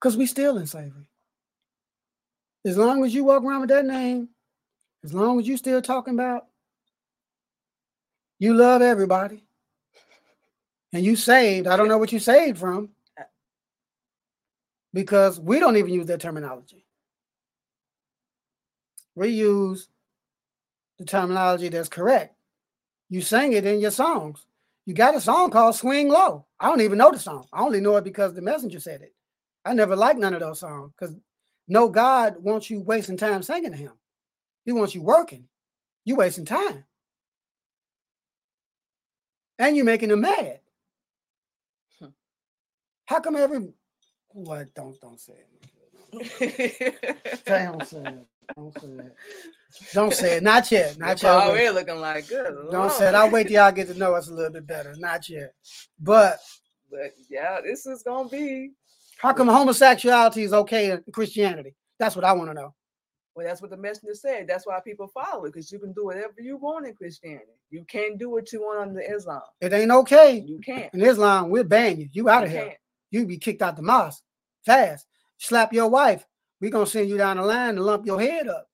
Because 0.00 0.16
we 0.16 0.26
still 0.26 0.56
in 0.58 0.66
slavery. 0.66 1.06
As 2.64 2.76
long 2.76 3.04
as 3.04 3.14
you 3.14 3.24
walk 3.24 3.42
around 3.42 3.60
with 3.60 3.70
that 3.70 3.84
name, 3.84 4.28
as 5.04 5.12
long 5.12 5.38
as 5.40 5.46
you 5.46 5.56
still 5.56 5.80
talking 5.82 6.14
about 6.14 6.46
you 8.38 8.54
love 8.54 8.80
everybody 8.80 9.44
and 10.92 11.04
you 11.04 11.16
saved, 11.16 11.66
I 11.66 11.76
don't 11.76 11.88
know 11.88 11.98
what 11.98 12.12
you 12.12 12.18
saved 12.18 12.58
from 12.58 12.90
because 14.92 15.38
we 15.38 15.58
don't 15.58 15.76
even 15.76 15.92
use 15.92 16.06
that 16.06 16.20
terminology. 16.20 16.84
We 19.14 19.28
use 19.28 19.88
the 20.98 21.04
terminology 21.04 21.68
that's 21.68 21.88
correct. 21.88 22.34
You 23.08 23.20
sing 23.20 23.52
it 23.52 23.66
in 23.66 23.80
your 23.80 23.90
songs. 23.90 24.46
You 24.86 24.94
got 24.94 25.14
a 25.16 25.20
song 25.20 25.50
called 25.50 25.76
Swing 25.76 26.08
Low. 26.08 26.46
I 26.58 26.68
don't 26.68 26.80
even 26.80 26.98
know 26.98 27.10
the 27.10 27.18
song. 27.18 27.46
I 27.52 27.60
only 27.60 27.80
know 27.80 27.96
it 27.96 28.04
because 28.04 28.34
the 28.34 28.42
messenger 28.42 28.80
said 28.80 29.02
it. 29.02 29.14
I 29.70 29.72
never 29.72 29.94
liked 29.94 30.18
none 30.18 30.34
of 30.34 30.40
those 30.40 30.58
songs 30.58 30.90
because 30.98 31.14
no 31.68 31.88
God 31.88 32.42
wants 32.42 32.68
you 32.70 32.80
wasting 32.80 33.16
time 33.16 33.40
singing 33.40 33.70
to 33.70 33.76
him. 33.76 33.92
He 34.64 34.72
wants 34.72 34.96
you 34.96 35.02
working. 35.02 35.44
You 36.04 36.16
wasting 36.16 36.44
time. 36.44 36.82
And 39.60 39.76
you're 39.76 39.84
making 39.84 40.10
him 40.10 40.22
mad. 40.22 40.58
Hmm. 42.00 42.08
How 43.04 43.20
come 43.20 43.36
every 43.36 43.68
what 44.32 44.74
don't 44.74 45.00
don't 45.00 45.20
say 45.20 45.34
it. 45.34 45.46
Don't 47.46 47.86
say 47.86 48.00
it. 48.00 48.26
Don't 48.56 48.80
say 48.80 48.88
it. 48.88 49.14
Don't 49.94 50.12
say 50.12 50.36
it. 50.38 50.42
Not 50.42 50.72
yet. 50.72 50.94
Not 50.98 51.22
yet. 51.22 51.30
already 51.30 51.70
looking 51.70 52.00
like 52.00 52.28
good. 52.28 52.56
Don't 52.72 52.90
say 52.90 53.10
it. 53.10 53.14
I'll 53.14 53.30
wait 53.30 53.44
till 53.44 53.52
y'all 53.52 53.70
get 53.70 53.86
to 53.86 53.94
know 53.94 54.16
us 54.16 54.26
a 54.26 54.34
little 54.34 54.50
bit 54.50 54.66
better. 54.66 54.96
Not 54.98 55.28
yet. 55.28 55.54
But 56.00 56.40
But 56.90 57.12
yeah, 57.28 57.60
this 57.64 57.86
is 57.86 58.02
gonna 58.02 58.28
be. 58.28 58.72
How 59.20 59.34
come 59.34 59.48
homosexuality 59.48 60.42
is 60.44 60.54
okay 60.54 60.92
in 60.92 61.02
Christianity? 61.12 61.74
That's 61.98 62.16
what 62.16 62.24
I 62.24 62.32
want 62.32 62.50
to 62.50 62.54
know. 62.54 62.74
Well, 63.34 63.46
that's 63.46 63.60
what 63.60 63.70
the 63.70 63.76
messenger 63.76 64.14
said. 64.14 64.46
That's 64.48 64.66
why 64.66 64.80
people 64.80 65.08
follow 65.08 65.44
it 65.44 65.52
because 65.52 65.70
you 65.70 65.78
can 65.78 65.92
do 65.92 66.06
whatever 66.06 66.34
you 66.38 66.56
want 66.56 66.86
in 66.86 66.94
Christianity. 66.94 67.52
You 67.68 67.84
can't 67.84 68.18
do 68.18 68.30
what 68.30 68.50
you 68.50 68.62
want 68.62 68.80
under 68.80 69.00
Islam. 69.00 69.42
It 69.60 69.74
ain't 69.74 69.90
okay. 69.90 70.42
You 70.46 70.58
can't. 70.64 70.92
In 70.94 71.02
Islam, 71.02 71.50
we'll 71.50 71.64
ban 71.64 72.00
you. 72.00 72.08
You 72.12 72.30
out 72.30 72.44
of 72.44 72.50
here. 72.50 72.64
can't. 72.64 72.78
You 73.10 73.26
be 73.26 73.36
kicked 73.36 73.60
out 73.60 73.76
the 73.76 73.82
mosque 73.82 74.22
fast. 74.64 75.06
Slap 75.36 75.72
your 75.72 75.88
wife. 75.88 76.24
we 76.60 76.70
gonna 76.70 76.86
send 76.86 77.08
you 77.08 77.18
down 77.18 77.36
the 77.36 77.42
line 77.42 77.76
and 77.76 77.84
lump 77.84 78.06
your 78.06 78.20
head 78.20 78.48
up. 78.48 78.68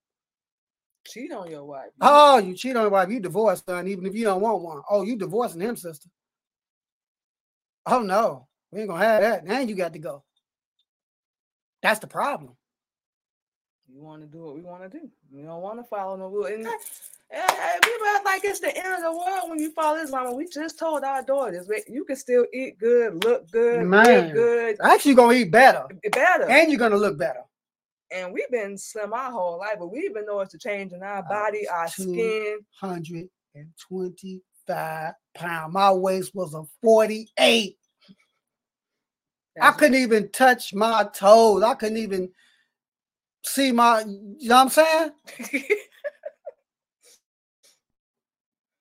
Cheat 1.08 1.32
on 1.32 1.50
your 1.50 1.64
wife. 1.64 1.90
Oh, 2.00 2.38
you 2.38 2.54
cheat 2.54 2.76
on 2.76 2.82
your 2.82 2.90
wife, 2.90 3.08
you 3.10 3.20
divorced, 3.20 3.66
son, 3.66 3.86
even 3.88 4.06
if 4.06 4.14
you 4.14 4.24
don't 4.24 4.40
want 4.40 4.62
one. 4.62 4.82
Oh, 4.88 5.02
you 5.02 5.16
divorcing 5.16 5.60
him, 5.60 5.76
sister. 5.76 6.08
Oh 7.86 8.00
no, 8.00 8.46
we 8.70 8.80
ain't 8.80 8.88
gonna 8.88 9.04
have 9.04 9.22
that. 9.22 9.44
Now 9.44 9.60
you 9.60 9.74
got 9.74 9.92
to 9.92 9.98
go. 9.98 10.24
That's 11.82 12.00
the 12.00 12.06
problem. 12.06 12.56
You 13.88 14.02
want 14.02 14.22
to 14.22 14.26
do 14.26 14.44
what 14.44 14.54
we 14.56 14.62
want 14.62 14.82
to 14.82 14.88
do. 14.98 15.08
We 15.32 15.42
don't 15.42 15.62
want 15.62 15.78
to 15.78 15.84
follow 15.84 16.16
no 16.16 16.26
rule. 16.28 16.46
And, 16.46 16.56
and 16.56 16.66
eh, 17.30 17.40
eh, 17.48 17.78
people 17.82 18.06
act 18.08 18.24
like 18.24 18.44
it's 18.44 18.60
the 18.60 18.76
end 18.76 18.94
of 18.94 19.00
the 19.02 19.12
world 19.12 19.48
when 19.48 19.58
you 19.60 19.70
follow 19.72 19.98
Islam. 19.98 20.36
We 20.36 20.48
just 20.48 20.78
told 20.78 21.04
our 21.04 21.22
daughters 21.22 21.68
"Wait, 21.68 21.84
you 21.88 22.04
can 22.04 22.16
still 22.16 22.46
eat 22.52 22.78
good, 22.78 23.24
look 23.24 23.50
good, 23.50 23.86
Man. 23.86 24.32
good, 24.34 24.76
Actually, 24.80 25.12
you're 25.12 25.16
gonna 25.16 25.32
eat 25.38 25.50
better, 25.50 25.86
eh, 26.04 26.08
better. 26.12 26.48
and 26.50 26.70
you're 26.70 26.78
gonna 26.80 26.96
look 26.96 27.16
better. 27.18 27.42
And 28.12 28.32
we've 28.32 28.50
been 28.50 28.78
slim 28.78 29.12
our 29.12 29.30
whole 29.30 29.58
life, 29.58 29.76
but 29.78 29.88
we 29.92 30.00
even 30.00 30.26
know 30.26 30.40
it's 30.40 30.54
a 30.54 30.58
change 30.58 30.92
in 30.92 31.02
our 31.02 31.22
body, 31.24 31.68
our 31.68 31.88
skin. 31.88 32.58
Hundred 32.80 33.28
and 33.54 33.68
twenty-five 33.88 35.14
pound. 35.34 35.72
My 35.72 35.92
waist 35.92 36.34
was 36.34 36.54
a 36.54 36.64
forty-eight. 36.82 37.78
I 39.60 39.72
couldn't 39.72 39.96
even 39.96 40.30
touch 40.30 40.74
my 40.74 41.06
toes. 41.14 41.62
I 41.62 41.74
couldn't 41.74 41.98
even 41.98 42.30
see 43.44 43.72
my. 43.72 44.00
You 44.00 44.48
know 44.48 44.56
what 44.56 44.62
I'm 44.62 44.68
saying? 44.70 45.10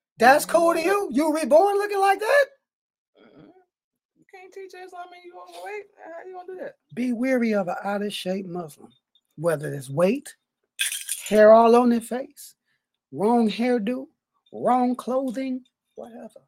That's 0.19 0.45
cool 0.45 0.73
to 0.73 0.81
you. 0.81 1.10
You 1.11 1.34
reborn 1.35 1.77
looking 1.77 1.99
like 1.99 2.19
that? 2.19 2.45
Mhm. 3.22 3.47
You 4.18 4.26
can't 4.34 4.53
teach 4.53 4.73
Islam 4.73 5.07
and 5.14 5.23
you 5.26 5.34
overweight. 5.41 5.85
How 6.03 6.27
you 6.27 6.34
gonna 6.35 6.47
do 6.47 6.65
that? 6.65 6.76
Be 6.93 7.14
weary 7.14 7.53
of 7.53 7.68
an 7.68 7.76
out 7.84 8.02
of 8.02 8.14
shape 8.14 8.45
Muslim, 8.45 8.91
whether 9.38 9.73
it's 9.73 9.89
weight, 9.89 10.35
hair 11.27 11.52
all 11.52 11.76
on 11.76 11.89
their 11.89 12.02
face, 12.02 12.56
wrong 13.11 13.49
hairdo, 13.49 14.07
wrong 14.53 14.95
clothing, 14.95 15.65
whatever. 15.95 16.41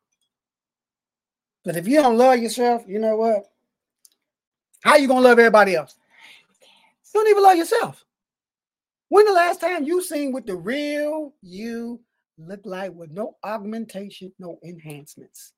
But 1.66 1.76
if 1.78 1.88
you 1.88 2.02
don't 2.02 2.18
love 2.18 2.40
yourself, 2.40 2.84
you 2.88 3.00
know 3.00 3.18
what? 3.18 3.44
How 4.84 4.96
you 4.96 5.08
gonna 5.08 5.22
love 5.22 5.40
everybody 5.40 5.76
else? 5.76 5.96
You 7.14 7.22
don't 7.24 7.30
even 7.30 7.44
love 7.44 7.58
yourself. 7.58 8.06
When 9.10 9.26
the 9.26 9.32
last 9.32 9.62
time 9.62 9.84
you 9.86 10.02
seen 10.04 10.32
what 10.32 10.46
the 10.46 10.56
real 10.56 11.34
you 11.42 12.00
look 12.38 12.60
like 12.66 12.94
with 12.94 13.12
no 13.12 13.38
augmentation, 13.44 14.32
no 14.38 14.60
enhancements? 14.64 15.54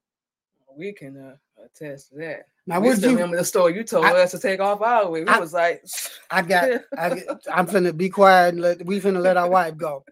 We 0.77 0.93
can 0.93 1.17
uh, 1.17 1.35
attest 1.65 2.09
to 2.09 2.15
that. 2.19 2.47
Now, 2.67 2.79
we 2.79 2.93
still 2.93 3.11
you? 3.11 3.17
remember 3.17 3.37
the 3.37 3.43
story 3.43 3.75
you 3.75 3.83
told 3.83 4.05
I- 4.05 4.21
us 4.21 4.31
to 4.31 4.39
take 4.39 4.59
off 4.59 4.81
our 4.81 5.09
way. 5.09 5.23
We 5.23 5.27
I- 5.27 5.39
was 5.39 5.51
like, 5.53 5.83
I 6.29 6.41
got. 6.43 6.69
I, 6.97 7.09
I'm 7.53 7.65
finna 7.67 7.95
be 7.97 8.09
quiet 8.09 8.53
and 8.53 8.61
let 8.61 8.85
we 8.85 9.01
finna 9.01 9.19
let 9.19 9.35
our 9.35 9.49
wife 9.49 9.75
go. 9.75 10.05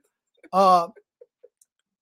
Uh, 0.52 0.88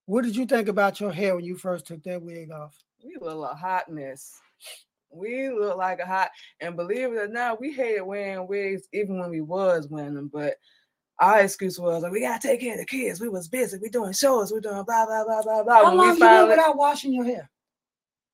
what 0.06 0.23
did 0.23 0.36
you 0.36 0.45
think 0.45 0.69
about 0.69 0.99
your 0.99 1.11
hair 1.11 1.36
when 1.36 1.44
you 1.44 1.57
first 1.57 1.86
took 1.86 2.02
that 2.03 2.22
wig 2.22 2.52
off? 2.52 2.76
we 3.03 3.18
look 3.22 3.52
a 3.52 3.56
hot 3.56 3.90
mess. 3.90 4.40
We 5.10 5.49
look 5.49 5.77
like 5.77 5.99
a 5.99 6.06
hot, 6.06 6.30
and 6.60 6.76
believe 6.76 7.14
it 7.14 7.18
or 7.18 7.27
not, 7.27 7.61
we 7.61 7.72
hated 7.72 8.02
wearing 8.02 8.48
wigs 8.48 8.88
even 8.91 9.19
when 9.19 9.30
we 9.30 9.41
was 9.41 9.88
wearing 9.88 10.15
them. 10.15 10.30
But 10.32 10.56
our 11.19 11.40
excuse 11.41 11.80
was 11.80 12.03
like, 12.03 12.11
we 12.11 12.22
gotta 12.22 12.45
take 12.45 12.60
care 12.60 12.73
of 12.73 12.80
the 12.80 12.86
kids. 12.86 13.22
We 13.22 13.30
was 13.30 13.48
busy. 13.48 13.77
We 13.82 13.90
doing 13.90 14.14
shows. 14.14 14.52
We 14.52 14.60
doing 14.60 14.84
blah 14.84 15.06
blah 15.06 15.23
blah 15.23 15.41
blah 15.41 15.64
blah. 15.64 15.73
How 15.73 15.86
When 15.86 15.98
long 15.98 16.07
we 16.07 16.14
you 16.14 16.19
been 16.19 16.49
without 16.49 16.77
washing 16.77 17.14
your 17.14 17.23
hair? 17.23 17.49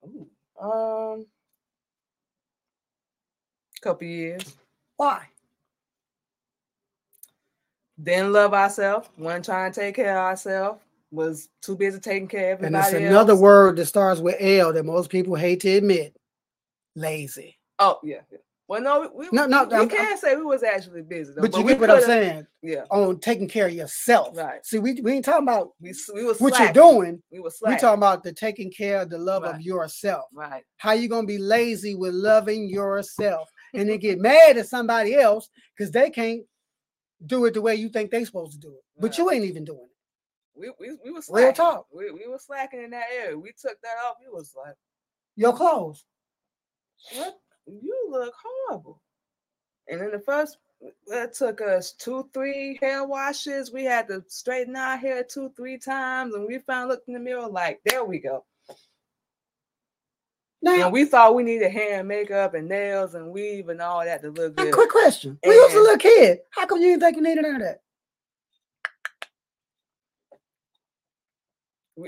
Ooh, 0.05 0.27
um, 0.59 1.25
couple 3.81 4.07
years. 4.07 4.55
Why? 4.95 5.25
Didn't 8.01 8.33
love 8.33 8.53
ourselves. 8.53 9.09
wasn't 9.17 9.45
trying 9.45 9.71
to 9.71 9.79
take 9.79 9.95
care 9.95 10.17
of 10.17 10.25
ourselves. 10.25 10.81
Was 11.11 11.49
too 11.61 11.75
busy 11.75 11.99
taking 11.99 12.27
care 12.27 12.53
of 12.53 12.63
everybody. 12.63 12.95
And 12.95 13.03
it's 13.05 13.11
another 13.11 13.33
else. 13.33 13.41
word 13.41 13.75
that 13.75 13.85
starts 13.85 14.21
with 14.21 14.37
L 14.39 14.71
that 14.73 14.85
most 14.85 15.09
people 15.09 15.35
hate 15.35 15.59
to 15.61 15.69
admit. 15.69 16.15
Lazy. 16.95 17.57
Oh 17.79 17.99
yeah. 18.03 18.21
yeah. 18.31 18.37
Well, 18.67 18.81
no, 18.81 19.11
we, 19.13 19.27
No, 19.33 19.45
no, 19.47 19.65
we, 19.65 19.75
I'm- 19.75 19.89
can't 19.89 20.17
say 20.17 20.35
we 20.37 20.43
was 20.43 20.63
actually 20.63 21.01
busy 21.01 21.33
though. 21.35 21.41
But 21.41 21.57
you 21.57 21.65
get 21.65 21.77
what 21.79 21.89
I'm 21.89 22.01
saying 22.03 22.47
Yeah, 22.61 22.83
on 22.89 23.19
taking 23.19 23.49
care 23.49 23.67
of 23.67 23.73
yourself. 23.73 24.37
Right. 24.37 24.65
See, 24.65 24.79
we, 24.79 24.93
we 25.01 25.11
ain't 25.13 25.25
talking 25.25 25.43
about 25.43 25.71
we 25.81 25.93
we 26.13 26.23
was 26.23 26.39
what 26.39 26.55
slacking. 26.55 26.75
you're 26.75 26.91
doing. 26.93 27.23
We 27.31 27.39
was 27.39 27.57
We're 27.61 27.77
talking 27.77 27.97
about 27.99 28.23
the 28.23 28.31
taking 28.31 28.71
care 28.71 29.01
of 29.01 29.09
the 29.09 29.17
love 29.17 29.43
of 29.43 29.59
yourself. 29.61 30.25
right. 30.33 30.63
How 30.77 30.93
you 30.93 31.09
gonna 31.09 31.27
be 31.27 31.37
lazy 31.37 31.95
with 31.95 32.13
loving 32.13 32.69
yourself 32.69 33.49
and 33.73 33.89
then 33.89 33.97
get 33.99 34.19
mad 34.19 34.57
at 34.57 34.67
somebody 34.69 35.15
else 35.15 35.49
because 35.75 35.91
they 35.91 36.09
can't 36.09 36.43
do 37.25 37.45
it 37.45 37.53
the 37.53 37.61
way 37.61 37.75
you 37.75 37.89
think 37.89 38.09
they 38.09 38.23
supposed 38.25 38.53
to 38.53 38.59
do 38.59 38.69
it. 38.73 38.83
But 38.97 39.07
Right. 39.11 39.17
you 39.17 39.31
ain't 39.31 39.45
even 39.45 39.65
doing 39.65 39.79
it. 39.83 39.89
We 40.55 40.71
we 40.79 40.97
we 41.03 41.11
was 41.11 41.27
Real 41.29 41.51
talk. 41.51 41.87
We 41.93 42.09
we 42.11 42.25
was 42.27 42.45
slacking 42.45 42.83
in 42.83 42.91
that 42.91 43.07
area. 43.13 43.37
We 43.37 43.51
took 43.51 43.81
that 43.81 43.95
off. 44.07 44.15
We 44.25 44.31
was 44.31 44.53
like, 44.55 44.75
Your 45.35 45.53
clothes. 45.53 46.05
What? 47.13 47.39
You 47.67 48.07
look 48.09 48.33
horrible. 48.43 49.01
And 49.87 50.01
then 50.01 50.11
the 50.11 50.19
first 50.19 50.57
it 51.07 51.33
took 51.33 51.61
us 51.61 51.93
two, 51.93 52.29
three 52.33 52.77
hair 52.81 53.05
washes. 53.05 53.71
We 53.71 53.83
had 53.83 54.07
to 54.07 54.23
straighten 54.27 54.75
our 54.75 54.97
hair 54.97 55.23
two, 55.23 55.51
three 55.55 55.77
times, 55.77 56.33
and 56.33 56.47
we 56.47 56.57
found 56.59 56.89
looked 56.89 57.07
in 57.07 57.13
the 57.13 57.19
mirror 57.19 57.47
like, 57.47 57.81
there 57.85 58.03
we 58.03 58.19
go. 58.19 58.45
Now, 60.63 60.85
And 60.85 60.93
we 60.93 61.05
thought 61.05 61.33
we 61.33 61.43
needed 61.43 61.71
hair 61.71 61.99
and 61.99 62.07
makeup 62.07 62.53
and 62.53 62.69
nails 62.69 63.15
and 63.15 63.31
weave 63.31 63.69
and 63.69 63.81
all 63.81 64.03
that 64.03 64.21
to 64.21 64.29
look 64.29 64.55
good. 64.55 64.73
quick 64.73 64.91
question. 64.91 65.37
When 65.43 65.55
you 65.55 65.63
was 65.63 65.73
a 65.73 65.79
little 65.79 65.97
kid, 65.97 66.39
how 66.51 66.67
come 66.67 66.79
you 66.79 66.89
didn't 66.89 67.01
think 67.01 67.17
you 67.17 67.23
needed 67.23 67.45
any 67.45 67.55
of 67.55 67.61
that? 67.61 67.81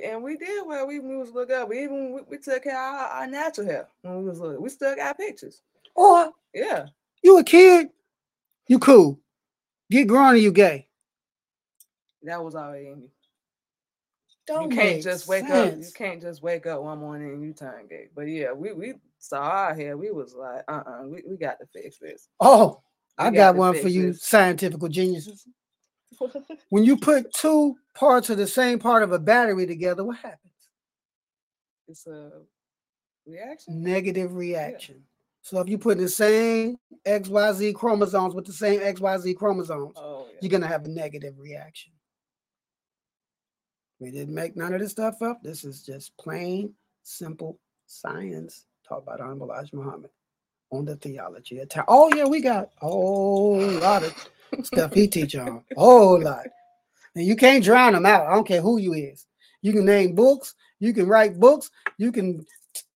And 0.01 0.23
we 0.23 0.37
did 0.37 0.65
well. 0.65 0.87
We, 0.87 0.99
we 0.99 1.15
was 1.17 1.31
look 1.31 1.51
up. 1.51 1.69
We 1.69 1.83
even 1.83 2.13
we, 2.13 2.21
we 2.29 2.37
took 2.37 2.63
care 2.63 2.77
our, 2.77 3.07
our 3.07 3.27
natural 3.27 3.67
hair 3.67 3.87
when 4.01 4.19
we 4.19 4.29
was 4.29 4.39
little. 4.39 4.61
We 4.61 4.69
still 4.69 4.95
got 4.95 5.17
pictures. 5.17 5.61
Or 5.95 6.31
Yeah, 6.53 6.87
you 7.21 7.37
a 7.37 7.43
kid, 7.43 7.89
you 8.67 8.79
cool. 8.79 9.19
Get 9.91 10.07
grown 10.07 10.33
and 10.35 10.43
you 10.43 10.51
gay. 10.51 10.87
that 12.23 12.43
was 12.43 12.55
already 12.55 12.87
in 12.87 13.01
you. 13.01 13.09
Don't 14.47 14.71
you 14.71 14.77
can't 14.77 15.03
just 15.03 15.27
wake 15.27 15.43
up. 15.49 15.77
You 15.77 15.87
can't 15.95 16.21
just 16.21 16.41
wake 16.41 16.65
up 16.65 16.81
one 16.81 16.99
morning 16.99 17.29
and 17.33 17.43
you 17.43 17.53
turn 17.53 17.87
gay. 17.89 18.07
But 18.15 18.23
yeah, 18.23 18.51
we 18.51 18.73
we 18.73 18.93
saw 19.19 19.41
our 19.41 19.73
hair. 19.75 19.95
We 19.97 20.11
was 20.11 20.33
like, 20.33 20.63
uh, 20.67 20.83
uh 20.85 21.03
we, 21.05 21.23
we 21.29 21.37
got 21.37 21.59
to 21.59 21.65
fix 21.73 21.97
this. 21.97 22.27
Oh, 22.39 22.81
We 23.19 23.25
I 23.25 23.31
got 23.31 23.53
got 23.53 23.55
one 23.55 23.75
for 23.75 23.87
you, 23.87 24.07
this. 24.07 24.23
scientific 24.23 24.81
geniuses. 24.89 25.47
When 26.69 26.83
you 26.83 26.97
put 26.97 27.33
two 27.33 27.77
parts 27.95 28.29
of 28.29 28.37
the 28.37 28.47
same 28.47 28.79
part 28.79 29.03
of 29.03 29.11
a 29.11 29.19
battery 29.19 29.65
together, 29.67 30.03
what 30.03 30.17
happens? 30.17 30.39
it's 31.87 32.07
a 32.07 32.31
reaction. 33.27 33.83
Negative 33.83 34.33
reaction. 34.33 35.03
So 35.41 35.59
if 35.59 35.67
you 35.67 35.77
put 35.77 35.97
the 35.97 36.07
same 36.07 36.77
XYZ 37.05 37.75
chromosomes 37.75 38.33
with 38.33 38.45
the 38.45 38.53
same 38.53 38.79
XYZ 38.79 39.35
chromosomes, 39.35 39.93
Oh 39.97 40.27
yeah. 40.31 40.37
you're 40.41 40.49
gonna 40.49 40.67
have 40.67 40.85
a 40.85 40.89
negative 40.89 41.33
reaction. 41.37 41.91
We 43.99 44.11
didn't 44.11 44.33
make 44.33 44.55
none 44.55 44.73
of 44.73 44.79
this 44.79 44.91
stuff 44.91 45.21
up. 45.21 45.41
This 45.43 45.63
is 45.63 45.83
just 45.83 46.15
plain, 46.17 46.73
simple 47.03 47.59
science 47.85 48.65
taught 48.87 49.05
by 49.05 49.13
Honorable 49.15 49.47
Elijah 49.51 49.75
Muhammad 49.75 50.09
on 50.71 50.85
the 50.85 50.95
theology 50.95 51.59
of 51.59 51.69
time. 51.69 51.85
Oh 51.87 52.13
yeah, 52.15 52.25
we 52.25 52.41
got 52.41 52.69
a 52.81 52.87
whole 52.87 53.59
lot 53.59 54.03
of 54.03 54.29
stuff 54.63 54.93
he 54.93 55.07
teach 55.07 55.35
on. 55.35 55.63
A 55.75 55.79
whole 55.79 56.21
lot. 56.21 56.45
And 57.15 57.25
you 57.25 57.35
can't 57.35 57.63
drown 57.63 57.93
them 57.93 58.05
out. 58.05 58.27
I 58.27 58.33
don't 58.33 58.47
care 58.47 58.61
who 58.61 58.77
you 58.77 58.93
is. 58.93 59.25
You 59.61 59.71
can 59.71 59.85
name 59.85 60.15
books, 60.15 60.55
you 60.79 60.93
can 60.93 61.07
write 61.07 61.39
books, 61.39 61.71
you 61.97 62.11
can 62.11 62.45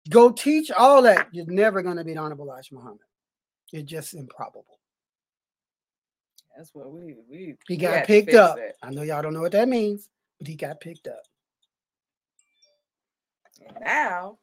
go 0.10 0.32
teach 0.32 0.72
all 0.72 1.02
that. 1.04 1.28
You're 1.32 1.46
never 1.46 1.82
gonna 1.82 2.04
be 2.04 2.14
the 2.14 2.20
Honorable 2.20 2.46
Elijah 2.46 2.74
Muhammad. 2.74 3.00
It's 3.72 3.90
just 3.90 4.14
improbable. 4.14 4.80
That's 6.58 6.74
what 6.74 6.92
we 6.92 7.16
we. 7.30 7.56
He 7.68 7.78
got 7.78 8.06
picked 8.06 8.34
up. 8.34 8.58
I 8.82 8.90
know 8.90 9.02
y'all 9.02 9.22
don't 9.22 9.34
know 9.34 9.42
what 9.42 9.52
that 9.52 9.68
means, 9.68 10.10
but 10.40 10.48
he 10.48 10.56
got 10.56 10.80
picked 10.80 11.08
up. 11.08 11.24
And 13.68 13.78
now 13.84 14.38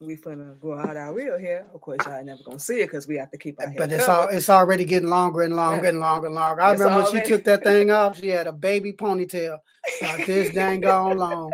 we 0.00 0.16
finna 0.16 0.58
go 0.60 0.74
out 0.78 0.96
our 0.96 1.12
real 1.12 1.38
hair. 1.38 1.66
Of 1.74 1.80
course, 1.80 1.98
y'all 2.06 2.22
never 2.24 2.42
gonna 2.44 2.58
see 2.60 2.80
it 2.80 2.86
because 2.86 3.08
we 3.08 3.16
have 3.16 3.30
to 3.32 3.38
keep 3.38 3.58
our 3.60 3.66
hair. 3.68 3.74
But 3.78 3.92
it's 3.92 4.08
all 4.08 4.28
it's 4.28 4.48
already 4.48 4.84
getting 4.84 5.08
longer 5.08 5.42
and 5.42 5.56
longer 5.56 5.84
Yeah. 5.84 5.88
and 5.90 6.00
longer 6.00 6.26
and 6.26 6.34
longer. 6.36 6.60
I 6.62 6.72
It's 6.72 6.80
remember 6.80 7.02
when 7.02 7.10
she 7.10 7.16
already- 7.18 7.28
took 7.30 7.44
that 7.44 7.64
thing 7.64 7.90
off, 7.90 8.18
she 8.18 8.28
had 8.28 8.46
a 8.46 8.52
baby 8.52 8.92
ponytail 8.92 9.58
about 10.00 10.26
this 10.26 10.54
dang 10.54 10.80
gone 10.80 11.18
long. 11.18 11.52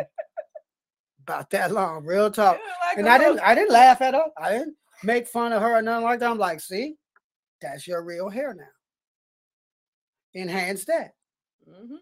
About 1.23 1.49
that 1.49 1.71
long, 1.71 2.05
real 2.05 2.29
talk. 2.31 2.59
Like 2.83 2.97
And 2.99 3.09
I 3.09 3.17
didn't 3.17 3.39
I 3.39 3.55
didn't 3.55 3.71
laugh 3.71 4.01
at 4.01 4.13
her. 4.13 4.25
I 4.37 4.51
didn't 4.51 4.75
make 5.03 5.27
fun 5.27 5.51
of 5.51 5.61
her 5.61 5.77
or 5.77 5.81
nothing 5.81 6.03
like 6.05 6.19
that. 6.19 6.29
I'm 6.29 6.37
like, 6.37 6.59
see, 6.59 6.97
that's 7.61 7.87
your 7.87 8.03
real 8.03 8.29
hair 8.29 8.53
now. 8.53 10.39
Enhance 10.39 10.85
that. 10.85 11.15
Mhm. 11.67 11.97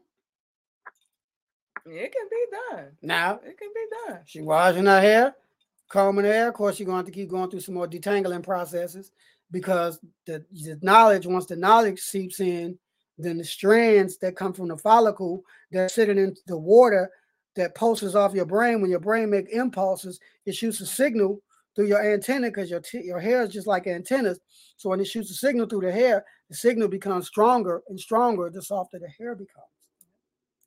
It 1.86 2.12
can 2.14 2.30
be 2.30 2.46
done. 2.72 2.98
Now 3.02 3.40
It 3.44 3.58
can 3.58 3.70
be 3.74 3.86
done. 4.08 4.20
She 4.26 4.42
washing 4.42 4.86
her 4.86 5.00
hair, 5.02 5.36
combing 5.90 6.26
her 6.26 6.34
hair. 6.34 6.50
Of 6.50 6.56
course, 6.56 6.80
you're 6.80 6.86
going 6.86 6.96
to 6.96 7.06
have 7.06 7.06
to 7.06 7.12
keep 7.12 7.30
going 7.30 7.50
through 7.50 7.62
some 7.62 7.76
more 7.76 7.88
detangling 7.88 8.44
processes 8.44 9.12
because 9.52 10.00
the, 10.26 10.44
the 10.52 10.80
knowledge, 10.82 11.26
once 11.26 11.46
the 11.46 11.56
knowledge 11.56 12.00
seeps 12.00 12.40
in, 12.40 12.78
then 13.18 13.38
the 13.38 13.44
strands 13.44 14.18
that 14.18 14.36
come 14.36 14.54
from 14.54 14.70
the 14.70 14.78
follicle 14.78 15.44
that 15.72 15.92
sitting 15.92 16.18
in 16.18 16.36
the 16.48 16.58
water 16.58 17.10
that 17.56 17.76
pulses 17.76 18.16
off 18.16 18.34
your 18.34 18.46
brain 18.46 18.82
when 18.82 18.90
your 18.90 19.00
brain 19.00 19.30
make 19.30 19.50
impulses, 19.52 20.20
it 20.46 20.56
shoots 20.56 20.82
a 20.82 20.86
signal 20.86 21.42
through 21.76 21.88
your 21.88 22.04
antenna 22.04 22.48
because 22.48 22.70
your 22.70 22.80
t- 22.80 23.04
your 23.04 23.20
hair 23.20 23.44
is 23.44 23.54
just 23.54 23.68
like 23.68 23.88
antennas. 23.88 24.40
So 24.78 24.90
when 24.90 25.00
it 25.00 25.08
shoots 25.08 25.30
a 25.32 25.36
signal 25.36 25.68
through 25.68 25.82
the 25.82 25.92
hair, 25.92 26.26
the 26.50 26.56
signal 26.56 26.88
becomes 26.88 27.28
stronger 27.28 27.82
and 27.90 28.00
stronger 28.00 28.50
the 28.50 28.62
softer 28.62 29.00
the 29.00 29.08
hair 29.08 29.36
becomes. 29.36 29.68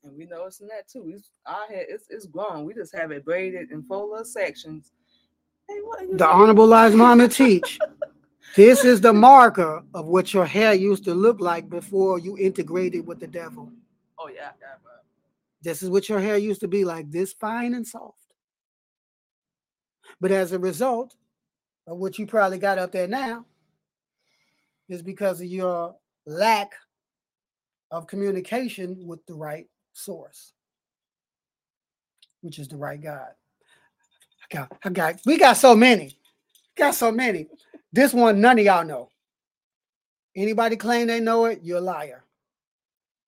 And 0.04 0.16
we 0.16 0.26
know 0.26 0.38
noticing 0.38 0.68
that 0.68 0.88
too. 0.88 1.12
It's, 1.14 1.30
our 1.46 1.66
hair 1.66 1.84
it's, 1.88 2.06
it's 2.10 2.26
grown. 2.26 2.64
We 2.64 2.74
just 2.74 2.94
have 2.94 3.10
it 3.10 3.24
braided 3.24 3.72
in 3.72 3.82
fuller 3.82 4.24
sections. 4.24 4.92
Hey, 4.94 5.06
what 5.06 5.44
are 5.46 5.52
you 5.52 5.55
The? 5.68 6.26
Honorable 6.26 6.64
Elijah 6.64 7.28
teach. 7.34 7.78
This 8.54 8.84
is 8.84 9.00
the 9.00 9.12
marker 9.12 9.82
of 9.92 10.06
what 10.06 10.32
your 10.32 10.46
hair 10.46 10.72
used 10.72 11.04
to 11.04 11.14
look 11.14 11.40
like 11.40 11.68
before 11.68 12.18
you 12.18 12.38
integrated 12.38 13.06
with 13.06 13.20
the 13.20 13.26
devil. 13.26 13.70
Oh 14.18 14.28
yeah, 14.28 14.50
yeah. 14.60 14.76
This 15.62 15.82
is 15.82 15.90
what 15.90 16.08
your 16.08 16.20
hair 16.20 16.38
used 16.38 16.60
to 16.60 16.68
be 16.68 16.84
like, 16.84 17.10
this 17.10 17.32
fine 17.32 17.74
and 17.74 17.86
soft. 17.86 18.20
But 20.20 20.30
as 20.30 20.52
a 20.52 20.58
result 20.58 21.16
of 21.86 21.98
what 21.98 22.18
you 22.18 22.26
probably 22.26 22.58
got 22.58 22.78
up 22.78 22.92
there 22.92 23.08
now, 23.08 23.44
is 24.88 25.02
because 25.02 25.40
of 25.40 25.48
your 25.48 25.96
lack 26.24 26.72
of 27.90 28.06
communication 28.06 29.06
with 29.06 29.24
the 29.26 29.34
right 29.34 29.66
source, 29.92 30.52
which 32.40 32.58
is 32.58 32.68
the 32.68 32.76
right 32.76 33.00
God. 33.00 33.32
I 34.52 34.54
got, 34.54 34.78
I 34.84 34.88
got, 34.90 35.20
we 35.26 35.38
got 35.38 35.56
so 35.56 35.74
many, 35.74 36.16
got 36.76 36.94
so 36.94 37.10
many. 37.10 37.48
This 37.92 38.12
one, 38.12 38.40
none 38.40 38.58
of 38.58 38.64
y'all 38.64 38.84
know. 38.84 39.10
Anybody 40.34 40.76
claim 40.76 41.06
they 41.06 41.20
know 41.20 41.46
it, 41.46 41.60
you're 41.62 41.78
a 41.78 41.80
liar. 41.80 42.24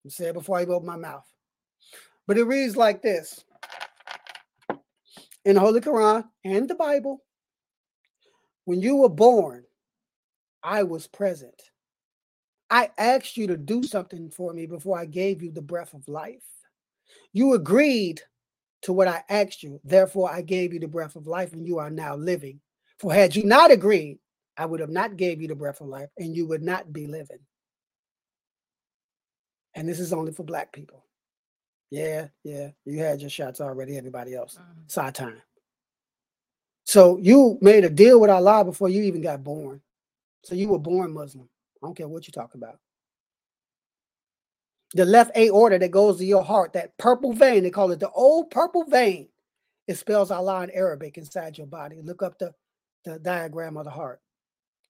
I 0.05 0.11
said 0.11 0.35
before 0.35 0.59
I 0.59 0.63
even 0.63 0.75
open 0.75 0.87
my 0.87 0.97
mouth. 0.97 1.27
But 2.27 2.39
it 2.39 2.45
reads 2.45 2.77
like 2.77 3.03
this 3.03 3.45
in 5.45 5.55
the 5.55 5.61
Holy 5.61 5.81
Quran 5.81 6.25
and 6.45 6.69
the 6.69 6.75
Bible. 6.75 7.23
When 8.67 8.83
you 8.83 8.97
were 8.97 9.09
born, 9.09 9.65
I 10.63 10.83
was 10.83 11.07
present. 11.07 11.63
I 12.71 12.91
asked 12.99 13.39
you 13.39 13.47
to 13.47 13.57
do 13.57 13.83
something 13.83 14.29
for 14.29 14.53
me 14.53 14.67
before 14.67 14.99
I 14.99 15.07
gave 15.07 15.43
you 15.43 15.51
the 15.51 15.63
breath 15.63 15.95
of 15.95 16.07
life. 16.07 16.45
You 17.33 17.55
agreed 17.55 18.21
to 18.83 18.93
what 18.93 19.09
I 19.09 19.23
asked 19.29 19.63
you. 19.63 19.81
Therefore, 19.85 20.31
I 20.31 20.43
gave 20.43 20.73
you 20.73 20.81
the 20.81 20.89
breath 20.89 21.17
of 21.17 21.27
life, 21.27 21.53
and 21.53 21.67
you 21.67 21.79
are 21.79 21.91
now 21.91 22.17
living. 22.17 22.61
For 22.99 23.13
had 23.13 23.35
you 23.35 23.45
not 23.45 23.71
agreed, 23.71 24.19
I 24.57 24.67
would 24.67 24.81
have 24.81 24.91
not 24.91 25.17
gave 25.17 25.41
you 25.41 25.49
the 25.49 25.55
breath 25.55 25.81
of 25.81 25.89
life, 25.89 26.11
and 26.19 26.35
you 26.35 26.47
would 26.47 26.63
not 26.63 26.93
be 26.93 27.07
living. 27.07 27.39
And 29.75 29.89
this 29.89 30.01
is 30.01 30.13
only 30.13 30.33
for 30.33 30.43
black 30.43 30.73
people. 30.73 31.05
Yeah, 31.91 32.29
yeah. 32.45 32.71
You 32.85 32.99
had 32.99 33.21
your 33.21 33.31
shots 33.31 33.61
already, 33.61 33.97
everybody 33.97 34.35
else. 34.35 34.59
Mhm. 34.59 34.91
Side 34.91 35.15
time. 35.15 35.43
So 36.85 37.19
you 37.19 37.59
made 37.61 37.85
a 37.85 37.91
deal 37.91 38.21
with 38.21 38.31
Allah 38.31 38.65
before 38.65 38.89
you 38.89 39.03
even 39.03 39.21
got 39.21 39.45
born. 39.45 39.83
So 40.43 40.55
you 40.55 40.69
were 40.69 40.79
born 40.79 41.13
Muslim. 41.13 41.49
I 41.83 41.87
don't 41.87 41.95
care 41.95 42.09
what 42.09 42.27
you 42.27 42.33
talk 42.33 42.55
about. 42.55 42.81
The 44.95 45.05
left 45.05 45.37
aorta 45.37 45.79
that 45.79 45.91
goes 45.91 46.19
to 46.19 46.25
your 46.25 46.43
heart, 46.43 46.73
that 46.73 46.97
purple 46.97 47.33
vein, 47.33 47.63
they 47.63 47.71
call 47.71 47.91
it 47.91 48.01
the 48.01 48.11
old 48.11 48.51
purple 48.51 48.85
vein. 48.85 49.29
It 49.87 49.97
spells 49.97 50.31
Allah 50.31 50.65
in 50.65 50.71
Arabic 50.71 51.19
inside 51.19 51.59
your 51.59 51.67
body. 51.67 52.01
Look 52.03 52.23
up 52.23 52.39
the, 52.39 52.55
the 53.05 53.19
diagram 53.19 53.77
of 53.77 53.85
the 53.85 53.91
heart. 53.91 54.21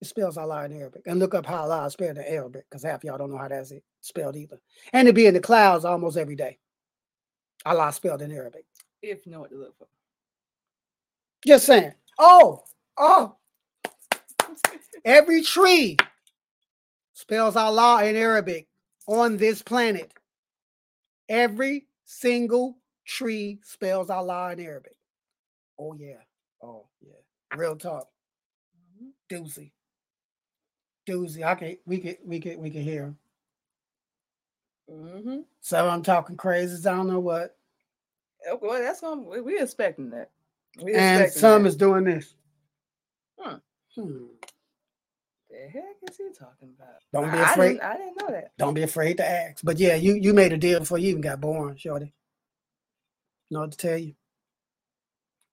It 0.01 0.07
spells 0.07 0.37
Allah 0.37 0.63
in 0.65 0.73
Arabic. 0.73 1.03
And 1.05 1.19
look 1.19 1.35
up 1.35 1.45
how 1.45 1.63
Allah 1.63 1.85
is 1.85 1.93
spelled 1.93 2.17
in 2.17 2.23
Arabic, 2.23 2.65
because 2.69 2.83
half 2.83 3.03
y'all 3.03 3.17
don't 3.17 3.31
know 3.31 3.37
how 3.37 3.49
that's 3.49 3.71
it 3.71 3.83
spelled 4.01 4.37
either. 4.37 4.59
And 4.93 5.07
it 5.07 5.15
be 5.15 5.25
in 5.25 5.33
the 5.33 5.41
clouds 5.41 5.83
almost 5.83 6.17
every 6.17 6.35
day. 6.35 6.57
Allah 7.65 7.91
spelled 7.91 8.21
in 8.21 8.31
Arabic. 8.31 8.63
If 9.01 9.25
you 9.25 9.33
know 9.33 9.41
what 9.41 9.51
to 9.51 9.57
look 9.57 9.77
for. 9.77 9.87
Just 11.45 11.65
saying. 11.65 11.93
Oh, 12.17 12.63
oh. 12.97 13.35
Every 15.03 15.41
tree 15.41 15.97
spells 17.13 17.55
Allah 17.55 18.05
in 18.05 18.15
Arabic 18.15 18.68
on 19.09 19.37
this 19.37 19.61
planet. 19.61 20.13
Every 21.27 21.87
single 22.05 22.77
tree 23.05 23.59
spells 23.63 24.09
Allah 24.09 24.53
in 24.53 24.59
Arabic. 24.59 24.95
Oh, 25.79 25.93
yeah. 25.95 26.21
Oh, 26.61 26.85
yeah. 27.01 27.57
Real 27.57 27.75
talk. 27.75 28.07
Doozy. 29.31 29.71
Doozy. 31.07 31.43
I 31.43 31.55
can 31.55 31.77
we 31.85 31.97
can 31.99 32.15
we 32.23 32.39
can 32.39 32.59
we 32.59 32.69
can 32.69 32.83
hear 32.83 33.03
him. 33.05 33.17
Mm-hmm. 34.91 35.37
So 35.61 35.87
I'm 35.87 36.03
talking 36.03 36.35
crazy. 36.37 36.87
I 36.87 36.91
don't 36.95 37.07
know 37.07 37.19
what. 37.19 37.55
Okay, 38.49 38.59
well, 38.67 38.81
that's 38.81 39.01
gonna 39.01 39.21
we, 39.21 39.41
we 39.41 39.59
expecting 39.59 40.09
that. 40.11 40.31
We 40.81 40.93
And 40.93 41.21
expecting 41.23 41.39
some 41.39 41.63
that. 41.63 41.69
is 41.69 41.75
doing 41.75 42.03
this. 42.03 42.35
Hmm. 43.39 43.55
Hmm. 43.95 44.25
The 45.65 45.69
heck 45.69 45.97
is 46.09 46.17
he 46.17 46.25
talking 46.37 46.73
about? 46.77 47.01
Don't 47.13 47.31
be 47.31 47.37
I- 47.37 47.41
I 47.41 47.53
afraid. 47.53 47.69
didn't, 47.73 47.83
I 47.83 47.97
didn't 47.97 48.17
know 48.21 48.27
that. 48.31 48.51
Don't 48.57 48.73
be 48.75 48.83
afraid 48.83 49.17
to 49.17 49.29
ask. 49.29 49.63
But 49.63 49.79
yeah, 49.79 49.95
you 49.95 50.15
you 50.15 50.33
made 50.33 50.53
a 50.53 50.57
deal 50.57 50.79
before 50.79 50.99
you 50.99 51.09
even 51.09 51.21
got 51.21 51.41
born, 51.41 51.77
Shorty. 51.77 52.13
Know 53.51 53.61
what 53.61 53.71
to 53.73 53.77
tell 53.77 53.97
you. 53.97 54.15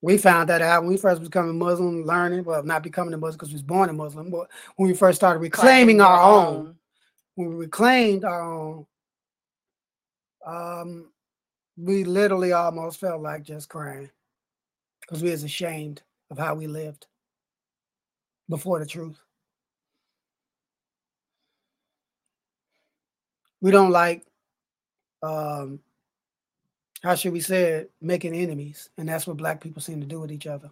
We 0.02 0.18
found 0.18 0.48
that 0.50 0.62
out 0.62 0.82
when 0.82 0.90
we 0.92 0.96
first 0.96 1.22
becoming 1.22 1.58
Muslim, 1.58 2.04
learning, 2.04 2.44
well, 2.44 2.62
not 2.62 2.84
becoming 2.84 3.14
a 3.14 3.18
Muslim 3.18 3.36
because 3.36 3.48
we 3.50 3.54
was 3.54 3.62
born 3.62 3.90
a 3.90 3.92
Muslim, 3.94 4.30
but 4.30 4.48
when 4.76 4.88
we 4.88 4.94
first 4.94 5.16
started 5.16 5.40
reclaiming 5.40 6.00
our 6.00 6.20
own, 6.22 6.76
when 7.36 7.50
we 7.50 7.56
reclaimed 7.56 8.24
our 8.24 8.42
own, 8.42 8.86
um, 10.46 11.12
we 11.76 12.04
literally 12.04 12.52
almost 12.52 13.00
felt 13.00 13.22
like 13.22 13.44
just 13.44 13.68
crying 13.68 14.10
because 15.00 15.22
we 15.22 15.30
was 15.30 15.44
ashamed 15.44 16.02
of 16.30 16.38
how 16.38 16.54
we 16.54 16.66
lived 16.68 17.06
before 18.48 18.80
the 18.80 18.86
truth. 18.86 19.20
We 23.66 23.72
don't 23.72 23.90
like, 23.90 24.24
um, 25.24 25.80
how 27.02 27.16
should 27.16 27.32
we 27.32 27.40
say 27.40 27.62
it, 27.62 27.90
making 28.00 28.32
enemies, 28.32 28.90
and 28.96 29.08
that's 29.08 29.26
what 29.26 29.38
black 29.38 29.60
people 29.60 29.82
seem 29.82 30.00
to 30.00 30.06
do 30.06 30.20
with 30.20 30.30
each 30.30 30.46
other. 30.46 30.70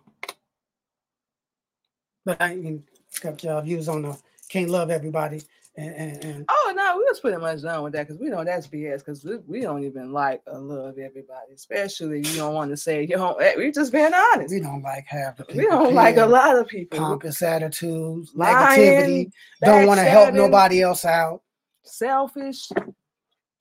But 2.25 2.41
I 2.41 2.53
ain't 2.53 2.85
got 3.21 3.43
y'all 3.43 3.63
views 3.63 3.89
on 3.89 4.03
the 4.03 4.17
can't 4.49 4.71
love 4.71 4.93
everybody 4.93 5.43
and, 5.77 5.93
and, 5.93 6.25
and 6.25 6.45
Oh 6.49 6.73
no, 6.77 6.97
we 6.99 7.03
was 7.03 7.19
pretty 7.19 7.39
much 7.39 7.63
done 7.63 7.83
with 7.83 7.95
that 7.95 8.07
because 8.07 8.21
we 8.21 8.29
know 8.29 8.45
that's 8.45 8.69
BS 8.69 8.99
because 8.99 9.25
we, 9.25 9.39
we 9.39 9.61
don't 9.63 9.83
even 9.83 10.13
like 10.13 10.43
or 10.47 10.61
love 10.61 10.97
everybody, 10.97 11.53
especially 11.53 12.19
you 12.19 12.37
don't 12.37 12.55
want 12.55 12.71
to 12.71 12.77
say 12.77 13.01
you 13.03 13.17
don't. 13.17 13.43
eh, 13.43 13.55
We 13.57 13.73
just 13.73 13.91
being 13.91 14.13
honest. 14.15 14.55
we 14.55 14.61
don't 14.61 14.83
like 14.83 15.07
half 15.09 15.37
the 15.37 15.45
people. 15.45 15.63
We 15.63 15.67
don't 15.67 15.95
like 15.95 16.17
a 16.17 16.27
lot 16.27 16.57
of 16.57 16.69
people. 16.69 16.99
pompous 16.99 17.43
attitudes, 17.43 18.31
Lying, 18.37 18.81
negativity, 18.81 19.31
don't 19.65 19.87
want 19.89 19.99
to 19.99 20.05
help 20.05 20.33
nobody 20.33 20.81
else 20.81 21.05
out. 21.05 21.43
Selfish. 21.85 22.69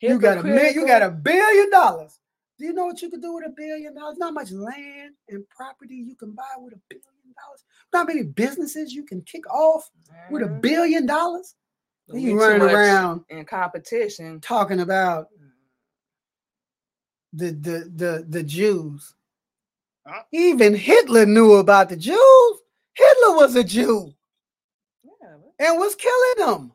You 0.02 0.20
got 0.20 0.38
a 0.40 0.44
million, 0.44 0.74
you 0.74 0.86
got 0.88 1.02
a 1.02 1.10
billion 1.10 1.70
dollars. 1.70 2.20
Do 2.60 2.66
you 2.66 2.74
know 2.74 2.86
what 2.86 3.02
you 3.02 3.10
could 3.10 3.22
do 3.22 3.34
with 3.34 3.46
a 3.46 3.50
billion 3.50 3.96
dollars? 3.96 4.18
Not 4.18 4.34
much 4.34 4.52
land 4.52 5.16
and 5.30 5.48
property 5.50 5.96
you 5.96 6.16
can 6.16 6.32
buy 6.32 6.44
with 6.58 6.74
a 6.74 6.82
billion 6.90 7.34
dollars. 7.42 7.64
Not 7.94 8.08
many 8.08 8.24
businesses 8.24 8.94
you 8.94 9.04
can 9.06 9.22
kick 9.22 9.46
off 9.50 9.90
with 10.30 10.44
a 10.44 10.46
Mhm. 10.48 10.62
billion 10.62 11.06
dollars. 11.06 11.56
We 12.10 12.22
You 12.22 12.30
too 12.32 12.38
running 12.38 12.62
around 12.62 13.26
in 13.30 13.46
competition. 13.46 14.42
talking 14.42 14.82
about 14.82 15.30
the 17.32 17.52
the 17.52 17.92
the 17.96 18.26
the 18.30 18.44
Jews. 18.44 19.16
Huh? 20.06 20.24
Even 20.32 20.76
Hitler 20.76 21.26
knew 21.26 21.54
about 21.54 21.90
the 21.90 21.96
Jews. 21.96 22.60
Hitler 22.94 23.36
was 23.36 23.56
a 23.56 23.64
Jew. 23.64 24.14
Yeah, 25.04 25.38
and 25.60 25.80
was 25.80 25.96
killing 25.96 26.36
them. 26.38 26.74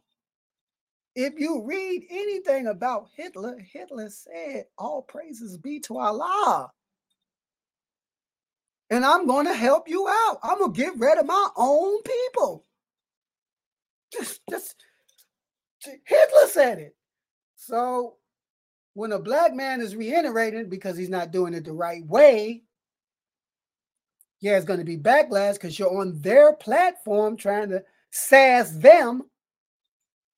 If 1.20 1.40
you 1.40 1.64
read 1.64 2.04
anything 2.10 2.68
about 2.68 3.08
Hitler, 3.16 3.58
Hitler 3.58 4.08
said, 4.08 4.66
All 4.78 5.02
praises 5.02 5.58
be 5.58 5.80
to 5.80 5.98
Allah. 5.98 6.70
And 8.88 9.04
I'm 9.04 9.26
going 9.26 9.46
to 9.46 9.52
help 9.52 9.88
you 9.88 10.06
out. 10.06 10.38
I'm 10.44 10.58
going 10.58 10.72
to 10.72 10.80
get 10.80 10.96
rid 10.96 11.18
of 11.18 11.26
my 11.26 11.48
own 11.56 12.00
people. 12.04 12.64
Just, 14.12 14.42
just, 14.48 14.76
Hitler 15.82 16.46
said 16.46 16.78
it. 16.78 16.94
So 17.56 18.18
when 18.94 19.10
a 19.10 19.18
black 19.18 19.56
man 19.56 19.80
is 19.80 19.96
reiterating 19.96 20.68
because 20.68 20.96
he's 20.96 21.10
not 21.10 21.32
doing 21.32 21.52
it 21.52 21.64
the 21.64 21.72
right 21.72 22.06
way, 22.06 22.62
yeah, 24.40 24.56
it's 24.56 24.64
going 24.64 24.78
to 24.78 24.84
be 24.84 24.96
backlash 24.96 25.54
because 25.54 25.80
you're 25.80 25.98
on 25.98 26.20
their 26.20 26.52
platform 26.52 27.36
trying 27.36 27.70
to 27.70 27.82
sass 28.12 28.70
them. 28.70 29.24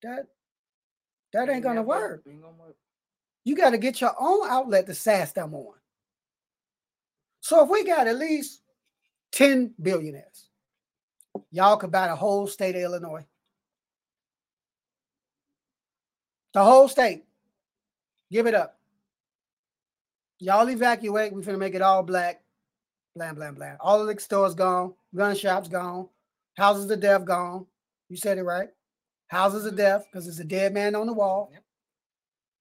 That 0.01 0.25
that 1.33 1.49
ain't 1.49 1.63
gonna 1.63 1.81
work. 1.81 2.23
You 3.43 3.55
got 3.55 3.71
to 3.71 3.77
get 3.77 4.01
your 4.01 4.13
own 4.19 4.47
outlet 4.47 4.85
to 4.87 4.93
sass 4.93 5.31
them 5.31 5.53
on. 5.53 5.73
So 7.39 7.63
if 7.63 7.69
we 7.69 7.83
got 7.83 8.07
at 8.07 8.17
least 8.17 8.61
10 9.31 9.73
billionaires, 9.81 10.49
y'all 11.51 11.77
could 11.77 11.91
buy 11.91 12.07
the 12.07 12.15
whole 12.15 12.45
state 12.45 12.75
of 12.75 12.81
Illinois. 12.81 13.25
The 16.53 16.63
whole 16.63 16.87
state. 16.87 17.23
Give 18.29 18.45
it 18.45 18.53
up. 18.53 18.77
Y'all 20.39 20.69
evacuate. 20.69 21.33
We're 21.33 21.41
gonna 21.41 21.57
make 21.57 21.75
it 21.75 21.81
all 21.81 22.03
black. 22.03 22.41
Blam, 23.15 23.35
blam, 23.35 23.55
blam. 23.55 23.77
All 23.79 23.99
the 23.99 24.05
liquor 24.05 24.21
stores 24.21 24.55
gone. 24.55 24.93
gun 25.13 25.35
shops 25.35 25.67
gone, 25.67 26.07
houses 26.55 26.89
of 26.89 26.99
death 26.99 27.25
gone. 27.25 27.65
You 28.09 28.17
said 28.17 28.37
it 28.37 28.43
right. 28.43 28.69
Houses 29.31 29.65
of 29.65 29.77
death 29.77 30.05
because 30.11 30.27
it's 30.27 30.39
a 30.39 30.43
dead 30.43 30.73
man 30.73 30.93
on 30.93 31.07
the 31.07 31.13
wall. 31.13 31.49
Yep. 31.53 31.63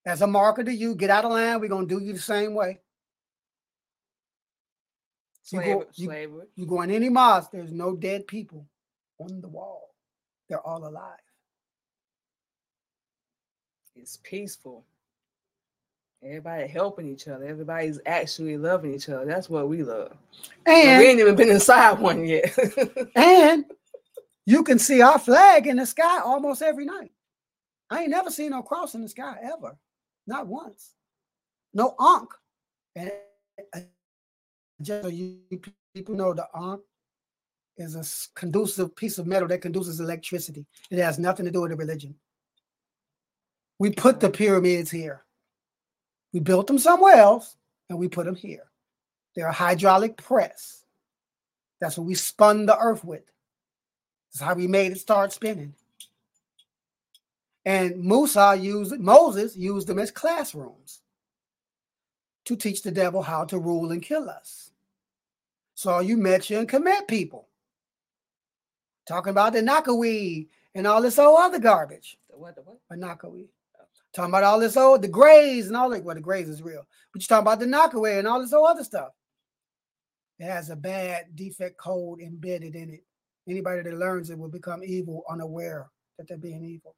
As 0.07 0.23
a 0.23 0.27
marker 0.29 0.63
to 0.63 0.73
you, 0.73 0.95
get 0.95 1.11
out 1.11 1.25
of 1.25 1.33
line. 1.33 1.61
We're 1.61 1.67
gonna 1.69 1.85
do 1.85 1.99
you 2.01 2.13
the 2.13 2.21
same 2.21 2.55
way. 2.55 2.79
You 5.51 5.59
go- 5.59 5.65
Slavery. 5.65 5.87
you- 5.97 6.07
slavery. 6.07 6.47
You 6.55 6.67
go 6.67 6.83
in 6.83 6.93
any 6.93 7.09
mosque, 7.09 7.51
there's 7.51 7.73
no 7.73 7.97
dead 7.97 8.29
people 8.29 8.65
on 9.19 9.41
the 9.41 9.49
wall. 9.49 9.97
They're 10.49 10.65
all 10.65 10.87
alive. 10.87 11.19
It's 13.97 14.19
peaceful. 14.23 14.85
Everybody 16.23 16.69
helping 16.69 17.09
each 17.09 17.27
other. 17.27 17.47
Everybody's 17.47 17.99
actually 18.07 18.57
loving 18.59 18.95
each 18.95 19.09
other. 19.09 19.25
That's 19.25 19.51
what 19.51 19.69
we 19.69 19.83
love. 19.83 20.17
And 20.67 21.01
we 21.01 21.07
ain't 21.09 21.19
even 21.19 21.35
been 21.35 21.51
inside 21.51 21.99
one 21.99 22.25
yet. 22.25 22.57
and 23.17 23.65
you 24.51 24.65
can 24.65 24.79
see 24.79 25.01
our 25.01 25.19
flag 25.19 25.67
in 25.69 25.77
the 25.77 25.87
sky 25.87 26.21
almost 26.21 26.61
every 26.61 26.85
night. 26.85 27.13
I 27.89 28.03
ain't 28.03 28.11
never 28.11 28.31
seen 28.31 28.51
no 28.51 28.63
cross 28.63 28.95
in 28.95 29.03
the 29.03 29.09
sky 29.09 29.37
ever, 29.43 29.77
not 30.27 30.49
once. 30.49 30.95
No 31.73 31.95
ankh. 32.01 32.31
And 32.97 33.13
just 34.83 35.03
so 35.05 35.09
you 35.09 35.39
people 35.95 36.17
know, 36.17 36.35
the 36.35 36.49
ankh 36.55 36.81
is 37.77 37.95
a 37.95 38.05
conducive 38.39 38.95
piece 38.97 39.19
of 39.19 39.27
metal 39.27 39.49
that 39.49 39.63
conduces 39.63 40.01
electricity. 40.01 40.67
It 40.91 40.99
has 40.99 41.19
nothing 41.19 41.47
to 41.47 41.53
do 41.53 41.61
with 41.61 41.71
the 41.71 41.77
religion. 41.77 42.17
We 43.79 43.91
put 43.91 44.19
the 44.19 44.31
pyramids 44.31 44.91
here. 44.91 45.25
We 46.33 46.41
built 46.41 46.67
them 46.67 46.79
somewhere 46.79 47.17
else, 47.17 47.57
and 47.89 47.99
we 47.99 48.09
put 48.09 48.27
them 48.27 48.37
here. 48.37 48.71
They're 49.35 49.47
a 49.47 49.53
hydraulic 49.53 50.17
press. 50.17 50.85
That's 51.81 51.97
what 51.97 52.07
we 52.07 52.15
spun 52.15 52.67
the 52.67 52.77
earth 52.77 53.05
with. 53.05 53.23
That's 54.33 54.45
how 54.45 54.55
we 54.55 54.67
made 54.67 54.93
it 54.93 55.01
start 55.01 55.33
spinning. 55.33 55.75
And 57.65 58.03
Musa 58.03 58.57
used 58.59 58.99
Moses 58.99 59.57
used 59.57 59.87
them 59.87 59.99
as 59.99 60.11
classrooms 60.11 61.03
to 62.47 62.57
teach 62.57 62.83
the 62.83 62.91
devil 62.91 63.23
how 63.23 63.45
to 63.45 63.59
rule 63.59 63.93
and 63.93 64.03
kill 64.03 64.31
us. 64.31 64.71
So 65.75 66.01
you 66.01 66.17
Mecha 66.17 66.59
and 66.59 66.69
Kemet 66.69 67.07
people 67.07 67.49
talking 69.07 69.31
about 69.31 69.53
the 69.53 69.61
Nakawi 69.61 70.49
and 70.75 70.87
all 70.87 71.03
this 71.03 71.19
old 71.19 71.39
other 71.41 71.59
garbage. 71.59 72.19
The 72.31 72.39
what? 72.39 72.55
The 72.55 72.63
what? 72.63 72.79
Or 72.91 72.97
Nakawi. 72.97 73.47
Talking 74.13 74.31
about 74.31 74.45
all 74.45 74.59
this 74.59 74.77
old 74.77 75.03
the 75.03 75.09
Grays 75.09 75.69
and 75.69 75.77
all 75.77 75.91
that. 75.91 76.03
Well, 76.03 76.15
the 76.15 76.21
Grays 76.21 76.49
is 76.49 76.63
real. 76.63 76.87
But 77.13 77.23
you're 77.23 77.29
talking 77.29 77.47
about 77.47 77.61
the 77.61 77.67
Knockaway 77.67 78.19
and 78.19 78.27
all 78.27 78.41
this 78.41 78.53
old 78.53 78.69
other 78.69 78.85
stuff. 78.85 79.13
It 80.39 80.45
has 80.45 80.71
a 80.71 80.77
bad 80.77 81.37
defect 81.37 81.77
code 81.77 82.21
embedded 82.21 82.75
in 82.75 82.91
it. 82.91 83.05
Anybody 83.51 83.83
that 83.83 83.99
learns 83.99 84.31
it 84.31 84.39
will 84.39 84.49
become 84.49 84.85
evil, 84.85 85.25
unaware 85.29 85.91
that 86.17 86.29
they're 86.29 86.39
being 86.39 86.65
evil. 86.65 86.95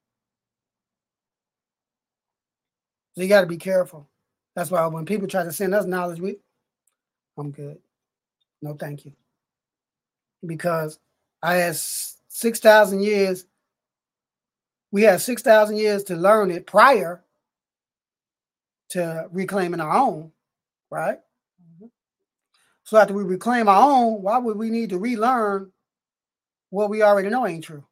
So 3.15 3.23
you 3.23 3.29
got 3.29 3.41
to 3.41 3.47
be 3.47 3.57
careful. 3.57 4.09
That's 4.55 4.71
why 4.71 4.87
when 4.87 5.07
people 5.07 5.29
try 5.29 5.45
to 5.45 5.53
send 5.53 5.75
us 5.75 5.87
knowledge, 5.87 6.21
we, 6.21 6.37
I'm 7.39 7.51
good. 7.51 7.79
No, 8.61 8.75
thank 8.75 9.05
you. 9.05 9.13
Because 10.45 10.99
I 11.43 11.55
had 11.55 11.77
6,000 11.77 13.03
years, 13.03 13.47
we 14.91 15.03
had 15.03 15.21
6,000 15.21 15.77
years 15.77 16.05
to 16.05 16.17
learn 16.17 16.51
it 16.51 16.67
prior 16.67 17.25
to 18.91 19.27
reclaiming 19.31 19.81
our 19.81 19.97
own, 19.97 20.33
right? 20.91 21.19
Mm-hmm. 21.63 21.87
So 22.85 22.99
after 22.99 23.15
we 23.15 23.23
reclaim 23.23 23.69
our 23.69 23.83
own, 23.83 24.23
why 24.23 24.37
would 24.37 24.59
we 24.59 24.69
need 24.69 24.91
to 24.91 24.99
relearn 24.99 25.73
what 26.73 26.89
we 26.89 27.03
already 27.03 27.29
know 27.29 27.47
ain't 27.47 27.65
true? 27.65 27.85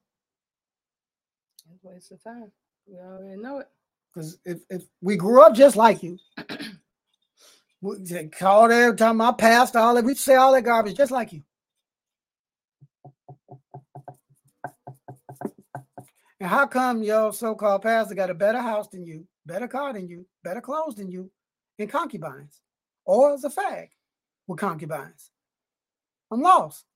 It's 1.70 1.84
a 1.84 1.88
waste 1.88 2.12
of 2.12 2.24
time. 2.24 2.50
We 2.86 2.98
already 2.98 3.40
know 3.40 3.58
it. 3.58 3.66
Because 4.12 4.38
if, 4.46 4.60
if 4.70 4.84
we 5.02 5.16
grew 5.16 5.42
up 5.42 5.54
just 5.54 5.76
like 5.76 6.02
you, 6.02 6.18
we 7.82 7.94
call 8.28 8.72
every 8.72 8.96
time 8.96 9.20
I 9.20 9.32
passed 9.32 9.76
all 9.76 9.94
that 9.94 10.04
we 10.04 10.14
say 10.14 10.34
all 10.34 10.52
that 10.52 10.64
garbage 10.64 10.96
just 10.96 11.12
like 11.12 11.30
you. 11.32 11.42
And 16.40 16.48
how 16.48 16.66
come 16.66 17.02
your 17.02 17.34
so-called 17.34 17.82
pastor 17.82 18.14
got 18.14 18.30
a 18.30 18.34
better 18.34 18.62
house 18.62 18.88
than 18.88 19.04
you, 19.04 19.26
better 19.44 19.68
car 19.68 19.92
than 19.92 20.08
you, 20.08 20.24
better 20.42 20.62
clothes 20.62 20.94
than 20.94 21.10
you, 21.10 21.30
and 21.78 21.90
concubines, 21.90 22.62
or 23.04 23.34
is 23.34 23.44
a 23.44 23.50
fag 23.50 23.88
with 24.46 24.58
concubines? 24.58 25.30
I'm 26.32 26.40
lost. 26.40 26.86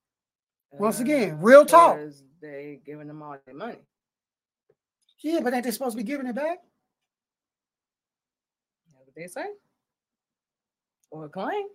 Once 0.79 0.99
again, 0.99 1.39
real 1.41 1.65
talk. 1.65 1.97
They 2.41 2.79
giving 2.85 3.07
them 3.07 3.21
all 3.21 3.37
their 3.45 3.55
money. 3.55 3.79
Yeah, 5.19 5.39
but 5.41 5.53
ain't 5.53 5.63
they 5.63 5.71
supposed 5.71 5.97
to 5.97 6.03
be 6.03 6.07
giving 6.07 6.27
it 6.27 6.35
back? 6.35 6.59
That's 8.93 9.05
what 9.05 9.15
they 9.15 9.27
say. 9.27 9.47
Or 11.09 11.29
claim. 11.29 11.65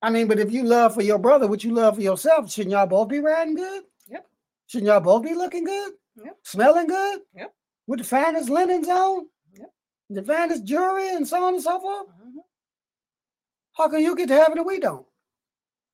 I 0.00 0.10
mean, 0.10 0.28
but 0.28 0.38
if 0.38 0.52
you 0.52 0.62
love 0.62 0.94
for 0.94 1.02
your 1.02 1.18
brother 1.18 1.46
what 1.46 1.64
you 1.64 1.74
love 1.74 1.96
for 1.96 2.02
yourself, 2.02 2.50
shouldn't 2.50 2.72
y'all 2.72 2.86
both 2.86 3.08
be 3.08 3.20
riding 3.20 3.54
good? 3.56 3.82
Yep. 4.08 4.26
Shouldn't 4.66 4.86
y'all 4.88 5.00
both 5.00 5.24
be 5.24 5.34
looking 5.34 5.64
good? 5.64 5.92
Yep. 6.24 6.36
Smelling 6.44 6.86
good? 6.86 7.20
Yep. 7.34 7.52
With 7.86 7.98
the 7.98 8.04
finest 8.04 8.48
linens 8.48 8.88
on? 8.88 9.26
Yep. 9.58 9.72
The 10.10 10.22
finest 10.22 10.64
jewelry 10.64 11.10
and 11.10 11.26
so 11.26 11.44
on 11.44 11.54
and 11.54 11.62
so 11.62 11.80
forth? 11.80 12.08
Mhm. 12.08 12.42
How 13.76 13.88
can 13.88 14.00
you 14.00 14.14
get 14.16 14.28
to 14.28 14.34
heaven 14.34 14.58
and 14.58 14.66
we 14.66 14.80
don't? 14.80 15.06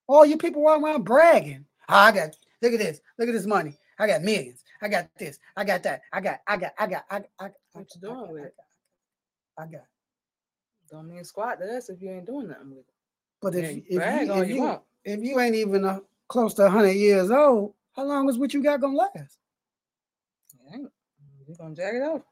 All 0.07 0.27
you 0.27 0.37
people 0.37 0.63
walking 0.63 0.85
around 0.85 1.05
bragging. 1.05 1.67
"Oh, 1.89 1.95
I 1.95 2.13
got, 2.13 2.37
look 2.63 2.73
at 2.73 2.79
this, 2.79 3.01
look 3.19 3.29
at 3.29 3.33
this 3.33 3.47
money. 3.47 3.77
I 3.99 4.07
got 4.07 4.23
millions. 4.23 4.65
I 4.81 4.89
got 4.89 5.09
this. 5.19 5.39
I 5.57 5.65
got 5.65 5.83
that. 5.83 6.03
I 6.13 6.21
got, 6.21 6.41
I 6.47 6.57
got, 6.57 6.73
I 6.79 6.87
got, 6.87 7.05
I 7.09 7.19
got, 7.19 7.25
I 7.39 7.45
got. 7.45 7.53
What 7.73 7.95
you 7.95 8.01
doing 8.01 8.33
with 8.33 8.45
it? 8.45 8.55
I 9.59 9.67
got. 9.67 9.85
Don't 10.91 11.09
mean 11.09 11.25
squat 11.25 11.59
to 11.61 11.77
us 11.77 11.89
if 11.89 12.01
you 12.01 12.11
ain't 12.11 12.27
doing 12.27 12.49
nothing 12.49 12.71
with 12.71 12.79
it. 12.81 12.87
But 13.41 13.55
if, 13.55 13.65
if, 13.65 13.77
you, 13.77 13.83
if, 13.89 14.49
you 14.49 14.55
you, 14.57 14.81
if 15.05 15.21
you 15.21 15.41
ain't 15.41 15.57
even 15.57 15.85
uh, 15.85 16.01
close 16.29 16.55
to 16.55 16.63
100 16.63 16.91
years 16.91 17.31
old, 17.31 17.75
how 17.97 18.05
long 18.05 18.29
is 18.29 18.39
what 18.39 18.55
you 18.55 18.63
got 18.63 18.81
gonna 18.81 18.97
last? 18.97 19.39
It 20.55 20.75
ain't. 20.75 20.91
You're 21.47 21.57
gonna 21.57 21.75
jag 21.75 21.97
it 21.97 22.03
off. 22.03 22.23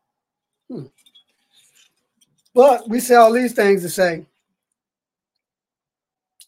But 2.55 2.89
we 2.89 3.01
say 3.01 3.15
all 3.15 3.33
these 3.33 3.53
things 3.53 3.83
to 3.83 3.89
say 3.89 4.27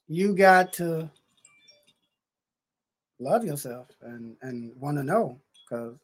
you 0.08 0.34
got 0.34 0.72
to 0.74 1.10
love 3.18 3.44
yourself 3.44 3.88
and, 4.02 4.36
and 4.42 4.72
want 4.76 4.96
to 4.96 5.02
know 5.02 5.40
because 5.64 5.96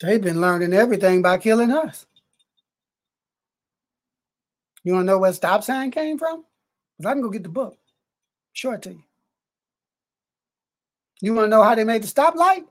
they've 0.00 0.22
been 0.22 0.40
learning 0.40 0.72
everything 0.72 1.22
by 1.22 1.38
killing 1.38 1.70
us. 1.70 2.06
You 4.82 4.92
want 4.92 5.06
to 5.06 5.12
know 5.12 5.18
where 5.18 5.32
stop 5.32 5.64
sign 5.64 5.90
came 5.90 6.18
from? 6.18 6.44
Because 6.96 7.10
I 7.10 7.14
can 7.14 7.22
go 7.22 7.30
get 7.30 7.42
the 7.42 7.48
book. 7.48 7.78
Show 8.52 8.72
it 8.72 8.82
to 8.82 8.90
you. 8.90 9.02
You 11.20 11.34
want 11.34 11.46
to 11.46 11.50
know 11.50 11.62
how 11.62 11.74
they 11.74 11.84
made 11.84 12.02
the 12.02 12.06
stoplight? 12.06 12.64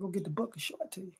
Go 0.00 0.08
get 0.08 0.24
the 0.24 0.30
book 0.30 0.52
and 0.54 0.62
show 0.62 0.76
it 0.82 0.90
to 0.92 1.00
you. 1.00 1.12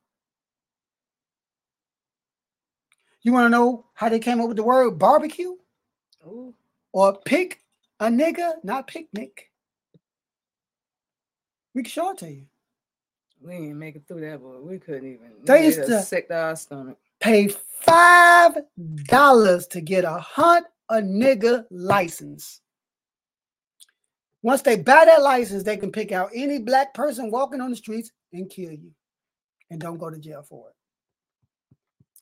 You 3.22 3.32
want 3.32 3.46
to 3.46 3.50
know 3.50 3.86
how 3.94 4.08
they 4.08 4.18
came 4.18 4.40
up 4.40 4.48
with 4.48 4.56
the 4.56 4.62
word 4.62 4.98
barbecue 4.98 5.56
Ooh. 6.26 6.54
or 6.92 7.18
pick 7.24 7.60
a 8.00 8.06
nigga, 8.06 8.52
not 8.62 8.86
picnic? 8.86 9.50
We 11.76 11.82
can 11.82 11.90
show 11.90 12.10
it 12.12 12.18
to 12.18 12.30
you. 12.30 12.46
We 13.38 13.52
ain't 13.52 13.76
make 13.76 13.96
it 13.96 14.08
through 14.08 14.22
that, 14.22 14.42
but 14.42 14.64
we 14.64 14.78
couldn't 14.78 15.12
even. 15.12 15.32
They 15.44 15.66
used 15.66 15.84
to- 15.84 16.00
sick 16.00 16.26
to 16.28 16.34
our 16.34 16.56
stomach. 16.56 16.96
Pay 17.20 17.48
five 17.48 18.56
dollars 19.04 19.66
to 19.68 19.82
get 19.82 20.04
a 20.04 20.18
hunt 20.18 20.66
a 20.88 20.96
nigga 20.96 21.66
license. 21.70 22.62
Once 24.42 24.62
they 24.62 24.76
buy 24.76 25.04
that 25.04 25.20
license, 25.20 25.64
they 25.64 25.76
can 25.76 25.92
pick 25.92 26.12
out 26.12 26.30
any 26.34 26.58
black 26.58 26.94
person 26.94 27.30
walking 27.30 27.60
on 27.60 27.68
the 27.68 27.76
streets 27.76 28.10
and 28.32 28.48
kill 28.48 28.72
you, 28.72 28.90
and 29.70 29.78
don't 29.78 29.98
go 29.98 30.08
to 30.08 30.18
jail 30.18 30.42
for 30.42 30.70
it. 30.70 30.74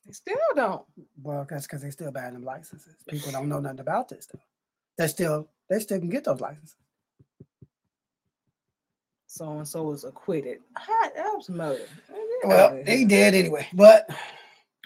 They 0.04 0.12
still 0.14 0.36
don't. 0.56 0.84
Well, 1.22 1.46
that's 1.48 1.68
because 1.68 1.82
they 1.82 1.90
still 1.90 2.10
buying 2.10 2.34
them 2.34 2.42
licenses. 2.42 2.96
People 3.08 3.30
don't 3.30 3.48
know 3.48 3.60
nothing 3.60 3.80
about 3.80 4.08
this 4.08 4.24
stuff. 4.24 4.40
They 4.98 5.06
still 5.06 5.48
they 5.70 5.78
still 5.78 6.00
can 6.00 6.08
get 6.08 6.24
those 6.24 6.40
licenses. 6.40 6.74
So 9.34 9.50
and 9.50 9.66
so 9.66 9.82
was 9.82 10.04
acquitted. 10.04 10.60
How, 10.74 11.10
that 11.16 11.24
was 11.34 11.48
murder. 11.48 11.82
Well, 12.44 12.80
he 12.86 13.04
dead 13.04 13.34
anyway. 13.34 13.66
But 13.72 14.08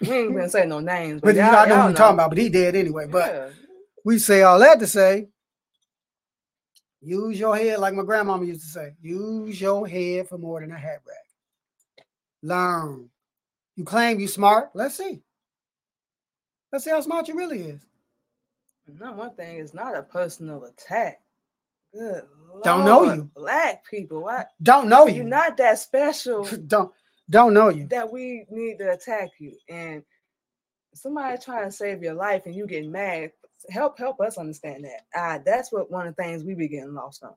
We 0.01 0.09
ain't 0.11 0.35
gonna 0.35 0.49
say 0.49 0.65
no 0.65 0.79
names, 0.79 1.21
but 1.21 1.27
but 1.27 1.35
y'all, 1.35 1.51
know, 1.51 1.57
I 1.59 1.65
know 1.67 1.75
y'all 1.75 1.83
what 1.83 1.89
I'm 1.89 1.93
talking 1.95 2.13
about. 2.15 2.29
But 2.29 2.39
he 2.39 2.49
dead 2.49 2.75
anyway. 2.75 3.05
But 3.05 3.31
Yeah. 3.31 3.49
we 4.03 4.17
say 4.17 4.41
all 4.41 4.57
that 4.57 4.79
to 4.79 4.87
say, 4.87 5.27
use 6.99 7.39
your 7.39 7.55
head 7.55 7.77
like 7.77 7.93
my 7.93 8.01
grandmama 8.01 8.43
used 8.43 8.61
to 8.61 8.67
say. 8.69 8.95
Use 9.03 9.61
your 9.61 9.87
head 9.87 10.27
for 10.27 10.39
more 10.39 10.61
than 10.61 10.71
a 10.71 10.79
hat 10.79 11.01
rack. 11.07 12.07
Learn. 12.41 13.07
You 13.75 13.83
claim 13.83 14.19
you 14.19 14.27
smart. 14.27 14.71
Let's 14.73 14.97
see. 14.97 15.21
Let's 16.71 16.85
see 16.85 16.91
how 16.91 17.01
smart 17.01 17.27
you 17.27 17.35
really 17.35 17.61
is. 17.61 17.81
No, 18.99 19.11
one 19.11 19.35
thing 19.35 19.57
is 19.57 19.75
not 19.75 19.95
a 19.95 20.01
personal 20.01 20.63
attack. 20.63 21.21
Good 21.93 22.23
Don't 22.63 22.85
know 22.85 23.13
you. 23.13 23.29
Black 23.35 23.85
people. 23.85 24.21
What? 24.23 24.49
Don't 24.61 24.89
know 24.89 25.07
you. 25.07 25.17
You're 25.17 25.25
not 25.25 25.57
that 25.57 25.79
special 25.79 26.45
don't 26.67 26.91
don't 27.29 27.53
know 27.53 27.69
you. 27.69 27.87
that 27.87 28.11
we 28.11 28.45
need 28.49 28.79
to 28.79 28.91
attack 28.91 29.29
you. 29.39 29.53
And 29.69 30.03
somebody 30.93 31.37
trying 31.37 31.65
to 31.65 31.71
save 31.71 32.01
your 32.01 32.15
life 32.15 32.43
and 32.45 32.55
you 32.55 32.65
getting 32.67 32.91
mad. 32.91 33.31
Help 33.69 33.97
help 33.97 34.21
us 34.21 34.37
understand 34.37 34.85
that. 34.85 35.19
Uh, 35.19 35.39
that's 35.45 35.71
what 35.71 35.91
one 35.91 36.07
of 36.07 36.15
the 36.15 36.23
things 36.23 36.43
we 36.43 36.55
be 36.55 36.67
getting 36.67 36.93
lost 36.93 37.23
on. 37.23 37.35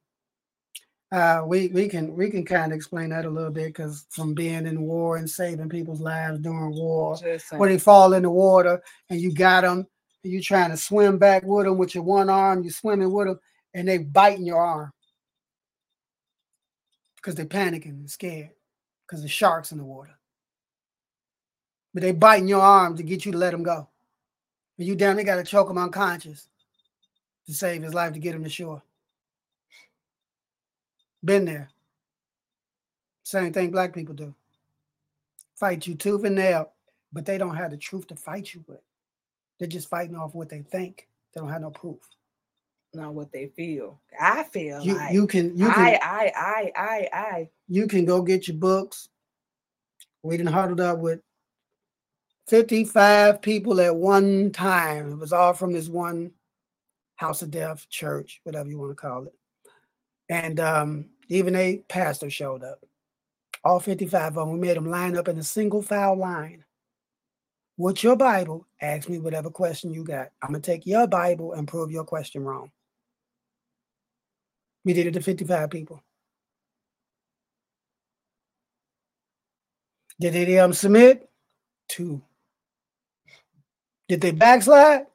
Uh, 1.12 1.44
we 1.44 1.68
we 1.68 1.88
can 1.88 2.14
we 2.16 2.30
can 2.30 2.44
kind 2.44 2.72
of 2.72 2.76
explain 2.76 3.10
that 3.10 3.26
a 3.26 3.30
little 3.30 3.50
bit 3.50 3.66
because 3.66 4.06
from 4.10 4.32
being 4.32 4.66
in 4.66 4.80
war 4.80 5.18
and 5.18 5.28
saving 5.28 5.68
people's 5.68 6.00
lives 6.00 6.38
during 6.38 6.74
war, 6.74 7.18
when 7.56 7.68
they 7.68 7.78
fall 7.78 8.14
in 8.14 8.22
the 8.22 8.30
water 8.30 8.82
and 9.10 9.20
you 9.20 9.30
got 9.34 9.60
them, 9.60 9.86
and 10.24 10.32
you 10.32 10.40
trying 10.40 10.70
to 10.70 10.76
swim 10.76 11.18
back 11.18 11.42
with 11.44 11.66
them 11.66 11.76
with 11.76 11.94
your 11.94 12.04
one 12.04 12.30
arm, 12.30 12.62
you 12.62 12.70
swimming 12.70 13.12
with 13.12 13.26
them, 13.26 13.40
and 13.74 13.88
they 13.88 13.98
biting 13.98 14.44
your 14.44 14.60
arm 14.60 14.92
because 17.16 17.34
they 17.34 17.44
panicking 17.44 17.90
and 17.90 18.10
scared 18.10 18.50
because 19.06 19.22
the 19.22 19.28
sharks 19.28 19.72
in 19.72 19.78
the 19.78 19.84
water. 19.84 20.18
But 21.94 22.02
they 22.02 22.12
biting 22.12 22.48
your 22.48 22.60
arm 22.60 22.96
to 22.96 23.02
get 23.02 23.24
you 23.24 23.32
to 23.32 23.38
let 23.38 23.50
them 23.50 23.62
go. 23.62 23.88
And 24.78 24.86
you 24.86 24.96
down, 24.96 25.16
they 25.16 25.24
got 25.24 25.36
to 25.36 25.44
choke 25.44 25.70
him 25.70 25.78
unconscious 25.78 26.48
to 27.46 27.54
save 27.54 27.82
his 27.82 27.94
life 27.94 28.12
to 28.14 28.18
get 28.18 28.34
him 28.34 28.44
to 28.44 28.50
shore. 28.50 28.82
Been 31.24 31.44
there. 31.44 31.68
Same 33.22 33.52
thing 33.52 33.70
black 33.70 33.94
people 33.94 34.14
do. 34.14 34.34
Fight 35.54 35.86
you 35.86 35.94
tooth 35.94 36.24
and 36.24 36.34
nail, 36.34 36.72
but 37.12 37.24
they 37.24 37.38
don't 37.38 37.56
have 37.56 37.70
the 37.70 37.76
truth 37.76 38.08
to 38.08 38.16
fight 38.16 38.52
you 38.52 38.64
with. 38.66 38.80
They're 39.58 39.68
just 39.68 39.88
fighting 39.88 40.16
off 40.16 40.34
what 40.34 40.48
they 40.48 40.62
think. 40.62 41.06
They 41.32 41.40
don't 41.40 41.50
have 41.50 41.60
no 41.60 41.70
proof. 41.70 42.00
Not 42.94 43.14
what 43.14 43.32
they 43.32 43.46
feel. 43.56 44.00
I 44.20 44.44
feel 44.44 44.82
You 44.82 44.94
like 44.94 45.12
you 45.12 45.26
can 45.26 45.56
you 45.56 45.68
I, 45.68 45.72
can 45.72 45.84
I, 46.02 46.32
I, 46.36 46.72
I, 46.76 47.08
I. 47.12 47.48
you 47.68 47.86
can 47.86 48.04
go 48.04 48.22
get 48.22 48.48
your 48.48 48.56
books. 48.56 49.08
We 50.22 50.36
done 50.36 50.46
huddled 50.46 50.80
up 50.80 50.98
with 50.98 51.20
55 52.48 53.40
people 53.42 53.80
at 53.80 53.94
one 53.94 54.50
time. 54.52 55.12
It 55.12 55.18
was 55.18 55.32
all 55.32 55.52
from 55.52 55.72
this 55.72 55.88
one 55.88 56.32
house 57.16 57.42
of 57.42 57.50
death 57.50 57.88
church, 57.88 58.40
whatever 58.44 58.68
you 58.68 58.78
want 58.78 58.90
to 58.90 58.94
call 58.96 59.24
it. 59.24 59.34
And 60.28 60.60
um, 60.60 61.06
even 61.28 61.54
a 61.56 61.78
pastor 61.88 62.30
showed 62.30 62.62
up. 62.62 62.84
All 63.64 63.80
55 63.80 64.22
of 64.28 64.34
them. 64.34 64.52
We 64.52 64.58
made 64.58 64.76
them 64.76 64.90
line 64.90 65.16
up 65.16 65.28
in 65.28 65.38
a 65.38 65.42
single 65.42 65.82
file 65.82 66.16
line. 66.16 66.64
What's 67.76 68.02
your 68.02 68.16
Bible? 68.16 68.66
Ask 68.80 69.08
me 69.08 69.18
whatever 69.18 69.50
question 69.50 69.94
you 69.94 70.04
got. 70.04 70.28
I'm 70.42 70.50
going 70.50 70.62
to 70.62 70.70
take 70.70 70.86
your 70.86 71.06
Bible 71.06 71.52
and 71.52 71.66
prove 71.66 71.90
your 71.90 72.04
question 72.04 72.44
wrong. 72.44 72.70
We 74.84 74.92
did 74.92 75.06
it 75.06 75.12
to 75.12 75.20
55 75.20 75.70
people. 75.70 76.02
Did 80.20 80.34
they 80.34 80.44
them 80.44 80.72
submit? 80.72 81.28
Two. 81.88 82.22
Did 84.08 84.20
they 84.20 84.30
backslide? 84.30 85.06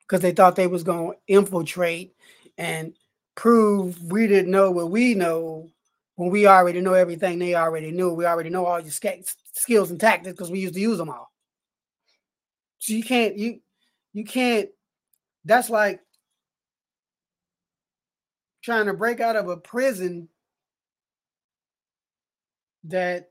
Because 0.00 0.20
they 0.20 0.32
thought 0.32 0.56
they 0.56 0.66
was 0.66 0.82
going 0.82 1.12
to 1.12 1.18
infiltrate 1.26 2.14
and 2.58 2.94
prove 3.34 4.02
we 4.02 4.26
didn't 4.26 4.50
know 4.50 4.70
what 4.70 4.90
we 4.90 5.14
know 5.14 5.68
when 6.16 6.30
we 6.30 6.46
already 6.46 6.80
know 6.80 6.94
everything 6.94 7.38
they 7.38 7.54
already 7.54 7.90
knew. 7.90 8.12
We 8.12 8.26
already 8.26 8.50
know 8.50 8.66
all 8.66 8.80
your 8.80 8.90
skills 8.90 9.90
and 9.90 10.00
tactics 10.00 10.32
because 10.32 10.50
we 10.50 10.60
used 10.60 10.74
to 10.74 10.80
use 10.80 10.98
them 10.98 11.08
all. 11.08 11.30
So 12.78 12.94
you 12.94 13.02
can't 13.02 13.36
you 13.36 13.60
you 14.12 14.24
can't. 14.24 14.68
That's 15.44 15.70
like 15.70 16.00
trying 18.62 18.86
to 18.86 18.94
break 18.94 19.20
out 19.20 19.36
of 19.36 19.48
a 19.48 19.56
prison 19.56 20.28
that 22.84 23.30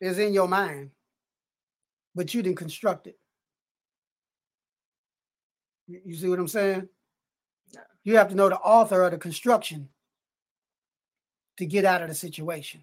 is 0.00 0.18
in 0.18 0.32
your 0.32 0.48
mind, 0.48 0.90
but 2.14 2.34
you 2.34 2.42
didn't 2.42 2.58
construct 2.58 3.06
it. 3.06 3.18
You 5.86 6.14
see 6.14 6.28
what 6.28 6.38
I'm 6.38 6.48
saying? 6.48 6.88
You 8.04 8.16
have 8.16 8.28
to 8.28 8.34
know 8.34 8.48
the 8.48 8.58
author 8.58 9.02
of 9.02 9.12
the 9.12 9.18
construction 9.18 9.88
to 11.58 11.66
get 11.66 11.84
out 11.84 12.02
of 12.02 12.08
the 12.08 12.14
situation. 12.14 12.82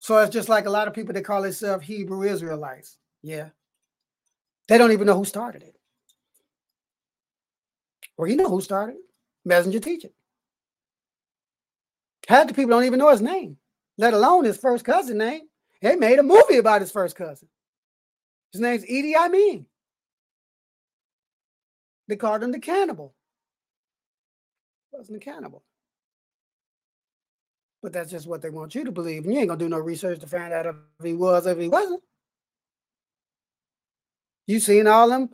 So 0.00 0.18
it's 0.18 0.32
just 0.32 0.48
like 0.48 0.66
a 0.66 0.70
lot 0.70 0.88
of 0.88 0.94
people 0.94 1.14
that 1.14 1.24
call 1.24 1.42
themselves 1.42 1.86
Hebrew 1.86 2.22
Israelites. 2.22 2.98
Yeah. 3.22 3.50
They 4.68 4.78
don't 4.78 4.92
even 4.92 5.06
know 5.06 5.16
who 5.16 5.24
started 5.24 5.62
it. 5.62 5.76
Well, 8.16 8.28
you 8.28 8.36
know 8.36 8.48
who 8.48 8.60
started. 8.60 8.96
Messenger 9.44 9.80
teaching. 9.80 10.10
Half 12.28 12.48
the 12.48 12.54
people 12.54 12.70
don't 12.70 12.84
even 12.84 12.98
know 12.98 13.10
his 13.10 13.20
name, 13.20 13.58
let 13.98 14.14
alone 14.14 14.44
his 14.44 14.56
first 14.56 14.84
cousin 14.84 15.18
name. 15.18 15.42
They 15.82 15.96
made 15.96 16.18
a 16.18 16.22
movie 16.22 16.56
about 16.56 16.80
his 16.80 16.90
first 16.90 17.16
cousin. 17.16 17.48
His 18.52 18.60
name's 18.60 18.84
Idi 18.84 19.14
Amin. 19.14 19.66
They 22.08 22.16
called 22.16 22.42
him 22.42 22.52
the 22.52 22.58
cannibal. 22.58 23.14
Wasn't 24.92 25.16
a 25.16 25.20
cannibal. 25.20 25.62
But 27.82 27.92
that's 27.92 28.10
just 28.10 28.26
what 28.26 28.40
they 28.40 28.48
want 28.48 28.74
you 28.74 28.84
to 28.84 28.92
believe. 28.92 29.24
And 29.24 29.34
you 29.34 29.40
ain't 29.40 29.48
gonna 29.48 29.58
do 29.58 29.68
no 29.68 29.78
research 29.78 30.20
to 30.20 30.26
find 30.26 30.52
out 30.52 30.66
if 30.66 30.76
he 31.02 31.12
was, 31.12 31.46
if 31.46 31.58
he 31.58 31.68
wasn't. 31.68 32.02
You 34.46 34.60
seen 34.60 34.86
all 34.86 35.08
them 35.08 35.30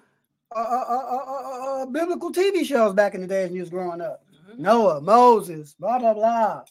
uh, 0.55 0.59
uh, 0.59 0.85
uh, 0.89 1.83
uh, 1.83 1.87
biblical 1.87 2.33
TV 2.33 2.65
shows 2.65 2.95
back 2.95 3.15
in 3.15 3.21
the 3.21 3.27
days 3.27 3.49
when 3.49 3.57
you 3.57 3.63
was 3.63 3.71
growing 3.71 4.01
up. 4.01 4.25
Noah, 4.59 5.01
Moses, 5.01 5.75
blah 5.79 5.99
blah 5.99 6.15
blah. 6.15 6.65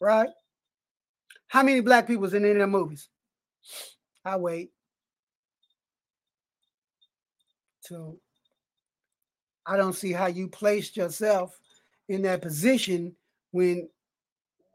Right? 0.00 0.28
How 1.48 1.62
many 1.62 1.80
black 1.80 2.06
people 2.06 2.22
was 2.22 2.34
in 2.34 2.44
any 2.44 2.52
of 2.52 2.58
the 2.58 2.66
movies? 2.66 3.08
I 4.24 4.36
wait. 4.36 4.70
So 7.80 8.18
I 9.66 9.76
don't 9.76 9.94
see 9.94 10.12
how 10.12 10.26
you 10.26 10.48
placed 10.48 10.96
yourself 10.96 11.58
in 12.08 12.22
that 12.22 12.42
position 12.42 13.14
when 13.50 13.88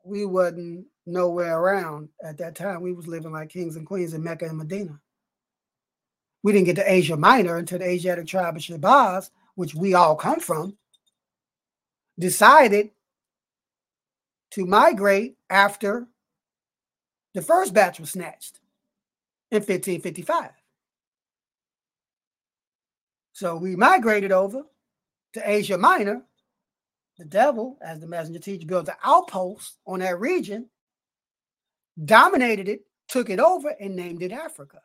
we 0.03 0.25
wasn't 0.25 0.85
nowhere 1.05 1.59
around 1.59 2.09
at 2.23 2.37
that 2.37 2.55
time. 2.55 2.81
We 2.81 2.93
was 2.93 3.07
living 3.07 3.31
like 3.31 3.49
kings 3.49 3.75
and 3.75 3.85
queens 3.85 4.13
in 4.13 4.23
Mecca 4.23 4.45
and 4.45 4.57
Medina. 4.57 4.99
We 6.47 6.53
didn't 6.53 6.67
get 6.67 6.77
to 6.77 6.89
Asia 6.89 7.17
Minor 7.17 7.57
until 7.57 7.79
the 7.79 7.89
Asiatic 7.89 8.25
tribe 8.25 8.55
of 8.55 8.61
Shabazz, 8.61 9.31
which 9.55 9.75
we 9.75 9.95
all 9.95 10.15
come 10.15 10.39
from, 10.39 10.77
decided 12.17 12.91
to 14.51 14.65
migrate 14.65 15.35
after 15.49 16.07
the 17.33 17.41
first 17.41 17.73
batch 17.73 17.99
was 17.99 18.11
snatched 18.11 18.61
in 19.51 19.57
1555. 19.57 20.51
So 23.33 23.57
we 23.57 23.75
migrated 23.75 24.31
over 24.31 24.61
to 25.33 25.49
Asia 25.49 25.77
Minor. 25.77 26.21
The 27.17 27.25
devil, 27.25 27.77
as 27.81 27.99
the 27.99 28.07
messenger 28.07 28.39
teacher, 28.39 28.65
built 28.65 28.87
an 28.87 28.95
outpost 29.03 29.79
on 29.85 29.99
that 29.99 30.17
region, 30.17 30.69
dominated 32.05 32.69
it, 32.69 32.85
took 33.09 33.29
it 33.29 33.41
over, 33.41 33.75
and 33.81 33.97
named 33.97 34.23
it 34.23 34.31
Africa. 34.31 34.79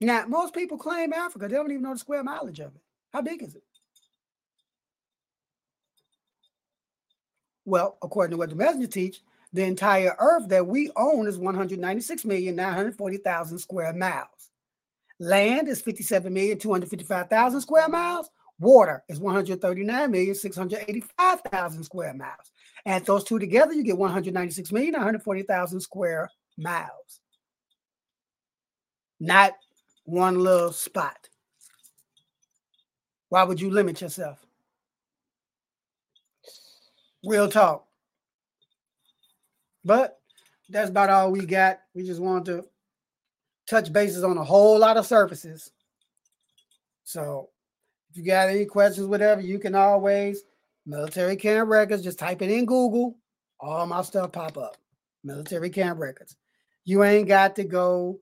Now, 0.00 0.24
most 0.26 0.54
people 0.54 0.78
claim 0.78 1.12
Africa, 1.12 1.48
they 1.48 1.56
don't 1.56 1.70
even 1.70 1.82
know 1.82 1.92
the 1.92 1.98
square 1.98 2.22
mileage 2.22 2.60
of 2.60 2.74
it. 2.74 2.80
How 3.12 3.20
big 3.22 3.42
is 3.42 3.56
it? 3.56 3.64
Well, 7.64 7.98
according 8.00 8.30
to 8.32 8.36
what 8.38 8.50
the 8.50 8.56
messenger 8.56 8.86
teach, 8.86 9.22
the 9.52 9.64
entire 9.64 10.14
earth 10.18 10.48
that 10.48 10.66
we 10.66 10.90
own 10.96 11.26
is 11.26 11.38
196,940,000 11.38 13.60
square 13.60 13.92
miles. 13.92 14.50
Land 15.18 15.68
is 15.68 15.82
57,255,000 15.82 17.60
square 17.60 17.88
miles. 17.88 18.30
Water 18.60 19.04
is 19.08 19.20
139,685,000 19.20 21.84
square 21.84 22.14
miles. 22.14 22.52
Add 22.86 23.04
those 23.04 23.24
two 23.24 23.38
together, 23.38 23.72
you 23.72 23.82
get 23.82 23.96
196,940,000 23.96 25.82
square 25.82 26.30
miles. 26.56 27.20
Not 29.20 29.54
one 30.08 30.38
little 30.38 30.72
spot. 30.72 31.28
Why 33.28 33.42
would 33.42 33.60
you 33.60 33.70
limit 33.70 34.00
yourself? 34.00 34.38
Real 37.22 37.48
talk. 37.48 37.86
But 39.84 40.18
that's 40.70 40.88
about 40.88 41.10
all 41.10 41.30
we 41.30 41.44
got. 41.44 41.80
We 41.94 42.04
just 42.04 42.22
wanted 42.22 42.46
to 42.46 42.68
touch 43.68 43.92
bases 43.92 44.24
on 44.24 44.38
a 44.38 44.44
whole 44.44 44.78
lot 44.78 44.96
of 44.96 45.04
surfaces. 45.04 45.70
So 47.04 47.50
if 48.10 48.16
you 48.16 48.24
got 48.24 48.48
any 48.48 48.64
questions, 48.64 49.06
whatever, 49.06 49.42
you 49.42 49.58
can 49.58 49.74
always 49.74 50.42
military 50.86 51.36
camp 51.36 51.68
records, 51.68 52.02
just 52.02 52.18
type 52.18 52.40
it 52.40 52.50
in 52.50 52.64
Google. 52.64 53.18
All 53.60 53.84
my 53.86 54.00
stuff 54.00 54.32
pop 54.32 54.56
up. 54.56 54.78
Military 55.22 55.68
camp 55.68 56.00
records. 56.00 56.34
You 56.86 57.04
ain't 57.04 57.28
got 57.28 57.56
to 57.56 57.64
go 57.64 58.20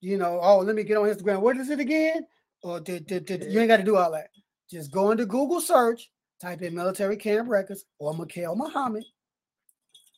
you 0.00 0.16
know, 0.16 0.38
oh, 0.42 0.58
let 0.58 0.76
me 0.76 0.84
get 0.84 0.96
on 0.96 1.08
Instagram. 1.08 1.40
What 1.40 1.56
is 1.56 1.70
it 1.70 1.80
again? 1.80 2.26
Or 2.62 2.80
did, 2.80 3.06
did, 3.06 3.26
did 3.26 3.52
you 3.52 3.60
ain't 3.60 3.68
got 3.68 3.78
to 3.78 3.84
do 3.84 3.96
all 3.96 4.12
that. 4.12 4.28
Just 4.70 4.90
go 4.90 5.10
into 5.10 5.26
Google 5.26 5.60
search, 5.60 6.10
type 6.40 6.62
in 6.62 6.74
military 6.74 7.16
camp 7.16 7.48
records 7.48 7.84
or 7.98 8.14
Mikhail 8.14 8.54
Muhammad. 8.54 9.04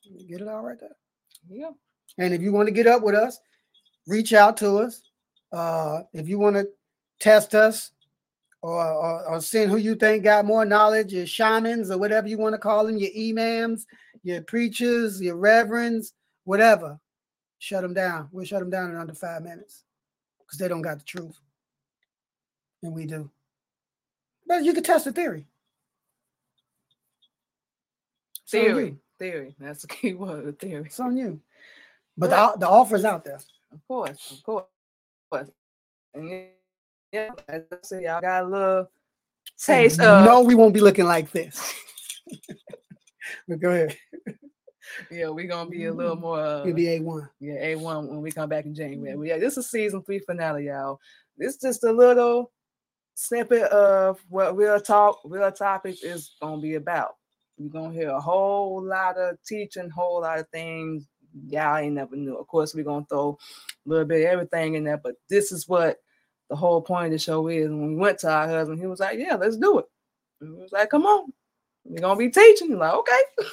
You 0.04 0.26
Get 0.26 0.40
it 0.40 0.48
all 0.48 0.62
right 0.62 0.78
there. 0.80 0.96
Yeah. 1.48 1.70
And 2.18 2.34
if 2.34 2.42
you 2.42 2.52
want 2.52 2.66
to 2.68 2.74
get 2.74 2.86
up 2.86 3.02
with 3.02 3.14
us, 3.14 3.38
reach 4.06 4.32
out 4.32 4.56
to 4.58 4.78
us. 4.78 5.02
Uh, 5.52 6.00
if 6.12 6.28
you 6.28 6.38
want 6.38 6.56
to 6.56 6.68
test 7.20 7.54
us 7.54 7.92
or, 8.62 8.82
or, 8.82 9.28
or 9.28 9.40
send 9.40 9.70
who 9.70 9.76
you 9.76 9.94
think 9.94 10.24
got 10.24 10.44
more 10.44 10.64
knowledge, 10.64 11.12
your 11.12 11.26
shamans 11.26 11.90
or 11.90 11.98
whatever 11.98 12.28
you 12.28 12.38
want 12.38 12.54
to 12.54 12.58
call 12.58 12.86
them, 12.86 12.98
your 12.98 13.10
imams, 13.16 13.86
your 14.22 14.42
preachers, 14.42 15.20
your 15.20 15.36
reverends, 15.36 16.12
whatever, 16.44 16.98
shut 17.60 17.82
them 17.82 17.94
down. 17.94 18.28
We'll 18.32 18.44
shut 18.44 18.58
them 18.58 18.70
down 18.70 18.90
in 18.90 18.96
under 18.96 19.14
five 19.14 19.42
minutes 19.42 19.84
because 20.40 20.58
they 20.58 20.66
don't 20.66 20.82
got 20.82 20.98
the 20.98 21.04
truth. 21.04 21.38
And 22.82 22.92
we 22.92 23.06
do. 23.06 23.30
But 24.48 24.64
you 24.64 24.72
can 24.72 24.82
test 24.82 25.04
the 25.04 25.12
theory. 25.12 25.46
It's. 28.42 28.50
Theory. 28.50 28.96
Theory. 29.18 29.54
That's 29.60 29.82
the 29.82 29.88
key 29.88 30.14
word. 30.14 30.58
Theory. 30.58 30.86
It's 30.86 30.98
on 30.98 31.16
you. 31.16 31.40
But 32.16 32.30
the, 32.30 32.58
the 32.58 32.68
offer's 32.68 33.04
out 33.04 33.24
there. 33.24 33.38
Of 33.72 33.86
course. 33.86 34.32
Of 34.32 34.42
course. 34.42 34.64
Of 34.64 35.38
course. 35.38 35.50
And 36.14 36.28
yeah, 36.28 36.44
yeah, 37.12 37.30
as 37.48 37.62
I 37.70 37.76
said, 37.82 38.02
y'all 38.02 38.20
got 38.20 38.44
a 38.44 38.46
little 38.46 38.90
taste 39.62 40.00
of 40.00 40.24
No, 40.24 40.40
we 40.40 40.54
won't 40.54 40.74
be 40.74 40.80
looking 40.80 41.04
like 41.04 41.30
this. 41.30 41.72
but 43.48 43.60
go 43.60 43.70
ahead. 43.70 43.96
Yeah, 45.10 45.28
we're 45.28 45.46
gonna 45.46 45.70
be 45.70 45.86
a 45.86 45.92
little 45.92 46.16
more 46.16 46.40
uh, 46.40 46.60
It'll 46.60 46.74
be 46.74 46.86
A1. 46.86 47.28
Yeah, 47.40 47.54
A1 47.54 48.08
when 48.08 48.20
we 48.20 48.30
come 48.30 48.48
back 48.48 48.66
in 48.66 48.74
January. 48.74 49.16
But 49.16 49.26
yeah, 49.26 49.38
this 49.38 49.56
is 49.56 49.70
season 49.70 50.02
three 50.02 50.20
finale, 50.20 50.66
y'all. 50.66 51.00
This 51.36 51.54
is 51.54 51.60
just 51.60 51.84
a 51.84 51.92
little 51.92 52.52
snippet 53.14 53.62
of 53.64 54.20
what 54.28 54.56
real 54.56 54.80
talk, 54.80 55.20
real 55.24 55.52
topic 55.52 56.02
is 56.02 56.34
gonna 56.40 56.60
be 56.60 56.74
about. 56.74 57.16
You're 57.58 57.70
gonna 57.70 57.92
hear 57.92 58.10
a 58.10 58.20
whole 58.20 58.82
lot 58.82 59.18
of 59.18 59.36
teaching, 59.46 59.90
whole 59.90 60.22
lot 60.22 60.38
of 60.38 60.48
things 60.48 61.06
y'all 61.46 61.76
ain't 61.76 61.94
never 61.94 62.16
knew. 62.16 62.36
Of 62.36 62.46
course, 62.46 62.74
we're 62.74 62.84
gonna 62.84 63.06
throw 63.08 63.38
a 63.86 63.88
little 63.88 64.04
bit 64.04 64.24
of 64.24 64.32
everything 64.32 64.74
in 64.74 64.84
there, 64.84 64.98
but 64.98 65.14
this 65.28 65.52
is 65.52 65.68
what 65.68 65.98
the 66.48 66.56
whole 66.56 66.82
point 66.82 67.06
of 67.06 67.12
the 67.12 67.18
show 67.18 67.46
is. 67.48 67.68
When 67.68 67.88
we 67.88 67.96
went 67.96 68.18
to 68.20 68.30
our 68.30 68.48
husband, 68.48 68.80
he 68.80 68.86
was 68.86 69.00
like, 69.00 69.18
Yeah, 69.18 69.36
let's 69.36 69.56
do 69.56 69.78
it. 69.78 69.84
And 70.40 70.54
we 70.54 70.62
was 70.62 70.72
like, 70.72 70.90
Come 70.90 71.06
on, 71.06 71.32
we're 71.84 72.00
gonna 72.00 72.16
be 72.16 72.30
teaching. 72.30 72.76
Like, 72.76 72.94
okay. 72.94 73.20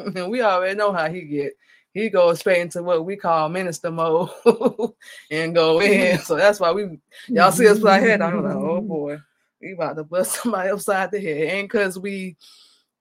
and 0.00 0.30
we 0.30 0.42
already 0.42 0.74
know 0.76 0.92
how 0.92 1.10
he 1.10 1.22
get 1.22 1.52
he 1.92 2.08
goes 2.08 2.38
straight 2.40 2.60
into 2.60 2.82
what 2.82 3.04
we 3.04 3.16
call 3.16 3.48
minister 3.48 3.90
mode 3.90 4.30
and 5.30 5.54
go 5.54 5.80
in. 5.80 6.18
So 6.20 6.36
that's 6.36 6.60
why 6.60 6.70
we 6.72 7.00
y'all 7.26 7.50
see 7.50 7.66
us 7.68 7.82
our 7.82 7.98
head. 7.98 8.20
I'm 8.22 8.42
like, 8.44 8.54
oh 8.54 8.80
boy, 8.80 9.18
we 9.60 9.72
about 9.72 9.96
to 9.96 10.04
bust 10.04 10.32
somebody 10.42 10.70
upside 10.70 11.10
the 11.10 11.20
head. 11.20 11.54
And 11.58 11.68
cause 11.68 11.98
we, 11.98 12.36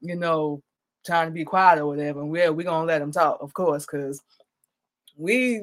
you 0.01 0.15
know, 0.15 0.63
trying 1.05 1.27
to 1.27 1.31
be 1.31 1.45
quiet 1.45 1.80
or 1.80 1.85
whatever. 1.88 2.26
We're 2.26 2.51
we 2.51 2.63
gonna 2.63 2.88
let 2.88 2.99
them 2.99 3.11
talk, 3.11 3.38
of 3.41 3.53
course, 3.53 3.85
because 3.85 4.21
we 5.15 5.59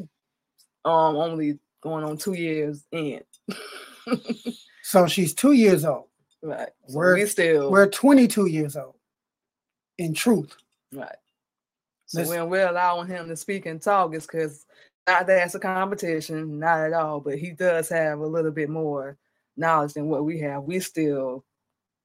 um 0.84 1.16
only 1.16 1.58
going 1.80 2.04
on 2.04 2.16
two 2.16 2.34
years 2.34 2.84
in. 2.92 3.22
So 4.82 5.08
she's 5.08 5.34
two 5.34 5.52
years 5.52 5.84
old. 5.84 6.06
right. 6.42 6.68
So 6.86 6.98
We're- 6.98 7.20
we 7.22 7.26
still 7.26 7.72
We're 7.72 7.88
22 7.88 8.46
years 8.46 8.76
old. 8.76 8.94
In 9.98 10.14
truth. 10.14 10.54
Right. 10.92 11.16
So 12.06 12.18
Let's- 12.20 12.30
when 12.30 12.48
we're 12.48 12.68
allowing 12.68 13.08
him 13.08 13.28
to 13.28 13.36
speak 13.36 13.66
and 13.66 13.80
talk, 13.82 14.14
it's 14.14 14.26
because 14.26 14.64
not 15.06 15.26
that 15.26 15.44
it's 15.44 15.54
a 15.54 15.60
competition, 15.60 16.58
not 16.58 16.80
at 16.80 16.92
all, 16.92 17.20
but 17.20 17.38
he 17.38 17.50
does 17.50 17.88
have 17.88 18.20
a 18.20 18.26
little 18.26 18.50
bit 18.50 18.68
more 18.68 19.16
knowledge 19.56 19.94
than 19.94 20.08
what 20.08 20.24
we 20.24 20.38
have. 20.40 20.64
We 20.64 20.80
still, 20.80 21.44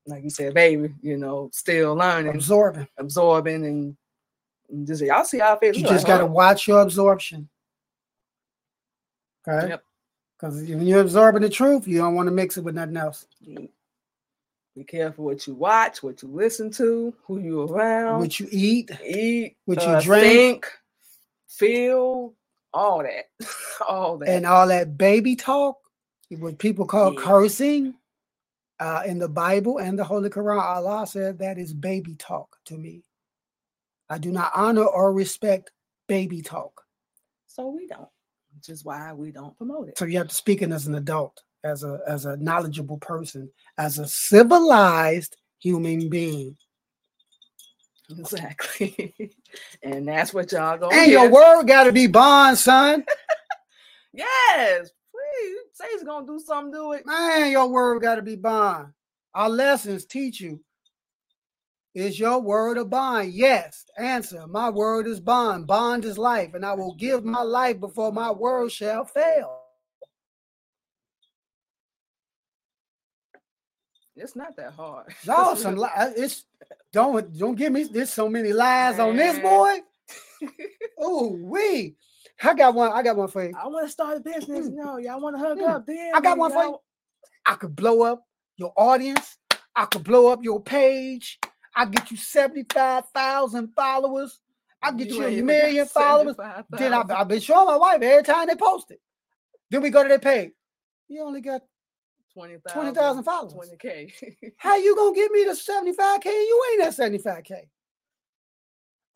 like 0.06 0.23
you 0.23 0.30
said, 0.30 0.53
baby, 0.53 0.94
you 1.02 1.18
know, 1.18 1.49
still 1.53 1.95
learning, 1.95 2.36
Absorbing. 2.36 2.88
absorbing, 2.98 3.65
and, 3.65 3.98
and 4.69 4.88
just 4.88 5.02
y'all 5.02 5.23
see 5.23 5.41
our 5.41 5.57
face. 5.57 5.76
You 5.78 5.84
just 5.84 6.07
like, 6.07 6.07
got 6.07 6.18
to 6.19 6.26
watch 6.26 6.68
your 6.68 6.82
absorption. 6.82 7.49
Okay. 9.48 9.69
Yep. 9.69 9.84
Because 10.38 10.56
when 10.61 10.82
you're 10.86 11.02
absorbing 11.02 11.41
the 11.44 11.49
truth, 11.49 11.88
you 11.88 11.98
don't 11.98 12.15
want 12.15 12.28
to 12.28 12.32
mix 12.32 12.57
it 12.57 12.64
with 12.64 12.76
nothing 12.76 12.98
else. 12.98 13.28
Mm. 13.48 13.69
Be 14.76 14.84
careful 14.85 15.26
what 15.26 15.45
you 15.48 15.53
watch, 15.53 16.02
what 16.02 16.22
you 16.23 16.30
listen 16.30 16.72
to, 16.72 17.14
who 17.26 17.39
you 17.39 17.61
around, 17.64 18.19
What 18.19 18.39
you 18.39 18.48
eat, 18.52 18.89
eat, 19.06 19.57
what 19.65 19.77
you 19.80 19.84
uh, 19.84 20.02
drink. 20.02 20.23
think, 20.23 20.65
feel, 21.49 22.34
all 22.73 23.03
that, 23.03 23.26
all 23.88 24.18
that. 24.18 24.30
and 24.30 24.45
all 24.45 24.68
that 24.68 24.98
baby 24.98 25.35
talk, 25.35 25.77
what 26.30 26.57
people 26.57 26.85
call 26.85 27.11
Yeah. 27.14 27.19
cursing 27.19 27.95
uh, 28.80 29.03
in 29.06 29.19
the 29.19 29.27
Bible 29.30 29.77
and 29.80 29.99
the 29.99 30.06
Holy 30.06 30.30
Quran, 30.30 30.61
Allah 30.61 31.06
said 31.06 31.39
that 31.39 31.57
is 31.57 31.73
baby 31.73 32.15
talk 32.15 32.56
to 32.65 32.77
me. 32.77 33.03
I 34.10 34.18
do 34.18 34.31
not 34.31 34.52
honor 34.56 34.85
or 34.85 35.14
respect 35.14 35.72
baby 36.07 36.41
talk. 36.41 36.81
so 37.48 37.68
we 37.68 37.88
don't, 37.88 38.07
which 38.56 38.69
is 38.69 38.85
why 38.85 39.11
we 39.14 39.31
don't 39.31 39.57
promote 39.57 39.89
it. 39.89 39.98
So 39.98 40.06
you 40.06 40.18
have 40.18 40.30
to 40.30 40.35
speak 40.35 40.61
in 40.61 40.72
as 40.72 40.88
an 40.88 40.95
adult, 40.95 41.43
as 41.63 41.83
a 41.83 41.99
as 42.07 42.25
a 42.25 42.38
knowledgeable 42.38 42.97
person, 42.97 43.49
as 43.77 43.99
a 43.99 44.07
civilized 44.07 45.38
human 45.59 46.09
being. 46.09 46.57
Exactly. 48.09 49.13
and 49.83 50.07
that's 50.07 50.33
what 50.33 50.51
y'all 50.51 50.77
go. 50.77 50.89
and 50.89 51.11
your 51.11 51.29
word 51.29 51.63
got 51.63 51.85
to 51.85 51.91
be 51.91 52.07
bond, 52.07 52.57
son. 52.57 53.05
Yes, 54.13 54.91
please. 55.09 55.57
Say 55.71 55.85
he's 55.93 56.03
gonna 56.03 56.27
do 56.27 56.38
something, 56.38 56.73
do 56.73 56.91
it. 56.91 57.05
Man, 57.05 57.49
your 57.49 57.69
word 57.69 58.01
got 58.01 58.15
to 58.15 58.21
be 58.21 58.35
bond. 58.35 58.88
Our 59.33 59.47
lessons 59.47 60.05
teach 60.05 60.41
you. 60.41 60.59
Is 61.95 62.19
your 62.19 62.41
word 62.41 62.77
a 62.77 62.83
bond? 62.83 63.31
Yes. 63.31 63.85
Answer. 63.97 64.47
My 64.47 64.69
word 64.69 65.07
is 65.07 65.21
bond. 65.21 65.65
Bond 65.65 66.03
is 66.03 66.17
life, 66.17 66.53
and 66.53 66.65
I 66.65 66.73
will 66.73 66.93
give 66.95 67.23
my 67.23 67.41
life 67.41 67.79
before 67.79 68.11
my 68.11 68.31
word 68.31 68.73
shall 68.73 69.05
fail. 69.05 69.60
It's 74.22 74.35
not 74.35 74.56
that 74.57 74.73
hard. 74.73 75.07
It's 75.19 75.27
awesome. 75.30 75.76
li- 75.77 75.89
uh, 75.95 76.11
It's 76.15 76.45
don't 76.93 77.38
don't 77.38 77.56
give 77.56 77.72
me 77.73 77.84
there's 77.84 78.11
so 78.14 78.30
many 78.30 78.53
lies 78.53 78.99
on 78.99 79.15
this 79.15 79.38
boy. 79.39 79.80
Oh, 81.03 81.30
we. 81.41 81.95
I 82.43 82.53
got 82.53 82.73
one. 82.76 82.91
I 82.91 83.02
got 83.03 83.15
one 83.15 83.27
for 83.27 83.43
you. 83.43 83.53
I 83.60 83.68
want 83.68 83.85
to 83.88 83.91
start 83.91 84.18
a 84.18 84.19
business. 84.19 84.68
Mm. 84.68 84.73
No, 84.73 84.98
y'all 84.98 85.19
want 85.22 85.35
to 85.35 85.39
hook 85.39 85.60
Mm. 85.60 85.69
up? 85.69 85.85
Then 85.85 86.11
I 86.14 86.22
got 86.22 86.38
one 86.38 86.52
for 86.52 86.64
you. 86.64 86.77
I 87.45 87.56
could 87.56 87.76
blow 87.76 88.02
up 88.03 88.23
your 88.57 88.73
audience. 88.76 89.38
I 89.76 89.85
could 89.85 90.03
blow 90.03 90.31
up 90.31 90.43
your 90.43 90.61
page. 90.61 91.39
I 91.76 91.85
get 91.85 92.11
you 92.11 92.18
75,000 92.18 93.69
followers. 93.76 94.39
I 94.84 94.91
get 94.91 95.10
you, 95.10 95.23
a 95.26 95.41
million 95.41 95.85
followers. 95.88 96.35
Then 96.69 96.93
I, 96.93 97.03
I've 97.10 97.27
been 97.27 97.39
showing 97.39 97.68
my 97.68 97.77
wife 97.77 98.02
every 98.02 98.23
time 98.23 98.48
they 98.48 98.56
post 98.56 98.91
it. 98.91 98.99
Then 99.69 99.81
we 99.81 99.89
go 99.89 100.03
to 100.03 100.10
their 100.10 100.19
page. 100.19 100.52
You 101.07 101.22
only 101.23 101.41
got 101.41 101.61
20,000 102.33 102.81
20,000 102.81 103.23
followers. 103.23 103.53
20K. 103.53 104.11
how 104.57 104.77
you 104.77 104.95
gonna 104.95 105.15
get 105.15 105.31
me 105.31 105.43
to 105.45 105.51
75k? 105.51 106.25
You 106.25 106.63
ain't 106.73 106.83
at 106.83 106.93
75k. 106.93 107.67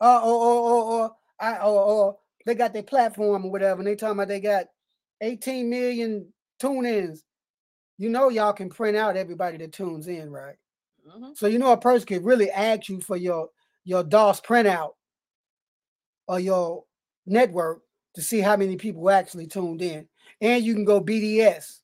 Uh 0.00 0.20
or 0.24 0.34
or 0.34 0.70
or 0.70 0.82
or, 0.84 1.16
I, 1.40 1.56
or, 1.58 1.82
or 1.84 2.16
they 2.44 2.54
got 2.54 2.72
their 2.72 2.82
platform 2.82 3.46
or 3.46 3.50
whatever, 3.50 3.80
and 3.80 3.86
they 3.86 3.96
talking 3.96 4.16
about 4.16 4.28
they 4.28 4.40
got 4.40 4.66
18 5.20 5.68
million 5.70 6.32
tune-ins. 6.60 7.24
You 7.98 8.10
know 8.10 8.28
y'all 8.28 8.52
can 8.52 8.68
print 8.68 8.96
out 8.96 9.16
everybody 9.16 9.56
that 9.58 9.72
tunes 9.72 10.06
in, 10.06 10.30
right? 10.30 10.56
Mhm. 11.08 11.36
So 11.36 11.46
you 11.46 11.58
know 11.58 11.72
a 11.72 11.78
person 11.78 12.06
could 12.06 12.24
really 12.24 12.50
ask 12.50 12.88
you 12.88 13.00
for 13.00 13.16
your 13.16 13.48
your 13.84 14.02
DOS 14.02 14.40
printout 14.40 14.92
or 16.28 16.40
your 16.40 16.84
network 17.24 17.82
to 18.14 18.22
see 18.22 18.40
how 18.40 18.56
many 18.56 18.76
people 18.76 19.08
actually 19.10 19.46
tuned 19.46 19.80
in. 19.80 20.08
And 20.40 20.64
you 20.64 20.74
can 20.74 20.84
go 20.84 21.00
BDS 21.00 21.80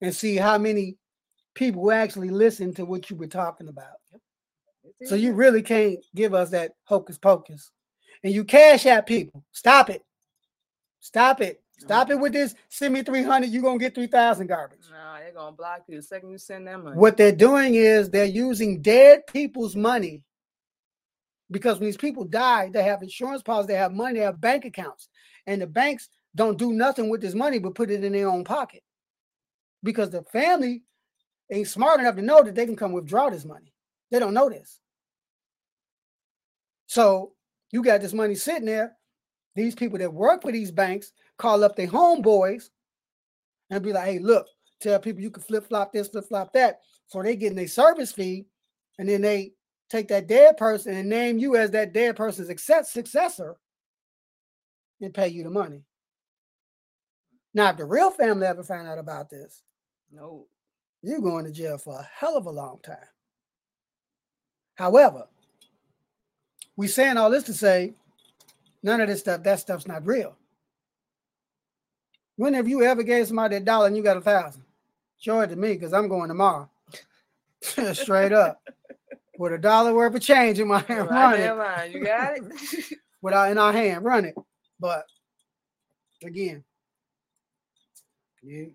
and 0.00 0.14
see 0.14 0.36
how 0.36 0.58
many 0.58 0.96
people 1.54 1.90
actually 1.92 2.30
listen 2.30 2.74
to 2.74 2.84
what 2.84 3.10
you 3.10 3.16
were 3.16 3.26
talking 3.26 3.68
about. 3.68 3.96
So 5.04 5.14
you 5.14 5.32
really 5.32 5.62
can't 5.62 5.98
give 6.14 6.34
us 6.34 6.50
that 6.50 6.72
hocus 6.84 7.18
pocus. 7.18 7.70
And 8.22 8.34
you 8.34 8.44
cash 8.44 8.86
out 8.86 9.06
people. 9.06 9.44
Stop 9.52 9.90
it. 9.90 10.04
Stop 11.00 11.40
it. 11.40 11.62
Stop 11.78 12.10
it 12.10 12.20
with 12.20 12.34
this. 12.34 12.54
Send 12.68 12.92
me 12.92 13.02
300, 13.02 13.48
you're 13.48 13.62
going 13.62 13.78
to 13.78 13.82
get 13.82 13.94
3,000 13.94 14.46
garbage. 14.46 14.80
Nah, 14.92 15.18
they're 15.18 15.32
gonna 15.32 15.56
block 15.56 15.84
you 15.88 15.96
the 15.96 16.02
second 16.02 16.30
you 16.30 16.36
send 16.36 16.66
that 16.66 16.82
money. 16.82 16.96
What 16.96 17.16
they're 17.16 17.32
doing 17.32 17.74
is 17.74 18.10
they're 18.10 18.26
using 18.26 18.82
dead 18.82 19.26
people's 19.26 19.74
money 19.74 20.22
because 21.50 21.78
when 21.78 21.86
these 21.86 21.96
people 21.96 22.24
die, 22.24 22.68
they 22.70 22.82
have 22.82 23.02
insurance 23.02 23.42
policies, 23.42 23.68
they 23.68 23.76
have 23.76 23.92
money, 23.92 24.18
they 24.18 24.24
have 24.24 24.40
bank 24.40 24.66
accounts, 24.66 25.08
and 25.46 25.62
the 25.62 25.66
banks 25.66 26.10
don't 26.34 26.58
do 26.58 26.72
nothing 26.72 27.08
with 27.08 27.22
this 27.22 27.34
money 27.34 27.58
but 27.58 27.74
put 27.74 27.90
it 27.90 28.04
in 28.04 28.12
their 28.12 28.28
own 28.28 28.44
pocket 28.44 28.82
because 29.82 30.10
the 30.10 30.22
family 30.22 30.82
ain't 31.50 31.68
smart 31.68 32.00
enough 32.00 32.16
to 32.16 32.22
know 32.22 32.42
that 32.42 32.54
they 32.54 32.66
can 32.66 32.76
come 32.76 32.92
withdraw 32.92 33.30
this 33.30 33.44
money. 33.44 33.72
They 34.10 34.18
don't 34.18 34.34
know 34.34 34.48
this. 34.48 34.80
So 36.86 37.32
you 37.70 37.82
got 37.82 38.00
this 38.00 38.12
money 38.12 38.34
sitting 38.34 38.66
there. 38.66 38.96
These 39.54 39.74
people 39.74 39.98
that 39.98 40.12
work 40.12 40.42
for 40.42 40.52
these 40.52 40.70
banks 40.70 41.12
call 41.38 41.64
up 41.64 41.76
their 41.76 41.86
homeboys 41.86 42.70
and 43.70 43.82
be 43.82 43.92
like, 43.92 44.06
hey, 44.06 44.18
look, 44.18 44.46
tell 44.80 44.98
people 44.98 45.22
you 45.22 45.30
can 45.30 45.42
flip 45.42 45.66
flop 45.68 45.92
this, 45.92 46.08
flip 46.08 46.26
flop 46.26 46.52
that. 46.52 46.80
So 47.06 47.22
they 47.22 47.36
getting 47.36 47.56
their 47.56 47.68
service 47.68 48.12
fee, 48.12 48.46
and 48.98 49.08
then 49.08 49.22
they 49.22 49.52
take 49.88 50.08
that 50.08 50.28
dead 50.28 50.56
person 50.56 50.94
and 50.94 51.08
name 51.08 51.38
you 51.38 51.56
as 51.56 51.70
that 51.72 51.92
dead 51.92 52.16
person's 52.16 52.48
success, 52.48 52.90
successor 52.92 53.56
and 55.00 55.14
pay 55.14 55.28
you 55.28 55.42
the 55.42 55.50
money. 55.50 55.82
Now, 57.54 57.70
if 57.70 57.78
the 57.78 57.84
real 57.84 58.10
family 58.10 58.46
ever 58.46 58.62
find 58.62 58.86
out 58.86 58.98
about 58.98 59.30
this, 59.30 59.62
No. 60.12 60.46
you're 61.02 61.20
going 61.20 61.44
to 61.44 61.52
jail 61.52 61.78
for 61.78 61.98
a 61.98 62.08
hell 62.18 62.36
of 62.36 62.46
a 62.46 62.50
long 62.50 62.78
time. 62.82 62.96
However, 64.74 65.26
we 66.76 66.88
saying 66.88 67.16
all 67.16 67.30
this 67.30 67.44
to 67.44 67.54
say 67.54 67.94
none 68.82 69.00
of 69.00 69.08
this 69.08 69.20
stuff, 69.20 69.42
that 69.42 69.60
stuff's 69.60 69.86
not 69.86 70.06
real. 70.06 70.36
When 72.36 72.54
have 72.54 72.68
you 72.68 72.82
ever 72.82 73.02
gave 73.02 73.26
somebody 73.26 73.56
a 73.56 73.60
dollar 73.60 73.86
and 73.86 73.96
you 73.96 74.02
got 74.02 74.16
a 74.16 74.20
thousand? 74.22 74.64
Show 75.18 75.40
it 75.40 75.48
to 75.48 75.56
me 75.56 75.74
because 75.74 75.92
I'm 75.92 76.08
going 76.08 76.28
tomorrow. 76.28 76.70
Straight 77.92 78.32
up. 78.32 78.62
With 79.38 79.52
a 79.52 79.58
dollar 79.58 79.94
worth 79.94 80.14
of 80.14 80.22
change 80.22 80.58
in 80.58 80.68
my 80.68 80.80
hand, 80.88 81.10
run 81.10 81.34
it. 81.40 81.54
line. 81.54 81.92
You 81.92 82.04
got 82.04 82.36
it? 82.36 82.44
Without 83.22 83.50
in 83.50 83.58
our 83.58 83.72
hand, 83.72 84.04
run 84.04 84.24
it. 84.24 84.34
But 84.78 85.04
again, 86.24 86.64
you 88.42 88.72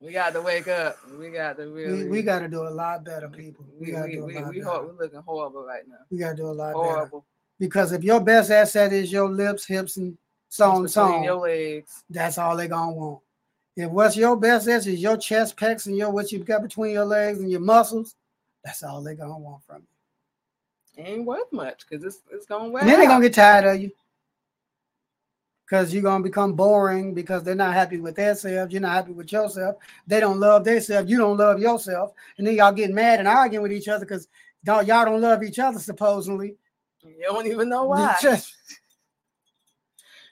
we 0.00 0.12
got 0.12 0.32
to 0.34 0.40
wake 0.40 0.68
up. 0.68 0.96
We 1.18 1.30
got 1.30 1.56
to 1.56 1.68
really. 1.68 2.04
we, 2.04 2.08
we 2.10 2.22
got 2.22 2.40
to 2.40 2.48
do 2.48 2.66
a 2.66 2.70
lot 2.70 3.04
better, 3.04 3.28
people. 3.28 3.64
We, 3.78 3.86
We, 3.86 3.92
got 3.92 4.02
to 4.02 4.08
we, 4.08 4.14
do 4.14 4.22
a 4.22 4.26
we, 4.26 4.34
lot 4.34 4.48
we 4.48 4.60
better. 4.60 4.82
we're 4.86 5.04
looking 5.04 5.20
horrible 5.20 5.64
right 5.64 5.82
now. 5.88 5.96
We 6.10 6.18
got 6.18 6.30
to 6.30 6.36
do 6.36 6.46
a 6.46 6.52
lot 6.52 6.74
better. 6.74 6.84
Horrible. 6.84 7.24
Because 7.58 7.92
if 7.92 8.04
your 8.04 8.20
best 8.20 8.50
asset 8.50 8.92
is 8.92 9.10
your 9.10 9.28
lips, 9.28 9.66
hips, 9.66 9.96
and 9.96 10.16
so 10.48 10.70
on, 10.70 10.88
so 10.88 11.02
on, 11.02 11.24
your 11.24 11.34
legs. 11.34 12.04
that's 12.08 12.38
all 12.38 12.56
they're 12.56 12.68
gonna 12.68 12.92
want. 12.92 13.20
If 13.76 13.90
what's 13.90 14.16
your 14.16 14.36
best 14.36 14.68
asset 14.68 14.92
is 14.92 15.00
your 15.00 15.16
chest, 15.16 15.56
pecs, 15.56 15.86
and 15.86 15.96
your 15.96 16.10
what 16.10 16.32
you've 16.32 16.46
got 16.46 16.62
between 16.62 16.92
your 16.92 17.04
legs 17.04 17.40
and 17.40 17.50
your 17.50 17.60
muscles, 17.60 18.14
that's 18.64 18.82
all 18.82 19.02
they're 19.02 19.14
gonna 19.14 19.38
want 19.38 19.64
from 19.64 19.82
you. 20.96 21.04
Ain't 21.04 21.24
worth 21.26 21.52
much 21.52 21.84
because 21.88 22.04
it's 22.04 22.22
it's 22.30 22.46
gonna 22.46 22.68
wear. 22.68 22.82
And 22.82 22.90
then 22.90 22.98
they're 23.00 23.08
gonna 23.08 23.22
get 23.24 23.34
tired 23.34 23.64
of 23.64 23.80
you. 23.82 23.90
Because 25.68 25.92
you're 25.92 26.02
gonna 26.02 26.24
become 26.24 26.54
boring 26.54 27.12
because 27.12 27.42
they're 27.42 27.54
not 27.54 27.74
happy 27.74 27.98
with 27.98 28.16
themselves, 28.16 28.72
you're 28.72 28.80
not 28.80 28.92
happy 28.94 29.12
with 29.12 29.30
yourself, 29.30 29.76
they 30.06 30.18
don't 30.18 30.40
love 30.40 30.64
themselves, 30.64 31.10
you 31.10 31.18
don't 31.18 31.36
love 31.36 31.60
yourself, 31.60 32.12
and 32.38 32.46
then 32.46 32.54
y'all 32.56 32.72
getting 32.72 32.94
mad 32.94 33.18
and 33.18 33.28
arguing 33.28 33.62
with 33.62 33.72
each 33.72 33.88
other 33.88 34.06
because 34.06 34.28
y'all 34.64 34.82
don't 34.84 35.20
love 35.20 35.42
each 35.42 35.58
other 35.58 35.78
supposedly. 35.78 36.56
You 37.04 37.22
don't 37.24 37.46
even 37.46 37.68
know 37.68 37.84
why. 37.84 38.16
Just- 38.22 38.54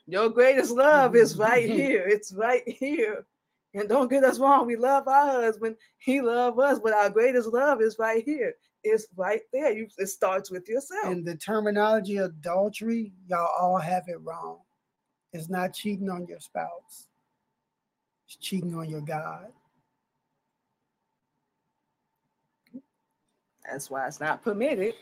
Your 0.06 0.28
greatest 0.30 0.70
love 0.70 1.14
is 1.16 1.36
right 1.38 1.68
here. 1.68 2.06
It's 2.06 2.32
right 2.32 2.66
here. 2.66 3.26
And 3.74 3.88
don't 3.90 4.08
get 4.08 4.24
us 4.24 4.38
wrong. 4.38 4.66
We 4.66 4.76
love 4.76 5.06
our 5.06 5.42
husband. 5.42 5.76
He 5.98 6.22
love 6.22 6.58
us, 6.58 6.78
but 6.82 6.94
our 6.94 7.10
greatest 7.10 7.48
love 7.48 7.82
is 7.82 7.96
right 7.98 8.24
here. 8.24 8.54
It's 8.84 9.06
right 9.16 9.42
there. 9.52 9.72
You, 9.72 9.88
it 9.98 10.06
starts 10.06 10.50
with 10.50 10.66
yourself. 10.68 11.06
and 11.06 11.26
the 11.26 11.36
terminology 11.36 12.16
adultery, 12.18 13.12
y'all 13.26 13.50
all 13.60 13.76
have 13.78 14.04
it 14.08 14.18
wrong. 14.22 14.60
It's 15.32 15.48
not 15.48 15.72
cheating 15.74 16.08
on 16.10 16.26
your 16.26 16.40
spouse. 16.40 17.08
It's 18.26 18.36
cheating 18.36 18.74
on 18.74 18.88
your 18.88 19.00
God. 19.02 19.46
That's 23.70 23.90
why 23.90 24.06
it's 24.06 24.20
not 24.20 24.42
permitted 24.42 24.94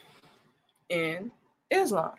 in 0.88 1.30
Islam. 1.70 2.12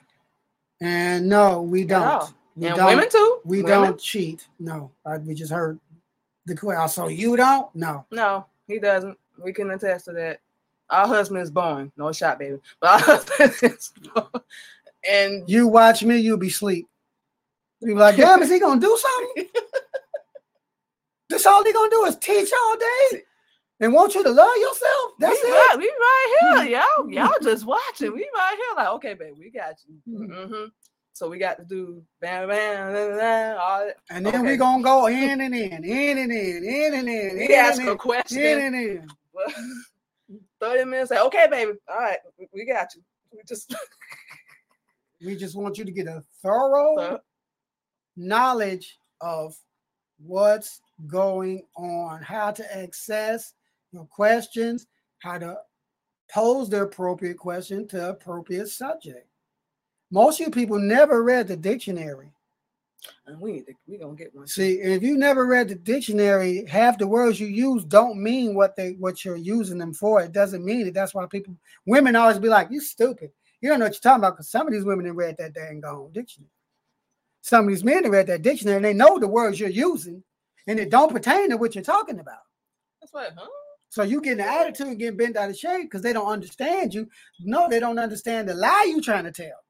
And 0.81 1.27
no, 1.27 1.61
we 1.61 1.83
don't. 1.85 2.33
We 2.55 2.67
and 2.67 2.75
don't. 2.77 2.85
women 2.87 3.09
too. 3.09 3.39
We 3.45 3.61
Women- 3.63 3.81
don't 3.81 3.99
cheat. 3.99 4.47
No, 4.59 4.91
I, 5.05 5.17
we 5.17 5.33
just 5.33 5.51
heard 5.51 5.79
the 6.45 6.55
question. 6.55 6.81
Oh, 6.81 6.87
so 6.87 7.07
you 7.07 7.35
don't? 7.35 7.73
No. 7.75 8.05
No, 8.11 8.45
he 8.67 8.79
doesn't. 8.79 9.17
We 9.43 9.51
can 9.53 9.71
attest 9.71 10.05
to 10.05 10.13
that. 10.13 10.39
Our 10.89 11.07
husband 11.07 11.41
is 11.41 11.49
born. 11.51 11.91
No 11.97 12.11
shot, 12.11 12.37
baby. 12.39 12.57
But 12.79 12.91
our 12.91 12.99
husband 13.17 13.73
is 13.73 13.91
born. 14.13 14.27
And 15.09 15.49
You 15.49 15.67
watch 15.67 16.03
me, 16.03 16.17
you'll 16.17 16.37
be 16.37 16.47
asleep. 16.47 16.87
You 17.81 17.87
be 17.87 17.93
like, 17.93 18.15
damn, 18.17 18.41
is 18.41 18.49
he 18.49 18.59
gonna 18.59 18.79
do 18.81 18.97
something? 18.97 19.47
this 21.29 21.45
all 21.45 21.63
he 21.63 21.73
gonna 21.73 21.89
do 21.89 22.05
is 22.05 22.15
teach 22.17 22.49
all 22.57 22.77
day 22.77 23.23
and 23.81 23.93
want 23.93 24.15
you 24.15 24.23
to 24.23 24.29
love 24.29 24.55
yourself. 24.57 25.11
That's 25.19 25.41
we 25.43 25.49
it. 25.49 25.53
right, 25.53 25.75
we 25.77 25.85
right 25.87 26.63
here, 26.67 26.79
y'all. 26.97 27.09
Y'all 27.11 27.33
just 27.43 27.65
watching. 27.65 28.13
We 28.13 28.29
right 28.33 28.55
here, 28.57 28.75
like, 28.77 28.93
okay, 28.95 29.13
baby, 29.13 29.33
we 29.37 29.51
got 29.51 29.75
you. 29.87 30.17
Mhm. 30.17 30.47
hmm 30.49 30.65
So 31.13 31.29
we 31.29 31.37
got 31.37 31.57
to 31.57 31.65
do 31.65 32.01
bam, 32.21 32.47
bam, 32.47 32.93
bam, 32.93 33.17
bam, 33.17 33.57
all 33.59 33.85
that. 33.85 33.97
And 34.09 34.25
then 34.25 34.35
Okay. 34.41 34.51
we 34.51 34.57
gonna 34.57 34.83
go 34.83 35.07
in 35.07 35.41
and 35.41 35.53
in, 35.55 35.83
in 35.83 36.17
and 36.17 36.31
in, 36.31 36.63
in 36.63 36.93
and 36.93 37.09
in, 37.09 37.37
We 37.37 37.45
in 37.45 37.51
ask 37.51 37.79
and 37.79 37.89
a 37.89 37.91
in, 37.93 37.97
question. 37.97 38.41
in 38.41 38.59
and 38.59 38.75
in. 38.75 39.07
30 40.61 40.85
minutes, 40.85 41.11
like, 41.11 41.19
okay, 41.19 41.47
baby, 41.51 41.73
all 41.89 41.97
right, 41.97 42.17
we, 42.39 42.47
we 42.53 42.65
got 42.65 42.87
you. 42.95 43.01
We 43.31 43.41
just 43.47 43.75
We 45.23 45.35
just 45.35 45.55
want 45.55 45.77
you 45.77 45.85
to 45.85 45.91
get 45.91 46.07
a 46.07 46.23
thorough 46.41 46.95
so, 46.97 47.19
knowledge 48.15 48.97
of 49.21 49.55
what's 50.17 50.81
going 51.07 51.63
on, 51.75 52.21
how 52.21 52.51
to 52.51 52.77
access 52.77 53.53
your 53.91 54.05
questions, 54.05 54.87
how 55.19 55.37
to 55.37 55.57
pose 56.31 56.69
the 56.69 56.81
appropriate 56.83 57.37
question 57.37 57.87
to 57.87 58.09
appropriate 58.09 58.67
subject. 58.69 59.27
Most 60.11 60.39
of 60.39 60.47
you 60.47 60.51
people 60.51 60.79
never 60.79 61.23
read 61.23 61.47
the 61.47 61.57
dictionary. 61.57 62.31
and 63.27 63.39
we 63.39 63.51
need 63.51 63.67
to, 63.67 63.73
we 63.87 63.97
gonna 63.97 64.15
get 64.15 64.33
one. 64.33 64.47
See, 64.47 64.79
if 64.79 65.03
you 65.03 65.17
never 65.17 65.45
read 65.45 65.69
the 65.69 65.75
dictionary, 65.75 66.65
half 66.65 66.97
the 66.97 67.07
words 67.07 67.39
you 67.39 67.47
use 67.47 67.83
don't 67.83 68.21
mean 68.21 68.55
what 68.55 68.75
they 68.75 68.93
what 68.93 69.23
you're 69.23 69.35
using 69.35 69.77
them 69.77 69.93
for. 69.93 70.21
It 70.21 70.31
doesn't 70.31 70.65
mean 70.65 70.87
it. 70.87 70.93
That's 70.93 71.13
why 71.13 71.25
people, 71.27 71.55
women 71.85 72.15
always 72.15 72.39
be 72.39 72.49
like, 72.49 72.71
"You 72.71 72.79
stupid. 72.81 73.31
You 73.61 73.69
don't 73.69 73.79
know 73.79 73.85
what 73.85 73.93
you're 73.93 73.99
talking 73.99 74.21
about." 74.21 74.35
Because 74.37 74.49
some 74.49 74.65
of 74.67 74.73
these 74.73 74.85
women 74.85 75.05
have 75.05 75.15
read 75.15 75.37
that 75.37 75.53
dang 75.53 75.81
gone 75.81 76.11
dictionary. 76.13 76.49
Some 77.45 77.65
of 77.65 77.69
these 77.69 77.83
men 77.83 78.05
have 78.05 78.11
read 78.11 78.25
that 78.25 78.41
dictionary 78.41 78.77
and 78.77 78.85
they 78.85 78.93
know 78.93 79.19
the 79.19 79.27
words 79.27 79.59
you're 79.59 79.69
using, 79.69 80.23
and 80.65 80.79
it 80.79 80.89
don't 80.89 81.13
pertain 81.13 81.51
to 81.51 81.57
what 81.57 81.75
you're 81.75 81.83
talking 81.83 82.19
about. 82.19 82.39
That's 82.99 83.13
what, 83.13 83.33
huh? 83.37 83.45
So 83.89 84.01
you 84.01 84.19
get 84.19 84.39
an 84.39 84.39
attitude 84.39 84.87
and 84.87 84.97
get 84.97 85.15
bent 85.15 85.37
out 85.37 85.51
of 85.51 85.55
shape 85.55 85.83
because 85.83 86.01
they 86.01 86.11
don't 86.11 86.25
understand 86.25 86.91
you. 86.91 87.07
No, 87.39 87.69
they 87.69 87.79
don't 87.79 87.99
understand 87.99 88.49
the 88.49 88.55
lie 88.55 88.87
you 88.89 88.99
trying 88.99 89.25
to 89.25 89.31
tell. 89.31 89.63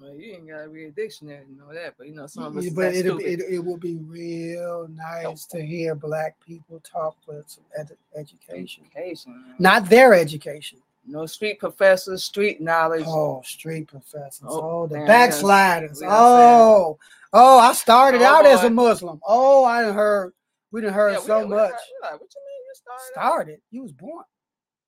Well, 0.00 0.14
you 0.14 0.32
ain't 0.32 0.48
gotta 0.48 0.70
read 0.70 0.86
a 0.86 0.92
dictionary 0.92 1.44
to 1.44 1.52
know 1.52 1.74
that, 1.74 1.92
but 1.98 2.08
you 2.08 2.14
know, 2.14 2.26
some 2.26 2.44
of 2.44 2.56
us 2.56 2.70
but 2.70 2.92
be- 2.92 2.98
it, 3.24 3.40
it 3.40 3.58
will 3.58 3.76
be 3.76 3.96
real 3.96 4.88
nice 4.88 5.44
to 5.48 5.62
hear 5.62 5.94
black 5.94 6.36
people 6.40 6.80
talk 6.80 7.18
with 7.26 7.44
some 7.50 7.64
ed- 7.78 7.98
education, 8.16 8.84
Education, 8.94 9.54
not 9.58 9.90
their 9.90 10.14
education. 10.14 10.78
No 11.06 11.26
street 11.26 11.58
professors, 11.58 12.24
street 12.24 12.60
knowledge. 12.60 13.04
Oh, 13.06 13.42
street 13.44 13.88
professors. 13.88 14.48
Oh, 14.48 14.82
Oh, 14.82 14.86
the 14.86 14.96
man, 14.96 15.06
backsliders. 15.06 16.00
we 16.00 16.06
done 16.06 16.10
said- 16.10 16.16
Oh, 16.18 16.98
oh, 17.32 17.58
I 17.58 17.72
started 17.74 18.22
Oh, 18.22 18.24
out 18.26 18.46
as 18.46 18.64
a. 18.64 18.70
Muslim. 18.70 19.20
Oh, 19.26 19.64
I 19.64 19.84
heard. 19.92 20.32
We 20.70 20.80
didn't 20.80 20.94
heard 20.94 21.12
Yeah, 21.12 21.20
so 21.20 21.40
we 21.40 21.48
much. 21.48 21.72
we 21.72 22.08
like, 22.08 22.20
what 22.20 22.34
you 22.34 22.40
mean 22.46 22.64
you 22.66 22.74
started? 22.74 23.02
out? 23.18 23.22
Started. 23.22 23.60
You 23.70 23.82
was 23.82 23.92
born. 23.92 24.24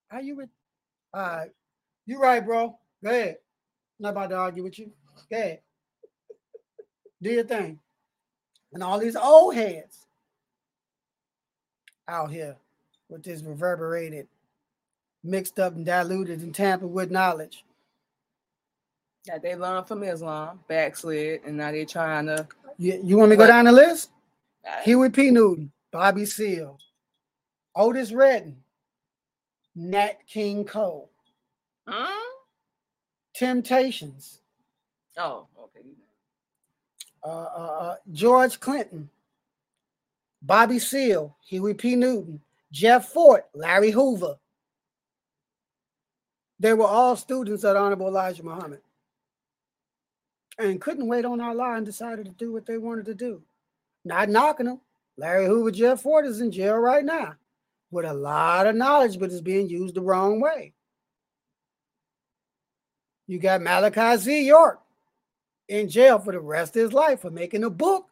How 0.09 0.19
you? 0.19 0.35
Re- 0.35 0.47
All 1.13 1.21
right. 1.21 1.51
You 2.05 2.19
right, 2.19 2.43
bro. 2.45 2.77
Go 3.03 3.09
ahead. 3.09 3.37
Not 3.99 4.09
about 4.09 4.29
to 4.31 4.35
argue 4.37 4.63
with 4.63 4.77
you. 4.79 4.91
Go 5.29 5.37
ahead. 5.37 5.61
Do 7.21 7.29
your 7.29 7.43
thing. 7.43 7.79
And 8.73 8.83
all 8.83 8.99
these 8.99 9.15
old 9.15 9.55
heads 9.55 10.05
out 12.07 12.31
here 12.31 12.55
with 13.09 13.23
this 13.23 13.41
reverberated, 13.41 14.27
mixed 15.23 15.59
up 15.59 15.75
and 15.75 15.85
diluted 15.85 16.41
and 16.41 16.53
tampered 16.53 16.91
with 16.91 17.11
knowledge. 17.11 17.63
That 19.25 19.41
they 19.41 19.55
learned 19.55 19.87
from 19.87 20.03
Islam, 20.03 20.61
backslid, 20.67 21.41
and 21.45 21.57
now 21.57 21.71
they're 21.71 21.85
trying 21.85 22.27
to. 22.27 22.47
You, 22.77 23.01
you 23.03 23.17
want 23.17 23.31
me 23.31 23.35
to 23.35 23.41
go 23.41 23.47
down 23.47 23.65
the 23.65 23.71
list? 23.71 24.11
Huey 24.83 25.09
P. 25.09 25.31
Newton, 25.31 25.71
Bobby 25.91 26.25
Seale, 26.25 26.77
Otis 27.75 28.11
Redding, 28.11 28.57
Nat 29.75 30.19
King 30.27 30.63
Cole, 30.65 31.09
huh? 31.87 32.07
Temptations, 33.33 34.39
Oh, 35.17 35.47
okay. 35.59 35.85
uh, 37.23 37.27
uh, 37.27 37.77
uh, 37.79 37.95
George 38.11 38.59
Clinton, 38.59 39.09
Bobby 40.41 40.79
Seale, 40.79 41.35
Huey 41.47 41.73
P. 41.73 41.95
Newton, 41.95 42.41
Jeff 42.71 43.09
Fort, 43.09 43.45
Larry 43.53 43.91
Hoover. 43.91 44.37
They 46.59 46.73
were 46.73 46.87
all 46.87 47.15
students 47.15 47.63
of 47.63 47.75
Honorable 47.75 48.07
Elijah 48.07 48.43
Muhammad 48.43 48.81
and 50.57 50.81
couldn't 50.81 51.07
wait 51.07 51.25
on 51.25 51.39
Allah 51.39 51.75
and 51.75 51.85
decided 51.85 52.25
to 52.25 52.31
do 52.31 52.51
what 52.51 52.65
they 52.65 52.77
wanted 52.77 53.05
to 53.05 53.13
do. 53.13 53.43
Not 54.03 54.29
knocking 54.29 54.65
them. 54.65 54.81
Larry 55.17 55.45
Hoover, 55.45 55.71
Jeff 55.71 56.01
Fort 56.01 56.25
is 56.25 56.41
in 56.41 56.51
jail 56.51 56.75
right 56.77 57.03
now 57.03 57.35
with 57.91 58.05
a 58.05 58.13
lot 58.13 58.67
of 58.67 58.75
knowledge, 58.75 59.19
but 59.19 59.31
it's 59.31 59.41
being 59.41 59.69
used 59.69 59.95
the 59.95 60.01
wrong 60.01 60.39
way. 60.39 60.73
You 63.27 63.39
got 63.39 63.61
Malachi 63.61 64.17
Z. 64.17 64.45
York, 64.45 64.79
in 65.67 65.89
jail 65.89 66.19
for 66.19 66.31
the 66.31 66.39
rest 66.39 66.75
of 66.75 66.83
his 66.83 66.93
life 66.93 67.21
for 67.21 67.29
making 67.29 67.63
a 67.63 67.69
book 67.69 68.07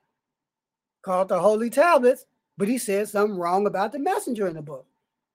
called 1.01 1.29
the 1.29 1.39
Holy 1.39 1.69
Tablets, 1.69 2.25
but 2.57 2.67
he 2.67 2.77
said 2.77 3.07
something 3.07 3.37
wrong 3.37 3.65
about 3.65 3.91
the 3.91 3.99
messenger 3.99 4.47
in 4.47 4.55
the 4.55 4.61
book. 4.61 4.85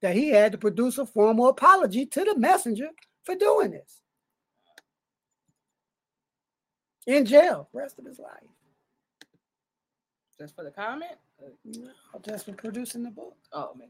That 0.03 0.17
he 0.17 0.31
had 0.31 0.53
to 0.53 0.59
produce 0.59 0.99
a 0.99 1.07
formal 1.07 1.49
apology 1.49 2.07
to 2.07 2.25
the 2.25 2.39
messenger 2.39 2.89
for 3.25 3.35
doing 3.35 3.73
this. 3.73 4.01
In 7.07 7.27
jail, 7.27 7.69
rest 7.73 7.99
of 7.99 8.07
his 8.07 8.19
life. 8.19 8.49
Just 10.39 10.55
for 10.55 10.65
the 10.65 10.71
comment? 10.71 11.17
No, 11.65 11.91
just 12.27 12.47
for 12.47 12.53
producing 12.53 13.03
the 13.03 13.11
book. 13.11 13.37
Oh 13.53 13.75
man. 13.77 13.89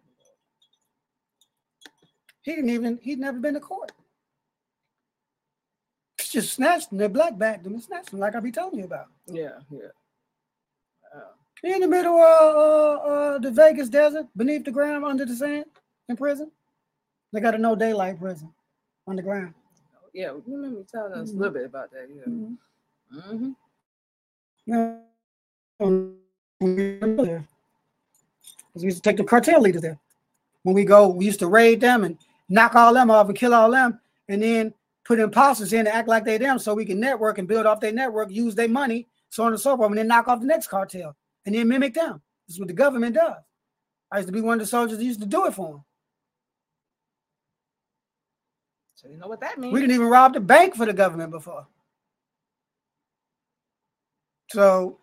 He 2.43 2.55
didn't 2.55 2.71
even, 2.71 2.99
he'd 3.03 3.19
never 3.19 3.39
been 3.39 3.55
to 3.55 3.61
court. 3.61 3.93
It's 6.19 6.31
just 6.31 6.55
snatched 6.55 6.89
they 6.91 7.07
black 7.07 7.39
bagged 7.39 7.65
them 7.65 7.75
and 7.75 7.83
snatched 7.83 8.11
them, 8.11 8.21
like 8.21 8.35
I 8.35 8.41
be 8.41 8.51
telling 8.51 8.79
you 8.79 8.85
about. 8.85 9.07
Yeah, 9.27 9.59
yeah. 9.71 9.91
Uh, 11.15 11.33
in 11.63 11.81
the 11.81 11.89
middle 11.89 12.17
of 12.17 12.57
uh, 12.57 13.05
uh, 13.05 13.39
the 13.39 13.51
Vegas 13.51 13.89
desert, 13.89 14.27
beneath 14.37 14.65
the 14.65 14.71
ground, 14.71 15.05
under 15.05 15.25
the 15.25 15.37
sand, 15.37 15.67
in 16.11 16.17
prison. 16.17 16.51
They 17.33 17.41
got 17.41 17.55
a 17.55 17.59
no 17.59 17.75
daylight 17.75 18.19
prison 18.19 18.53
underground. 19.07 19.55
yeah, 20.13 20.33
you 20.33 20.43
remember 20.47 20.79
you 20.79 20.87
telling 20.93 21.13
us 21.13 21.31
Mhm. 21.31 21.35
a 21.35 21.39
little 21.39 21.55
bit 21.55 21.65
about 21.67 21.91
that. 21.93 22.09
Yeah. 22.11 22.23
Mm-hmm. 22.27 23.19
Mm-hmm. 23.19 23.51
Yeah. 24.67 24.97
We 28.75 28.83
used 28.83 28.99
to 28.99 29.03
take 29.03 29.17
the 29.17 29.25
cartel 29.25 29.61
leaders 29.61 29.83
there. 29.83 29.99
When 30.63 30.75
we 30.75 30.85
go, 30.85 31.09
we 31.09 31.25
used 31.27 31.39
to 31.41 31.49
raid 31.49 31.81
them 31.81 32.05
and 32.05 32.19
knock 32.49 32.75
all 32.75 32.93
them 32.93 33.11
off 33.11 33.29
and 33.29 33.37
kill 33.39 33.55
all 33.55 33.71
them, 33.71 34.01
and 34.29 34.43
then 34.43 34.75
put 35.05 35.19
imposters 35.19 35.73
in 35.73 35.87
to 35.87 35.95
act 35.95 36.09
like 36.09 36.25
they 36.25 36.39
them 36.39 36.59
so 36.59 36.75
we 36.75 36.85
can 36.85 37.01
network 37.01 37.39
and 37.39 37.49
build 37.49 37.67
off 37.67 37.81
their 37.81 37.93
network, 37.93 38.31
use 38.31 38.55
their 38.55 38.69
money, 38.69 39.09
so 39.31 39.45
on 39.45 39.53
and 39.53 39.61
so 39.61 39.77
forth, 39.77 39.91
and 39.91 39.99
then 39.99 40.07
knock 40.09 40.29
off 40.29 40.41
the 40.41 40.47
next 40.47 40.69
cartel 40.69 41.17
and 41.47 41.55
then 41.55 41.67
mimic 41.69 41.95
them. 41.95 42.21
This 42.47 42.57
is 42.57 42.61
what 42.61 42.69
the 42.69 42.75
government 42.75 43.15
does. 43.15 43.43
I 44.13 44.19
used 44.19 44.29
to 44.29 44.33
be 44.33 44.41
one 44.41 44.55
of 44.55 44.61
the 44.61 44.67
soldiers 44.67 44.99
that 44.99 45.05
used 45.05 45.21
to 45.21 45.27
do 45.27 45.47
it 45.47 45.55
for 45.55 45.73
them. 45.73 45.85
So 49.01 49.09
you 49.09 49.17
know 49.17 49.29
what 49.29 49.41
that 49.41 49.59
means? 49.59 49.73
We 49.73 49.81
didn't 49.81 49.95
even 49.95 50.09
rob 50.09 50.35
the 50.35 50.41
bank 50.41 50.75
for 50.75 50.85
the 50.85 50.93
government 50.93 51.31
before. 51.31 51.67
So 54.51 54.99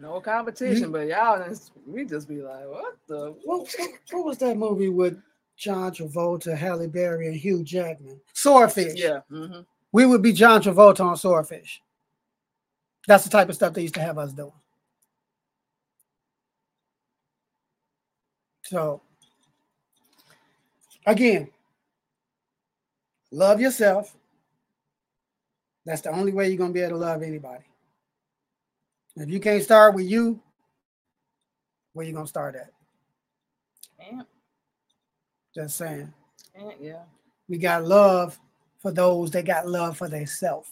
no 0.00 0.20
competition, 0.20 0.90
but 0.90 1.06
y'all 1.06 1.46
just 1.48 1.70
we 1.86 2.04
just 2.04 2.28
be 2.28 2.42
like, 2.42 2.66
what 2.66 2.96
the 3.06 3.32
what, 3.44 3.60
what, 3.60 3.90
what 4.10 4.24
was 4.24 4.38
that 4.38 4.56
movie 4.56 4.88
with 4.88 5.16
John 5.56 5.92
Travolta, 5.92 6.56
Halle 6.56 6.88
Berry, 6.88 7.28
and 7.28 7.36
Hugh 7.36 7.62
Jackman? 7.62 8.20
Swordfish. 8.32 8.94
Yeah. 8.96 9.20
Mm-hmm. 9.30 9.60
We 9.92 10.06
would 10.06 10.20
be 10.20 10.32
John 10.32 10.60
Travolta 10.60 11.04
on 11.04 11.16
Swordfish. 11.16 11.80
That's 13.06 13.22
the 13.22 13.30
type 13.30 13.48
of 13.48 13.54
stuff 13.54 13.72
they 13.72 13.82
used 13.82 13.94
to 13.94 14.00
have 14.00 14.18
us 14.18 14.32
doing. 14.32 14.50
So, 18.62 19.02
again, 21.06 21.48
love 23.30 23.60
yourself. 23.60 24.16
That's 25.84 26.00
the 26.00 26.10
only 26.10 26.32
way 26.32 26.48
you're 26.48 26.56
going 26.56 26.70
to 26.70 26.74
be 26.74 26.80
able 26.80 26.98
to 26.98 27.04
love 27.04 27.22
anybody. 27.22 27.64
If 29.16 29.28
you 29.30 29.38
can't 29.38 29.62
start 29.62 29.94
with 29.94 30.06
you, 30.06 30.40
where 31.92 32.06
you 32.06 32.12
going 32.12 32.24
to 32.24 32.28
start 32.28 32.56
at? 32.56 32.72
Just 35.54 35.76
saying. 35.76 36.12
yeah. 36.80 37.02
We 37.48 37.58
got 37.58 37.84
love 37.84 38.38
for 38.78 38.90
those 38.90 39.30
that 39.32 39.44
got 39.44 39.68
love 39.68 39.96
for 39.96 40.08
themselves. 40.08 40.68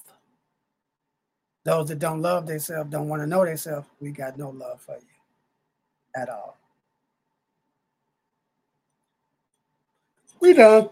Those 1.64 1.88
that 1.88 2.00
don't 2.00 2.20
love 2.20 2.46
themselves, 2.46 2.90
don't 2.90 3.08
want 3.08 3.22
to 3.22 3.26
know 3.26 3.44
themselves, 3.44 3.86
we 4.00 4.10
got 4.10 4.36
no 4.36 4.50
love 4.50 4.80
for 4.80 4.96
you 4.96 6.20
at 6.20 6.28
all. 6.28 6.58
We 10.42 10.54
done. 10.54 10.88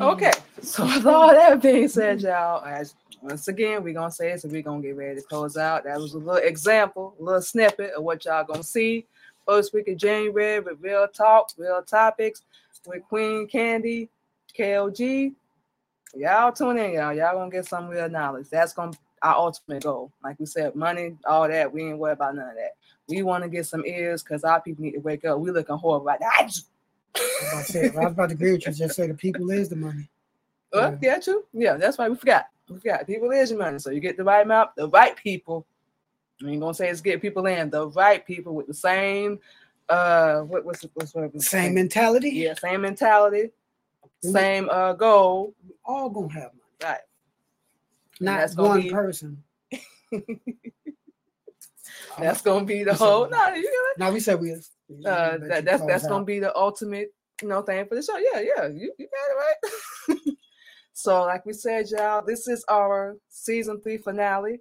Okay. 0.00 0.32
So 0.62 0.86
with 0.86 1.04
all 1.04 1.28
that 1.28 1.60
being 1.60 1.88
said, 1.88 2.22
y'all, 2.22 2.64
as 2.64 2.94
once 3.20 3.46
again, 3.46 3.84
we're 3.84 3.92
gonna 3.92 4.10
say 4.10 4.32
it, 4.32 4.40
so 4.40 4.48
we're 4.48 4.62
gonna 4.62 4.80
get 4.80 4.96
ready 4.96 5.20
to 5.20 5.26
close 5.26 5.58
out. 5.58 5.84
That 5.84 5.98
was 5.98 6.14
a 6.14 6.18
little 6.18 6.36
example, 6.36 7.14
a 7.20 7.22
little 7.22 7.42
snippet 7.42 7.92
of 7.92 8.02
what 8.02 8.24
y'all 8.24 8.44
gonna 8.44 8.62
see 8.62 9.06
first 9.46 9.74
week 9.74 9.88
of 9.88 9.98
January 9.98 10.60
with 10.60 10.78
real 10.80 11.06
talk, 11.06 11.50
real 11.58 11.82
topics 11.82 12.44
with 12.86 13.02
Queen 13.02 13.46
Candy, 13.46 14.08
KLG. 14.58 15.34
Y'all 16.14 16.50
tune 16.50 16.78
in, 16.78 16.94
y'all. 16.94 17.12
Y'all 17.12 17.34
gonna 17.34 17.50
get 17.50 17.66
some 17.66 17.88
real 17.88 18.08
knowledge. 18.08 18.48
That's 18.48 18.72
gonna 18.72 18.96
our 19.20 19.34
ultimate 19.34 19.82
goal. 19.82 20.10
Like 20.24 20.40
we 20.40 20.46
said, 20.46 20.74
money, 20.74 21.18
all 21.26 21.46
that. 21.46 21.70
We 21.70 21.90
ain't 21.90 21.98
worried 21.98 22.14
about 22.14 22.36
none 22.36 22.48
of 22.48 22.54
that. 22.54 22.72
We 23.06 23.22
want 23.22 23.44
to 23.44 23.50
get 23.50 23.66
some 23.66 23.84
ears 23.84 24.22
because 24.22 24.44
our 24.44 24.62
people 24.62 24.82
need 24.82 24.92
to 24.92 25.00
wake 25.00 25.26
up. 25.26 25.38
We 25.40 25.50
looking 25.50 25.76
horrible 25.76 26.06
right 26.06 26.20
now. 26.20 26.30
I 26.38 26.44
was 26.44 26.64
to 27.14 27.62
say- 27.64 27.88
I 27.88 28.04
was 28.04 28.12
about 28.12 28.28
to 28.30 28.34
agree 28.34 28.52
with 28.52 28.66
you. 28.66 28.72
Just 28.72 28.96
say 28.96 29.06
the 29.06 29.14
people 29.14 29.50
is 29.50 29.68
the 29.68 29.76
money. 29.76 30.08
Uh, 30.72 30.96
yeah, 31.02 31.18
true. 31.18 31.44
Yeah, 31.52 31.76
that's 31.76 31.98
why 31.98 32.08
we 32.08 32.16
forgot. 32.16 32.46
We 32.68 32.78
forgot. 32.78 33.06
People 33.06 33.30
is 33.32 33.50
your 33.50 33.58
money. 33.58 33.78
So 33.78 33.90
you 33.90 34.00
get 34.00 34.16
the 34.16 34.24
right 34.24 34.46
map, 34.46 34.74
the 34.76 34.88
right 34.88 35.14
people. 35.16 35.66
I 36.42 36.48
ain't 36.48 36.60
gonna 36.60 36.72
say 36.74 36.88
it's 36.88 37.00
get 37.02 37.20
people 37.20 37.46
in, 37.46 37.68
the 37.70 37.88
right 37.88 38.24
people 38.26 38.54
with 38.54 38.66
the 38.66 38.74
same 38.74 39.38
uh 39.88 40.40
what 40.42 40.64
was 40.64 40.80
what's 40.94 41.12
what's 41.14 41.32
what 41.34 41.42
Same 41.42 41.74
mentality. 41.74 42.30
yeah, 42.30 42.54
same 42.54 42.80
mentality, 42.80 43.50
Mhm. 44.24 44.32
same 44.32 44.68
uh 44.70 44.94
goal. 44.94 45.54
We 45.68 45.74
all 45.84 46.08
gonna 46.08 46.32
have 46.32 46.50
money. 46.54 46.62
Right. 46.82 47.00
Not 48.20 48.50
one 48.56 48.80
be- 48.82 48.90
person. 48.90 49.42
That's 52.18 52.42
gonna 52.42 52.64
be 52.64 52.82
the 52.84 52.94
whole 52.94 53.28
no, 53.28 53.48
you 53.54 53.94
Now 53.98 54.10
we 54.12 54.20
said 54.20 54.40
we. 54.40 54.54
Uh 55.06 55.38
that, 55.38 55.64
that's 55.64 55.84
that's 55.86 56.06
gonna 56.06 56.24
be 56.24 56.38
the 56.38 56.54
ultimate 56.56 57.12
you 57.42 57.48
know 57.48 57.62
thing 57.62 57.86
for 57.86 57.94
the 57.94 58.02
show. 58.02 58.16
Yeah, 58.16 58.40
yeah, 58.40 58.66
you, 58.68 58.92
you 58.98 59.08
got 59.08 59.30
it 59.30 60.16
right. 60.24 60.34
so, 60.92 61.22
like 61.22 61.44
we 61.44 61.52
said, 61.52 61.86
y'all, 61.90 62.24
this 62.24 62.48
is 62.48 62.64
our 62.68 63.16
season 63.28 63.80
three 63.80 63.98
finale 63.98 64.60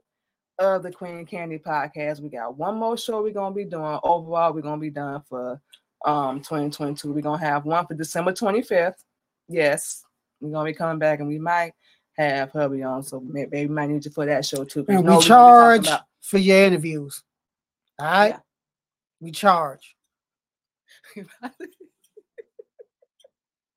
of 0.59 0.83
the 0.83 0.91
Queen 0.91 1.25
Candy 1.25 1.57
podcast. 1.59 2.21
We 2.21 2.29
got 2.29 2.57
one 2.57 2.75
more 2.75 2.97
show 2.97 3.21
we're 3.21 3.33
gonna 3.33 3.55
be 3.55 3.65
doing. 3.65 3.99
Overall, 4.03 4.53
we're 4.53 4.61
gonna 4.61 4.81
be 4.81 4.89
done 4.89 5.21
for 5.27 5.61
um 6.05 6.39
2022. 6.39 7.11
We're 7.11 7.21
gonna 7.21 7.43
have 7.43 7.65
one 7.65 7.85
for 7.85 7.93
December 7.93 8.31
25th. 8.33 8.95
Yes, 9.47 10.03
we're 10.39 10.51
gonna 10.51 10.65
be 10.65 10.73
coming 10.73 10.99
back 10.99 11.19
and 11.19 11.27
we 11.27 11.39
might 11.39 11.73
have 12.17 12.51
hubby 12.51 12.83
on, 12.83 13.03
so 13.03 13.19
maybe 13.21 13.65
we 13.65 13.67
might 13.67 13.89
need 13.89 14.05
you 14.05 14.11
for 14.11 14.25
that 14.25 14.45
show 14.45 14.63
too. 14.63 14.85
And 14.87 14.87
we 14.87 14.95
we're 14.95 15.01
gonna 15.03 15.19
be 15.19 15.25
talking 15.25 15.27
charge 15.27 15.87
about- 15.87 16.01
for 16.21 16.37
your 16.37 16.63
interviews. 16.65 17.23
All 17.99 18.05
right. 18.05 18.29
Yeah. 18.29 18.39
We 19.19 19.31
charge. 19.31 19.95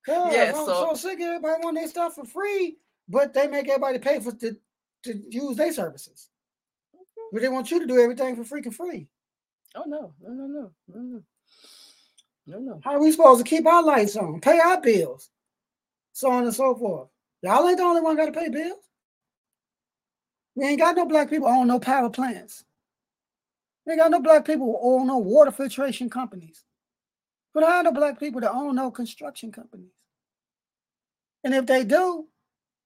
Yeah, 0.07 0.31
Yeah, 0.31 0.53
I'm 0.55 0.65
so- 0.65 0.89
so 0.89 0.93
sick 0.93 1.19
of 1.19 1.25
everybody 1.25 1.63
want 1.63 1.75
their 1.77 1.87
stuff 1.87 2.13
for 2.15 2.25
free, 2.25 2.77
but 3.09 3.33
they 3.33 3.47
make 3.47 3.67
everybody 3.67 3.97
pay 3.99 4.19
for 4.19 4.31
to, 4.33 4.55
to 5.03 5.23
use 5.29 5.57
their 5.57 5.73
services. 5.73 6.29
But 7.31 7.41
they 7.41 7.49
want 7.49 7.71
you 7.71 7.79
to 7.79 7.87
do 7.87 7.99
everything 7.99 8.35
for 8.35 8.43
freaking 8.43 8.73
free. 8.73 9.07
Oh 9.73 9.83
no, 9.87 10.13
no, 10.21 10.29
no, 10.31 10.45
no, 10.47 10.71
no, 10.87 10.99
no, 11.01 11.23
no, 12.47 12.59
no. 12.59 12.79
How 12.83 12.91
are 12.95 12.99
we 13.01 13.11
supposed 13.11 13.43
to 13.43 13.49
keep 13.49 13.65
our 13.65 13.81
lights 13.83 14.15
on, 14.15 14.41
pay 14.41 14.59
our 14.59 14.79
bills, 14.79 15.29
so 16.13 16.29
on 16.29 16.43
and 16.43 16.53
so 16.53 16.75
forth? 16.75 17.09
Y'all 17.41 17.67
ain't 17.67 17.77
the 17.77 17.83
only 17.83 18.01
one 18.01 18.15
got 18.15 18.27
to 18.27 18.31
pay 18.31 18.49
bills. 18.49 18.77
We 20.53 20.65
ain't 20.65 20.79
got 20.79 20.95
no 20.95 21.05
black 21.07 21.29
people 21.31 21.47
own 21.47 21.67
no 21.67 21.79
power 21.79 22.09
plants. 22.11 22.63
We 23.85 23.93
ain't 23.93 24.01
got 24.01 24.11
no 24.11 24.21
black 24.21 24.45
people 24.45 24.79
own 24.83 25.07
no 25.07 25.17
water 25.17 25.51
filtration 25.51 26.09
companies. 26.11 26.64
But 27.55 27.63
I 27.63 27.81
know 27.81 27.93
black 27.93 28.19
people 28.19 28.41
that 28.41 28.51
own 28.51 28.75
no 28.75 28.91
construction 28.91 29.51
companies. 29.51 29.93
And 31.45 31.55
if 31.55 31.65
they 31.65 31.85
do, 31.85 32.27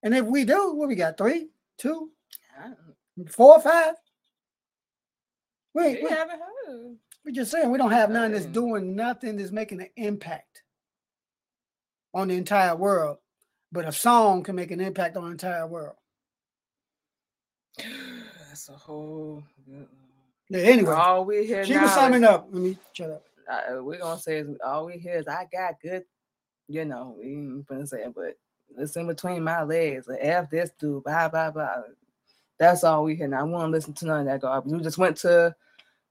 and 0.03 0.15
if 0.15 0.25
we 0.25 0.45
do, 0.45 0.73
what 0.75 0.87
we 0.87 0.95
got? 0.95 1.17
Three, 1.17 1.49
two, 1.79 2.11
four, 3.31 3.59
five. 3.59 3.95
two, 3.95 3.99
I- 3.99 4.03
Wait, 5.73 5.97
We 6.03 6.09
wait. 6.09 6.17
haven't 6.17 6.39
heard. 6.67 6.97
We're 7.25 7.31
just 7.31 7.51
saying 7.51 7.71
we 7.71 7.77
don't 7.79 7.91
have 7.91 8.11
none 8.11 8.31
that's 8.31 8.45
Um, 8.45 8.51
doing 8.53 8.95
nothing 8.95 9.37
that's 9.37 9.51
making 9.51 9.81
an 9.81 9.89
impact 9.97 10.63
on 12.13 12.27
the 12.29 12.35
entire 12.35 12.75
world. 12.75 13.17
But 13.71 13.85
a 13.87 13.91
song 13.91 14.43
can 14.43 14.55
make 14.55 14.71
an 14.71 14.81
impact 14.81 15.17
on 15.17 15.25
the 15.25 15.31
entire 15.31 15.67
world. 15.67 15.95
That's 17.77 18.67
a 18.69 18.73
whole. 18.73 19.43
Yeah, 20.49 20.59
anyway, 20.61 20.93
All 20.93 21.23
we 21.23 21.45
hear 21.45 21.63
she 21.63 21.73
now 21.75 21.83
was 21.83 21.93
summing 21.93 22.23
up. 22.23 22.47
Let 22.51 22.61
me 22.63 22.77
shut 22.93 23.11
up. 23.11 23.28
Uh, 23.49 23.83
we're 23.83 23.99
gonna 23.99 24.19
say 24.19 24.37
is 24.37 24.49
all 24.65 24.85
we 24.85 24.97
hear 24.97 25.15
is 25.15 25.27
I 25.27 25.47
got 25.51 25.81
good. 25.81 26.03
You 26.67 26.85
know, 26.85 27.15
we 27.17 27.31
ain't 27.31 27.65
gonna 27.67 27.87
say 27.87 28.03
it, 28.03 28.13
but 28.15 28.37
it's 28.77 28.95
in 28.95 29.07
between 29.07 29.43
my 29.43 29.63
legs. 29.63 30.07
Like, 30.07 30.19
F 30.21 30.49
this 30.49 30.71
dude, 30.79 31.03
blah 31.03 31.29
blah 31.29 31.51
blah. 31.51 31.75
That's 32.59 32.83
all 32.83 33.03
we 33.03 33.15
hear. 33.15 33.27
Now 33.27 33.39
I 33.39 33.43
won't 33.43 33.71
listen 33.71 33.93
to 33.93 34.05
none 34.05 34.21
of 34.21 34.25
that 34.27 34.41
garbage. 34.41 34.71
We 34.71 34.79
just 34.81 34.97
went 34.97 35.17
to 35.17 35.55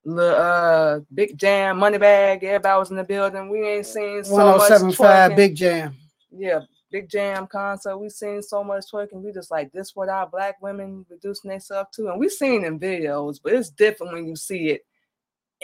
the 0.05 0.37
uh 0.37 1.01
big 1.15 1.37
jam, 1.37 1.79
money 1.79 1.99
bag. 1.99 2.43
Everybody 2.43 2.79
was 2.79 2.91
in 2.91 2.97
the 2.97 3.05
building. 3.05 3.51
We 3.51 3.67
ain't 3.67 3.87
seen 3.87 4.25
so 4.25 4.37
much 4.37 4.71
1075 4.71 5.31
twerking. 5.31 5.37
Big 5.37 5.55
Jam. 5.55 5.97
Yeah, 6.31 6.61
Big 6.91 7.09
Jam 7.09 7.47
concert. 7.47 7.99
We 7.99 8.09
seen 8.09 8.43
so 8.43 8.65
much 8.65 8.85
twerking. 8.93 9.23
We 9.23 9.33
just 9.33 9.51
like 9.51 9.71
this 9.73 9.95
what 9.95 10.09
our 10.09 10.27
black 10.27 10.61
women 10.63 11.05
reducing 11.09 11.51
themselves 11.51 11.91
to. 11.95 12.09
And 12.09 12.19
we 12.19 12.29
seen 12.29 12.65
in 12.65 12.81
videos, 12.81 13.39
but 13.43 13.53
it's 13.53 13.71
different 13.71 14.13
when 14.13 14.27
you 14.27 14.37
see 14.37 14.71
it 14.71 14.87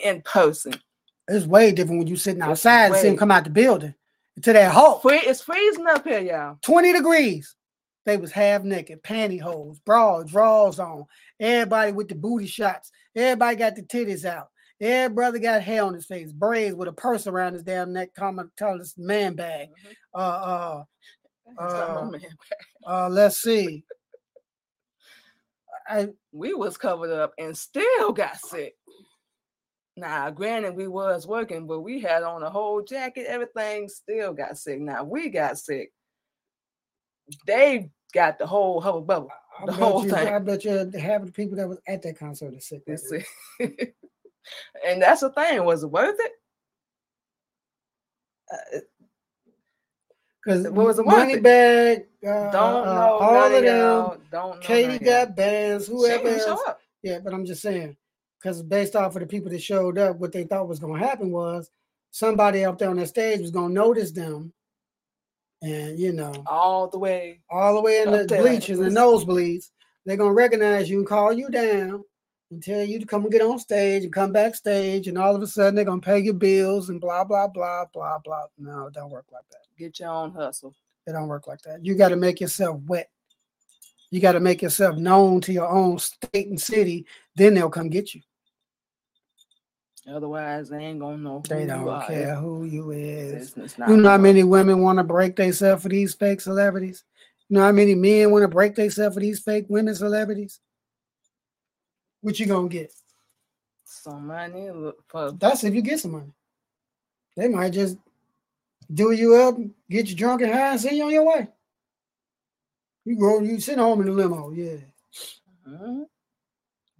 in 0.03 0.23
person. 0.23 0.75
It's 1.29 1.47
way 1.47 1.73
different 1.73 2.01
when 2.01 2.09
you 2.09 2.17
sitting 2.17 2.43
outside 2.43 2.87
and 2.87 2.97
see 2.97 3.09
them 3.09 3.17
come 3.17 3.31
out 3.31 3.45
the 3.45 3.51
building 3.51 3.95
to 4.43 4.53
that. 4.53 5.01
Free, 5.01 5.19
it's 5.19 5.41
freezing 5.41 5.87
up 5.87 6.07
here, 6.07 6.21
y'all. 6.21 6.59
20 6.63 6.93
degrees. 6.93 7.55
They 8.05 8.19
was 8.19 8.33
half 8.33 8.63
naked, 8.65 9.03
pantyhose, 9.03 9.83
bras, 9.85 10.31
drawers 10.31 10.79
on. 10.79 11.07
Everybody 11.41 11.93
with 11.93 12.09
the 12.09 12.15
booty 12.15 12.47
shots. 12.47 12.91
Everybody 13.17 13.57
got 13.57 13.77
the 13.77 13.83
titties 13.83 14.27
out. 14.27 14.49
Every 14.81 15.15
brother 15.15 15.39
got 15.39 15.63
hair 15.63 15.85
on 15.85 15.95
his 15.95 16.05
face, 16.05 16.33
braids 16.33 16.75
with 16.75 16.89
a 16.89 16.93
purse 16.93 17.27
around 17.27 17.55
his 17.55 17.63
damn 17.63 17.93
neck, 17.93 18.11
common 18.15 18.51
this 18.79 18.95
man 18.99 19.35
bag. 19.35 19.69
Uh 20.15 20.19
uh 20.19 20.85
Uh, 21.59 22.11
uh 22.87 23.09
let's 23.11 23.39
see. 23.39 23.85
I 25.87 26.09
we 26.33 26.55
was 26.55 26.77
covered 26.77 27.11
up 27.11 27.33
and 27.39 27.57
still 27.57 28.13
got 28.13 28.39
sick. 28.39 28.75
Now, 29.97 30.29
granted, 30.31 30.75
we 30.75 30.89
was 30.89 31.27
working, 31.27 31.67
but 31.67 31.81
we 31.81 32.01
had 32.01 32.23
on 32.25 32.43
a 32.43 32.51
whole 32.51 32.83
jacket. 32.83 33.27
Everything 33.29 33.89
still 33.89 34.33
got 34.33 34.59
sick. 34.59 34.81
Now 34.81 35.05
we 35.05 35.29
got 35.29 35.57
sick. 35.59 35.93
They 37.47 37.91
got 38.13 38.39
the 38.39 38.47
whole 38.47 38.81
hubble 38.81 39.03
bubble. 39.03 39.31
I 39.61 39.67
The 39.67 39.73
whole 39.73 40.05
you, 40.05 40.11
thing. 40.11 40.29
I 40.29 40.39
bet 40.41 40.65
you 40.65 40.91
half 40.99 41.21
of 41.21 41.27
the 41.27 41.33
people 41.33 41.57
that 41.59 41.69
was 41.69 41.79
at 41.87 42.03
that 42.03 42.19
concert 42.19 42.55
are 42.55 42.61
sick. 42.61 42.83
You 42.87 42.95
right 42.95 43.01
see? 43.01 43.23
and 44.87 45.01
that's 45.01 45.21
the 45.21 45.31
thing. 45.31 45.65
Was 45.65 45.85
it 45.85 45.91
worth 45.91 46.17
it? 46.19 46.33
Uh, 48.53 48.79
Because 50.45 50.63
What 50.69 50.87
was 50.87 50.99
it 50.99 51.07
worth 51.07 51.17
Money? 51.17 51.39
Bag, 51.41 52.07
uh, 52.27 52.51
don't 52.51 52.55
uh, 52.89 52.95
know. 52.95 53.19
all 53.21 53.45
of 53.45 53.53
them. 53.63 54.21
Don't 54.33 54.33
know. 54.33 54.57
Katie 54.61 54.87
none 54.89 54.97
of 54.97 55.03
y'all. 55.03 55.27
got 55.27 55.37
bands, 55.37 55.87
whoever 55.87 56.25
didn't 56.25 56.41
else. 56.41 56.61
show 56.61 56.67
up. 56.71 56.81
Yeah, 57.03 57.21
but 57.23 57.33
I'm 57.33 57.47
just 57.47 57.63
saying, 57.63 57.97
because 58.45 58.63
based 58.63 58.95
off 58.95 59.17
of 59.17 59.21
the 59.21 59.27
people 59.27 59.51
that 59.51 59.63
showed 59.63 59.97
up, 59.97 60.19
what 60.19 60.31
they 60.31 60.45
thought 60.45 60.69
was 60.69 60.79
going 60.79 61.01
to 61.01 61.07
happen 61.07 61.31
was 61.31 61.71
somebody 62.11 62.63
up 62.63 62.79
there 62.79 62.91
on 62.91 62.97
that 62.97 63.09
stage 63.09 63.41
was 63.41 63.51
going 63.51 63.69
to 63.71 63.75
notice 63.75 64.11
them, 64.11 64.53
and 65.63 65.99
you 65.99 66.13
know, 66.13 66.35
all 66.47 66.87
the 66.87 66.99
way. 66.99 67.41
all 67.49 67.75
the 67.75 67.81
way 67.81 68.03
in 68.03 68.13
the 68.13 68.27
there. 68.27 68.43
bleachers 68.43 68.81
and 68.81 68.95
nosebleeds, 68.95 69.71
they're 70.05 70.19
going 70.19 70.29
to 70.29 70.35
recognize 70.35 70.91
you 70.91 70.99
and 70.99 71.07
call 71.07 71.33
you 71.33 71.49
down 71.49 72.05
and 72.51 72.63
tell 72.63 72.85
you 72.85 73.01
to 73.01 73.07
come 73.07 73.23
and 73.23 73.33
get 73.33 73.41
on 73.41 73.59
stage 73.59 74.05
and 74.05 74.13
come 74.13 74.31
backstage, 74.31 75.09
and 75.09 75.17
all 75.17 75.35
of 75.35 75.41
a 75.41 75.47
sudden 75.47 75.75
they're 75.75 75.87
going 75.87 76.03
to 76.03 76.07
pay 76.07 76.19
your 76.19 76.35
bills 76.35 76.91
and 76.91 77.01
blah 77.01 77.25
blah 77.25 77.49
blah 77.49 77.87
blah 77.95 78.19
blah. 78.23 78.45
No, 78.59 78.89
it 78.89 78.93
don't 78.93 79.11
work 79.11 79.27
like 79.33 79.49
that. 79.53 79.63
Get 79.79 80.01
your 80.01 80.11
own 80.11 80.33
hustle. 80.33 80.75
It 81.07 81.13
don't 81.13 81.29
work 81.29 81.47
like 81.47 81.63
that. 81.63 81.83
You 81.83 81.95
got 81.95 82.11
to 82.11 82.17
make 82.17 82.43
yourself 82.43 82.79
wet. 82.83 83.09
You 84.11 84.21
got 84.21 84.33
to 84.33 84.41
make 84.41 84.61
yourself 84.61 84.97
known 84.99 85.41
to 85.41 85.53
your 85.53 85.69
own 85.69 85.99
state 85.99 86.49
and 86.49 86.61
city. 86.61 87.07
Then 87.37 87.55
they'll 87.55 87.71
come 87.71 87.89
get 87.89 88.15
you. 88.15 88.21
Otherwise, 90.07 90.69
they 90.69 90.79
ain't 90.79 91.01
gonna 91.01 91.17
know. 91.17 91.43
They 91.49 91.67
don't 91.67 91.81
you 91.81 91.91
are. 91.91 92.07
care 92.07 92.35
who 92.35 92.65
you 92.65 92.91
is. 92.91 93.57
It's, 93.57 93.57
it's 93.57 93.89
You 93.89 93.97
know 93.97 94.11
how 94.11 94.19
many 94.19 94.43
women 94.43 94.81
want 94.83 94.99
to 94.99 95.05
break 95.05 95.37
themselves 95.37 95.83
for 95.83 95.89
these 95.89 96.15
fake 96.15 96.41
celebrities? 96.41 97.05
You 97.49 97.57
know 97.57 97.63
how 97.63 97.73
many 97.73 97.95
men 97.95 98.31
want 98.31 98.43
to 98.43 98.49
break 98.49 98.75
themselves 98.75 99.15
for 99.15 99.21
these 99.21 99.41
fake 99.41 99.67
women 99.69 99.95
celebrities? 99.95 100.61
What 102.21 102.39
you 102.39 102.47
gonna 102.47 102.69
get? 102.69 102.93
some 103.87 104.27
money 104.27 104.69
for 105.09 105.33
That's 105.33 105.65
if 105.65 105.75
you 105.75 105.83
get 105.83 106.01
some 106.01 106.13
money. 106.13 106.33
They 107.37 107.49
might 107.49 107.73
just 107.73 107.97
do 108.93 109.13
you 109.13 109.37
up, 109.37 109.57
get 109.89 110.09
you 110.09 110.15
drunk 110.15 110.43
and 110.43 110.53
high, 110.53 110.73
and 110.73 110.81
send 110.81 110.97
you 110.97 111.05
on 111.05 111.11
your 111.11 111.27
way. 111.27 111.49
You 113.05 113.17
go, 113.17 113.41
you 113.41 113.61
sit 113.61 113.79
home 113.79 114.01
in 114.01 114.07
the 114.07 114.13
limo, 114.13 114.51
yeah. 114.51 114.77
Mhm. 115.67 116.07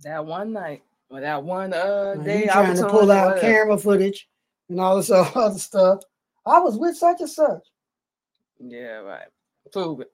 that 0.03 0.25
one 0.25 0.53
night 0.53 0.83
that 1.21 1.43
one 1.43 1.73
uh 1.73 2.15
Now, 2.15 2.23
day. 2.23 2.47
trying 2.47 2.77
to 2.77 2.89
pull 2.89 3.11
out 3.11 3.41
camera 3.41 3.79
footage 3.79 4.29
and 4.69 4.81
all 4.81 4.97
this 4.97 5.11
other 5.11 5.59
stuff. 5.59 6.01
I 6.47 6.61
was 6.61 6.77
with 6.79 6.97
such 6.97 7.21
and 7.21 7.31
such. 7.31 7.67
Yeah, 8.61 8.99
right. 8.99 9.29
Prove 9.73 10.01
it. 10.01 10.13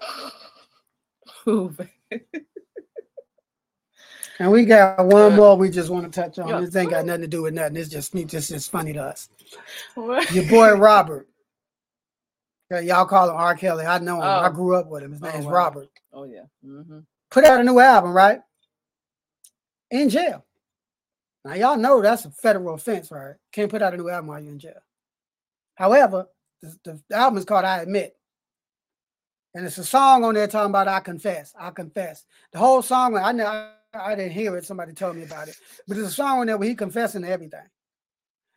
Prove 1.44 1.80
it. 2.10 2.26
And 4.38 4.50
we 4.50 4.64
got 4.64 5.04
one 5.06 5.36
more 5.36 5.56
we 5.56 5.68
just 5.70 5.90
want 5.90 6.10
to 6.10 6.20
touch 6.20 6.38
on. 6.38 6.64
This 6.64 6.74
ain't 6.74 6.90
got 6.90 7.04
nothing 7.06 7.20
to 7.22 7.28
do 7.28 7.42
with 7.42 7.54
nothing. 7.54 7.76
It's 7.76 7.88
just 7.90 8.12
me. 8.14 8.24
This 8.24 8.50
is 8.50 8.66
funny 8.66 8.92
to 8.94 9.00
us. 9.02 9.28
What? 9.94 10.32
Your 10.32 10.46
boy 10.48 10.72
Robert. 10.74 11.28
Y'all 12.70 13.04
call 13.04 13.28
him 13.28 13.36
R. 13.36 13.54
Kelly. 13.54 13.84
I 13.84 13.98
know 13.98 14.16
him. 14.16 14.22
I 14.22 14.46
Oh. 14.46 14.50
grew 14.50 14.74
up 14.74 14.88
with 14.88 15.04
him. 15.04 15.12
His 15.12 15.22
Oh, 15.22 15.30
name's 15.30 15.44
wow. 15.44 15.52
Robert. 15.52 15.88
Oh 16.12 16.24
yeah. 16.24 16.44
Mm-hmm. 16.66 17.00
Put 17.30 17.44
out 17.44 17.60
a 17.60 17.64
new 17.64 17.78
album, 17.78 18.14
right? 18.14 18.40
In 19.92 20.08
jail. 20.08 20.44
Now 21.44 21.54
y'all 21.54 21.76
know 21.76 22.00
that's 22.00 22.24
a 22.24 22.30
federal 22.30 22.74
offense, 22.74 23.10
right? 23.10 23.34
Can't 23.52 23.70
put 23.70 23.82
out 23.82 23.94
a 23.94 23.96
new 23.96 24.08
album 24.08 24.28
while 24.28 24.40
you're 24.40 24.52
in 24.52 24.58
jail. 24.58 24.80
However, 25.74 26.26
the, 26.62 27.00
the, 27.08 27.16
album 27.16 27.38
is 27.38 27.44
called 27.44 27.64
I 27.64 27.82
Admit. 27.82 28.16
And 29.54 29.66
it's 29.66 29.76
a 29.76 29.84
song 29.84 30.24
on 30.24 30.34
there 30.34 30.46
talking 30.46 30.70
about 30.70 30.88
I 30.88 31.00
confess. 31.00 31.52
I 31.58 31.70
confess. 31.70 32.24
The 32.52 32.58
whole 32.58 32.80
song, 32.80 33.16
I 33.18 33.32
know 33.32 33.70
I, 33.92 34.14
didn't 34.14 34.32
hear 34.32 34.56
it. 34.56 34.64
Somebody 34.64 34.94
told 34.94 35.16
me 35.16 35.24
about 35.24 35.48
it. 35.48 35.56
But 35.86 35.96
there's 35.96 36.08
a 36.08 36.12
song 36.12 36.40
on 36.40 36.46
there 36.46 36.56
where 36.56 36.68
he 36.68 36.74
confessing 36.74 37.22
to 37.22 37.28
everything. 37.28 37.60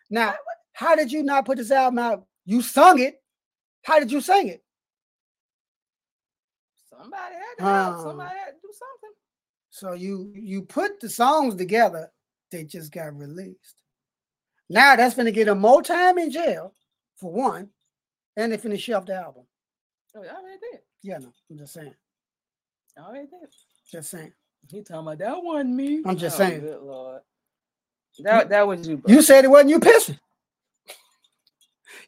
Now, 0.10 0.36
how 0.72 0.96
did 0.96 1.12
you 1.12 1.24
not 1.24 1.46
put 1.46 1.58
this 1.58 1.72
album 1.72 2.00
out? 2.00 2.26
You 2.46 2.62
sung 2.62 3.00
it. 3.00 3.22
How 3.84 4.00
did 4.00 4.12
you 4.12 4.22
sing 4.22 4.48
it? 4.48 4.64
Somebody 6.90 7.36
had 7.36 7.56
to 7.58 7.64
help. 7.64 7.96
Oh. 7.98 8.04
Somebody 8.04 8.36
had 8.38 8.52
to 8.52 8.58
do 8.62 8.72
something. 8.72 8.95
So 9.76 9.92
you 9.92 10.32
you 10.34 10.62
put 10.62 11.02
the 11.02 11.10
songs 11.10 11.54
together, 11.56 12.10
they 12.50 12.64
just 12.64 12.94
got 12.94 13.14
released. 13.14 13.76
Now 14.70 14.96
that's 14.96 15.16
gonna 15.16 15.34
get 15.34 15.50
him 15.50 15.60
more 15.60 15.82
time 15.82 16.18
in 16.18 16.32
jail 16.32 16.74
for 17.18 17.30
one, 17.30 17.68
and 18.38 18.54
they 18.54 18.58
finna 18.58 18.80
shelf 18.80 19.06
the 19.06 19.16
album. 19.16 19.44
Oh, 20.16 20.24
I 20.24 20.28
already 20.28 20.60
did. 20.72 20.80
Yeah, 21.04 21.18
no, 21.18 21.34
I'm 21.52 21.58
just 21.58 21.74
saying. 21.74 21.94
I 22.98 23.02
already 23.02 23.28
did. 23.28 23.50
Just 23.92 24.12
saying. 24.12 24.32
He 24.72 24.82
talking 24.82 25.08
about 25.08 25.18
that 25.18 25.44
wasn't 25.44 25.72
me. 25.72 26.02
I'm 26.06 26.16
just 26.16 26.38
Oh, 26.38 26.46
saying. 26.46 26.62
Good 26.62 26.82
Lord. 26.82 27.22
That 28.20 28.48
that 28.48 28.66
was 28.66 28.88
you. 28.88 28.96
Bro. 28.96 29.14
You 29.14 29.22
said 29.22 29.44
it 29.44 29.50
wasn't 29.50 29.72
you 29.72 29.82
pissing. 29.82 30.18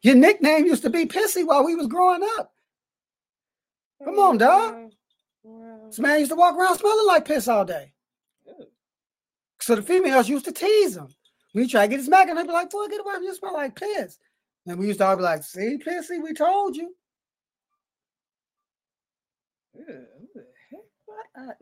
Your 0.00 0.14
nickname 0.14 0.64
used 0.64 0.84
to 0.84 0.90
be 0.90 1.04
Pissy 1.04 1.46
while 1.46 1.66
we 1.66 1.74
was 1.74 1.86
growing 1.86 2.22
up. 2.38 2.50
Come 4.02 4.18
on, 4.18 4.38
dog. 4.38 4.92
Well, 5.42 5.86
This 5.86 5.98
man 5.98 6.18
used 6.20 6.30
to 6.30 6.36
walk 6.36 6.56
around 6.56 6.78
smelling 6.78 7.06
like 7.06 7.24
piss 7.24 7.48
all 7.48 7.64
day. 7.64 7.92
good. 8.44 8.66
So 9.60 9.74
the 9.76 9.82
females 9.82 10.28
used 10.28 10.44
to 10.46 10.52
tease 10.52 10.96
him. 10.96 11.08
We 11.54 11.66
try 11.66 11.82
to 11.86 11.88
get 11.88 11.98
his 12.00 12.08
back, 12.08 12.28
and 12.28 12.38
they'd 12.38 12.46
be 12.46 12.52
like, 12.52 12.70
"Boy, 12.70 12.86
get 12.88 13.00
away! 13.00 13.14
from 13.14 13.22
You 13.24 13.34
smell 13.34 13.54
like 13.54 13.74
piss." 13.74 14.18
And 14.66 14.78
we 14.78 14.88
used 14.88 14.98
to 15.00 15.06
all 15.06 15.16
be 15.16 15.22
like, 15.22 15.42
"See, 15.42 15.78
pissy, 15.78 16.22
we 16.22 16.32
told 16.34 16.76
you." 16.76 16.94
Ew, 19.74 19.84
who 19.86 20.28
the 20.34 20.44
heck? 20.70 20.80
What? 21.06 21.26
I, 21.36 21.52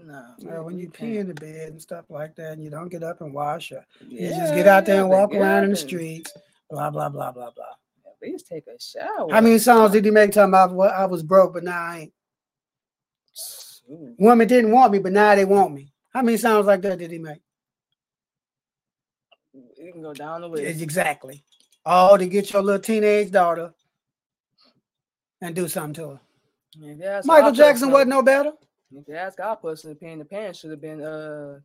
no. 0.41 0.63
When 0.65 0.79
you 0.79 0.91
pee 0.91 1.19
in 1.19 1.29
the 1.29 1.35
bed 1.35 1.71
and 1.71 1.81
stuff 1.81 2.07
like 2.09 2.35
that, 2.37 2.53
and 2.53 2.65
you 2.65 2.71
don't 2.71 2.89
get 2.89 3.03
up 3.03 3.21
and 3.21 3.33
wash, 3.33 3.71
or 3.73 3.85
you 4.01 4.29
just 4.29 4.55
get 4.55 4.67
out 4.67 4.87
there 4.87 5.01
and 5.01 5.09
walk 5.11 5.33
around 5.35 5.65
in 5.65 5.71
the 5.71 5.77
streets, 5.77 6.33
blah 6.69 6.91
blah 6.91 7.09
blah 7.09 7.31
blah 7.33 7.51
blah. 7.51 7.65
At 8.07 8.17
least 8.21 8.49
take 8.49 8.67
a 8.67 8.81
shower. 8.81 9.31
How 9.31 9.41
many 9.41 9.59
songs 9.59 9.93
did 9.93 10.05
he 10.05 10.11
make 10.11 10.33
talking 10.33 10.51
about 10.51 10.73
what 10.73 10.93
I 10.93 11.07
was 11.07 11.23
broke, 11.23 11.55
but 11.55 11.65
now 11.65 11.81
I 11.81 11.99
ain't? 12.01 12.13
Women 13.89 14.49
didn't 14.49 14.73
want 14.73 14.93
me, 14.93 14.99
but 14.99 15.13
now 15.13 15.35
they 15.35 15.45
want 15.45 15.73
me. 15.73 15.93
How 16.13 16.23
many 16.23 16.37
songs 16.37 16.67
like 16.67 16.83
that 16.83 16.99
did 16.99 17.11
he 17.11 17.19
make? 17.19 17.41
You 19.79 19.93
can 19.93 20.03
go 20.03 20.13
down 20.13 20.41
the 20.41 20.49
list. 20.49 20.81
Exactly. 20.83 21.45
Oh, 21.85 22.17
to 22.17 22.27
get 22.27 22.53
your 22.53 22.63
little 22.63 22.81
teenage 22.81 23.31
daughter 23.31 23.73
and 25.41 25.55
do 25.55 25.69
something 25.69 25.95
to 25.95 26.09
her. 26.11 26.21
Ask 27.05 27.27
Michael 27.27 27.53
Jackson 27.53 27.91
wasn't 27.91 28.11
no 28.11 28.23
better. 28.23 28.53
If 28.93 29.09
you 29.09 29.15
ask 29.15 29.39
our 29.41 29.57
person, 29.57 29.97
the 29.99 30.07
in 30.07 30.19
the 30.19 30.25
pants 30.25 30.61
should 30.61 30.71
have 30.71 30.81
been 30.81 31.03
uh 31.03 31.61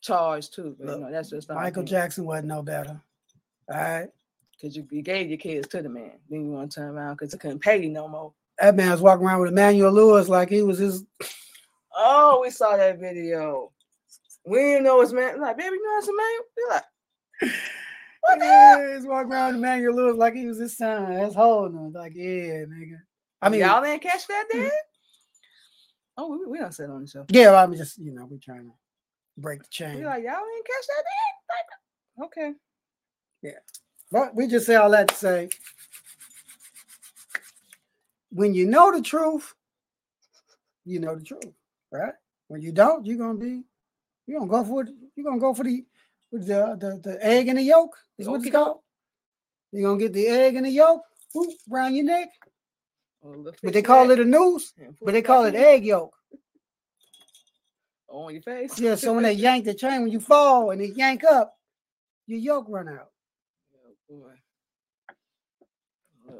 charged 0.00 0.54
too. 0.54 0.76
But 0.78 0.86
Look, 0.86 0.98
you 0.98 1.04
know, 1.06 1.10
that's 1.12 1.30
just 1.30 1.48
Michael 1.48 1.82
Jackson 1.82 2.24
wasn't 2.24 2.48
no 2.48 2.62
better. 2.62 3.00
All 3.68 3.76
right. 3.76 4.08
because 4.52 4.76
you, 4.76 4.86
you 4.90 5.02
gave 5.02 5.28
your 5.28 5.38
kids 5.38 5.66
to 5.68 5.82
the 5.82 5.88
man. 5.88 6.12
Then 6.30 6.44
you 6.44 6.50
want 6.52 6.70
to 6.72 6.80
turn 6.80 6.94
around 6.94 7.14
because 7.14 7.32
he 7.32 7.38
couldn't 7.38 7.60
pay 7.60 7.82
you 7.82 7.90
no 7.90 8.06
more. 8.06 8.32
That 8.58 8.76
man 8.76 8.90
was 8.90 9.02
walking 9.02 9.26
around 9.26 9.40
with 9.40 9.50
Emmanuel 9.50 9.92
Lewis 9.92 10.28
like 10.28 10.48
he 10.48 10.62
was 10.62 10.78
his 10.78 11.04
Oh, 11.96 12.40
we 12.42 12.50
saw 12.50 12.76
that 12.76 13.00
video. 13.00 13.72
We 14.44 14.58
didn't 14.58 14.84
know 14.84 15.00
his 15.00 15.12
man. 15.12 15.40
Like, 15.40 15.56
baby, 15.56 15.76
you 15.76 15.82
know 15.82 15.98
a 15.98 16.16
man. 16.16 16.40
We're 16.56 16.74
like, 16.74 17.54
what 18.20 18.38
the 18.38 18.44
hell? 18.44 18.94
He's 18.94 19.06
walking 19.06 19.32
around 19.32 19.46
with 19.48 19.56
Emmanuel 19.56 19.94
Lewis 19.94 20.16
like 20.16 20.34
he 20.34 20.46
was 20.46 20.58
his 20.58 20.76
son. 20.76 21.14
That's 21.14 21.34
holding 21.34 21.78
him. 21.78 21.92
Like, 21.92 22.12
yeah, 22.14 22.64
nigga. 22.64 22.98
I 23.40 23.48
mean, 23.48 23.60
y'all 23.60 23.82
didn't 23.82 24.02
catch 24.02 24.26
that, 24.26 24.44
hmm. 24.52 24.60
did? 24.60 24.72
Oh, 26.18 26.28
we, 26.28 26.46
we 26.46 26.58
don't 26.58 26.72
sit 26.72 26.90
on 26.90 27.02
the 27.02 27.08
show. 27.08 27.24
yeah, 27.30 27.54
I'm 27.54 27.74
just, 27.74 27.98
you 27.98 28.12
know, 28.12 28.26
we 28.26 28.38
trying 28.38 28.64
to 28.64 28.72
break 29.38 29.62
the 29.62 29.68
chain. 29.68 29.96
We 29.96 30.04
like, 30.04 30.22
y'all 30.22 30.34
didn't 30.34 30.66
catch 30.66 30.86
that, 30.86 31.04
did? 32.18 32.20
Like, 32.20 32.26
okay. 32.26 32.52
Yeah, 33.42 33.58
but 34.12 34.34
we 34.34 34.46
just 34.46 34.66
say 34.66 34.76
all 34.76 34.90
that 34.90 35.08
to 35.08 35.14
say 35.14 35.48
when 38.36 38.52
you 38.52 38.66
know 38.66 38.92
the 38.92 39.00
truth, 39.00 39.54
you 40.84 41.00
know 41.00 41.16
the 41.16 41.24
truth, 41.24 41.54
right? 41.90 42.12
When 42.48 42.60
you 42.60 42.70
don't, 42.70 43.06
you're 43.06 43.16
gonna 43.16 43.38
be, 43.38 43.62
you're 44.26 44.38
gonna 44.38 44.50
go 44.50 44.64
for 44.64 44.82
it. 44.82 44.90
You're 45.16 45.24
gonna 45.24 45.40
go 45.40 45.54
for 45.54 45.64
the 45.64 45.84
with 46.30 46.46
the, 46.46 46.76
the 46.78 47.00
the 47.02 47.24
egg 47.24 47.48
and 47.48 47.58
the 47.58 47.62
yolk 47.62 47.96
is 48.18 48.28
what 48.28 48.42
it's 48.42 48.50
called. 48.50 48.80
You're 49.72 49.88
gonna 49.88 49.98
get 49.98 50.12
the 50.12 50.26
egg 50.26 50.56
and 50.56 50.66
the 50.66 50.70
yolk 50.70 51.02
whoop, 51.34 51.50
around 51.72 51.94
your 51.94 52.04
neck, 52.04 52.28
but 53.62 53.72
they 53.72 53.82
call 53.82 54.10
it 54.10 54.20
a 54.20 54.24
noose, 54.24 54.74
but 55.02 55.12
they 55.12 55.22
call 55.22 55.46
it 55.46 55.54
egg 55.54 55.84
yolk. 55.86 56.14
on 58.08 58.34
your 58.34 58.42
face. 58.42 58.78
Yeah, 58.78 58.96
so 58.96 59.14
when 59.14 59.24
they 59.24 59.32
yank 59.46 59.64
the 59.64 59.74
chain, 59.74 60.02
when 60.02 60.12
you 60.12 60.20
fall 60.20 60.70
and 60.70 60.80
they 60.80 60.88
yank 60.88 61.24
up, 61.24 61.56
your 62.26 62.38
yolk 62.38 62.66
run 62.68 62.88
out. 62.88 63.10
Oh, 63.74 63.94
boy. 64.08 64.32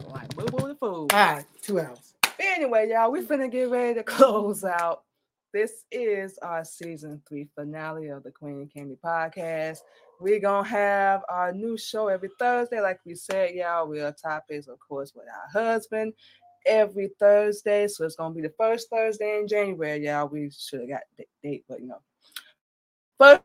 Like 0.08 0.34
boo 0.34 0.46
boo 0.46 0.68
the 0.68 0.74
fool. 0.74 1.08
All 1.12 1.34
right, 1.34 1.44
two 1.62 1.80
hours. 1.80 2.14
Anyway, 2.38 2.90
y'all, 2.90 3.10
we 3.10 3.20
finna 3.22 3.50
get 3.50 3.70
ready 3.70 3.94
to 3.94 4.02
close 4.04 4.64
out. 4.64 5.02
This 5.52 5.84
is 5.90 6.38
our 6.38 6.64
season 6.64 7.22
three 7.26 7.48
finale 7.54 8.08
of 8.08 8.22
the 8.22 8.30
Queen 8.30 8.60
and 8.60 8.72
Candy 8.72 8.98
podcast. 9.02 9.78
We're 10.20 10.40
gonna 10.40 10.68
have 10.68 11.22
our 11.28 11.52
new 11.52 11.78
show 11.78 12.08
every 12.08 12.30
Thursday, 12.38 12.80
like 12.80 13.00
we 13.06 13.14
said, 13.14 13.54
y'all. 13.54 13.86
We 13.86 14.00
Real 14.00 14.12
topics, 14.12 14.66
of 14.66 14.78
course, 14.78 15.12
with 15.14 15.26
our 15.26 15.62
husband 15.62 16.12
every 16.66 17.10
Thursday. 17.18 17.88
So 17.88 18.04
it's 18.04 18.16
gonna 18.16 18.34
be 18.34 18.42
the 18.42 18.52
first 18.58 18.90
Thursday 18.90 19.38
in 19.38 19.48
January, 19.48 20.04
y'all. 20.04 20.28
We 20.28 20.50
should 20.50 20.80
have 20.80 20.88
got 20.88 21.02
the 21.16 21.24
date, 21.42 21.64
but 21.68 21.80
you 21.80 21.88
know, 21.88 22.00
first 23.18 23.42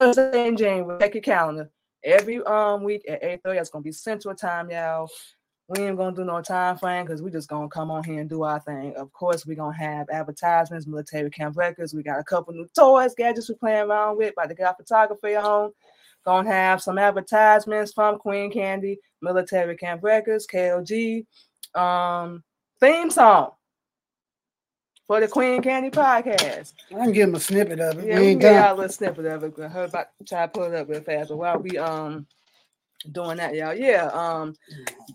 Thursday 0.00 0.46
in 0.48 0.56
January. 0.56 1.00
Check 1.00 1.14
your 1.14 1.22
calendar. 1.22 1.70
Every 2.04 2.42
um 2.44 2.82
week 2.82 3.04
at 3.08 3.22
8:30. 3.22 3.60
It's 3.60 3.70
gonna 3.70 3.82
be 3.82 3.92
Central 3.92 4.34
Time, 4.34 4.70
y'all. 4.70 5.08
We 5.68 5.80
ain't 5.84 5.96
gonna 5.96 6.16
do 6.16 6.24
no 6.24 6.42
time 6.42 6.76
frame 6.78 7.04
because 7.04 7.22
we 7.22 7.30
just 7.30 7.48
gonna 7.48 7.68
come 7.68 7.90
on 7.90 8.02
here 8.02 8.20
and 8.20 8.28
do 8.28 8.42
our 8.42 8.58
thing. 8.60 8.94
Of 8.96 9.12
course, 9.12 9.46
we 9.46 9.54
gonna 9.54 9.76
have 9.76 10.08
advertisements, 10.10 10.86
military 10.86 11.30
camp 11.30 11.56
records. 11.56 11.94
We 11.94 12.02
got 12.02 12.18
a 12.18 12.24
couple 12.24 12.54
new 12.54 12.66
toys, 12.76 13.14
gadgets 13.14 13.48
we 13.48 13.54
playing 13.54 13.88
around 13.88 14.16
with. 14.16 14.32
About 14.32 14.48
to 14.48 14.54
get 14.54 14.66
our 14.66 14.74
photography 14.74 15.36
on. 15.36 15.72
Gonna 16.24 16.50
have 16.50 16.82
some 16.82 16.98
advertisements 16.98 17.92
from 17.92 18.18
Queen 18.18 18.50
Candy, 18.52 18.98
Military 19.22 19.76
Camp 19.76 20.02
Records, 20.02 20.46
KLG, 20.46 21.24
um, 21.74 22.42
theme 22.80 23.10
song 23.10 23.52
for 25.10 25.18
the 25.18 25.26
Queen 25.26 25.60
Candy 25.60 25.90
podcast. 25.90 26.72
I 26.92 26.94
can 26.94 27.10
give 27.10 27.26
them 27.26 27.34
a 27.34 27.40
snippet 27.40 27.80
of 27.80 27.98
it. 27.98 28.06
Yeah, 28.06 28.14
we 28.14 28.20
we 28.20 28.26
ain't 28.28 28.42
y'all 28.42 28.74
a 28.74 28.76
little 28.76 28.92
snippet 28.92 29.26
of 29.26 29.42
it. 29.42 29.54
I 29.58 29.66
heard 29.66 29.88
about 29.88 30.06
try 30.24 30.46
to 30.46 30.52
pull 30.52 30.62
it 30.62 30.74
up 30.76 30.88
real 30.88 31.00
fast. 31.00 31.30
But 31.30 31.36
while 31.36 31.58
we 31.58 31.76
um 31.78 32.28
doing 33.10 33.38
that, 33.38 33.56
y'all, 33.56 33.74
yeah, 33.74 34.04
um, 34.12 34.54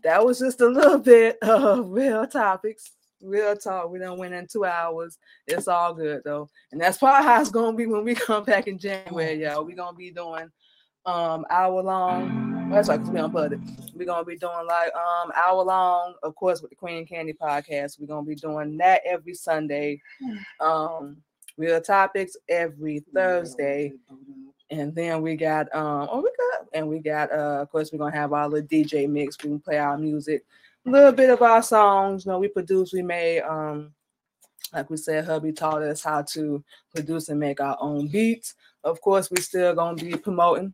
that 0.04 0.26
was 0.26 0.40
just 0.40 0.60
a 0.60 0.68
little 0.68 0.98
bit 0.98 1.38
of 1.42 1.88
real 1.92 2.28
topics, 2.28 2.92
real 3.22 3.56
talk. 3.56 3.90
We 3.90 4.00
don't 4.00 4.20
went 4.20 4.34
in 4.34 4.48
two 4.48 4.66
hours. 4.66 5.18
It's 5.48 5.70
all 5.70 5.94
good 5.94 6.24
though, 6.26 6.50
and 6.74 6.82
that's 6.82 6.98
probably 6.98 7.26
how 7.26 7.40
it's 7.40 7.50
gonna 7.50 7.78
be 7.78 7.86
when 7.86 8.04
we 8.04 8.16
come 8.16 8.44
back 8.44 8.68
in 8.68 8.78
January, 8.78 9.44
y'all. 9.44 9.64
We're 9.64 9.78
gonna 9.78 9.96
be 9.96 10.12
doing 10.12 10.52
um 11.06 11.46
hour 11.50 11.82
long. 11.82 12.55
That's 12.70 12.90
right, 12.90 13.00
cause 13.00 13.10
we 13.10 13.20
unplugged 13.20 13.54
it. 13.54 13.60
We're 13.96 14.06
gonna 14.06 14.26
be 14.26 14.38
doing 14.38 14.66
like 14.68 14.94
um 14.96 15.32
hour 15.36 15.64
long, 15.64 16.16
of 16.24 16.36
course, 16.36 16.62
with 16.62 16.72
the 16.72 16.76
Queen 16.76 17.06
Candy 17.06 17.34
podcast. 17.34 18.00
We're 18.00 18.08
gonna 18.08 18.26
be 18.26 18.36
doing 18.36 18.78
that 18.78 19.02
every 19.06 19.34
Sunday. 19.34 20.02
Um, 20.60 21.18
real 21.58 21.80
topics 21.82 22.36
every 22.50 23.04
Thursday. 23.14 23.94
And 24.72 24.94
then 24.96 25.22
we 25.22 25.36
got 25.36 25.74
um 25.76 26.08
oh 26.12 26.22
we 26.22 26.32
got 26.38 26.68
and 26.74 26.90
we 26.90 27.00
got 27.00 27.32
uh 27.32 27.62
of 27.62 27.72
course 27.72 27.92
we're 27.92 28.00
gonna 28.00 28.16
have 28.16 28.34
our 28.34 28.50
little 28.50 28.68
DJ 28.68 29.08
mix. 29.08 29.38
We 29.44 29.50
can 29.50 29.60
play 29.60 29.78
our 29.78 29.98
music, 29.98 30.44
a 30.86 30.90
little 30.90 31.12
bit 31.12 31.30
of 31.30 31.42
our 31.42 31.62
songs. 31.62 32.26
You 32.26 32.32
know, 32.32 32.40
we 32.40 32.48
produce, 32.48 32.94
we 32.94 33.02
made 33.02 33.42
um 33.42 33.94
like 34.74 34.90
we 34.90 34.98
said, 34.98 35.26
hubby 35.26 35.52
taught 35.52 35.84
us 35.84 36.04
how 36.04 36.24
to 36.24 36.64
produce 36.94 37.30
and 37.30 37.40
make 37.40 37.62
our 37.62 37.78
own 37.80 38.08
beats. 38.08 38.56
Of 38.84 39.00
course, 39.02 39.30
we 39.32 39.40
still 39.42 39.74
gonna 39.76 39.96
be 39.96 40.18
promoting, 40.18 40.74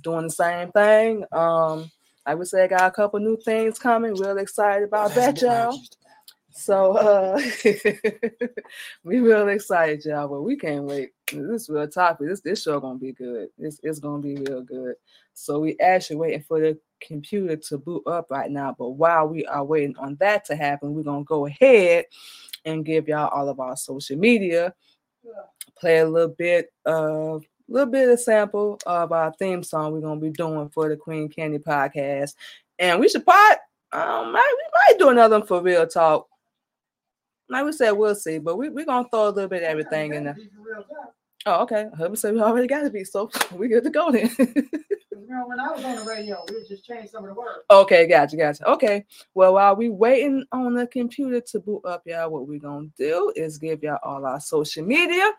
doing 0.00 0.24
the 0.24 0.30
same 0.30 0.70
thing. 0.72 1.24
Um, 1.32 1.90
like 2.26 2.38
we 2.38 2.44
said, 2.44 2.70
got 2.70 2.88
a 2.88 2.90
couple 2.90 3.20
new 3.20 3.36
things 3.36 3.78
coming. 3.78 4.14
Real 4.14 4.38
excited 4.38 4.84
about 4.84 5.14
that, 5.14 5.40
y'all. 5.40 5.78
So 6.54 6.96
uh 6.98 7.40
we 9.04 9.20
real 9.20 9.48
excited, 9.48 10.04
y'all, 10.04 10.28
but 10.28 10.42
we 10.42 10.56
can't 10.56 10.84
wait. 10.84 11.12
This 11.32 11.62
is 11.62 11.70
real 11.70 11.88
topic. 11.88 12.28
This 12.28 12.40
this 12.42 12.62
show 12.62 12.78
gonna 12.78 12.98
be 12.98 13.12
good. 13.12 13.48
It's 13.58 13.80
it's 13.82 13.98
gonna 13.98 14.22
be 14.22 14.36
real 14.36 14.62
good. 14.62 14.96
So 15.34 15.60
we 15.60 15.78
actually 15.80 16.16
waiting 16.16 16.42
for 16.42 16.60
the 16.60 16.78
computer 17.00 17.56
to 17.56 17.78
boot 17.78 18.02
up 18.06 18.30
right 18.30 18.50
now. 18.50 18.76
But 18.78 18.90
while 18.90 19.28
we 19.28 19.46
are 19.46 19.64
waiting 19.64 19.96
on 19.96 20.16
that 20.20 20.44
to 20.46 20.56
happen, 20.56 20.94
we're 20.94 21.02
gonna 21.02 21.24
go 21.24 21.46
ahead 21.46 22.04
and 22.64 22.84
give 22.84 23.08
y'all 23.08 23.28
all 23.28 23.48
of 23.48 23.58
our 23.58 23.76
social 23.76 24.18
media. 24.18 24.74
Play 25.78 25.98
a 25.98 26.08
little 26.08 26.34
bit 26.36 26.70
of 26.84 27.44
little 27.68 27.90
bit 27.90 28.08
of 28.08 28.20
sample 28.20 28.78
of 28.86 29.12
our 29.12 29.32
theme 29.38 29.62
song 29.62 29.92
we're 29.92 30.00
gonna 30.00 30.20
be 30.20 30.30
doing 30.30 30.68
for 30.70 30.88
the 30.88 30.96
Queen 30.96 31.28
Candy 31.28 31.58
podcast. 31.58 32.34
And 32.78 33.00
we 33.00 33.08
should 33.08 33.24
probably 33.24 33.58
um 33.92 34.32
might, 34.32 34.54
we 34.56 34.92
might 34.92 34.98
do 34.98 35.08
another 35.10 35.38
one 35.38 35.46
for 35.46 35.62
real 35.62 35.86
talk. 35.86 36.28
Like 37.48 37.64
we 37.64 37.72
said, 37.72 37.92
we'll 37.92 38.14
see, 38.14 38.38
but 38.38 38.56
we, 38.56 38.70
we're 38.70 38.86
gonna 38.86 39.08
throw 39.08 39.28
a 39.28 39.30
little 39.30 39.48
bit 39.48 39.62
of 39.62 39.68
everything 39.68 40.14
in 40.14 40.24
there. 40.24 40.36
Oh, 41.44 41.62
okay. 41.62 41.86
Hubby 41.96 42.16
said 42.16 42.34
we 42.34 42.40
already 42.40 42.68
got 42.68 42.82
to 42.82 42.90
be, 42.90 43.04
so 43.04 43.30
we 43.52 43.68
good 43.68 43.84
to 43.84 43.90
go 43.90 44.10
then. 44.12 44.30
Remember 44.38 45.48
when 45.48 45.60
I 45.60 45.70
was 45.70 45.84
on 45.84 45.96
the 45.96 46.04
radio, 46.04 46.44
we 46.48 46.66
just 46.68 46.84
changed 46.84 47.10
some 47.10 47.24
of 47.24 47.30
the 47.30 47.34
words. 47.34 47.64
okay, 47.70 48.06
gotcha, 48.06 48.36
gotcha. 48.36 48.68
Okay. 48.70 49.04
Well, 49.34 49.54
while 49.54 49.74
we 49.74 49.88
waiting 49.88 50.44
on 50.52 50.74
the 50.74 50.86
computer 50.86 51.40
to 51.40 51.60
boot 51.60 51.82
up, 51.84 52.02
y'all, 52.06 52.30
what 52.30 52.46
we're 52.46 52.60
gonna 52.60 52.88
do 52.98 53.32
is 53.34 53.58
give 53.58 53.82
y'all 53.82 53.98
all 54.02 54.26
our 54.26 54.40
social 54.40 54.84
media, 54.84 55.32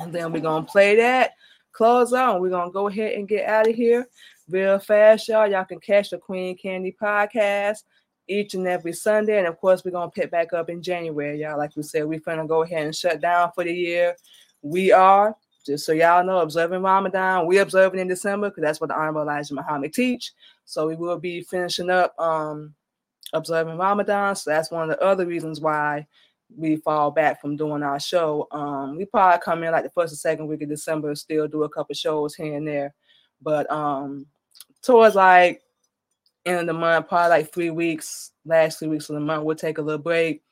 and 0.00 0.12
then 0.12 0.32
we're 0.32 0.40
gonna 0.40 0.66
play 0.66 0.96
that, 0.96 1.32
close 1.72 2.12
on. 2.12 2.40
we're 2.40 2.50
gonna 2.50 2.70
go 2.70 2.88
ahead 2.88 3.12
and 3.12 3.28
get 3.28 3.46
out 3.46 3.68
of 3.68 3.74
here 3.74 4.06
real 4.48 4.78
fast, 4.78 5.28
y'all. 5.28 5.50
Y'all 5.50 5.64
can 5.64 5.80
catch 5.80 6.10
the 6.10 6.18
Queen 6.18 6.56
Candy 6.56 6.94
podcast 7.00 7.84
each 8.26 8.54
and 8.54 8.66
every 8.66 8.92
Sunday, 8.92 9.38
and 9.38 9.46
of 9.46 9.58
course, 9.58 9.84
we're 9.84 9.90
gonna 9.90 10.10
pick 10.10 10.30
back 10.30 10.52
up 10.52 10.70
in 10.70 10.82
January, 10.82 11.40
y'all. 11.40 11.58
Like 11.58 11.76
we 11.76 11.82
said, 11.82 12.06
we're 12.06 12.20
gonna 12.20 12.46
go 12.46 12.62
ahead 12.62 12.84
and 12.84 12.94
shut 12.94 13.20
down 13.20 13.52
for 13.54 13.64
the 13.64 13.72
year. 13.72 14.16
We 14.62 14.92
are 14.92 15.36
just 15.64 15.86
so 15.86 15.92
y'all 15.92 16.24
know, 16.24 16.38
observing 16.40 16.82
Ramadan. 16.82 17.46
We 17.46 17.58
observing 17.58 18.00
in 18.00 18.08
December 18.08 18.50
because 18.50 18.62
that's 18.62 18.80
what 18.80 18.88
the 18.88 18.94
Honorable 18.94 19.22
Elijah 19.22 19.54
Muhammad 19.54 19.94
teach. 19.94 20.32
So 20.64 20.86
we 20.86 20.94
will 20.94 21.18
be 21.18 21.40
finishing 21.42 21.90
up 21.90 22.18
um 22.18 22.74
observing 23.32 23.78
Ramadan. 23.78 24.36
So 24.36 24.50
that's 24.50 24.70
one 24.70 24.90
of 24.90 24.96
the 24.96 25.04
other 25.04 25.26
reasons 25.26 25.60
why 25.60 26.06
we 26.56 26.76
fall 26.76 27.10
back 27.10 27.40
from 27.40 27.56
doing 27.56 27.82
our 27.82 28.00
show. 28.00 28.46
Um, 28.50 28.96
we 28.96 29.04
probably 29.04 29.40
come 29.44 29.64
in 29.64 29.72
like 29.72 29.84
the 29.84 29.90
first 29.90 30.12
or 30.12 30.16
second 30.16 30.46
week 30.46 30.62
of 30.62 30.68
December, 30.68 31.14
still 31.14 31.48
do 31.48 31.64
a 31.64 31.68
couple 31.68 31.94
shows 31.94 32.34
here 32.34 32.56
and 32.56 32.66
there. 32.66 32.94
But 33.42 33.70
um 33.70 34.26
towards 34.82 35.14
like 35.14 35.62
end 36.46 36.60
of 36.60 36.66
the 36.66 36.72
month, 36.72 37.08
probably 37.08 37.30
like 37.30 37.52
three 37.52 37.70
weeks, 37.70 38.32
last 38.44 38.78
three 38.78 38.88
weeks 38.88 39.08
of 39.08 39.14
the 39.14 39.20
month, 39.20 39.44
we'll 39.44 39.56
take 39.56 39.78
a 39.78 39.82
little 39.82 39.98
break. 39.98 40.42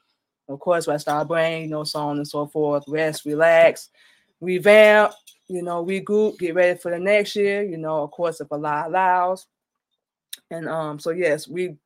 Of 0.48 0.58
course, 0.58 0.88
rest 0.88 1.08
our 1.08 1.24
brain, 1.24 1.64
you 1.64 1.68
know, 1.68 1.84
so 1.84 2.00
on 2.00 2.16
and 2.16 2.26
so 2.26 2.46
forth. 2.46 2.84
Rest, 2.88 3.24
relax, 3.24 3.90
revamp, 4.40 5.12
you 5.48 5.62
know, 5.62 5.84
regroup, 5.84 6.38
get 6.38 6.54
ready 6.54 6.78
for 6.78 6.90
the 6.90 6.98
next 6.98 7.36
year, 7.36 7.62
you 7.62 7.76
know, 7.76 8.02
of 8.02 8.10
course, 8.10 8.40
if 8.40 8.50
Allah 8.50 8.84
allows. 8.86 9.46
And 10.50 10.68
um, 10.68 10.98
so 10.98 11.10
yes, 11.10 11.46
we 11.46 11.76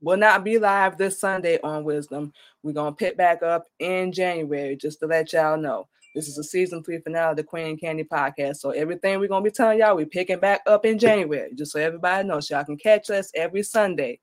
will 0.00 0.16
not 0.16 0.44
be 0.44 0.58
live 0.58 0.96
this 0.96 1.20
Sunday 1.20 1.58
on 1.62 1.84
Wisdom. 1.84 2.32
We're 2.62 2.72
gonna 2.72 2.94
pick 2.94 3.16
back 3.16 3.42
up 3.42 3.64
in 3.78 4.12
January, 4.12 4.76
just 4.76 5.00
to 5.00 5.06
let 5.06 5.32
y'all 5.32 5.56
know. 5.56 5.88
This 6.14 6.28
is 6.28 6.38
a 6.38 6.44
season 6.44 6.82
three 6.82 7.00
finale 7.00 7.32
of 7.32 7.36
the 7.36 7.44
Queen 7.44 7.78
Candy 7.78 8.04
podcast. 8.04 8.56
So 8.56 8.70
everything 8.70 9.18
we're 9.20 9.28
gonna 9.28 9.44
be 9.44 9.50
telling 9.50 9.78
y'all, 9.78 9.96
we're 9.96 10.06
picking 10.06 10.38
back 10.38 10.62
up 10.66 10.84
in 10.84 10.98
January, 10.98 11.50
just 11.54 11.72
so 11.72 11.80
everybody 11.80 12.26
knows. 12.26 12.50
Y'all 12.50 12.64
can 12.64 12.76
catch 12.76 13.10
us 13.10 13.30
every 13.34 13.62
Sunday 13.62 14.20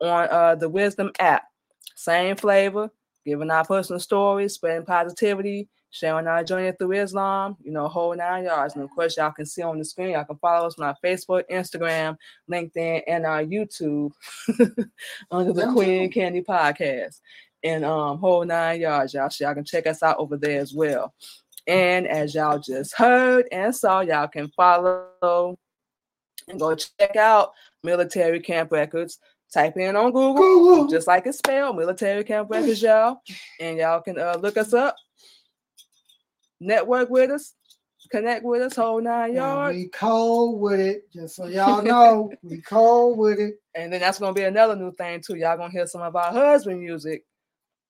on 0.00 0.28
uh 0.30 0.54
the 0.54 0.68
Wisdom 0.68 1.12
app. 1.18 1.44
Same 1.94 2.36
flavor, 2.36 2.90
giving 3.24 3.50
our 3.50 3.64
personal 3.64 4.00
stories, 4.00 4.54
spreading 4.54 4.86
positivity, 4.86 5.68
sharing 5.92 6.26
our 6.26 6.42
journey 6.42 6.72
through 6.72 6.92
Islam, 6.92 7.56
you 7.62 7.70
know, 7.70 7.86
whole 7.86 8.16
nine 8.16 8.44
yards. 8.44 8.74
And 8.74 8.82
of 8.82 8.90
course, 8.90 9.16
y'all 9.16 9.30
can 9.30 9.46
see 9.46 9.62
on 9.62 9.78
the 9.78 9.84
screen, 9.84 10.10
y'all 10.10 10.24
can 10.24 10.38
follow 10.38 10.66
us 10.66 10.78
on 10.78 10.86
our 10.86 10.96
Facebook, 11.04 11.44
Instagram, 11.50 12.16
LinkedIn, 12.50 13.02
and 13.06 13.26
our 13.26 13.44
YouTube 13.44 14.10
under 15.30 15.52
the 15.52 15.70
Queen 15.72 16.10
Candy 16.10 16.42
Podcast. 16.42 17.20
And 17.62 17.84
um, 17.84 18.18
whole 18.18 18.44
nine 18.44 18.80
yards, 18.80 19.14
y'all. 19.14 19.30
So 19.30 19.44
y'all 19.44 19.54
can 19.54 19.64
check 19.64 19.86
us 19.86 20.02
out 20.02 20.18
over 20.18 20.36
there 20.36 20.60
as 20.60 20.74
well. 20.74 21.14
And 21.66 22.08
as 22.08 22.34
y'all 22.34 22.58
just 22.58 22.96
heard 22.96 23.46
and 23.52 23.76
saw, 23.76 24.00
y'all 24.00 24.26
can 24.26 24.48
follow 24.56 25.58
and 26.48 26.58
go 26.58 26.74
check 26.74 27.16
out 27.16 27.52
Military 27.84 28.40
Camp 28.40 28.72
Records. 28.72 29.18
Type 29.52 29.76
in 29.76 29.96
on 29.96 30.12
Google, 30.12 30.34
Google. 30.34 30.86
just 30.88 31.06
like 31.06 31.26
it's 31.26 31.36
spelled, 31.36 31.76
Military 31.76 32.24
Camp 32.24 32.48
Records, 32.50 32.80
y'all. 32.80 33.18
And 33.60 33.76
y'all 33.76 34.00
can 34.00 34.18
uh, 34.18 34.38
look 34.40 34.56
us 34.56 34.72
up, 34.72 34.96
network 36.62 37.10
with 37.10 37.30
us, 37.30 37.54
connect 38.10 38.44
with 38.44 38.62
us, 38.62 38.76
whole 38.76 39.00
nine 39.00 39.34
yards. 39.34 39.76
we 39.76 39.88
cold 39.88 40.60
with 40.60 40.80
it, 40.80 41.10
just 41.12 41.36
so 41.36 41.46
y'all 41.46 41.82
know. 41.82 42.30
we 42.42 42.60
cold 42.60 43.18
with 43.18 43.38
it. 43.38 43.54
And 43.74 43.92
then 43.92 44.00
that's 44.00 44.18
gonna 44.18 44.32
be 44.34 44.42
another 44.42 44.76
new 44.76 44.92
thing 44.92 45.20
too. 45.20 45.36
Y'all 45.36 45.56
gonna 45.56 45.70
hear 45.72 45.86
some 45.86 46.02
of 46.02 46.14
our 46.16 46.32
husband 46.32 46.80
music 46.80 47.24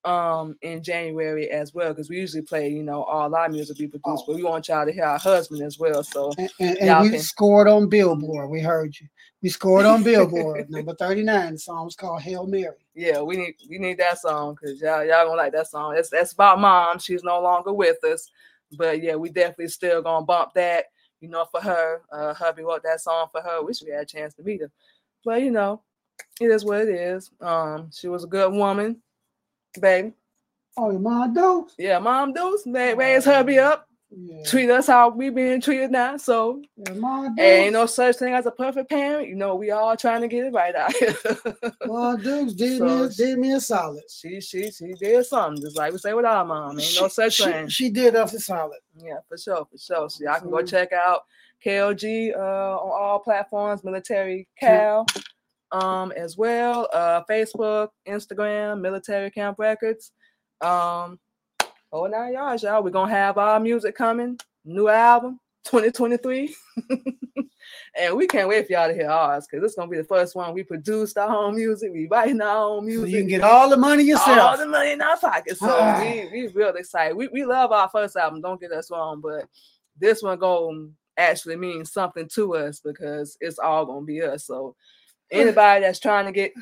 um 0.04 0.56
in 0.62 0.82
January 0.82 1.48
as 1.50 1.72
well. 1.74 1.90
Because 1.90 2.10
we 2.10 2.18
usually 2.18 2.42
play, 2.42 2.68
you 2.68 2.82
know, 2.82 3.04
all 3.04 3.32
our 3.34 3.48
music 3.48 3.78
we 3.78 3.86
produce, 3.86 4.02
Oh. 4.20 4.24
but 4.26 4.36
we 4.36 4.42
want 4.42 4.66
y'all 4.68 4.84
to 4.84 4.92
hear 4.92 5.04
our 5.04 5.18
husband 5.18 5.62
as 5.62 5.78
well. 5.78 6.02
So 6.02 6.32
And, 6.38 6.50
and, 6.58 6.78
and 6.78 7.02
we 7.02 7.10
can- 7.10 7.20
scored 7.20 7.68
on 7.68 7.88
Billboard. 7.88 8.50
We 8.50 8.60
heard 8.60 8.96
you. 9.00 9.06
We 9.42 9.48
scored 9.48 9.86
on 9.86 10.02
Billboard. 10.02 10.66
Number 10.70 10.94
39. 10.94 11.52
The 11.52 11.58
song 11.58 11.84
was 11.84 11.94
called 11.96 12.22
Hail 12.22 12.46
Mary. 12.46 12.74
yeah, 12.94 13.20
we 13.22 13.36
need 13.36 13.54
we 13.70 13.78
need 13.78 13.98
that 13.98 14.18
song 14.18 14.56
because 14.60 14.80
y'all 14.80 15.04
y'all 15.04 15.24
gonna 15.26 15.36
like 15.36 15.52
that 15.52 15.68
song. 15.68 15.94
It's 15.96 16.10
that's 16.10 16.32
about 16.32 16.60
mom. 16.60 16.98
She's 16.98 17.22
no 17.24 17.40
longer 17.40 17.72
with 17.72 18.02
us. 18.04 18.28
But 18.76 19.02
yeah, 19.02 19.16
we 19.16 19.30
definitely 19.30 19.68
still 19.68 20.02
gonna 20.02 20.24
bump 20.24 20.54
that, 20.54 20.86
you 21.20 21.28
know, 21.28 21.46
for 21.50 21.60
her. 21.60 22.02
Uh 22.10 22.34
hubby 22.34 22.62
wrote 22.62 22.82
that 22.84 23.00
song 23.00 23.28
for 23.32 23.40
her. 23.40 23.62
Wish 23.62 23.82
we 23.82 23.90
had 23.90 24.02
a 24.02 24.06
chance 24.06 24.34
to 24.34 24.42
meet 24.42 24.60
her. 24.60 24.70
But 25.24 25.42
you 25.42 25.50
know, 25.50 25.82
it 26.40 26.50
is 26.50 26.64
what 26.64 26.82
it 26.82 26.88
is. 26.88 27.30
Um, 27.40 27.90
she 27.92 28.08
was 28.08 28.24
a 28.24 28.28
good 28.28 28.52
woman, 28.52 29.02
baby. 29.80 30.12
Oh, 30.76 30.90
your 30.90 31.00
mom 31.00 31.34
do? 31.34 31.68
Yeah, 31.78 31.98
mom 31.98 32.32
does 32.32 32.66
ma- 32.66 32.94
raise 32.96 33.24
hubby 33.24 33.58
up, 33.58 33.88
Yeah. 34.14 34.43
treat 34.44 34.70
us 34.70 34.86
how 34.86 35.09
we 35.09 35.30
being 35.30 35.60
treated 35.60 35.90
now. 35.90 36.16
So 36.18 36.62
do? 36.84 37.34
ain't 37.39 37.72
no 37.72 37.86
such 37.86 38.16
thing 38.16 38.34
as 38.34 38.44
a 38.47 38.51
perfect 38.51 38.90
parent. 38.90 39.28
You 39.28 39.36
know, 39.36 39.55
we 39.55 39.70
all 39.70 39.97
trying 39.97 40.20
to 40.20 40.28
get 40.28 40.44
it 40.47 40.52
right 40.52 40.74
out 40.74 40.94
here. 40.94 41.16
Mom 41.86 42.20
Dukes 42.20 42.52
did, 42.52 42.72
me, 42.82 42.89
So 42.89 43.02
a- 43.05 43.09
did 43.09 43.39
me 43.39 43.52
a 43.52 43.60
solid. 43.60 44.02
she 44.10 44.40
she 44.40 44.70
she 44.70 44.93
did 44.94 45.24
something, 45.24 45.62
just 45.62 45.76
like 45.76 45.93
we 45.93 45.98
say 45.98 46.12
with 46.12 46.26
our 46.26 46.44
mom. 46.44 46.78
Ain't 46.78 46.98
no 47.01 47.09
such 47.09 47.34
she, 47.34 47.44
thing. 47.44 47.68
She 47.68 47.89
did 47.89 48.14
us 48.14 48.34
a 48.34 48.40
solid. 48.40 48.80
Yeah, 48.97 49.18
for 49.28 49.39
sure, 49.39 49.66
for 49.70 49.78
sure. 49.78 50.10
So 50.10 50.24
y'all 50.24 50.40
can 50.40 50.51
go 50.51 50.62
check 50.62 50.93
out 50.93 51.22
KLG 51.64 52.36
uh, 52.36 52.39
on 52.39 52.90
all 52.93 53.18
platforms, 53.20 53.82
Military 53.84 54.47
Cal, 54.59 55.06
um, 55.70 56.12
as 56.12 56.36
well. 56.36 56.89
Uh, 56.93 57.22
Facebook, 57.30 57.89
Instagram, 58.06 58.80
Military 58.80 59.30
Camp 59.30 59.59
Records. 59.59 60.12
Um, 60.60 61.18
oh 61.93 62.06
now 62.06 62.28
y'all. 62.28 62.56
Y'all, 62.56 62.82
we're 62.82 62.90
gonna 62.90 63.10
have 63.12 63.39
our 63.39 63.60
music 63.60 63.94
coming, 63.94 64.39
new 64.64 64.89
album, 64.89 65.39
2023. 65.64 66.55
and 67.98 68.16
we 68.16 68.27
can't 68.27 68.48
wait 68.48 68.66
for 68.66 68.73
y'all 68.73 68.89
to 68.89 68.94
hear 68.94 69.09
ours 69.10 69.47
because 69.51 69.64
it's 69.64 69.74
gonna 69.74 69.90
be 69.90 69.97
the 69.98 70.05
first 70.05 70.35
one 70.35 70.55
we 70.55 70.62
produced 70.62 71.19
our 71.19 71.35
own 71.35 71.55
music, 71.55 71.93
we 71.93 72.06
writing 72.09 72.40
our 72.40 72.64
own 72.64 72.81
So 72.81 72.86
music 72.86 73.10
you 73.10 73.19
can 73.20 73.28
get 73.28 73.43
all 73.43 73.69
the 73.69 73.77
money 73.77 74.05
yourself, 74.05 74.39
all 74.39 74.56
the 74.56 74.66
money 74.66 74.93
in 74.93 75.02
our 75.02 75.19
pockets. 75.19 75.60
So 75.60 75.69
Ah. 75.70 76.01
we 76.01 76.28
we 76.32 76.48
real 76.48 76.70
excited. 76.70 77.16
We 77.16 77.28
we 77.28 77.44
love 77.44 77.73
our 77.73 77.89
first 77.89 78.16
album. 78.16 78.40
Don't 78.40 78.60
get 78.60 78.73
us 78.73 78.90
wrong, 78.90 79.20
but 79.20 79.47
this 79.98 80.23
one 80.23 80.39
gonna 80.39 80.89
actually 81.19 81.56
mean 81.56 81.85
something 81.85 82.28
to 82.35 82.56
us 82.56 82.81
because 82.81 83.36
it's 83.40 83.59
all 83.59 83.85
gonna 83.85 84.06
be 84.06 84.23
us. 84.23 84.47
So 84.47 84.74
anybody 85.31 85.82
that's 85.82 86.01
trying 86.01 86.27
to 86.27 86.32
get 86.32 86.52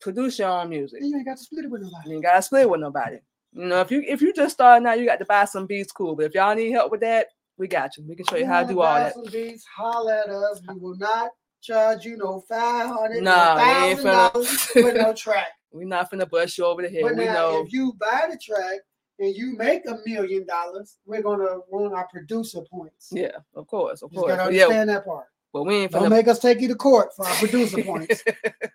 produce 0.00 0.38
your 0.38 0.48
own 0.48 0.68
music, 0.70 1.00
you 1.02 1.14
ain't 1.16 1.26
got 1.26 1.36
to 1.36 1.42
split 1.42 1.64
it 1.66 1.70
with 1.70 1.82
nobody. 1.82 2.08
you 2.08 2.14
ain't 2.16 2.24
gotta 2.24 2.42
split 2.42 2.68
with 2.68 2.80
nobody. 2.80 3.18
You 3.54 3.66
know, 3.66 3.80
if 3.80 3.90
you 3.90 4.02
if 4.06 4.20
you 4.22 4.32
just 4.32 4.54
starting 4.54 4.86
out, 4.86 4.98
you 4.98 5.06
got 5.06 5.18
to 5.18 5.24
buy 5.26 5.44
some 5.44 5.66
beats, 5.66 5.92
cool. 5.92 6.16
But 6.16 6.26
if 6.26 6.34
y'all 6.34 6.54
need 6.54 6.70
help 6.72 6.90
with 6.90 7.00
that, 7.00 7.28
we 7.58 7.68
got 7.68 7.96
you. 7.96 8.04
We 8.08 8.16
can 8.16 8.24
show 8.26 8.36
you 8.36 8.46
how 8.46 8.62
to 8.62 8.68
do 8.68 8.80
all 8.80 8.94
that. 8.94 9.14
Some 9.14 9.24
beats, 9.30 9.64
holler 9.64 10.12
at 10.24 10.30
us. 10.30 10.62
We 10.68 10.74
will 10.78 10.96
not 10.96 11.30
charge 11.60 12.04
you 12.04 12.16
no 12.16 12.40
five 12.48 12.88
hundred, 12.88 13.22
nah, 13.22 13.56
thousand 13.56 14.04
dollars 14.06 14.48
for 14.62 14.92
no 14.92 15.12
track. 15.12 15.48
We're 15.70 15.86
not 15.86 16.10
finna 16.10 16.28
bust 16.28 16.56
you 16.58 16.64
over 16.64 16.82
the 16.82 16.88
head. 16.88 17.02
But 17.02 17.16
we 17.16 17.24
now, 17.26 17.32
know. 17.34 17.62
if 17.64 17.72
you 17.72 17.92
buy 18.00 18.26
the 18.30 18.38
track 18.38 18.80
and 19.18 19.34
you 19.34 19.54
make 19.56 19.86
a 19.86 19.98
million 20.06 20.46
dollars, 20.46 20.96
we're 21.06 21.22
gonna 21.22 21.58
want 21.68 21.92
our 21.94 22.08
producer 22.08 22.62
points. 22.62 23.08
Yeah, 23.12 23.36
of 23.54 23.66
course, 23.66 24.02
of 24.02 24.12
You 24.12 24.20
course. 24.20 24.32
gotta 24.32 24.44
But 24.44 24.54
yeah, 24.54 24.62
understand 24.64 24.88
that 24.90 25.04
part. 25.04 25.26
but 25.52 25.64
we 25.64 25.74
ain't 25.76 25.92
Don't 25.92 26.04
finna. 26.04 26.10
make 26.10 26.28
us 26.28 26.38
take 26.38 26.60
you 26.60 26.68
to 26.68 26.74
court 26.74 27.14
for 27.14 27.26
our 27.26 27.34
producer 27.36 27.82
points, 27.84 28.24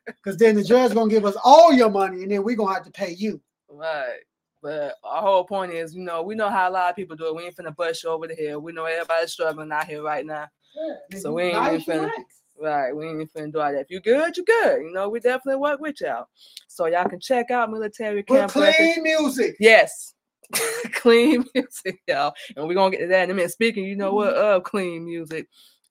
because 0.06 0.38
then 0.38 0.56
the 0.56 0.64
judge 0.64 0.90
is 0.90 0.94
gonna 0.94 1.10
give 1.10 1.26
us 1.26 1.36
all 1.44 1.74
your 1.74 1.90
money, 1.90 2.22
and 2.24 2.32
then 2.32 2.44
we're 2.44 2.56
gonna 2.56 2.74
have 2.76 2.86
to 2.86 2.92
pay 2.92 3.12
you. 3.12 3.42
Right. 3.70 4.20
But 4.62 4.96
our 5.04 5.22
whole 5.22 5.44
point 5.44 5.72
is, 5.74 5.94
you 5.96 6.04
know, 6.04 6.24
we 6.24 6.36
know 6.36 6.50
how 6.50 6.70
a 6.70 6.72
lot 6.72 6.90
of 6.90 6.96
people 6.96 7.16
do 7.16 7.28
it. 7.28 7.36
We 7.36 7.44
ain't 7.44 7.56
finna 7.56 7.76
bust 7.76 8.04
you 8.04 8.10
over 8.10 8.28
the 8.28 8.34
hill. 8.36 8.60
We 8.60 8.72
know 8.72 8.86
everybody's 8.86 9.32
struggling 9.32 9.72
out 9.72 9.86
here 9.86 10.02
right 10.04 10.26
now. 10.26 10.48
Yeah, 10.76 11.20
So 11.20 11.34
we 11.34 11.44
ain't 11.44 11.74
even 11.74 11.82
finna- 11.82 12.12
Right. 12.60 12.92
We 12.96 13.08
ain't 13.08 13.32
finna 13.34 13.52
do 13.54 13.60
all 13.60 13.72
that. 13.72 13.82
If 13.82 13.92
you 13.92 14.00
good, 14.00 14.36
you 14.36 14.44
good. 14.44 14.82
You 14.82 14.92
know, 14.92 15.10
we 15.10 15.20
definitely 15.20 15.60
work 15.62 15.80
with 15.80 16.02
y'all. 16.02 16.26
So 16.68 16.88
y'all 16.88 17.08
can 17.08 17.20
check 17.20 17.52
out 17.52 17.70
military 17.70 18.24
But 18.28 18.36
camp 18.36 18.56
records. 18.56 18.78
clean 18.78 19.04
music. 19.04 19.56
Yes. 19.60 20.16
clean 20.94 21.46
music, 21.54 22.00
y'all. 22.08 22.34
And 22.56 22.68
we're 22.68 22.74
gonna 22.74 22.92
get 22.92 23.02
to 23.02 23.08
that 23.08 23.26
in 23.26 23.32
a 23.32 23.34
minute. 23.36 23.52
Speaking, 23.52 23.84
you 23.86 23.96
know 23.96 24.14
what, 24.14 24.34
of 24.34 24.64
clean 24.64 25.06
music. 25.06 25.48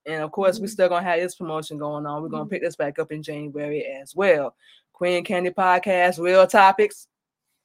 And 0.06 0.22
of 0.22 0.32
course, 0.32 0.58
we 0.58 0.66
Mhm. 0.66 0.70
still 0.70 0.88
gonna 0.88 1.04
have 1.04 1.20
this 1.20 1.36
promotion 1.36 1.78
going 1.78 2.04
on. 2.06 2.22
We're 2.22 2.28
gonna 2.28 2.46
Mhm. 2.46 2.50
pick 2.50 2.62
this 2.62 2.74
back 2.76 2.98
up 2.98 3.12
in 3.12 3.22
January 3.22 3.84
as 3.84 4.14
well. 4.16 4.56
Queen 4.92 5.22
Candy 5.24 5.50
Podcast, 5.50 6.18
real 6.18 6.46
topics. 6.46 7.06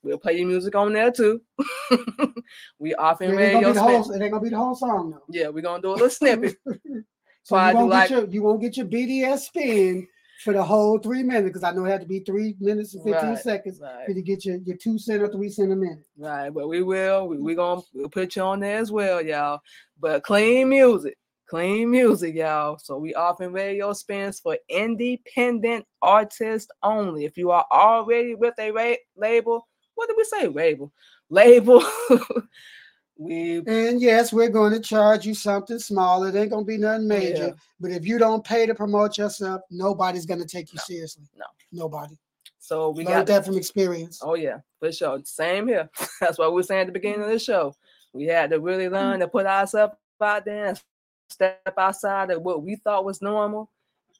We'll 0.03 0.17
play 0.17 0.33
your 0.37 0.47
music 0.47 0.75
on 0.75 0.93
there 0.93 1.11
too. 1.11 1.41
we 2.79 2.95
often 2.95 3.31
gonna 3.31 3.59
your 3.61 3.73
whole. 3.77 4.11
It 4.11 4.21
ain't 4.21 4.31
gonna 4.31 4.43
be 4.43 4.49
the 4.49 4.57
whole 4.57 4.75
song 4.75 5.11
though. 5.11 5.23
Yeah, 5.29 5.49
we're 5.49 5.61
gonna 5.61 5.81
do 5.81 5.91
a 5.91 5.93
little 5.93 6.09
snippet. 6.09 6.57
So 7.43 7.55
I 7.55 7.69
you 7.69 7.73
do 7.73 7.77
won't 7.79 7.89
like- 7.89 8.09
your 8.11 8.25
you 8.27 8.43
won't 8.43 8.61
get 8.61 8.77
your 8.77 8.85
BDS 8.85 9.39
spin 9.39 10.07
for 10.43 10.53
the 10.53 10.63
whole 10.63 10.99
three 10.99 11.23
minutes 11.23 11.47
because 11.47 11.63
I 11.63 11.71
know 11.71 11.85
it 11.85 11.89
had 11.89 12.01
to 12.01 12.07
be 12.07 12.19
three 12.19 12.55
minutes 12.59 12.93
and 12.93 13.03
fifteen 13.03 13.29
Right, 13.31 13.39
seconds 13.39 13.79
Right. 13.81 14.05
for 14.05 14.11
you 14.11 14.15
to 14.15 14.21
get 14.21 14.45
your, 14.45 14.57
your 14.57 14.77
two 14.77 14.99
cent 14.99 15.23
or 15.23 15.27
three 15.27 15.49
cent 15.49 15.71
a 15.71 15.75
minute. 15.75 16.05
Right, 16.19 16.51
but 16.51 16.67
we 16.67 16.83
will. 16.83 17.27
We, 17.27 17.37
we 17.39 17.55
gonna 17.55 17.81
we'll 17.95 18.09
put 18.09 18.35
you 18.35 18.43
on 18.43 18.59
there 18.59 18.77
as 18.77 18.91
well, 18.91 19.23
y'all. 19.23 19.59
But 19.99 20.21
clean 20.21 20.69
music, 20.69 21.17
clean 21.47 21.89
music, 21.89 22.35
y'all. 22.35 22.77
So 22.77 22.99
we 22.99 23.15
often 23.15 23.51
radio 23.51 23.91
spins 23.93 24.39
for 24.39 24.55
independent 24.69 25.83
artists 26.03 26.69
only. 26.83 27.25
If 27.25 27.37
you 27.39 27.49
are 27.49 27.65
already 27.71 28.35
with 28.35 28.53
a 28.59 28.69
ra- 28.71 28.93
label, 29.15 29.67
what 29.95 30.07
did 30.07 30.17
we 30.17 30.23
say? 30.23 30.47
Label, 30.47 30.91
label. 31.29 31.83
we 33.17 33.57
And 33.67 34.01
yes, 34.01 34.33
we're 34.33 34.49
going 34.49 34.73
to 34.73 34.79
charge 34.79 35.25
you 35.25 35.33
something 35.33 35.79
small. 35.79 36.23
It 36.23 36.35
ain't 36.35 36.51
gonna 36.51 36.65
be 36.65 36.77
nothing 36.77 37.07
major. 37.07 37.47
Yeah. 37.47 37.53
But 37.79 37.91
if 37.91 38.05
you 38.05 38.17
don't 38.17 38.43
pay 38.43 38.65
to 38.65 38.75
promote 38.75 39.17
yourself, 39.17 39.61
nobody's 39.69 40.25
gonna 40.25 40.45
take 40.45 40.71
you 40.73 40.77
No, 40.77 40.83
seriously. 40.83 41.23
no. 41.37 41.45
Nobody. 41.71 42.15
so 42.59 42.89
we 42.89 43.05
Learned 43.05 43.27
got 43.27 43.27
that 43.27 43.45
from 43.45 43.57
experience. 43.57 44.19
Oh 44.21 44.35
yeah, 44.35 44.57
for 44.79 44.91
sure. 44.91 45.19
Same 45.23 45.67
here. 45.67 45.89
That's 46.19 46.37
what 46.37 46.51
we 46.51 46.55
were 46.55 46.63
saying 46.63 46.81
at 46.81 46.87
the 46.87 46.93
beginning 46.93 47.21
of 47.21 47.29
the 47.29 47.39
show. 47.39 47.75
We 48.13 48.25
had 48.25 48.49
to 48.49 48.59
really 48.59 48.85
mm. 48.85 48.93
learn 48.93 49.19
to 49.21 49.27
put 49.27 49.45
ourselves 49.45 49.95
out 50.21 50.45
there 50.45 50.67
and 50.67 50.81
step 51.29 51.73
outside 51.77 52.29
of 52.29 52.41
what 52.41 52.61
we 52.61 52.75
thought 52.75 53.05
was 53.05 53.21
normal 53.21 53.71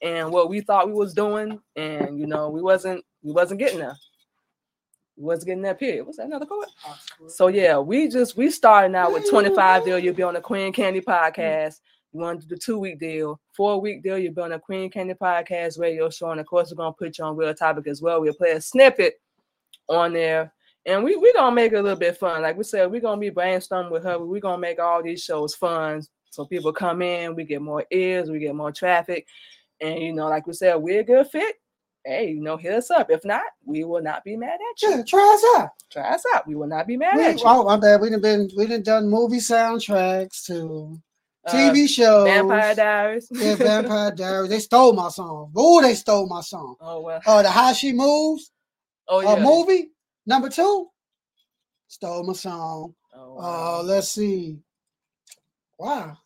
and 0.02 0.31
what 0.31 0.49
we 0.49 0.61
thought 0.61 0.88
we 0.88 0.93
was 0.93 1.14
doing. 1.14 1.60
And 1.76 2.19
you 2.19 2.27
know, 2.27 2.49
we 2.49 2.61
wasn't 2.61 3.03
we 3.22 3.31
wasn't 3.31 3.60
getting 3.60 3.80
there. 3.80 3.98
Wasn't 5.22 5.48
getting 5.48 5.61
that 5.64 5.80
period. 5.80 6.06
What's 6.06 6.18
that 6.18 6.26
another 6.26 6.45
chord? 6.45 6.68
So 7.27 7.48
yeah, 7.48 7.77
we 7.77 8.07
just 8.07 8.35
we 8.35 8.49
starting 8.49 8.95
out 8.95 9.14
with 9.14 9.30
25 9.30 9.85
deal. 9.85 9.99
You'll 9.99 10.15
be 10.15 10.23
on 10.23 10.34
the 10.34 10.41
Queen 10.41 10.73
Candy 10.73 11.02
mm-hmm. 11.02 11.11
podcast. 11.11 11.80
You 12.14 12.19
want 12.19 12.41
to 12.41 12.48
do 12.48 12.56
the 12.56 12.60
two 12.60 12.77
week 12.77 12.99
deal, 12.99 13.39
four 13.56 13.80
week 13.80 14.03
deal. 14.03 14.18
You'll 14.18 14.34
be 14.34 14.41
on 14.41 14.49
the 14.49 14.60
Queen 14.60 14.89
Candy 14.89 15.14
podcast 15.14 15.80
radio 15.80 16.10
show, 16.10 16.31
and 16.31 16.41
of 16.41 16.45
course 16.45 16.72
we're 16.72 16.77
gonna 16.77 16.93
put 16.93 17.18
you 17.18 17.23
on 17.23 17.38
real 17.38 17.53
topic 17.53 17.88
as 17.88 18.02
well. 18.02 18.19
We'll 18.19 18.34
play 18.34 18.52
a 18.52 18.61
snippet 18.61 19.22
on 19.88 20.14
there, 20.14 20.53
and 20.85 21.03
we 21.03 21.15
we 21.15 21.31
gonna 21.34 21.56
make 21.56 21.72
it 21.72 21.77
a 21.77 21.81
little 21.81 21.98
bit 21.98 22.18
fun. 22.18 22.41
Like 22.41 22.57
we 22.57 22.64
said, 22.64 22.91
we're 22.91 22.99
gonna 22.99 23.22
be 23.22 23.31
brainstorming 23.31 23.91
with 23.91 24.03
her. 24.03 24.19
We're 24.19 24.41
gonna 24.41 24.57
make 24.57 24.80
all 24.80 25.02
these 25.02 25.23
shows 25.23 25.56
fun, 25.56 26.02
so 26.31 26.45
people 26.45 26.73
come 26.73 27.02
in, 27.02 27.35
we 27.35 27.45
get 27.45 27.61
more 27.61 27.85
ears, 27.91 28.30
we 28.30 28.39
get 28.39 28.56
more 28.56 28.72
traffic, 28.72 29.26
and 29.80 29.99
you 29.99 30.14
know, 30.14 30.27
like 30.27 30.48
we 30.48 30.53
said, 30.53 30.76
we're 30.76 31.02
a 31.02 31.06
good 31.06 31.27
fit. 31.27 31.56
Hey, 32.05 32.29
you 32.31 32.41
know, 32.41 32.57
hit 32.57 32.73
us 32.73 32.89
up. 32.89 33.11
If 33.11 33.23
not, 33.25 33.43
we 33.63 33.83
will 33.83 34.01
not 34.01 34.23
be 34.23 34.35
mad 34.35 34.55
at 34.71 34.81
you. 34.81 34.89
Yeah, 34.89 35.03
try 35.07 35.33
us 35.35 35.59
out. 35.61 35.69
Try 35.91 36.13
us 36.15 36.23
out. 36.33 36.47
We 36.47 36.55
will 36.55 36.67
not 36.67 36.87
be 36.87 36.97
mad 36.97 37.17
We, 37.17 37.23
at 37.25 37.37
you. 37.37 37.43
oh, 37.45 37.63
my 37.63 37.77
bad. 37.77 38.01
We 38.01 38.09
done 38.09 38.21
been 38.21 38.49
we 38.57 38.65
done 38.67 38.81
done 38.81 39.09
movie 39.09 39.37
soundtracks 39.37 40.45
to 40.47 40.99
Uh, 41.45 41.51
TV 41.53 41.87
shows. 41.87 42.25
Vampire 42.27 42.75
Diaries. 42.75 43.27
Yeah, 43.31 43.55
Vampire 43.59 44.11
Diaries. 44.11 44.49
They 44.49 44.59
stole 44.59 44.93
my 44.93 45.09
song. 45.09 45.51
Oh, 45.55 45.81
they 45.81 45.93
stole 45.95 46.27
my 46.27 46.41
song. 46.41 46.75
Oh 46.81 47.01
well. 47.01 47.21
Oh, 47.27 47.43
the 47.43 47.49
How 47.51 47.73
She 47.73 47.91
Moves, 47.93 48.51
Oh 49.07 49.19
uh, 49.19 49.35
yeah. 49.35 49.43
movie 49.43 49.89
number 50.25 50.49
two, 50.49 50.87
stole 51.87 52.23
my 52.23 52.33
song. 52.33 52.95
Oh, 53.15 53.37
Uh, 53.39 53.83
let's 53.83 54.09
see. 54.09 54.57
Wow. 55.77 56.17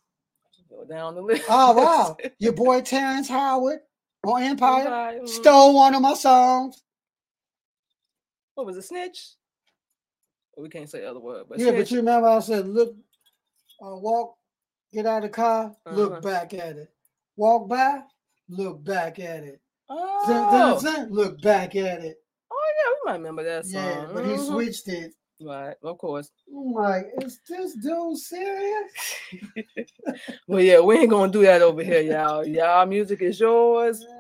Go 0.69 0.85
down 0.85 1.15
the 1.15 1.21
list. 1.21 1.45
Oh 1.49 1.73
wow. 1.73 2.17
Your 2.39 2.53
boy 2.53 2.81
Terrence 2.81 3.27
Howard 3.29 3.79
on 4.27 4.43
Empire 4.43 4.83
Empire, 4.85 5.19
mhm. 5.21 5.27
stole 5.29 5.75
one 5.75 5.95
of 5.95 6.01
my 6.01 6.13
songs. 6.13 6.81
What 8.55 8.65
was 8.65 8.77
it? 8.77 8.83
Snitch. 8.83 9.33
Well, 10.55 10.63
we 10.63 10.69
can't 10.69 10.89
say 10.89 11.01
the 11.01 11.09
other 11.09 11.19
word, 11.19 11.45
but 11.49 11.59
yeah, 11.59 11.71
but 11.71 11.91
you 11.91 11.97
remember 11.97 12.27
I 12.27 12.39
said, 12.39 12.67
look, 12.67 12.95
uh, 13.81 13.95
walk, 13.95 14.37
get 14.93 15.05
out 15.05 15.17
of 15.17 15.23
the 15.23 15.29
car, 15.29 15.75
look 15.91 16.11
Uh-huh. 16.13 16.21
back 16.21 16.53
at 16.53 16.77
it. 16.77 16.89
Walk 17.35 17.67
by, 17.67 18.01
look 18.47 18.83
back 18.83 19.19
at 19.19 19.43
it. 19.43 19.59
Oh. 19.89 21.07
look 21.09 21.41
back 21.41 21.75
at 21.75 22.03
it. 22.03 22.17
oh 22.49 22.73
yeah, 22.77 22.91
we 22.93 23.11
might 23.11 23.17
remember 23.17 23.43
that 23.43 23.65
song. 23.65 23.83
Yeah, 23.83 24.09
but 24.13 24.25
he 24.25 24.31
Mhm. 24.31 24.47
switched 24.47 24.87
it 24.87 25.13
Right, 25.41 25.75
of 25.83 25.97
course. 25.97 26.31
I'm 26.47 26.71
like, 26.71 27.07
is 27.21 27.39
this 27.49 27.73
dude 27.75 28.17
serious? 28.17 28.91
Well, 30.47 30.61
yeah, 30.61 30.79
we 30.79 30.99
ain't 30.99 31.09
gonna 31.09 31.31
do 31.31 31.41
that 31.41 31.61
over 31.61 31.83
here, 31.83 32.01
y'all. 32.01 32.45
Y'all 32.45 32.85
music 32.85 33.21
is 33.21 33.39
yours. 33.39 34.05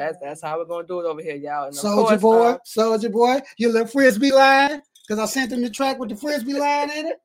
That's 0.00 0.16
that's 0.18 0.42
how 0.42 0.58
we're 0.58 0.64
gonna 0.64 0.86
do 0.86 1.00
it 1.00 1.04
over 1.04 1.20
here, 1.20 1.36
y'all. 1.36 1.70
Soulja 1.72 2.18
Boy, 2.18 2.42
uh, 2.42 2.58
Soulja 2.66 3.12
Boy, 3.12 3.38
your 3.58 3.70
little 3.70 3.86
frisbee 3.86 4.32
line, 4.32 4.80
because 5.06 5.18
I 5.18 5.26
sent 5.26 5.52
him 5.52 5.60
the 5.60 5.68
track 5.68 5.98
with 5.98 6.08
the 6.08 6.16
frisbee 6.16 6.54
line 6.54 6.90
in 6.90 7.06
it. 7.08 7.20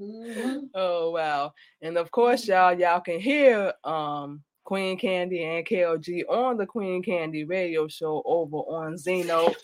Mhm. 0.00 0.70
Oh 0.74 1.12
wow. 1.12 1.52
And 1.80 1.96
of 1.96 2.10
course, 2.10 2.48
y'all, 2.48 2.76
y'all 2.76 3.00
can 3.00 3.20
hear 3.20 3.72
um 3.84 4.42
Queen 4.64 4.98
Candy 4.98 5.44
and 5.44 5.64
KLG 5.64 6.24
on 6.28 6.56
the 6.56 6.66
Queen 6.66 7.04
Candy 7.04 7.44
radio 7.44 7.86
show 7.86 8.20
over 8.26 8.56
on 8.56 8.98
Zeno, 8.98 9.54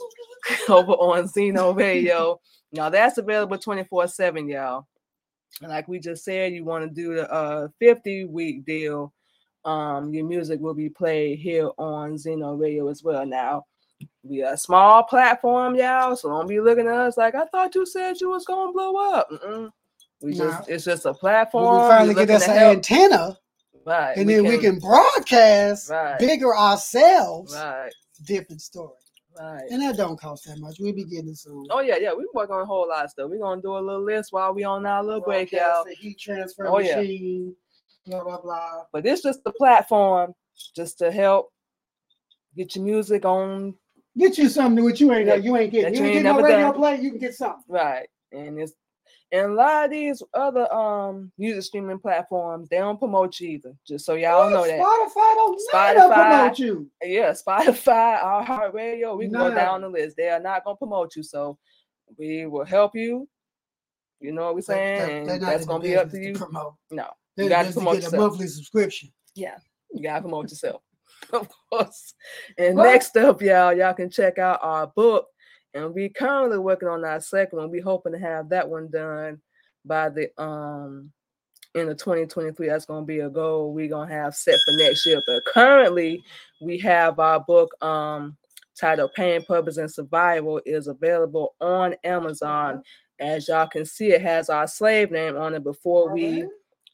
over 0.70 0.92
on 0.92 1.28
Zeno 1.28 1.72
Radio. 1.74 2.40
Now 2.72 2.88
that's 2.88 3.18
available 3.18 3.58
24-7, 3.58 4.50
y'all. 4.50 4.86
And 5.60 5.70
like 5.70 5.86
we 5.86 5.98
just 5.98 6.24
said, 6.24 6.54
you 6.54 6.64
want 6.64 6.84
to 6.84 6.90
do 6.90 7.14
the 7.14 7.30
uh 7.30 7.68
50 7.78 8.24
week 8.24 8.64
deal. 8.64 9.12
Um, 9.66 10.14
your 10.14 10.24
music 10.24 10.60
will 10.60 10.74
be 10.74 10.88
played 10.88 11.38
here 11.40 11.68
on 11.76 12.16
Zeno 12.16 12.54
Radio 12.54 12.88
as 12.88 13.02
well. 13.02 13.26
Now, 13.26 13.64
we 14.22 14.42
are 14.44 14.54
a 14.54 14.58
small 14.58 15.02
platform, 15.02 15.74
y'all. 15.74 16.14
So 16.16 16.28
don't 16.28 16.46
be 16.48 16.60
looking 16.60 16.86
at 16.86 16.94
us 16.94 17.16
like 17.16 17.34
I 17.34 17.46
thought 17.46 17.74
you 17.74 17.84
said 17.84 18.20
you 18.20 18.30
was 18.30 18.44
gonna 18.44 18.72
blow 18.72 18.96
up. 19.12 19.28
Mm-mm. 19.30 19.70
We 20.22 20.34
just 20.34 20.68
it's 20.68 20.84
just 20.84 21.04
a 21.04 21.12
platform. 21.14 21.82
We 21.82 21.88
finally 21.88 22.14
get 22.14 22.30
us 22.30 22.48
an 22.48 22.56
antenna, 22.56 23.36
right, 23.84 24.16
and 24.16 24.28
then 24.30 24.44
we 24.44 24.56
can 24.58 24.78
broadcast 24.78 25.90
Right. 25.90 26.18
bigger 26.18 26.56
ourselves. 26.56 27.54
right, 27.54 27.92
Different 28.26 28.62
story. 28.62 28.94
right. 29.38 29.64
And 29.70 29.82
that 29.82 29.96
don't 29.96 30.18
cost 30.18 30.44
that 30.46 30.58
much. 30.58 30.76
We'll 30.80 30.94
be 30.94 31.04
getting 31.04 31.28
it 31.30 31.38
soon. 31.38 31.66
Oh 31.70 31.80
yeah, 31.80 31.96
yeah. 32.00 32.12
We 32.14 32.26
work 32.34 32.50
on 32.50 32.60
a 32.62 32.64
whole 32.64 32.88
lot 32.88 33.04
of 33.04 33.10
stuff. 33.10 33.30
We're 33.30 33.40
gonna 33.40 33.60
do 33.60 33.76
a 33.76 33.80
little 33.80 34.02
list 34.04 34.32
while 34.32 34.54
we 34.54 34.64
on 34.64 34.86
our 34.86 35.02
little 35.04 35.20
break, 35.20 35.52
y'all. 35.52 35.84
the 35.84 35.94
heat 35.94 36.18
transfer 36.18 36.66
Oh, 36.66 36.78
yeah. 36.78 37.00
Blah 38.06 38.22
blah 38.24 38.40
blah. 38.40 38.84
But 38.92 39.06
it's 39.06 39.22
just 39.22 39.42
the 39.44 39.52
platform 39.52 40.34
just 40.74 40.98
to 40.98 41.10
help 41.10 41.50
get 42.56 42.74
your 42.76 42.84
music 42.84 43.24
on 43.24 43.74
Get 44.18 44.38
you 44.38 44.48
something 44.48 44.82
that 44.86 44.98
you 44.98 45.12
ain't 45.12 45.26
That- 45.26 45.44
you 45.44 45.56
ain't 45.58 45.70
getting. 45.70 45.94
You 45.94 46.00
you 46.00 46.06
ain't 46.06 46.12
getting 46.24 46.36
no 46.36 46.40
radio 46.42 46.58
done. 46.72 46.74
play. 46.74 46.96
You 47.00 47.10
can 47.10 47.18
get 47.18 47.34
something. 47.34 47.62
right. 47.68 48.08
And 48.32 48.58
it's 48.58 48.72
and 49.32 49.50
a 49.50 49.54
lot 49.54 49.84
of 49.86 49.90
these 49.90 50.22
other 50.32 50.72
um 50.72 51.30
music 51.36 51.64
streaming 51.64 51.98
platforms, 51.98 52.68
they 52.70 52.78
don't 52.78 52.98
promote 52.98 53.38
you 53.40 53.48
either. 53.50 53.74
Just 53.86 54.06
so 54.06 54.14
y'all 54.14 54.48
know 54.48 54.64
that. 54.66 54.80
Spotify 54.80 55.34
don't 55.34 55.60
Spotify- 55.70 56.14
promote 56.14 56.58
you. 56.58 56.90
Yeah, 57.02 57.32
Spotify, 57.32 58.22
iHeartRadio. 58.46 59.18
we 59.18 59.24
can 59.26 59.32
go 59.34 59.52
down 59.52 59.82
the 59.82 59.88
list. 59.90 60.16
They 60.16 60.30
are 60.30 60.40
not 60.40 60.64
gonna 60.64 60.76
promote 60.76 61.14
you. 61.16 61.22
So 61.22 61.58
we 62.16 62.46
will 62.46 62.64
help 62.64 62.92
you. 62.94 63.28
You 64.20 64.32
know 64.32 64.44
what 64.46 64.54
we're 64.54 64.60
They- 64.62 64.64
saying? 65.06 65.26
they- 65.26 65.38
not 65.38 65.50
that's 65.50 65.66
gonna 65.66 65.82
be 65.82 65.94
up 65.96 66.08
to 66.10 66.18
you. 66.18 66.32
promote. 66.34 66.74
No, 66.90 67.10
you 67.44 67.48
just 67.50 67.68
to 67.68 67.74
promote 67.74 67.96
yourself. 67.96 68.14
monthly 68.14 68.46
subscription. 68.46 69.12
Yeah, 69.34 69.56
You 69.92 70.02
gotta 70.02 70.22
promote 70.22 70.50
yourself, 70.50 70.82
of 71.32 71.48
course. 71.70 72.14
And 72.58 72.76
What? 72.76 72.84
next 72.84 73.16
up, 73.16 73.42
y'all, 73.42 73.72
y'all 73.72 73.94
can 73.94 74.10
check 74.10 74.38
out 74.38 74.60
our 74.62 74.86
book. 74.86 75.26
And 75.74 75.92
we're 75.92 76.08
currently 76.08 76.58
working 76.58 76.88
on 76.88 77.04
our 77.04 77.20
second 77.20 77.58
one. 77.58 77.70
We 77.70 77.80
hoping 77.80 78.12
to 78.12 78.18
have 78.18 78.48
that 78.48 78.66
one 78.68 78.88
done 78.90 79.42
by 79.84 80.08
the 80.08 80.30
um 80.42 81.12
in 81.74 81.86
the 81.86 81.94
2023. 81.94 82.66
That's 82.68 82.86
gonna 82.86 83.04
be 83.04 83.20
a 83.20 83.28
goal 83.28 83.74
we're 83.74 83.88
gonna 83.88 84.10
have 84.10 84.34
set 84.34 84.58
for 84.64 84.72
next 84.72 85.04
year. 85.04 85.22
But 85.26 85.44
currently, 85.44 86.24
we 86.62 86.78
have 86.78 87.18
our 87.18 87.40
book 87.40 87.70
um 87.84 88.38
titled 88.80 89.12
Pain, 89.14 89.42
Purpose, 89.44 89.76
and 89.76 89.92
Survival 89.92 90.62
is 90.64 90.86
available 90.86 91.54
on 91.60 91.94
Amazon. 92.04 92.82
As 93.20 93.48
y'all 93.48 93.66
can 93.66 93.84
see, 93.84 94.12
it 94.12 94.22
has 94.22 94.48
our 94.48 94.66
slave 94.66 95.10
name 95.10 95.36
on 95.36 95.54
it 95.54 95.62
before 95.64 96.10
we. 96.10 96.46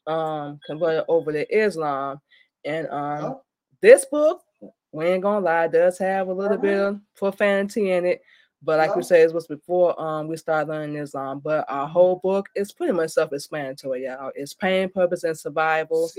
Um 0.07 0.59
converted 0.65 1.05
over 1.07 1.31
to 1.31 1.45
Islam. 1.55 2.19
And 2.65 2.87
um 2.89 3.21
Yup. 3.21 3.45
this 3.81 4.05
book, 4.05 4.41
we 4.91 5.05
ain't 5.05 5.23
gonna 5.23 5.43
lie, 5.43 5.67
does 5.67 5.97
have 5.97 6.27
a 6.27 6.33
little 6.33 6.57
bit 6.57 6.79
of 6.79 6.99
profanity 7.15 7.91
in 7.91 8.05
it. 8.05 8.21
But 8.65 8.79
like 8.79 8.95
we 8.95 9.01
Yup. 9.01 9.05
said, 9.05 9.29
it 9.29 9.33
was 9.33 9.47
before 9.47 9.99
um 10.01 10.27
we 10.27 10.37
started 10.37 10.71
learning 10.71 10.95
Islam. 10.95 11.39
But 11.39 11.65
our 11.67 11.87
whole 11.87 12.21
book 12.23 12.49
is 12.55 12.71
pretty 12.71 12.93
much 12.93 13.11
self-explanatory, 13.11 14.05
y'all. 14.05 14.31
It's 14.35 14.53
pain, 14.53 14.89
purpose, 14.89 15.23
and 15.23 15.37
survival. 15.37 16.09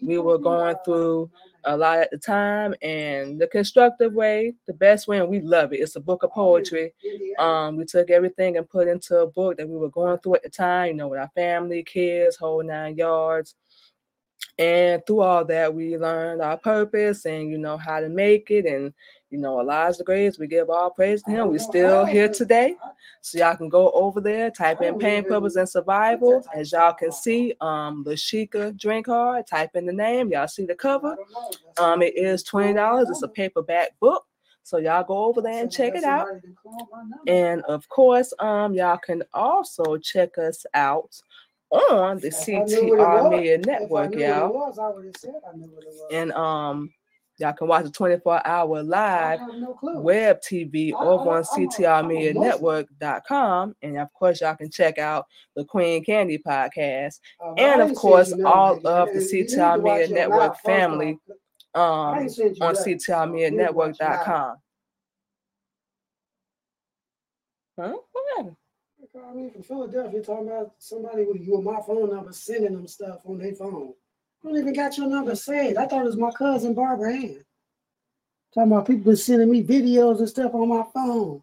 We 0.00 0.18
were 0.18 0.38
going 0.38 0.76
through 0.84 1.30
a 1.64 1.76
lot 1.76 1.98
at 1.98 2.10
the 2.10 2.18
time 2.18 2.74
and 2.82 3.38
the 3.38 3.46
constructive 3.48 4.14
way, 4.14 4.54
the 4.66 4.72
best 4.72 5.08
way, 5.08 5.18
and 5.18 5.28
we 5.28 5.40
love 5.40 5.72
it. 5.72 5.80
It's 5.80 5.96
a 5.96 6.00
book 6.00 6.22
of 6.22 6.30
poetry. 6.30 6.94
Um, 7.38 7.76
we 7.76 7.84
took 7.84 8.10
everything 8.10 8.56
and 8.56 8.68
put 8.68 8.88
into 8.88 9.18
a 9.18 9.26
book 9.26 9.56
that 9.56 9.68
we 9.68 9.76
were 9.76 9.90
going 9.90 10.18
through 10.18 10.36
at 10.36 10.44
the 10.44 10.50
time, 10.50 10.88
you 10.88 10.94
know, 10.94 11.08
with 11.08 11.18
our 11.18 11.30
family, 11.34 11.82
kids, 11.82 12.36
whole 12.36 12.62
nine 12.62 12.96
yards. 12.96 13.56
And 14.56 15.02
through 15.06 15.20
all 15.20 15.44
that, 15.44 15.74
we 15.74 15.98
learned 15.98 16.42
our 16.42 16.56
purpose 16.56 17.26
and 17.26 17.50
you 17.50 17.58
know 17.58 17.76
how 17.76 18.00
to 18.00 18.08
make 18.08 18.50
it. 18.50 18.66
And 18.66 18.92
you 19.30 19.38
know, 19.38 19.64
the 19.64 20.04
greatest. 20.04 20.38
We 20.38 20.46
give 20.46 20.70
all 20.70 20.90
praise 20.90 21.22
to 21.24 21.30
Him. 21.30 21.48
We're 21.48 21.58
still 21.58 22.04
here 22.04 22.28
today. 22.28 22.76
So 23.20 23.38
y'all 23.38 23.56
can 23.56 23.68
go 23.68 23.90
over 23.90 24.20
there, 24.20 24.50
type 24.50 24.80
in 24.80 24.98
pain, 24.98 25.24
purpose, 25.24 25.56
and 25.56 25.68
survival. 25.68 26.44
As 26.54 26.72
y'all 26.72 26.94
can 26.94 27.12
see, 27.12 27.54
um, 27.60 28.04
the 28.04 28.12
Sheikah 28.12 28.76
drink 28.76 29.06
hard. 29.06 29.46
Type 29.46 29.70
in 29.74 29.86
the 29.86 29.92
name. 29.92 30.30
Y'all 30.30 30.48
see 30.48 30.64
the 30.64 30.74
cover. 30.74 31.16
Um, 31.78 32.02
it 32.02 32.16
is 32.16 32.42
twenty 32.42 32.72
dollars. 32.74 33.10
It's 33.10 33.22
a 33.22 33.28
paperback 33.28 33.98
book. 34.00 34.24
So 34.62 34.78
y'all 34.78 35.04
go 35.04 35.24
over 35.24 35.40
there 35.40 35.62
and 35.62 35.72
check 35.72 35.94
it 35.94 36.04
out. 36.04 36.28
And 37.26 37.62
of 37.62 37.88
course, 37.88 38.32
um, 38.38 38.74
y'all 38.74 38.98
can 38.98 39.22
also 39.32 39.96
check 39.96 40.36
us 40.38 40.66
out 40.74 41.20
on 41.70 42.18
the 42.20 42.28
CTR 42.28 43.30
Media 43.30 43.58
Network, 43.58 44.14
y'all. 44.14 44.74
And 46.10 46.32
um, 46.32 46.92
y'all 47.38 47.52
can 47.52 47.68
watch 47.68 47.84
the 47.84 47.90
24 47.90 48.46
hour 48.46 48.82
live 48.82 49.40
web 49.82 50.40
TV 50.40 50.92
I- 50.92 50.96
over 50.96 51.30
I- 51.30 51.36
on 51.38 51.44
I'm 51.52 51.64
a- 51.64 51.98
I'm 51.98 52.10
a 52.10 52.12
CTRmedianetwork.com. 52.34 53.76
And 53.82 53.98
of 53.98 54.12
course, 54.12 54.40
y'all 54.40 54.56
can 54.56 54.70
check 54.70 54.98
out 54.98 55.26
the 55.56 55.64
Queen 55.64 56.04
Candy 56.04 56.38
podcast 56.38 57.20
and 57.56 57.80
of 57.80 57.94
course, 57.94 58.32
all 58.44 58.74
of 58.86 59.12
the 59.12 59.20
CTR 59.20 59.82
Media 59.82 60.08
Network 60.14 60.58
family 60.60 61.18
um, 61.74 61.82
on 61.82 62.26
CTRmedianetwork.com. 62.74 64.56
Huh? 67.78 67.94
What 68.12 68.24
happened? 68.36 68.56
They 69.00 69.06
called 69.20 69.36
me 69.36 69.50
from 69.50 69.62
Philadelphia 69.62 70.22
talking 70.22 70.48
about 70.48 70.72
somebody 70.78 71.24
with 71.24 71.40
you 71.40 71.60
my 71.62 71.80
phone 71.86 72.10
number 72.12 72.32
sending 72.32 72.72
them 72.72 72.88
stuff 72.88 73.20
on 73.24 73.38
their 73.38 73.54
phone. 73.54 73.94
I 74.44 74.48
don't 74.48 74.58
even 74.58 74.72
got 74.72 74.96
your 74.96 75.08
number 75.08 75.34
saved. 75.34 75.76
I 75.76 75.86
thought 75.86 76.02
it 76.02 76.06
was 76.06 76.16
my 76.16 76.30
cousin 76.30 76.74
Barbara 76.74 77.12
Ann. 77.12 77.44
Talking 78.54 78.72
about 78.72 78.86
people 78.86 79.04
been 79.04 79.16
sending 79.16 79.50
me 79.50 79.62
videos 79.62 80.18
and 80.18 80.28
stuff 80.28 80.54
on 80.54 80.68
my 80.68 80.84
phone. 80.94 81.42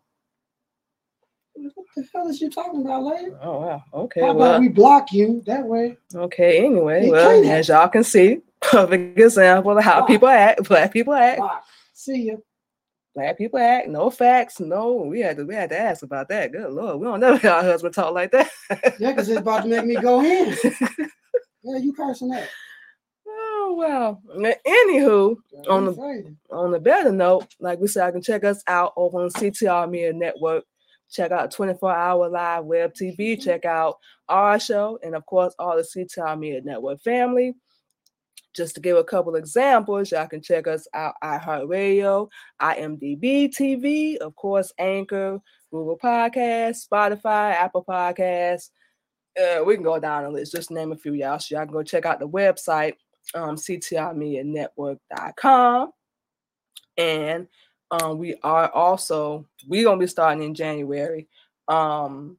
What 1.53 1.85
the 1.95 2.07
hell 2.13 2.27
is 2.27 2.41
you 2.41 2.49
talking 2.49 2.81
about, 2.81 3.03
lady? 3.03 3.31
Oh 3.41 3.61
wow. 3.61 3.83
Okay. 3.93 4.21
How 4.21 4.31
about 4.31 4.59
we 4.59 4.67
block 4.67 5.11
you 5.13 5.41
that 5.45 5.63
way? 5.63 5.97
okay. 6.13 6.65
Anyway, 6.65 7.09
well, 7.09 7.45
as 7.49 7.69
y'all 7.69 7.87
can 7.87 8.03
see, 8.03 8.41
perfect 8.61 9.17
example 9.19 9.77
of 9.77 9.83
how 9.83 9.99
Block. 9.99 10.07
people 10.07 10.27
act. 10.27 10.63
Black 10.67 10.91
people 10.91 11.13
act. 11.13 11.39
Block. 11.39 11.63
See 11.93 12.23
you. 12.23 12.43
Black 13.13 13.37
people 13.37 13.59
act. 13.59 13.87
No 13.87 14.09
facts. 14.09 14.59
No. 14.59 14.95
We 14.95 15.21
had 15.21 15.37
to. 15.37 15.45
We 15.45 15.55
had 15.55 15.69
to 15.69 15.79
ask 15.79 16.03
about 16.03 16.27
that. 16.29 16.51
Good 16.51 16.71
lord. 16.71 16.99
We 16.99 17.05
don't 17.05 17.21
never 17.21 17.37
hear 17.37 17.51
our 17.51 17.63
husband 17.63 17.93
talk 17.93 18.13
like 18.13 18.31
that. 18.31 18.49
Yeah, 18.99 19.11
because 19.11 19.29
it's 19.29 19.39
about 19.39 19.63
to 19.63 19.69
make 19.69 19.85
me 19.85 19.95
go 19.95 20.21
in. 20.21 20.57
Yeah, 21.67 21.79
you 21.79 21.93
cursing 21.93 22.29
that. 22.29 22.47
Oh. 23.67 24.19
Now, 24.35 24.53
Anywho, 24.65 25.35
On 25.67 25.85
the- 25.85 26.35
on 26.51 26.73
a 26.73 26.79
better 26.79 27.11
note, 27.11 27.47
like 27.59 27.79
we 27.79 27.87
said, 27.87 28.05
I 28.07 28.11
can 28.11 28.21
check 28.21 28.43
us 28.43 28.63
out 28.67 28.93
over 28.95 29.23
on 29.23 29.29
CTR 29.29 29.89
Media 29.89 30.13
Network. 30.13 30.63
Check 31.11 31.31
out 31.31 31.51
24 31.51 31.91
hour 31.95 32.29
live 32.29 32.65
web 32.65 32.93
TV. 32.93 33.41
Check 33.41 33.65
out 33.65 33.97
our 34.27 34.59
show 34.59 34.99
and, 35.03 35.15
of 35.15 35.25
course, 35.25 35.53
all 35.59 35.75
the 35.77 35.83
CTR 35.83 36.37
Media 36.37 36.61
Network 36.61 37.01
family. 37.01 37.53
Just 38.55 38.75
to 38.75 38.81
give 38.81 38.95
a 38.97 39.03
couple 39.03 39.35
examples, 39.35 40.11
y'all 40.11 40.27
can 40.27 40.41
check 40.41 40.65
us 40.67 40.87
out 40.93 41.15
iHeartRadio, 41.23 42.29
IMDb 42.61 43.49
TV, 43.53 44.15
of 44.17 44.33
course, 44.35 44.71
Anchor, 44.77 45.39
Google 45.71 45.97
Podcasts, 45.97 46.87
Spotify, 46.89 47.51
Apple 47.53 47.83
Podcasts. 47.87 48.69
Uh, 49.37 49.61
we 49.65 49.75
can 49.75 49.83
go 49.83 49.99
down 49.99 50.23
the 50.23 50.29
list, 50.29 50.53
just 50.53 50.71
name 50.71 50.93
a 50.93 50.95
few, 50.97 51.13
y'all. 51.13 51.37
So 51.39 51.55
y'all 51.55 51.65
can 51.65 51.73
go 51.73 51.83
check 51.83 52.05
out 52.05 52.19
the 52.19 52.27
website, 52.29 52.93
um, 53.33 53.55
CTRmedianetwork.com. 53.55 55.91
And 56.97 57.47
um, 57.91 58.17
we 58.17 58.35
are 58.43 58.69
also 58.71 59.45
we're 59.67 59.83
gonna 59.83 59.99
be 59.99 60.07
starting 60.07 60.43
in 60.43 60.53
January. 60.53 61.27
Um, 61.67 62.37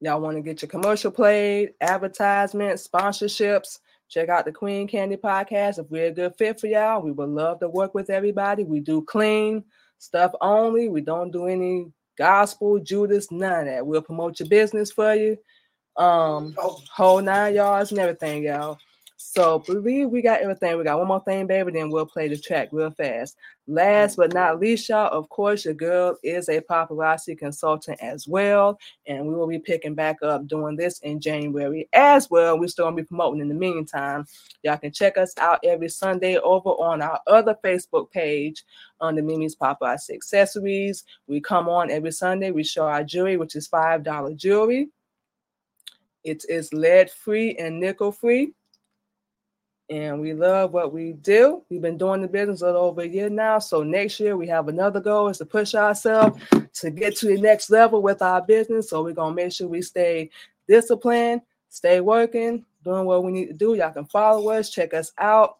y'all 0.00 0.20
want 0.20 0.36
to 0.36 0.42
get 0.42 0.62
your 0.62 0.68
commercial 0.68 1.10
played, 1.10 1.74
advertisements, 1.80 2.86
sponsorships. 2.86 3.80
Check 4.08 4.28
out 4.28 4.44
the 4.44 4.52
Queen 4.52 4.86
Candy 4.86 5.16
podcast. 5.16 5.80
If 5.80 5.90
we're 5.90 6.06
a 6.06 6.12
good 6.12 6.36
fit 6.36 6.60
for 6.60 6.68
y'all, 6.68 7.02
we 7.02 7.10
would 7.10 7.28
love 7.28 7.58
to 7.60 7.68
work 7.68 7.94
with 7.94 8.08
everybody. 8.08 8.62
We 8.62 8.78
do 8.80 9.02
clean 9.02 9.64
stuff 9.98 10.32
only. 10.40 10.88
We 10.88 11.00
don't 11.00 11.32
do 11.32 11.46
any 11.46 11.90
gospel, 12.16 12.78
Judas, 12.78 13.30
none 13.30 13.60
of 13.60 13.66
that. 13.66 13.86
We'll 13.86 14.02
promote 14.02 14.38
your 14.38 14.48
business 14.48 14.92
for 14.92 15.14
you. 15.14 15.36
Um, 15.96 16.54
whole 16.92 17.20
nine 17.20 17.54
yards 17.54 17.90
and 17.90 17.98
everything, 17.98 18.44
y'all. 18.44 18.78
So 19.18 19.60
believe 19.60 20.10
we 20.10 20.20
got 20.20 20.42
everything. 20.42 20.76
We 20.76 20.84
got 20.84 20.98
one 20.98 21.08
more 21.08 21.24
thing, 21.24 21.46
baby. 21.46 21.72
Then 21.72 21.88
we'll 21.88 22.04
play 22.04 22.28
the 22.28 22.36
track 22.36 22.68
real 22.70 22.90
fast. 22.90 23.36
Last 23.66 24.16
but 24.16 24.34
not 24.34 24.52
mm-hmm. 24.52 24.62
least, 24.62 24.88
y'all, 24.90 25.10
of 25.10 25.30
course, 25.30 25.64
your 25.64 25.72
girl 25.72 26.18
is 26.22 26.50
a 26.50 26.60
paparazzi 26.60 27.36
consultant 27.36 27.98
as 28.02 28.28
well. 28.28 28.78
And 29.06 29.26
we 29.26 29.34
will 29.34 29.46
be 29.46 29.58
picking 29.58 29.94
back 29.94 30.22
up 30.22 30.46
doing 30.46 30.76
this 30.76 30.98
in 30.98 31.18
January 31.18 31.88
as 31.94 32.30
well. 32.30 32.58
We're 32.58 32.68
still 32.68 32.84
gonna 32.84 32.96
be 32.96 33.04
promoting 33.04 33.40
in 33.40 33.48
the 33.48 33.54
meantime. 33.54 34.26
Y'all 34.62 34.76
can 34.76 34.92
check 34.92 35.16
us 35.16 35.32
out 35.38 35.60
every 35.64 35.88
Sunday 35.88 36.36
over 36.36 36.70
on 36.70 37.00
our 37.00 37.20
other 37.26 37.56
Facebook 37.64 38.10
page 38.10 38.64
under 39.00 39.22
Mimi's 39.22 39.56
Paparazzi 39.56 40.10
Accessories. 40.10 41.04
We 41.26 41.40
come 41.40 41.70
on 41.70 41.90
every 41.90 42.12
Sunday. 42.12 42.50
We 42.50 42.64
show 42.64 42.86
our 42.86 43.02
jewelry, 43.02 43.38
which 43.38 43.56
is 43.56 43.66
$5 43.66 44.36
jewelry. 44.36 44.88
It 46.22 46.44
is 46.50 46.72
lead 46.74 47.10
free 47.10 47.56
and 47.56 47.80
nickel 47.80 48.12
free 48.12 48.52
and 49.88 50.20
we 50.20 50.32
love 50.32 50.72
what 50.72 50.92
we 50.92 51.12
do. 51.12 51.62
We've 51.70 51.80
been 51.80 51.98
doing 51.98 52.20
the 52.20 52.28
business 52.28 52.62
a 52.62 52.66
little 52.66 52.82
over 52.82 53.02
a 53.02 53.06
year 53.06 53.30
now. 53.30 53.58
So 53.58 53.82
next 53.82 54.18
year 54.18 54.36
we 54.36 54.46
have 54.48 54.68
another 54.68 55.00
goal 55.00 55.28
is 55.28 55.38
to 55.38 55.44
push 55.44 55.74
ourselves 55.74 56.40
to 56.74 56.90
get 56.90 57.16
to 57.18 57.26
the 57.26 57.40
next 57.40 57.70
level 57.70 58.02
with 58.02 58.20
our 58.20 58.42
business. 58.42 58.90
So 58.90 59.04
we're 59.04 59.12
gonna 59.12 59.34
make 59.34 59.52
sure 59.52 59.68
we 59.68 59.82
stay 59.82 60.30
disciplined, 60.66 61.42
stay 61.68 62.00
working, 62.00 62.64
doing 62.84 63.04
what 63.04 63.22
we 63.22 63.32
need 63.32 63.46
to 63.46 63.52
do. 63.52 63.74
Y'all 63.74 63.92
can 63.92 64.06
follow 64.06 64.50
us, 64.50 64.70
check 64.70 64.92
us 64.92 65.12
out 65.18 65.58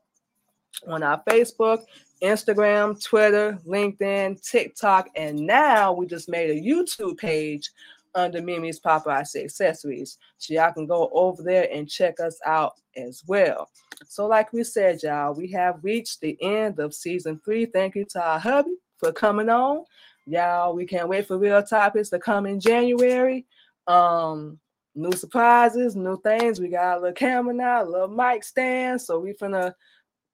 on 0.89 1.03
our 1.03 1.23
Facebook, 1.29 1.85
Instagram, 2.21 3.03
Twitter, 3.03 3.59
LinkedIn, 3.67 4.43
TikTok, 4.43 5.09
and 5.15 5.39
now 5.39 5.93
we 5.93 6.07
just 6.07 6.29
made 6.29 6.51
a 6.51 6.61
YouTube 6.61 7.19
page 7.19 7.71
under 8.17 8.43
Mimi's 8.43 8.81
Paparazzi 8.81 9.45
Accessories. 9.45 10.19
So 10.39 10.55
y'all 10.55 10.73
can 10.73 10.87
go 10.87 11.09
over 11.13 11.43
there 11.43 11.69
and 11.73 11.89
check 11.89 12.19
us 12.19 12.39
out 12.45 12.73
as 12.97 13.23
well. 13.27 13.69
So, 14.09 14.27
like 14.27 14.53
we 14.53 14.65
said, 14.65 15.03
y'all, 15.03 15.35
we 15.35 15.51
have 15.53 15.79
reached 15.83 16.21
the 16.21 16.37
end 16.43 16.81
of 16.81 16.95
season 16.95 17.41
three. 17.45 17.67
Thank 17.67 17.95
you 17.95 18.05
to 18.11 18.23
our 18.23 18.39
hubby 18.39 18.75
for 18.99 19.13
coming 19.13 19.49
on. 19.49 19.85
Y'all, 20.27 20.75
we 20.75 20.87
can't 20.87 21.09
wait 21.09 21.29
for 21.29 21.39
real 21.39 21.63
topics 21.63 22.09
to 22.11 22.19
come 22.19 22.47
in 22.47 22.59
January. 22.59 23.47
Um, 23.87 24.59
new 24.95 25.13
surprises, 25.13 25.95
new 25.95 26.21
things. 26.23 26.59
We 26.59 26.69
got 26.69 26.99
a 26.99 27.01
little 27.01 27.15
camera 27.15 27.55
now, 27.55 27.85
a 27.85 27.85
little 27.85 28.09
mic 28.09 28.43
stand. 28.43 29.01
So 29.01 29.21
we 29.21 29.35
finna 29.35 29.73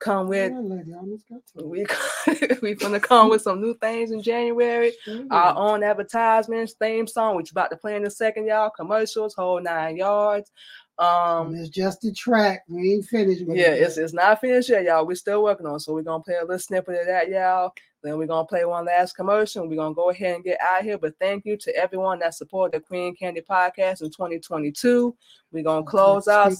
come 0.02 0.28
with 0.28 0.52
we 1.54 1.86
we 2.62 2.74
gonna 2.74 3.00
come 3.00 3.28
with 3.28 3.42
some 3.42 3.60
new 3.60 3.74
things 3.74 4.10
in 4.10 4.22
January. 4.22 4.92
Our 5.30 5.56
own 5.56 5.82
advertisements, 5.82 6.74
theme 6.74 7.06
song, 7.06 7.36
which 7.36 7.50
about 7.50 7.70
to 7.70 7.76
play 7.76 7.96
in 7.96 8.06
a 8.06 8.10
second, 8.10 8.46
y'all. 8.46 8.70
Commercials, 8.70 9.34
whole 9.34 9.60
nine 9.60 9.96
yards. 9.96 10.50
Um, 10.98 11.54
it's 11.54 11.68
just 11.68 12.02
the 12.02 12.12
track. 12.12 12.62
We 12.68 12.94
ain't 12.94 13.06
finished. 13.06 13.42
yeah, 13.48 13.72
it 13.72 13.82
it's 13.82 13.96
it's 13.96 14.12
not 14.12 14.40
finished 14.40 14.68
yet, 14.68 14.84
y'all. 14.84 15.06
We're 15.06 15.14
still 15.14 15.42
working 15.42 15.66
on. 15.66 15.76
It. 15.76 15.80
So 15.80 15.94
we're 15.94 16.02
gonna 16.02 16.22
play 16.22 16.36
a 16.36 16.42
little 16.42 16.58
snippet 16.58 17.00
of 17.00 17.06
that, 17.06 17.28
y'all. 17.28 17.72
Then 18.02 18.18
we're 18.18 18.26
gonna 18.26 18.46
play 18.46 18.64
one 18.64 18.84
last 18.84 19.14
commercial. 19.14 19.68
We're 19.68 19.76
gonna 19.76 19.94
go 19.94 20.10
ahead 20.10 20.36
and 20.36 20.44
get 20.44 20.58
out 20.60 20.82
here. 20.82 20.98
But 20.98 21.14
thank 21.20 21.46
you 21.46 21.56
to 21.58 21.76
everyone 21.76 22.18
that 22.18 22.34
supported 22.34 22.78
the 22.78 22.84
Queen 22.84 23.14
Candy 23.16 23.40
Podcast 23.40 24.02
in 24.02 24.10
2022. 24.10 25.16
We're 25.52 25.64
gonna 25.64 25.84
close 25.84 26.28
out. 26.28 26.52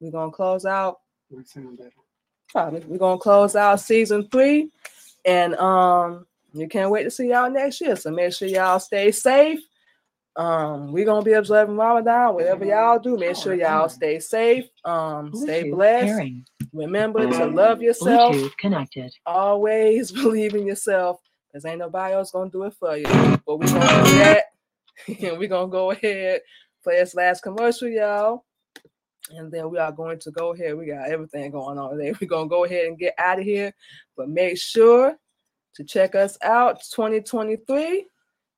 We're 0.00 0.12
gonna 0.12 0.32
close 0.32 0.66
out. 0.66 0.98
We're 2.54 2.98
gonna 2.98 3.18
close 3.18 3.56
out 3.56 3.80
season 3.80 4.28
three, 4.28 4.70
and 5.24 5.54
um, 5.56 6.26
you 6.52 6.68
can't 6.68 6.90
wait 6.90 7.04
to 7.04 7.10
see 7.10 7.28
y'all 7.28 7.50
next 7.50 7.80
year. 7.80 7.96
So 7.96 8.10
make 8.10 8.32
sure 8.32 8.48
y'all 8.48 8.80
stay 8.80 9.12
safe. 9.12 9.60
Um, 10.36 10.92
we're 10.92 11.04
gonna 11.04 11.24
be 11.24 11.32
observing 11.32 11.76
Ramadan. 11.76 12.34
Whatever 12.34 12.64
y'all 12.64 12.98
do, 12.98 13.16
make 13.16 13.36
sure 13.36 13.54
y'all 13.54 13.88
stay 13.88 14.18
safe. 14.18 14.66
Um, 14.84 15.34
stay 15.34 15.70
blessed. 15.70 16.30
Remember 16.72 17.28
to 17.28 17.46
love 17.46 17.82
yourself. 17.82 18.34
Bluetooth 18.34 18.56
connected. 18.56 19.12
Always 19.26 20.12
believe 20.12 20.54
in 20.54 20.66
yourself, 20.66 21.20
because 21.48 21.64
ain't 21.64 21.78
nobody 21.78 22.14
else 22.14 22.30
gonna 22.30 22.50
do 22.50 22.64
it 22.64 22.74
for 22.74 22.96
you. 22.96 23.06
But 23.46 23.58
we're 23.58 23.66
gonna 23.66 24.04
do 24.04 24.18
that, 24.18 24.44
and 25.06 25.38
we're 25.38 25.48
gonna 25.48 25.70
go 25.70 25.90
ahead 25.90 26.40
play 26.82 26.98
this 26.98 27.14
last 27.14 27.42
commercial, 27.42 27.88
y'all. 27.88 28.44
And 29.36 29.50
then 29.50 29.70
we 29.70 29.78
are 29.78 29.92
going 29.92 30.18
to 30.20 30.30
go 30.30 30.52
ahead. 30.52 30.76
We 30.76 30.86
got 30.86 31.08
everything 31.08 31.50
going 31.50 31.78
on 31.78 31.96
today. 31.96 32.12
We're 32.20 32.28
going 32.28 32.48
to 32.48 32.50
go 32.50 32.64
ahead 32.64 32.86
and 32.86 32.98
get 32.98 33.14
out 33.18 33.38
of 33.38 33.44
here. 33.44 33.72
But 34.16 34.28
make 34.28 34.58
sure 34.58 35.16
to 35.74 35.84
check 35.84 36.14
us 36.14 36.36
out 36.42 36.82
2023. 36.90 38.06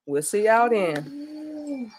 We'll 0.06 0.22
see 0.22 0.44
y'all 0.44 0.70
then. 0.70 1.90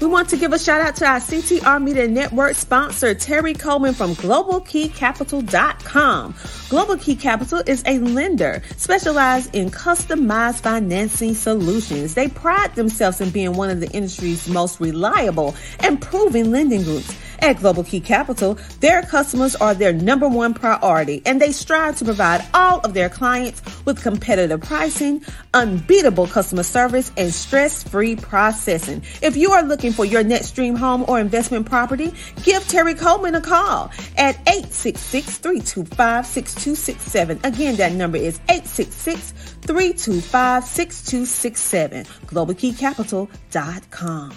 We 0.00 0.06
want 0.08 0.28
to 0.28 0.36
give 0.36 0.52
a 0.52 0.58
shout 0.58 0.82
out 0.82 0.96
to 0.96 1.06
our 1.06 1.18
CTR 1.18 1.82
Media 1.82 2.06
Network 2.06 2.54
sponsor, 2.54 3.14
Terry 3.14 3.54
Coleman 3.54 3.94
from 3.94 4.14
GlobalKeyCapital.com. 4.16 6.34
Global 6.68 6.98
Key 6.98 7.16
Capital 7.16 7.62
is 7.66 7.82
a 7.86 7.98
lender 7.98 8.60
specialized 8.76 9.54
in 9.54 9.70
customized 9.70 10.60
financing 10.60 11.32
solutions. 11.32 12.12
They 12.12 12.28
pride 12.28 12.74
themselves 12.74 13.22
in 13.22 13.30
being 13.30 13.54
one 13.54 13.70
of 13.70 13.80
the 13.80 13.88
industry's 13.88 14.46
most 14.48 14.80
reliable 14.80 15.54
and 15.80 15.98
proven 15.98 16.50
lending 16.50 16.82
groups. 16.82 17.16
At 17.42 17.58
Global 17.58 17.82
Key 17.82 17.98
Capital, 17.98 18.56
their 18.78 19.02
customers 19.02 19.56
are 19.56 19.74
their 19.74 19.92
number 19.92 20.28
one 20.28 20.54
priority, 20.54 21.22
and 21.26 21.40
they 21.40 21.50
strive 21.50 21.98
to 21.98 22.04
provide 22.04 22.44
all 22.54 22.78
of 22.80 22.94
their 22.94 23.08
clients 23.08 23.60
with 23.84 24.00
competitive 24.00 24.60
pricing, 24.60 25.24
unbeatable 25.52 26.28
customer 26.28 26.62
service, 26.62 27.10
and 27.16 27.34
stress 27.34 27.82
free 27.82 28.14
processing. 28.14 29.02
If 29.22 29.36
you 29.36 29.50
are 29.50 29.64
looking 29.64 29.90
for 29.90 30.04
your 30.04 30.22
next 30.22 30.52
dream 30.52 30.76
home 30.76 31.04
or 31.08 31.18
investment 31.18 31.66
property, 31.66 32.14
give 32.44 32.62
Terry 32.68 32.94
Coleman 32.94 33.34
a 33.34 33.40
call 33.40 33.90
at 34.16 34.36
866 34.46 35.38
325 35.38 36.24
6267. 36.24 37.40
Again, 37.42 37.74
that 37.74 37.90
number 37.90 38.18
is 38.18 38.38
866 38.48 39.32
325 39.62 40.62
6267. 40.62 42.04
GlobalKeyCapital.com. 42.04 44.32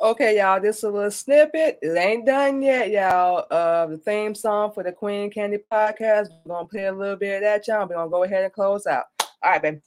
Okay, 0.00 0.38
y'all, 0.38 0.60
this 0.60 0.78
is 0.78 0.84
a 0.84 0.90
little 0.90 1.10
snippet. 1.10 1.80
It 1.82 1.98
ain't 1.98 2.24
done 2.24 2.62
yet, 2.62 2.90
y'all. 2.90 3.46
Uh, 3.50 3.86
the 3.86 3.96
theme 3.98 4.32
song 4.32 4.70
for 4.72 4.84
the 4.84 4.92
Queen 4.92 5.28
Candy 5.28 5.58
podcast. 5.72 6.28
We're 6.44 6.54
gonna 6.54 6.68
play 6.68 6.84
a 6.84 6.92
little 6.92 7.16
bit 7.16 7.36
of 7.36 7.40
that, 7.42 7.66
y'all. 7.66 7.88
We're 7.88 7.96
gonna 7.96 8.08
go 8.08 8.22
ahead 8.22 8.44
and 8.44 8.52
close 8.52 8.86
out. 8.86 9.06
All 9.42 9.50
right, 9.50 9.60
baby. 9.60 9.80